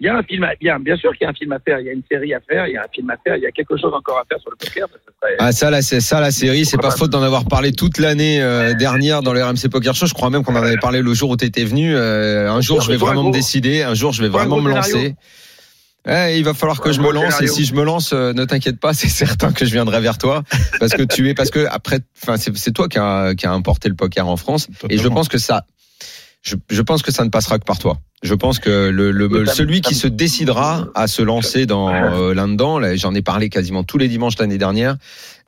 Il 0.00 0.06
y 0.06 0.08
a 0.08 0.16
un 0.16 0.22
film, 0.24 0.42
à, 0.42 0.54
bien, 0.56 0.80
bien 0.80 0.96
sûr 0.96 1.12
qu'il 1.12 1.22
y 1.24 1.26
a 1.26 1.30
un 1.30 1.32
film 1.34 1.52
à 1.52 1.60
faire, 1.60 1.78
il 1.78 1.86
y 1.86 1.88
a 1.88 1.92
une 1.92 2.02
série 2.10 2.34
à 2.34 2.40
faire, 2.40 2.66
il 2.66 2.72
y 2.72 2.76
a 2.76 2.82
un 2.82 2.88
film 2.92 3.08
à 3.10 3.16
faire, 3.24 3.36
il 3.36 3.42
y 3.42 3.46
a 3.46 3.52
quelque 3.52 3.76
chose 3.76 3.92
encore 3.94 4.18
à 4.18 4.24
faire 4.28 4.40
sur 4.40 4.50
le 4.50 4.56
poker. 4.56 4.88
serait- 4.88 5.36
Ah 5.38 5.52
ça 5.52 5.70
là 5.70 5.80
c'est 5.80 6.00
ça 6.00 6.20
la 6.20 6.32
série 6.32 6.64
c'est 6.64 6.76
pas 6.80 6.90
faute 6.90 7.10
d'en 7.10 7.22
avoir 7.22 7.44
parlé 7.46 7.70
toute 7.72 7.98
l'année 7.98 8.42
euh, 8.42 8.74
dernière 8.74 9.22
dans 9.22 9.32
le 9.32 9.42
RMC 9.44 9.68
Poker 9.70 9.94
Show 9.94 10.06
je 10.06 10.14
crois 10.14 10.28
même 10.30 10.42
qu'on 10.42 10.56
en 10.56 10.62
avait 10.62 10.76
parlé 10.78 11.02
le 11.02 11.14
jour 11.14 11.30
où 11.30 11.36
tu 11.36 11.44
étais 11.44 11.62
venu 11.64 11.94
Euh, 11.94 12.50
un 12.50 12.60
jour 12.60 12.80
je 12.80 12.90
vais 12.90 12.96
vraiment 12.96 13.22
me 13.24 13.30
décider 13.32 13.82
un 13.82 13.94
jour 13.94 14.12
je 14.12 14.22
vais 14.22 14.28
vraiment 14.28 14.60
me 14.60 14.70
lancer 14.70 15.14
Ouais, 16.06 16.38
il 16.38 16.44
va 16.44 16.52
falloir 16.52 16.80
que 16.80 16.90
je 16.90 17.00
me 17.00 17.12
lance 17.12 17.40
et 17.40 17.46
si 17.46 17.64
je 17.64 17.74
me 17.74 17.84
lance, 17.84 18.12
euh, 18.12 18.32
ne 18.32 18.44
t'inquiète 18.44 18.80
pas, 18.80 18.92
c'est 18.94 19.08
certain 19.08 19.52
que 19.52 19.64
je 19.64 19.72
viendrai 19.72 20.00
vers 20.00 20.18
toi 20.18 20.42
parce 20.80 20.94
que 20.94 21.02
tu 21.02 21.28
es 21.28 21.34
parce 21.34 21.50
que 21.50 21.66
après, 21.70 22.00
enfin 22.22 22.36
c'est 22.36 22.72
toi 22.72 22.88
qui 22.88 22.98
a, 22.98 23.34
qui 23.34 23.46
a 23.46 23.52
importé 23.52 23.88
le 23.88 23.94
poker 23.94 24.26
en 24.26 24.36
France 24.36 24.66
et 24.88 24.98
je 24.98 25.08
pense 25.08 25.28
que 25.28 25.38
ça, 25.38 25.64
je, 26.42 26.56
je 26.70 26.82
pense 26.82 27.02
que 27.02 27.12
ça 27.12 27.24
ne 27.24 27.30
passera 27.30 27.58
que 27.58 27.64
par 27.64 27.78
toi. 27.78 27.98
Je 28.24 28.34
pense 28.34 28.60
que 28.60 28.88
le, 28.90 29.10
le 29.10 29.46
celui 29.46 29.80
qui 29.80 29.94
se 29.96 30.06
décidera 30.06 30.86
à 30.94 31.08
se 31.08 31.22
lancer 31.22 31.66
dans 31.66 31.88
euh, 31.92 32.34
là-dedans, 32.34 32.78
là, 32.78 32.94
j'en 32.94 33.14
ai 33.14 33.22
parlé 33.22 33.48
quasiment 33.48 33.82
tous 33.82 33.98
les 33.98 34.06
dimanches 34.06 34.38
l'année 34.38 34.58
dernière. 34.58 34.94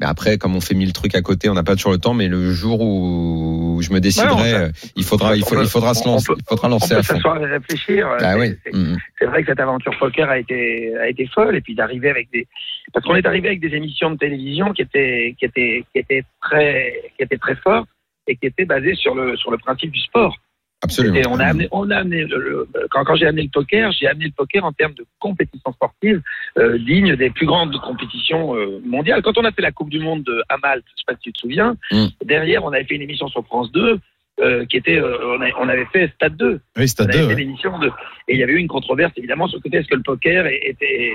Mais 0.01 0.07
après, 0.07 0.39
comme 0.39 0.57
on 0.57 0.61
fait 0.61 0.75
mille 0.75 0.93
trucs 0.93 1.15
à 1.15 1.23
côté, 1.23 1.49
on 1.49 1.55
n'a 1.55 1.63
pas 1.63 1.77
toujours 1.77 1.93
le 1.93 1.99
temps. 1.99 2.15
Mais 2.15 2.27
le 2.27 2.53
jour 2.53 2.81
où 2.81 3.79
je 3.81 3.93
me 3.93 4.01
déciderai, 4.01 4.35
Ouais, 4.35 4.55
on 4.55 4.63
euh, 4.65 4.69
il 4.97 5.05
faudra, 5.05 5.37
il, 5.37 5.45
faut- 5.45 5.61
il 5.61 5.69
faudra 5.69 5.95
se 5.95 6.03
on 6.09 6.13
lancer, 6.15 6.27
peut- 6.27 6.35
il 6.41 6.45
faudra 6.49 6.67
on 6.67 6.71
lancer 6.73 6.95
peut 6.95 7.01
à 7.01 7.03
fond. 7.05 7.37
et 7.37 7.47
réfléchir. 7.47 8.09
Ah 8.11 8.19
C'est- 8.33 8.39
oui. 8.41 8.55
c'est- 8.65 8.73
Mhm. 8.75 8.97
c'est 9.21 9.27
vrai 9.27 9.43
que 9.45 9.51
cette 9.53 9.61
aventure 9.61 9.97
poker 10.01 10.29
a 10.29 10.39
été 10.41 10.97
a 10.97 11.09
été 11.09 11.29
folle 11.33 11.55
et 11.55 11.61
puis 11.61 11.77
d'arriver 11.77 12.11
avec 12.11 12.29
des 12.33 12.47
parce 12.93 13.07
qu'on 13.07 13.15
est 13.15 13.27
arrivé 13.27 13.47
avec 13.49 13.61
des 13.61 13.75
émissions 13.77 14.11
de 14.11 14.17
télévision 14.17 14.73
qui 14.73 14.83
étaient 14.83 15.37
qui 15.39 15.45
étaient 15.45 15.85
qui 15.93 15.99
étaient 16.01 16.25
très 16.43 17.13
qui 17.17 17.23
étaient 17.23 17.39
très 17.39 17.55
fortes 17.57 17.89
et 18.27 18.35
qui 18.37 18.47
étaient 18.47 18.65
basées 18.65 18.97
sur 18.97 19.15
le 19.15 19.37
sur 19.37 19.53
le 19.53 19.59
principe 19.59 19.93
du 19.93 20.01
sport. 20.01 20.37
Absolument. 20.83 21.15
Et 21.17 21.27
on 21.27 21.39
a 21.41 21.47
amené, 21.47 21.69
on 21.73 21.91
a 21.91 21.97
amené 21.97 22.25
le- 22.25 22.39
le- 22.39 22.69
quand, 22.91 23.05
quand 23.05 23.17
j'ai 23.17 23.27
amené 23.27 23.43
le 23.45 23.49
poker, 23.51 23.91
j'ai 23.93 24.07
amené 24.07 24.27
le 24.27 24.33
poker 24.37 24.65
en 24.65 24.73
termes 24.73 24.93
de 24.95 25.07
compétition 25.19 25.73
sportive 25.73 26.21
euh, 26.59 26.77
digne 26.79 27.17
des 27.17 27.31
plus 27.31 27.47
grandes 27.47 27.75
compétitions 27.81 28.55
euh, 28.55 28.81
mondiales. 28.85 29.23
Quand 29.23 29.39
on 29.39 29.45
a 29.45 29.53
fait 29.53 29.63
la 29.63 29.73
Coupe 29.73 29.89
du 29.89 29.99
Monde 30.01 30.25
de- 30.25 30.43
à 30.51 30.59
Malte, 30.59 30.85
je 30.91 31.01
sais 31.01 31.05
pas 31.07 31.15
si 31.15 31.23
tu 31.23 31.33
te 31.33 31.39
souviens, 31.39 31.77
Mm. 31.91 32.07
derrière 32.25 32.65
on 32.65 32.69
avait 32.73 32.85
fait 32.85 32.97
une 32.97 33.03
émission 33.03 33.29
sur 33.29 33.45
France 33.47 33.73
2 33.73 33.99
euh, 34.41 34.67
qui 34.67 34.77
était, 34.77 34.99
euh, 35.01 35.37
on, 35.39 35.41
a- 35.41 35.53
on 35.61 35.69
avait 35.69 35.87
fait 35.87 36.09
Stade 36.17 36.37
2. 36.37 36.61
Oui, 36.77 36.87
On 36.99 37.03
avait 37.05 37.13
fait 37.13 37.25
ouais. 37.27 37.35
l'émission 37.37 37.79
de, 37.79 37.87
et 38.29 38.35
il 38.35 38.39
y 38.39 38.43
avait 38.43 38.53
eu 38.53 38.59
une 38.59 38.69
controverse 38.69 39.13
évidemment 39.17 39.47
sur 39.49 39.59
le 39.59 39.63
côté 39.63 39.79
est-ce 39.79 39.89
que 39.89 39.95
le 39.95 40.03
poker 40.03 40.45
était 40.47 41.15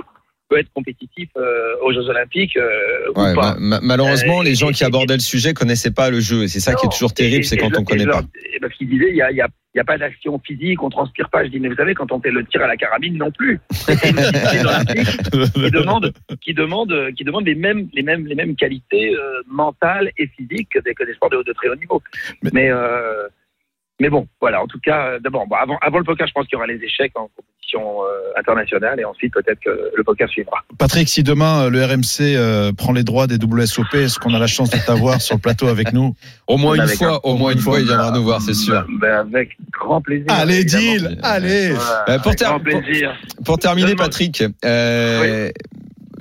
peut 0.50 0.58
être 0.58 0.72
compétitif 0.74 1.30
euh, 1.38 1.76
aux 1.84 1.94
Jeux 1.94 2.08
Olympiques 2.10 2.58
euh, 2.58 2.68
Ouais, 3.16 3.32
ou 3.32 3.36
pas. 3.36 3.56
ma- 3.60 3.60
ma- 3.60 3.82
malheureusement, 3.82 4.42
Euh, 4.42 4.44
les 4.44 4.56
gens 4.56 4.72
qui 4.72 4.84
abordaient 4.84 5.14
le 5.14 5.20
sujet 5.22 5.54
connaissaient 5.54 5.92
pas 5.92 6.10
le 6.10 6.20
jeu. 6.20 6.44
Et 6.44 6.48
c'est 6.48 6.60
ça 6.60 6.74
qui 6.74 6.86
est 6.88 6.90
toujours 6.90 7.14
terrible, 7.14 7.44
c'est 7.46 7.58
quand 7.58 7.70
on 7.78 7.82
et 7.82 7.86
connaît 7.86 8.06
pas. 8.06 8.22
leur- 8.22 8.24
et 8.54 8.60
Parce 8.60 8.74
qu'il 8.74 8.90
disait, 8.90 9.10
il 9.12 9.16
y 9.16 9.22
a, 9.22 9.32
il 9.32 9.38
y 9.38 9.42
a, 9.42 9.48
il 9.76 9.78
y 9.78 9.82
a 9.82 9.84
pas 9.84 9.98
d'action 10.00 10.40
physique, 10.40 10.82
on 10.82 10.90
transpire 10.90 11.30
pas. 11.30 11.44
Je 11.46 11.50
dis, 11.50 11.60
mais 11.60 11.70
vous 11.70 11.76
savez, 11.76 11.94
quand 11.94 12.12
on 12.12 12.20
fait 12.20 12.32
le 12.32 12.44
tir 12.46 12.62
à 12.64 12.68
la 12.68 12.76
carabine 12.76 13.16
non 13.18 13.30
plus. 13.32 13.60
C'est 13.72 13.96
qui 15.54 15.72
demande, 15.72 16.12
qui 16.42 16.54
demande, 16.54 16.94
qui 17.16 17.24
demande 17.24 17.46
les 17.46 17.56
mêmes, 17.56 17.88
les 17.94 18.02
mêmes, 18.04 18.26
les 18.26 18.36
mêmes 18.36 18.56
qualités 18.56 19.14
euh, 19.16 19.42
mentales 19.48 20.12
et 20.18 20.28
physiques 20.28 20.70
que 20.70 20.80
des, 20.80 20.94
que 20.94 21.04
des 21.06 21.14
sports 21.14 21.30
de, 21.30 21.44
de 21.44 21.54
très 21.54 21.70
haut 21.70 21.76
niveau. 21.76 22.02
Mais- 22.44 22.50
Mais, 22.54 22.70
euh, 22.72 23.28
mais 24.00 24.10
bon, 24.10 24.28
voilà. 24.40 24.62
En 24.62 24.68
tout 24.68 24.80
cas, 24.84 25.06
euh, 25.08 25.20
d'abord, 25.20 25.46
bon, 25.48 25.56
avant, 25.56 25.78
avant 25.82 25.98
le 26.00 26.04
poker, 26.04 26.28
je 26.28 26.34
pense 26.34 26.46
qu'il 26.48 26.54
y 26.54 26.58
aura 26.58 26.68
les 26.68 26.76
échecs 26.84 27.12
en 27.16 27.30
compétition 27.36 28.02
euh, 28.04 28.40
internationale 28.40 29.00
et 29.00 29.06
ensuite 29.06 29.34
peut-être 29.34 29.60
que 29.60 29.92
le 29.96 30.04
poker 30.04 30.28
suivra. 30.30 30.58
Patrick, 30.78 31.08
si 31.10 31.22
demain 31.24 31.66
euh, 31.66 31.70
le 31.70 31.84
RMC 31.84 32.22
euh, 32.36 32.72
prend 32.74 32.94
les 32.94 33.04
droits 33.04 33.28
des 33.28 33.36
WSOP, 33.36 33.94
est-ce 33.96 34.18
qu'on 34.20 34.34
a 34.34 34.40
la 34.40 34.48
chance 34.48 34.70
de 34.70 34.78
t'avoir 34.86 35.22
sur 35.22 35.36
le 35.36 35.42
plateau 35.42 35.68
avec 35.68 35.94
nous? 35.94 36.16
Au 36.48 36.58
moins 36.58 36.76
une 36.76 36.88
fois, 36.88 37.16
un- 37.16 37.20
au 37.30 37.36
moins 37.36 37.52
une 37.52 37.60
fois, 37.60 37.80
il 37.80 37.86
viendra 37.86 38.12
nous 38.12 38.24
voir, 38.24 38.42
c'est 38.42 38.54
sûr. 38.54 38.86
Ben, 39.00 39.24
ben, 39.26 39.36
avec 39.36 39.58
grand 39.72 40.02
plaisir. 40.02 40.26
Allez, 40.30 40.62
évidemment. 40.62 40.82
deal 41.10 41.20
Allez 41.24 41.70
Voilà, 41.74 42.06
Euh, 42.10 42.18
pour 42.20 42.28
avec 42.28 42.40
ter- 42.40 42.50
grand 42.50 42.60
pour- 42.60 42.82
plaisir. 42.82 43.18
Pour 43.46 43.60
terminer, 43.60 43.96
Patrick, 43.96 44.44
euh, 44.66 45.50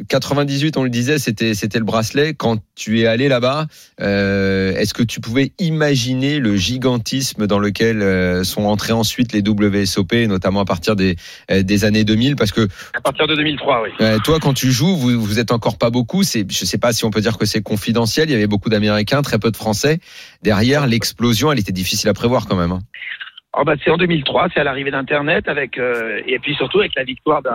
98, 0.08 0.76
on 0.76 0.82
le 0.84 0.90
disait, 0.90 1.18
c'était 1.18 1.54
c'était 1.54 1.78
le 1.78 1.84
bracelet. 1.84 2.34
Quand 2.34 2.58
tu 2.74 3.00
es 3.00 3.06
allé 3.06 3.28
là-bas, 3.28 3.66
euh, 4.00 4.72
est-ce 4.74 4.94
que 4.94 5.02
tu 5.02 5.20
pouvais 5.20 5.52
imaginer 5.58 6.38
le 6.38 6.56
gigantisme 6.56 7.46
dans 7.46 7.58
lequel 7.58 8.02
euh, 8.02 8.42
sont 8.44 8.64
entrés 8.64 8.92
ensuite 8.92 9.32
les 9.32 9.42
WSOP, 9.46 10.12
notamment 10.26 10.60
à 10.60 10.64
partir 10.64 10.96
des 10.96 11.16
euh, 11.50 11.62
des 11.62 11.84
années 11.84 12.04
2000 12.04 12.36
Parce 12.36 12.52
que 12.52 12.66
À 12.94 13.00
partir 13.00 13.26
de 13.26 13.36
2003, 13.36 13.82
oui. 13.82 13.90
euh, 14.00 14.18
toi, 14.24 14.38
quand 14.40 14.54
tu 14.54 14.72
joues, 14.72 14.96
vous 14.96 15.20
vous 15.20 15.38
êtes 15.38 15.52
encore 15.52 15.78
pas 15.78 15.90
beaucoup. 15.90 16.22
C'est, 16.22 16.50
je 16.50 16.64
sais 16.64 16.78
pas 16.78 16.92
si 16.92 17.04
on 17.04 17.10
peut 17.10 17.20
dire 17.20 17.38
que 17.38 17.46
c'est 17.46 17.62
confidentiel. 17.62 18.28
Il 18.28 18.32
y 18.32 18.36
avait 18.36 18.46
beaucoup 18.46 18.70
d'Américains, 18.70 19.22
très 19.22 19.38
peu 19.38 19.50
de 19.50 19.56
Français. 19.56 20.00
Derrière, 20.42 20.86
l'explosion, 20.86 21.52
elle 21.52 21.58
était 21.58 21.72
difficile 21.72 22.08
à 22.08 22.14
prévoir 22.14 22.46
quand 22.46 22.56
même. 22.56 22.72
hein. 22.72 22.80
Oh, 23.56 23.64
bah, 23.64 23.74
c'est 23.82 23.90
en 23.90 23.96
2003, 23.96 24.48
c'est 24.54 24.60
à 24.60 24.64
l'arrivée 24.64 24.90
d'Internet, 24.90 25.48
avec 25.48 25.78
euh, 25.78 26.20
et 26.26 26.38
puis 26.38 26.54
surtout 26.54 26.80
avec 26.80 26.92
la 26.96 27.02
victoire 27.04 27.42
d'un 27.42 27.50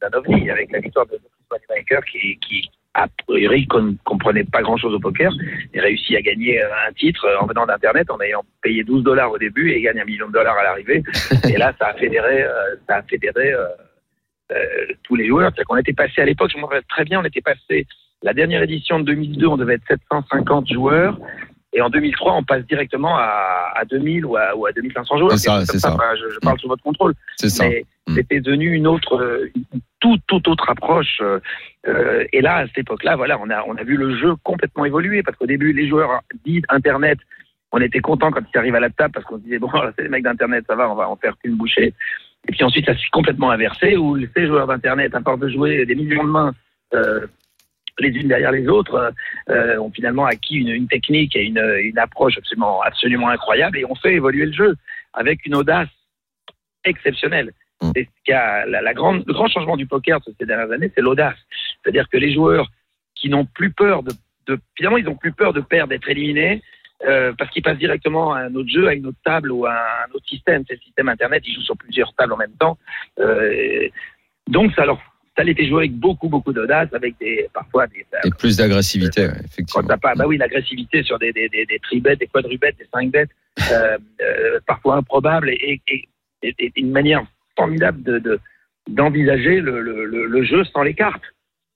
d'un 0.00 0.16
ovni, 0.18 0.50
avec 0.50 0.70
la 0.72 0.80
victoire 0.80 1.06
de 1.06 1.18
Moneymaker 1.50 2.04
qui 2.04 2.38
qui 2.38 2.70
a 2.94 3.06
priori 3.26 3.66
ne 3.74 3.92
comprenait 4.04 4.44
pas 4.44 4.62
grand-chose 4.62 4.94
au 4.94 4.98
poker 4.98 5.32
et 5.72 5.80
réussit 5.80 6.16
à 6.16 6.22
gagner 6.22 6.60
euh, 6.60 6.68
un 6.88 6.92
titre 6.92 7.24
euh, 7.26 7.38
en 7.40 7.46
venant 7.46 7.66
d'Internet 7.66 8.10
en 8.10 8.20
ayant 8.20 8.42
payé 8.62 8.82
12 8.82 9.04
dollars 9.04 9.30
au 9.30 9.38
début 9.38 9.70
et 9.70 9.80
gagne 9.80 10.00
un 10.00 10.04
million 10.04 10.26
de 10.26 10.32
dollars 10.32 10.58
à 10.58 10.64
l'arrivée. 10.64 11.02
et 11.48 11.56
là, 11.56 11.72
ça 11.78 11.88
a 11.88 11.94
fédéré, 11.94 12.42
euh, 12.42 12.74
ça 12.88 12.96
a 12.96 13.02
fédéré 13.02 13.52
euh, 13.52 13.66
euh, 14.52 14.56
tous 15.04 15.14
les 15.14 15.28
joueurs. 15.28 15.50
C'est-à-dire 15.50 15.66
qu'on 15.66 15.76
était 15.76 15.92
passé 15.92 16.20
à 16.20 16.24
l'époque, 16.24 16.50
je 16.52 16.58
me 16.58 16.64
rappelle 16.64 16.82
très 16.88 17.04
bien, 17.04 17.20
on 17.20 17.24
était 17.24 17.40
passé 17.40 17.86
la 18.22 18.34
dernière 18.34 18.62
édition 18.62 18.98
de 18.98 19.04
2002, 19.04 19.46
on 19.46 19.56
devait 19.56 19.74
être 19.74 19.86
750 19.86 20.72
joueurs. 20.72 21.18
Et 21.78 21.80
en 21.80 21.90
2003, 21.90 22.34
on 22.34 22.42
passe 22.42 22.66
directement 22.66 23.16
à, 23.16 23.72
à 23.76 23.84
2000 23.84 24.26
ou 24.26 24.36
à, 24.36 24.56
ou 24.56 24.66
à 24.66 24.72
2500 24.72 25.16
joueurs. 25.18 25.32
C'est 25.38 25.46
ça, 25.48 25.64
c'est 25.64 25.78
ça. 25.78 25.94
Enfin, 25.94 26.10
je, 26.20 26.28
je 26.34 26.38
parle 26.40 26.58
sous 26.58 26.66
votre 26.68 26.82
contrôle. 26.82 27.14
C'est 27.36 27.48
ça. 27.48 27.68
Mais 27.68 27.84
Mm. 28.08 28.14
c'était 28.14 28.40
devenu 28.40 28.72
une 28.72 28.86
autre, 28.86 29.16
euh, 29.20 29.50
une 29.54 29.80
toute, 30.00 30.22
toute 30.26 30.48
autre 30.48 30.68
approche. 30.70 31.18
euh, 31.20 31.38
euh, 31.86 32.24
et 32.32 32.40
là, 32.40 32.56
à 32.56 32.66
cette 32.66 32.78
époque-là, 32.78 33.16
voilà, 33.16 33.38
on 33.38 33.50
a, 33.50 33.62
on 33.68 33.76
a 33.76 33.84
vu 33.84 33.96
le 33.96 34.16
jeu 34.16 34.34
complètement 34.42 34.86
évoluer 34.86 35.22
parce 35.22 35.36
qu'au 35.36 35.46
début, 35.46 35.72
les 35.74 35.86
joueurs 35.88 36.22
dits 36.44 36.62
Internet, 36.70 37.18
on 37.70 37.80
était 37.82 38.00
content 38.00 38.30
quand 38.30 38.40
ils 38.52 38.58
arrivent 38.58 38.74
à 38.76 38.80
la 38.80 38.88
table 38.90 39.12
parce 39.12 39.26
qu'on 39.26 39.36
se 39.36 39.42
disait 39.42 39.58
bon, 39.58 39.70
c'est 39.96 40.04
les 40.04 40.08
mecs 40.08 40.24
d'Internet, 40.24 40.64
ça 40.66 40.74
va, 40.74 40.90
on 40.90 40.94
va 40.94 41.08
en 41.08 41.16
faire 41.16 41.34
qu'une 41.38 41.56
bouchée. 41.56 41.92
Et 42.48 42.52
puis 42.52 42.64
ensuite, 42.64 42.86
ça 42.86 42.94
s'est 42.94 43.10
complètement 43.12 43.50
inversé 43.50 43.96
où 43.98 44.16
ces 44.34 44.46
joueurs 44.46 44.66
d'Internet, 44.66 45.14
à 45.14 45.20
part 45.20 45.36
de 45.38 45.48
jouer 45.50 45.84
des 45.84 45.94
millions 45.94 46.24
de 46.24 46.30
mains. 46.30 46.54
euh, 46.94 47.26
les 48.00 48.10
unes 48.10 48.28
derrière 48.28 48.52
les 48.52 48.68
autres, 48.68 49.12
euh, 49.50 49.78
ont 49.78 49.90
finalement 49.90 50.26
acquis 50.26 50.56
une, 50.56 50.68
une 50.68 50.88
technique 50.88 51.34
et 51.36 51.44
une, 51.44 51.62
une 51.82 51.98
approche 51.98 52.36
absolument, 52.38 52.80
absolument 52.82 53.28
incroyable 53.28 53.78
et 53.78 53.84
ont 53.84 53.94
fait 53.94 54.14
évoluer 54.14 54.46
le 54.46 54.52
jeu 54.52 54.76
avec 55.12 55.44
une 55.46 55.54
audace 55.54 55.88
exceptionnelle. 56.84 57.52
Mm. 57.82 57.90
C'est 57.94 58.04
ce 58.04 58.24
qui 58.24 58.32
a 58.32 58.66
la, 58.66 58.82
la 58.82 58.94
grande, 58.94 59.24
le 59.26 59.32
grand 59.32 59.48
changement 59.48 59.76
du 59.76 59.86
poker 59.86 60.20
de 60.20 60.34
ces 60.38 60.46
dernières 60.46 60.70
années, 60.70 60.90
c'est 60.94 61.00
l'audace. 61.00 61.38
C'est-à-dire 61.82 62.08
que 62.08 62.16
les 62.16 62.32
joueurs 62.32 62.68
qui 63.14 63.28
n'ont 63.28 63.46
plus 63.46 63.72
peur 63.72 64.02
de, 64.02 64.12
de, 64.46 64.58
finalement, 64.76 64.98
ils 64.98 65.04
n'ont 65.04 65.16
plus 65.16 65.32
peur 65.32 65.52
de 65.52 65.60
perdre, 65.60 65.90
d'être 65.90 66.08
éliminés, 66.08 66.62
euh, 67.04 67.32
parce 67.38 67.50
qu'ils 67.50 67.62
passent 67.62 67.78
directement 67.78 68.32
à 68.32 68.40
un 68.40 68.54
autre 68.54 68.68
jeu, 68.68 68.88
à 68.88 68.94
une 68.94 69.06
autre 69.06 69.18
table 69.24 69.52
ou 69.52 69.66
à 69.66 69.72
un 69.72 70.14
autre 70.14 70.26
système. 70.26 70.64
C'est 70.66 70.74
le 70.74 70.80
système 70.80 71.08
Internet, 71.08 71.42
ils 71.46 71.54
jouent 71.54 71.62
sur 71.62 71.76
plusieurs 71.76 72.12
tables 72.14 72.32
en 72.32 72.36
même 72.36 72.56
temps. 72.58 72.76
Euh, 73.20 73.88
donc, 74.48 74.72
ça 74.74 74.84
leur, 74.84 75.00
ça 75.38 75.44
les 75.44 75.68
jouer 75.68 75.82
avec 75.84 75.92
beaucoup, 75.94 76.28
beaucoup 76.28 76.52
d'audace, 76.52 76.92
avec 76.92 77.16
des, 77.18 77.48
parfois 77.54 77.86
des, 77.86 78.04
Et 78.24 78.30
plus 78.30 78.56
d'agressivité, 78.56 79.28
quand 79.28 79.44
effectivement. 79.44 79.88
t'as 79.88 79.96
pas, 79.96 80.14
bah 80.16 80.26
oui, 80.26 80.36
l'agressivité 80.36 81.04
sur 81.04 81.18
des, 81.18 81.32
des, 81.32 81.48
des, 81.48 81.64
des 81.64 81.78
tribets, 81.78 82.16
des 82.16 82.26
quadrubets, 82.26 82.72
des 82.72 82.86
cinq 82.92 83.10
bêtes, 83.10 83.30
euh, 83.70 83.96
euh, 84.20 84.58
parfois 84.66 84.96
improbables 84.96 85.50
et, 85.50 85.80
et, 85.86 86.08
et, 86.42 86.54
et 86.58 86.72
une 86.76 86.90
manière 86.90 87.24
formidable 87.56 88.02
de, 88.02 88.18
de, 88.18 88.40
d'envisager 88.88 89.60
le, 89.60 89.80
le, 89.80 90.04
le, 90.04 90.26
le 90.26 90.44
jeu 90.44 90.64
sans 90.64 90.82
les 90.82 90.94
cartes. 90.94 91.22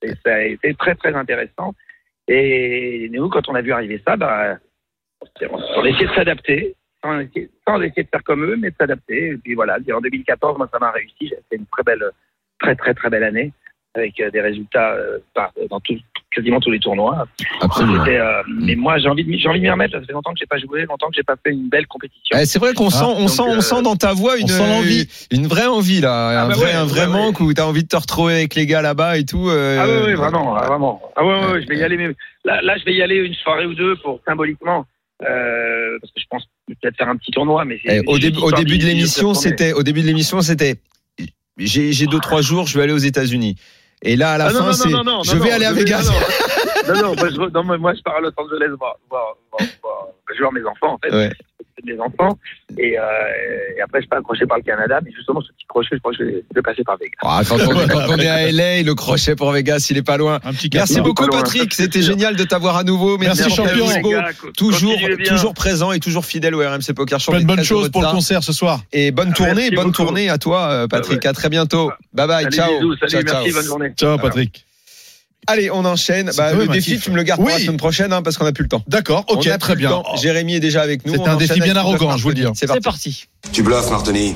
Et 0.02 0.12
ça 0.24 0.34
a 0.34 0.40
été 0.42 0.74
très, 0.74 0.96
très 0.96 1.14
intéressant. 1.14 1.74
Et 2.26 3.08
nous, 3.12 3.28
quand 3.28 3.48
on 3.48 3.54
a 3.54 3.62
vu 3.62 3.72
arriver 3.72 4.02
ça, 4.06 4.16
bah, 4.16 4.58
on 5.50 5.82
a 5.84 5.88
essayé 5.88 6.06
de 6.06 6.14
s'adapter, 6.14 6.74
sans 7.02 7.20
essayer, 7.20 7.48
sans 7.66 7.80
essayer 7.80 8.02
de 8.02 8.08
faire 8.08 8.24
comme 8.24 8.44
eux, 8.44 8.56
mais 8.56 8.70
de 8.70 8.76
s'adapter. 8.76 9.28
Et 9.28 9.36
puis 9.36 9.54
voilà, 9.54 9.78
en 9.94 10.00
2014, 10.00 10.58
moi, 10.58 10.68
ça 10.72 10.80
m'a 10.80 10.90
réussi. 10.90 11.28
J'ai 11.28 11.38
fait 11.48 11.56
une 11.56 11.66
très 11.66 11.84
belle, 11.84 12.04
très 12.62 12.74
très 12.76 12.94
très 12.94 13.10
belle 13.10 13.24
année 13.24 13.52
avec 13.94 14.18
euh, 14.20 14.30
des 14.30 14.40
résultats 14.40 14.92
euh, 14.92 15.18
par- 15.34 15.52
dans 15.68 15.78
tout, 15.80 15.94
quasiment 16.34 16.60
tous 16.60 16.70
les 16.70 16.78
tournois. 16.80 17.26
Absolument. 17.60 18.02
Euh, 18.06 18.42
mais 18.48 18.74
moi, 18.74 18.96
j'ai 18.98 19.06
envie 19.08 19.22
de 19.22 19.28
m'y- 19.28 19.38
j'ai 19.38 19.48
envie 19.50 19.58
de 19.58 19.64
m'y 19.64 19.70
remettre. 19.70 19.92
Ça 20.00 20.06
fait 20.06 20.14
longtemps 20.14 20.32
que 20.32 20.38
j'ai 20.38 20.46
pas 20.46 20.56
joué, 20.56 20.86
longtemps 20.86 21.08
que 21.08 21.14
j'ai 21.14 21.22
pas 21.22 21.34
fait 21.44 21.50
une 21.52 21.68
belle 21.68 21.86
compétition. 21.86 22.38
Eh, 22.40 22.46
c'est 22.46 22.58
vrai 22.58 22.72
qu'on 22.72 22.88
sent, 22.88 23.04
on 23.04 23.28
sent, 23.28 23.42
on 23.46 23.60
sent 23.60 23.82
dans 23.82 23.96
ta 23.96 24.14
voix 24.14 24.38
une, 24.38 24.44
on 24.44 24.48
sent 24.48 24.66
l'envie. 24.66 25.08
une 25.30 25.46
vraie 25.46 25.66
envie 25.66 26.00
là, 26.00 26.28
Ah 26.40 26.44
un 26.44 26.48
bah 26.48 26.54
vrai, 26.54 26.66
ouais, 26.68 26.72
un 26.72 26.86
vrai 26.86 27.00
ouais, 27.02 27.06
manque 27.12 27.40
où 27.40 27.52
t'as 27.52 27.66
envie 27.66 27.82
de 27.82 27.88
te 27.88 27.96
retrouver 27.96 28.32
avec 28.36 28.54
les 28.54 28.64
gars 28.64 28.80
là-bas 28.80 29.18
et 29.18 29.24
tout. 29.26 29.50
euh, 29.50 29.78
Ah 29.78 29.86
oui, 29.86 30.06
oui, 30.06 30.14
vraiment, 30.14 30.56
ah, 30.56 30.66
vraiment. 30.68 31.02
Ah 31.14 31.26
ouais, 31.26 31.34
ouais, 31.34 31.52
ouais, 31.52 31.62
je 31.62 31.68
vais 31.68 31.76
y 31.76 31.82
aller. 31.82 31.98
Mais 31.98 32.08
là, 32.46 32.62
là, 32.62 32.78
je 32.78 32.84
vais 32.86 32.94
y 32.94 33.02
aller 33.02 33.16
une 33.16 33.34
soirée 33.34 33.66
ou 33.66 33.74
deux 33.74 33.96
pour 33.96 34.20
symboliquement, 34.26 34.86
euh, 35.22 35.98
parce 36.00 36.12
que 36.14 36.20
je 36.20 36.26
pense 36.30 36.44
peut-être 36.80 36.96
faire 36.96 37.08
un 37.10 37.16
petit 37.16 37.30
tournoi. 37.30 37.66
Mais 37.66 37.78
Eh, 37.84 38.00
au, 38.06 38.18
début, 38.18 38.38
au 38.38 38.52
début 38.52 38.78
de 38.78 38.86
l'émission, 38.86 39.34
c'était, 39.34 39.74
au 39.74 39.82
début 39.82 40.00
de 40.00 40.06
l'émission, 40.06 40.40
c'était, 40.40 40.76
j'ai, 41.58 42.06
deux 42.06 42.20
trois 42.20 42.42
jours, 42.42 42.66
je 42.66 42.76
vais 42.76 42.84
aller 42.84 42.92
aux 42.92 42.98
États-Unis. 42.98 43.56
Et 44.02 44.16
là, 44.16 44.32
à 44.32 44.38
la 44.38 44.46
Ah, 44.46 44.50
fin, 44.50 44.66
non, 44.66 44.72
c'est, 44.72 44.88
non, 44.88 45.04
non, 45.04 45.22
je 45.22 45.36
vais 45.36 45.48
non, 45.50 45.54
aller 45.54 45.64
à 45.64 45.72
Vegas. 45.72 46.10
Non, 46.88 46.94
non, 46.94 47.14
moi, 47.16 47.28
je, 47.30 47.36
non, 47.36 47.78
moi, 47.78 47.94
je 47.94 48.02
pars 48.02 48.16
à 48.16 48.20
Los 48.20 48.32
Angeles 48.36 48.74
voir, 48.78 48.96
voir, 49.08 49.36
voir, 49.50 49.68
voir, 49.82 50.06
je 50.28 50.32
vais 50.34 50.38
voir 50.40 50.52
mes 50.52 50.64
enfants, 50.64 50.94
en 50.94 50.98
fait. 50.98 51.14
Ouais. 51.14 51.32
Mes 51.84 51.98
enfants. 51.98 52.38
Et, 52.78 52.98
euh, 52.98 53.02
et 53.76 53.80
après, 53.80 53.98
je 53.98 54.02
suis 54.02 54.08
pas 54.08 54.18
accroché 54.18 54.46
par 54.46 54.58
le 54.58 54.62
Canada, 54.62 55.00
mais 55.04 55.10
justement, 55.12 55.40
ce 55.40 55.48
petit 55.48 55.66
crochet, 55.66 55.88
je 55.92 55.98
crois 55.98 56.12
que 56.12 56.18
je 56.18 56.24
vais, 56.24 56.62
passer 56.62 56.84
par 56.84 56.96
Vegas. 56.98 57.18
Ah, 57.22 57.42
quand, 57.48 57.56
on, 57.60 57.88
quand 57.88 58.06
on 58.08 58.16
est 58.18 58.28
à 58.28 58.50
LA, 58.50 58.82
le 58.82 58.94
crochet 58.94 59.34
pour 59.36 59.50
Vegas, 59.52 59.86
il 59.90 59.98
est 59.98 60.02
pas 60.02 60.16
loin. 60.16 60.40
Merci 60.44 60.68
gâteau. 60.68 61.02
beaucoup, 61.02 61.24
Pas 61.24 61.30
loin, 61.32 61.42
Patrick. 61.42 61.74
C'était 61.74 62.02
génial 62.02 62.36
de 62.36 62.44
t'avoir 62.44 62.76
à 62.76 62.84
nouveau. 62.84 63.18
Merci, 63.18 63.42
ta 63.42 63.48
champion. 63.48 63.86
gars, 64.10 64.30
toujours, 64.56 64.94
toujours 65.26 65.54
présent 65.54 65.92
et 65.92 66.00
toujours 66.00 66.24
fidèle 66.24 66.54
au 66.54 66.60
RMC 66.60 66.92
Poker 66.94 67.20
Show. 67.20 67.32
Heureux 67.32 67.62
choses 67.62 67.86
de 67.86 67.92
pour 67.92 68.02
le 68.02 68.10
concert 68.10 68.42
ce 68.42 68.52
soir. 68.52 68.82
Et 68.92 69.10
bonne 69.10 69.30
Ah, 69.32 69.36
tournée, 69.36 69.54
merci 69.54 69.74
bonne 69.74 69.84
beaucoup. 69.86 70.04
tournée 70.04 70.28
à 70.28 70.38
toi, 70.38 70.68
euh, 70.70 70.86
Patrick. 70.88 71.24
À 71.26 71.32
très 71.32 71.48
bientôt. 71.48 71.90
Bye 72.12 72.26
bye, 72.26 72.44
Allez, 72.46 72.56
ciao. 72.56 72.72
bisous, 72.78 72.96
salut, 72.96 73.12
ciao, 73.12 73.22
merci, 73.24 73.50
ciao. 73.50 73.60
bonne 73.60 73.66
journée. 73.66 73.92
Ciao, 73.96 74.18
Patrick. 74.18 74.66
Allez, 75.48 75.70
on 75.70 75.84
enchaîne. 75.84 76.30
Bah, 76.36 76.52
le 76.52 76.68
défi, 76.68 76.98
tu 77.00 77.10
me 77.10 77.16
le 77.16 77.22
gardes 77.24 77.40
pour 77.40 77.48
la 77.48 77.56
Oui. 77.56 77.62
semaine 77.62 77.76
prochaine, 77.76 78.12
hein, 78.12 78.22
parce 78.22 78.36
qu'on 78.38 78.44
n'a 78.44 78.52
plus 78.52 78.62
le 78.62 78.68
temps. 78.68 78.82
D'accord, 78.86 79.24
ok, 79.28 79.44
On 79.46 79.50
a 79.50 79.58
très 79.58 79.74
bien. 79.76 80.02
Jérémy 80.20 80.54
est 80.54 80.60
déjà 80.60 80.82
avec 80.82 81.04
nous. 81.06 81.14
C'est 81.14 81.28
un 81.28 81.36
défi 81.36 81.60
bien 81.60 81.76
arrogant, 81.76 82.16
je 82.16 82.22
vous 82.22 82.28
le 82.28 82.34
dis. 82.36 82.42
Martoni. 82.42 82.58
C'est 82.72 82.80
parti. 82.82 83.24
Tu 83.52 83.62
bluffes, 83.62 83.90
Martoni. 83.90 84.34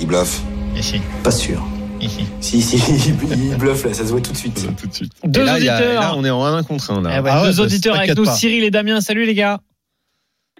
Il 0.00 0.06
bluffe. 0.06 0.40
Ici. 0.76 1.00
Pas 1.22 1.30
sûr. 1.30 1.64
Ici. 2.00 2.26
Si, 2.40 2.60
si, 2.60 2.76
il 3.06 3.56
bluffe 3.56 3.84
là, 3.84 3.94
ça 3.94 4.04
se 4.04 4.10
voit 4.10 4.20
tout 4.20 4.32
de 4.32 4.36
suite. 4.36 4.66
Tout 4.76 4.86
de 4.88 4.92
suite. 4.92 5.12
Et 5.22 5.28
Deux 5.28 5.44
là, 5.44 5.52
a- 5.52 5.56
auditeurs. 5.56 6.00
là, 6.00 6.14
on 6.16 6.24
est 6.24 6.30
en 6.30 6.44
1 6.44 6.62
contre 6.64 6.90
1. 6.90 7.00
Eh 7.00 7.02
Là. 7.04 7.22
ouais, 7.22 7.30
Ah 7.32 7.42
ouais, 7.42 7.50
deux 7.50 7.56
bah, 7.56 7.62
auditeurs 7.62 7.96
avec 7.96 8.16
nous, 8.16 8.24
pas. 8.24 8.34
Cyril 8.34 8.64
et 8.64 8.70
Damien. 8.72 9.00
Salut 9.00 9.24
les 9.24 9.34
gars. 9.34 9.60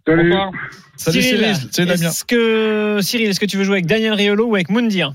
Salut. 0.06 0.32
Salut 0.96 1.22
Cyril, 1.22 1.56
salut 1.72 1.88
Damien. 1.88 2.08
Est-ce 2.10 2.24
que 2.24 2.98
Cyril, 3.02 3.28
est-ce 3.30 3.40
que 3.40 3.46
tu 3.46 3.56
veux 3.56 3.64
jouer 3.64 3.74
avec 3.76 3.86
Daniel 3.86 4.12
Riolo 4.14 4.46
ou 4.46 4.54
avec 4.54 4.68
Moundir 4.70 5.14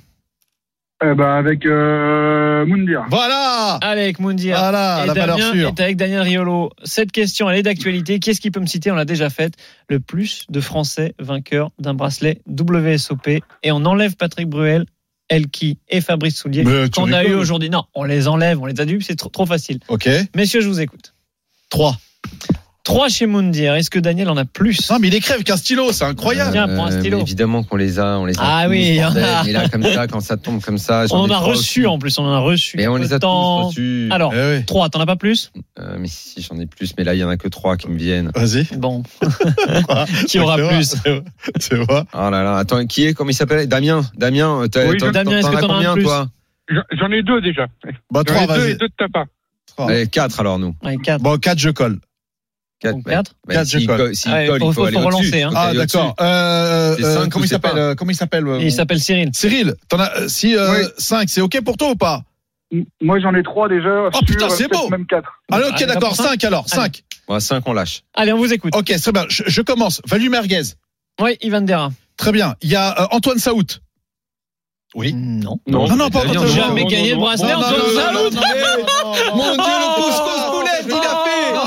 Eh 1.03 1.13
ben, 1.15 1.29
avec 1.37 1.65
euh, 1.65 2.38
Moundir. 2.65 3.05
Voilà 3.09 3.77
Allez, 3.81 4.01
avec 4.03 4.19
Moundir. 4.19 4.57
Voilà, 4.57 5.01
et 5.03 5.07
la 5.07 5.13
valeur 5.13 5.37
Damien 5.37 5.51
sûre. 5.51 5.69
est 5.69 5.81
avec 5.81 5.97
Daniel 5.97 6.21
Riolo. 6.21 6.71
Cette 6.83 7.11
question, 7.11 7.49
elle 7.49 7.57
est 7.59 7.63
d'actualité. 7.63 8.19
Qui 8.19 8.31
est-ce 8.31 8.41
qui 8.41 8.51
peut 8.51 8.59
me 8.59 8.65
citer? 8.65 8.91
On 8.91 8.95
l'a 8.95 9.05
déjà 9.05 9.29
faite. 9.29 9.53
Le 9.89 9.99
plus 9.99 10.45
de 10.49 10.59
Français 10.61 11.13
vainqueurs 11.19 11.71
d'un 11.79 11.93
bracelet 11.93 12.41
WSOP. 12.47 13.27
Et 13.63 13.71
on 13.71 13.85
enlève 13.85 14.15
Patrick 14.15 14.47
Bruel, 14.47 14.85
Elki 15.29 15.77
et 15.89 16.01
Fabrice 16.01 16.37
Soulier 16.37 16.63
qu'on 16.93 17.11
a 17.11 17.23
eu 17.23 17.33
aujourd'hui. 17.33 17.69
Non, 17.69 17.83
on 17.93 18.03
les 18.03 18.27
enlève, 18.27 18.61
on 18.61 18.65
les 18.65 18.79
a 18.81 18.85
dupes, 18.85 19.03
c'est 19.03 19.15
trop, 19.15 19.29
trop 19.29 19.45
facile. 19.45 19.79
Ok. 19.87 20.09
Messieurs, 20.35 20.61
je 20.61 20.67
vous 20.67 20.81
écoute. 20.81 21.13
3. 21.69 21.95
3 22.89 23.07
chez 23.09 23.27
Moundir. 23.27 23.75
Est-ce 23.75 23.91
que 23.91 23.99
Daniel 23.99 24.29
en 24.29 24.37
a 24.37 24.45
plus 24.45 24.89
Non, 24.89 24.97
mais 24.99 25.09
il 25.09 25.13
écrit 25.13 25.33
avec 25.33 25.47
un 25.51 25.57
stylo, 25.57 25.91
c'est 25.91 26.05
incroyable. 26.05 26.51
Tiens, 26.53 26.67
prends 26.67 26.87
un 26.87 26.91
Euh, 26.91 26.99
stylo. 26.99 27.19
évidemment 27.19 27.61
qu'on 27.63 27.75
les 27.77 27.99
a, 27.99 28.17
on 28.17 28.25
les 28.25 28.33
a. 28.39 28.41
Ah 28.43 28.61
tous, 28.65 28.71
oui, 28.71 28.83
il 28.89 28.95
y 28.95 28.99
en 29.03 29.11
bordel. 29.11 29.23
a. 29.25 29.43
Mais 29.45 29.51
là, 29.51 29.67
comme 29.69 29.83
ça, 29.83 30.07
quand 30.07 30.19
ça 30.21 30.37
tombe 30.37 30.59
comme 30.59 30.79
ça, 30.79 31.05
j'en 31.05 31.17
On 31.19 31.23
en 31.25 31.29
a 31.29 31.37
reçu 31.37 31.81
aussi. 31.81 31.85
en 31.85 31.99
plus, 31.99 32.17
on 32.17 32.23
en 32.23 32.33
a 32.33 32.39
reçu. 32.39 32.77
Mais 32.77 32.87
on 32.87 32.95
les 32.95 33.13
a 33.13 33.19
tous 33.19 33.27
reçus. 33.27 34.09
Alors, 34.11 34.33
Eh 34.35 34.57
oui. 34.57 34.65
3, 34.65 34.89
t'en 34.89 34.99
as 35.01 35.05
pas 35.05 35.15
plus 35.17 35.51
Euh, 35.79 35.97
mais 35.99 36.07
si, 36.07 36.41
j'en 36.41 36.59
ai 36.59 36.65
plus, 36.65 36.93
mais 36.97 37.03
là, 37.03 37.13
il 37.13 37.19
y 37.19 37.23
en 37.23 37.29
a 37.29 37.37
que 37.37 37.47
trois 37.47 37.77
qui 37.77 37.89
me 37.89 37.97
viennent. 37.97 38.31
Vas-y. 38.35 38.63
Bon. 38.75 39.03
Qui 40.27 40.39
aura 40.39 40.57
plus 40.57 40.95
c'est 41.59 41.75
vrai. 41.75 42.03
Oh 42.13 42.29
là 42.31 42.43
là, 42.43 42.57
attends, 42.57 42.85
qui 42.87 43.05
est, 43.05 43.13
comment 43.13 43.29
il 43.29 43.33
s'appelle? 43.35 43.67
Damien, 43.67 44.01
Damien, 44.17 44.63
t'as- 44.71 44.87
Oui, 44.87 44.97
Damien, 44.97 45.37
est-ce 45.37 45.47
que 45.51 45.51
t'en 45.61 45.69
as 45.69 45.73
un 45.73 45.75
combien, 45.75 45.93
plus 45.93 46.03
toi? 46.03 46.27
J'en 46.99 47.11
ai 47.11 47.21
deux 47.21 47.39
déjà. 47.41 47.67
Bah, 48.11 48.23
J'en 48.27 48.33
3, 48.33 48.43
ai 48.43 48.47
deux 48.47 48.53
vas-y. 48.53 48.71
et 48.71 48.75
deux 48.75 48.87
de 48.87 48.93
ta 48.97 49.07
part. 49.09 49.25
Trois. 49.67 49.89
Allez, 49.91 50.07
quatre 50.07 50.39
alors, 50.39 50.57
nous. 50.59 50.75
Ouais, 50.83 50.97
4. 50.97 51.21
Bon, 51.21 51.37
4, 51.37 51.59
je 51.59 51.69
colle. 51.69 51.99
Quatre, 52.79 52.93
Donc, 52.95 53.07
ouais. 53.07 53.13
quatre. 53.13 53.31
Bah, 53.45 53.53
Quatre, 53.55 53.67
s'il 53.67 53.81
je 53.81 53.87
colle. 53.87 54.15
s'il 54.15 54.31
Ouais, 54.31 54.47
colle, 54.47 54.59
faut- 54.59 54.65
il 54.65 54.73
faut 54.73 54.81
faut- 54.81 54.85
aller 54.87 54.97
faut 54.97 55.05
relancer, 55.05 55.41
hein. 55.43 55.49
Faut 55.51 55.57
Ah, 55.57 55.73
d'accord. 55.73 56.15
Euh, 56.21 56.95
C'est 56.97 57.03
euh, 57.03 57.27
comment 57.29 57.43
il 57.43 57.47
c'est 57.49 57.53
s'appelle 57.55 57.77
euh, 57.77 57.95
Comment 57.95 58.11
il 58.11 58.15
s'appelle 58.15 58.47
euh, 58.47 58.59
Il 58.61 58.71
s'appelle 58.71 58.99
Cyril. 59.01 59.29
Cyril, 59.33 59.73
t'en 59.89 59.99
as, 59.99 60.15
euh, 60.17 60.27
si 60.29 60.55
euh, 60.55 60.71
Oui. 60.71 60.87
5, 60.97 61.29
c'est 61.29 61.41
OK 61.41 61.59
pour 61.61 61.75
toi 61.75 61.89
ou 61.91 61.95
pas 61.95 62.23
Moi, 63.01 63.19
j'en 63.19 63.33
ai 63.35 63.43
trois 63.43 63.67
déjà. 63.67 63.89
Oh, 64.13 64.19
putain, 64.25 64.47
sur, 64.47 64.51
c'est 64.51 64.67
peut-être 64.69 64.81
beau. 64.83 64.89
Même 64.89 65.05
quatre. 65.07 65.29
Allez, 65.51 65.65
Ah, 65.67 65.69
ok, 65.71 65.81
il 65.81 65.87
d'accord, 65.87 66.09
pour 66.09 66.15
cinq 66.17 66.23
5 66.41 66.43
alors, 66.45 66.65
Allez. 66.71 66.81
5. 66.83 67.03
Ouais, 67.27 67.39
cinq, 67.41 67.63
on 67.67 67.73
lâche. 67.73 68.03
Allez, 68.13 68.31
on 68.31 68.37
vous 68.37 68.53
écoute. 68.53 68.73
Ok, 68.75 68.85
très 68.97 69.11
bien, 69.11 69.25
je, 69.29 69.43
je 69.45 69.61
commence. 69.61 70.01
Valu 70.07 70.29
Merguez. 70.29 70.61
Oui, 71.21 71.37
Ivan 71.41 71.61
Dera. 71.61 71.89
Très 72.15 72.31
bien. 72.31 72.55
Il 72.61 72.69
y 72.69 72.75
a 72.77 73.01
euh, 73.01 73.07
Antoine 73.11 73.39
Saout. 73.39 73.81
Oui. 74.95 75.13
Non. 75.13 75.59
Non, 75.67 75.87
non, 75.95 76.09
pas 76.09 76.19
Antoine 76.19 76.47
Saout. 76.47 76.55
Jamais 76.55 76.85
gagné 76.85 77.13
non, 77.13 77.21
bracelet, 77.21 77.53
Antoine 77.53 77.71
Saout. 77.93 78.31
Mon 79.35 79.51
Dieu, 79.53 79.63
le 79.63 79.95
couscous 79.95 80.48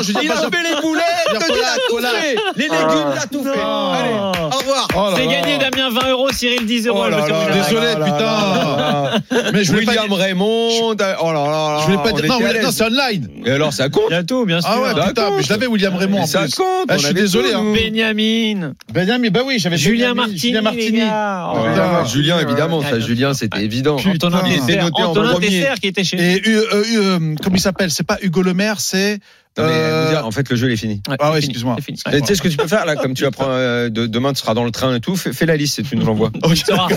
Non, 0.03 0.09
je 0.09 0.13
dis 0.13 0.27
Il 0.27 0.33
a 0.33 0.37
fait 0.37 0.63
les 0.63 0.81
boulettes, 0.81 1.05
il 1.31 1.37
a 1.37 1.41
tout 1.89 1.99
fait 1.99 2.37
Les 2.57 2.63
légumes, 2.65 3.13
il 3.13 3.19
a 3.19 3.27
tout 3.27 3.43
fait. 3.45 3.51
Allez, 3.51 4.15
au 4.53 4.59
revoir 4.59 4.89
Oh 4.97 5.11
C'est 5.17 5.27
gagné, 5.27 5.59
Damien, 5.59 5.91
20 5.91 6.11
euros, 6.11 6.29
Cyril, 6.33 6.67
10 6.67 6.87
euros. 6.89 7.03
Oh 7.07 7.11
là 7.11 7.27
là, 7.27 7.53
désolé, 7.53 7.93
putain. 7.95 9.51
Mais 9.53 9.65
je 9.65 9.73
voulais 9.73 9.85
pas 9.85 9.93
William 9.93 10.13
Raymond, 10.13 10.69
oh 10.91 10.95
là 10.99 11.17
là 11.33 11.33
là 11.33 11.79
Je 11.81 11.85
voulais 11.93 12.03
pas 12.03 12.13
dire. 12.13 12.31
Non, 12.31 12.41
non, 12.41 12.71
c'est 12.71 12.85
online. 12.85 13.29
Et 13.45 13.51
alors, 13.51 13.73
ça 13.73 13.89
compte 13.89 14.09
Bientôt, 14.09 14.45
bien 14.45 14.61
sûr. 14.61 14.71
Ah 14.73 14.81
ouais, 14.81 15.07
putain, 15.07 15.31
mais 15.37 15.43
je 15.43 15.51
l'avais 15.51 15.67
William 15.67 15.97
Raymond 15.97 16.23
en 16.23 16.27
Ça 16.27 16.47
compte 16.57 16.87
Ah, 16.89 16.97
je 16.99 17.07
suis 17.07 17.15
désolé, 17.15 17.53
hein. 17.55 17.63
Benjamin. 17.75 18.73
Benjamin, 18.93 19.29
bah 19.31 19.41
oui, 19.47 19.59
j'avais 19.59 19.77
Julien 19.77 20.15
Benjamin, 20.15 20.63
Martini. 20.63 21.01
Julien. 21.01 21.47
Oh, 21.55 21.59
Oh. 22.03 22.07
Julien, 22.07 22.39
évidemment, 22.41 22.83
ça. 22.83 23.01
Julien, 23.01 23.35
c'était 23.35 23.63
évident. 23.63 23.97
Antonin 23.97 25.39
Tesser, 25.41 25.75
qui 25.81 25.89
était 25.89 26.05
chez 26.05 26.17
nous. 26.17 26.23
Et 26.23 26.43
euh, 26.47 26.67
euh, 26.73 26.85
euh, 26.97 27.35
comment 27.43 27.57
il 27.57 27.61
s'appelle? 27.61 27.91
C'est 27.91 28.07
pas 28.07 28.19
Hugo 28.23 28.43
Le 28.43 28.55
Maire, 28.55 28.81
c'est. 28.81 29.19
Non, 29.59 29.65
mais, 29.67 29.73
euh, 29.75 30.11
dire, 30.11 30.27
en 30.27 30.31
fait, 30.31 30.49
le 30.49 30.57
jeu, 30.57 30.69
il 30.71 30.73
est 30.73 30.77
fini. 30.79 31.03
Ouais, 31.09 31.17
Ah 31.21 31.31
ouais, 31.33 31.39
excuse-moi. 31.39 31.77
tu 31.85 31.95
sais 32.27 32.35
ce 32.35 32.41
que 32.41 32.49
tu 32.49 32.57
peux 32.57 32.67
faire 32.67 32.87
là, 32.87 32.97
comme 32.97 33.13
tu 33.13 33.27
apprends 33.27 33.45
euh, 33.49 33.91
de, 33.91 34.07
demain, 34.07 34.33
tu 34.33 34.41
seras 34.41 34.55
dans 34.55 34.65
le 34.65 34.71
train 34.71 34.95
et 34.95 35.01
tout, 35.01 35.15
fais, 35.15 35.33
fais 35.35 35.45
la 35.45 35.57
liste 35.57 35.79
et 35.79 35.83
tu 35.83 35.95
nous 35.97 36.07
l'envoies. 36.07 36.31
Sera. 36.55 36.89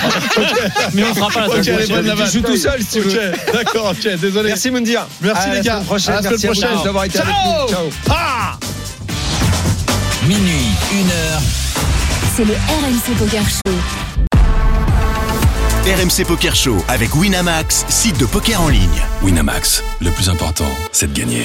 Mais 0.94 1.04
on 1.04 1.14
fera 1.16 1.30
pas 1.32 1.48
la 1.48 1.56
Ok, 1.58 1.64
semaine 1.66 1.80
elle 1.80 1.84
est 1.84 1.88
bonne 1.88 1.88
prochaine. 1.88 2.06
la 2.08 2.16
vanne. 2.16 2.28
Tu 2.32 2.38
joues 2.38 2.44
tout 2.46 2.56
seul 2.58 2.82
si 2.82 2.88
tu 2.94 3.00
veux. 3.02 3.32
D'accord, 3.54 3.92
ok, 3.92 4.20
désolé. 4.22 4.48
Merci 4.50 4.72
Moundir. 4.72 5.06
Merci, 5.22 5.50
À 5.50 5.54
les 5.56 5.62
gars. 5.62 5.82
prochaine. 5.86 6.14
À 6.14 6.22
la 6.22 6.30
Merci 6.30 6.42
semaine 6.44 6.52
à 6.52 6.54
vous 6.54 6.62
prochaine. 6.70 6.84
d'avoir 6.86 7.04
été 7.06 7.20
avec 7.20 7.34
Ciao. 7.34 7.62
nous. 7.64 7.74
Ciao. 7.74 7.90
Ah 8.10 8.58
Minuit, 10.26 10.70
1 10.94 11.34
heure. 11.34 11.42
C'est 12.36 12.46
le 12.46 12.54
RMC 12.54 13.18
Poker 13.20 13.44
Show. 13.50 13.76
RMC 15.86 16.26
Poker 16.26 16.56
Show 16.56 16.78
avec 16.88 17.16
Winamax, 17.16 17.86
site 17.90 18.20
de 18.20 18.26
poker 18.26 18.60
en 18.62 18.70
ligne. 18.70 19.02
Winamax, 19.22 19.84
le 20.02 20.10
plus 20.10 20.30
important, 20.30 20.66
c'est 20.92 21.12
de 21.14 21.18
gagner. 21.20 21.44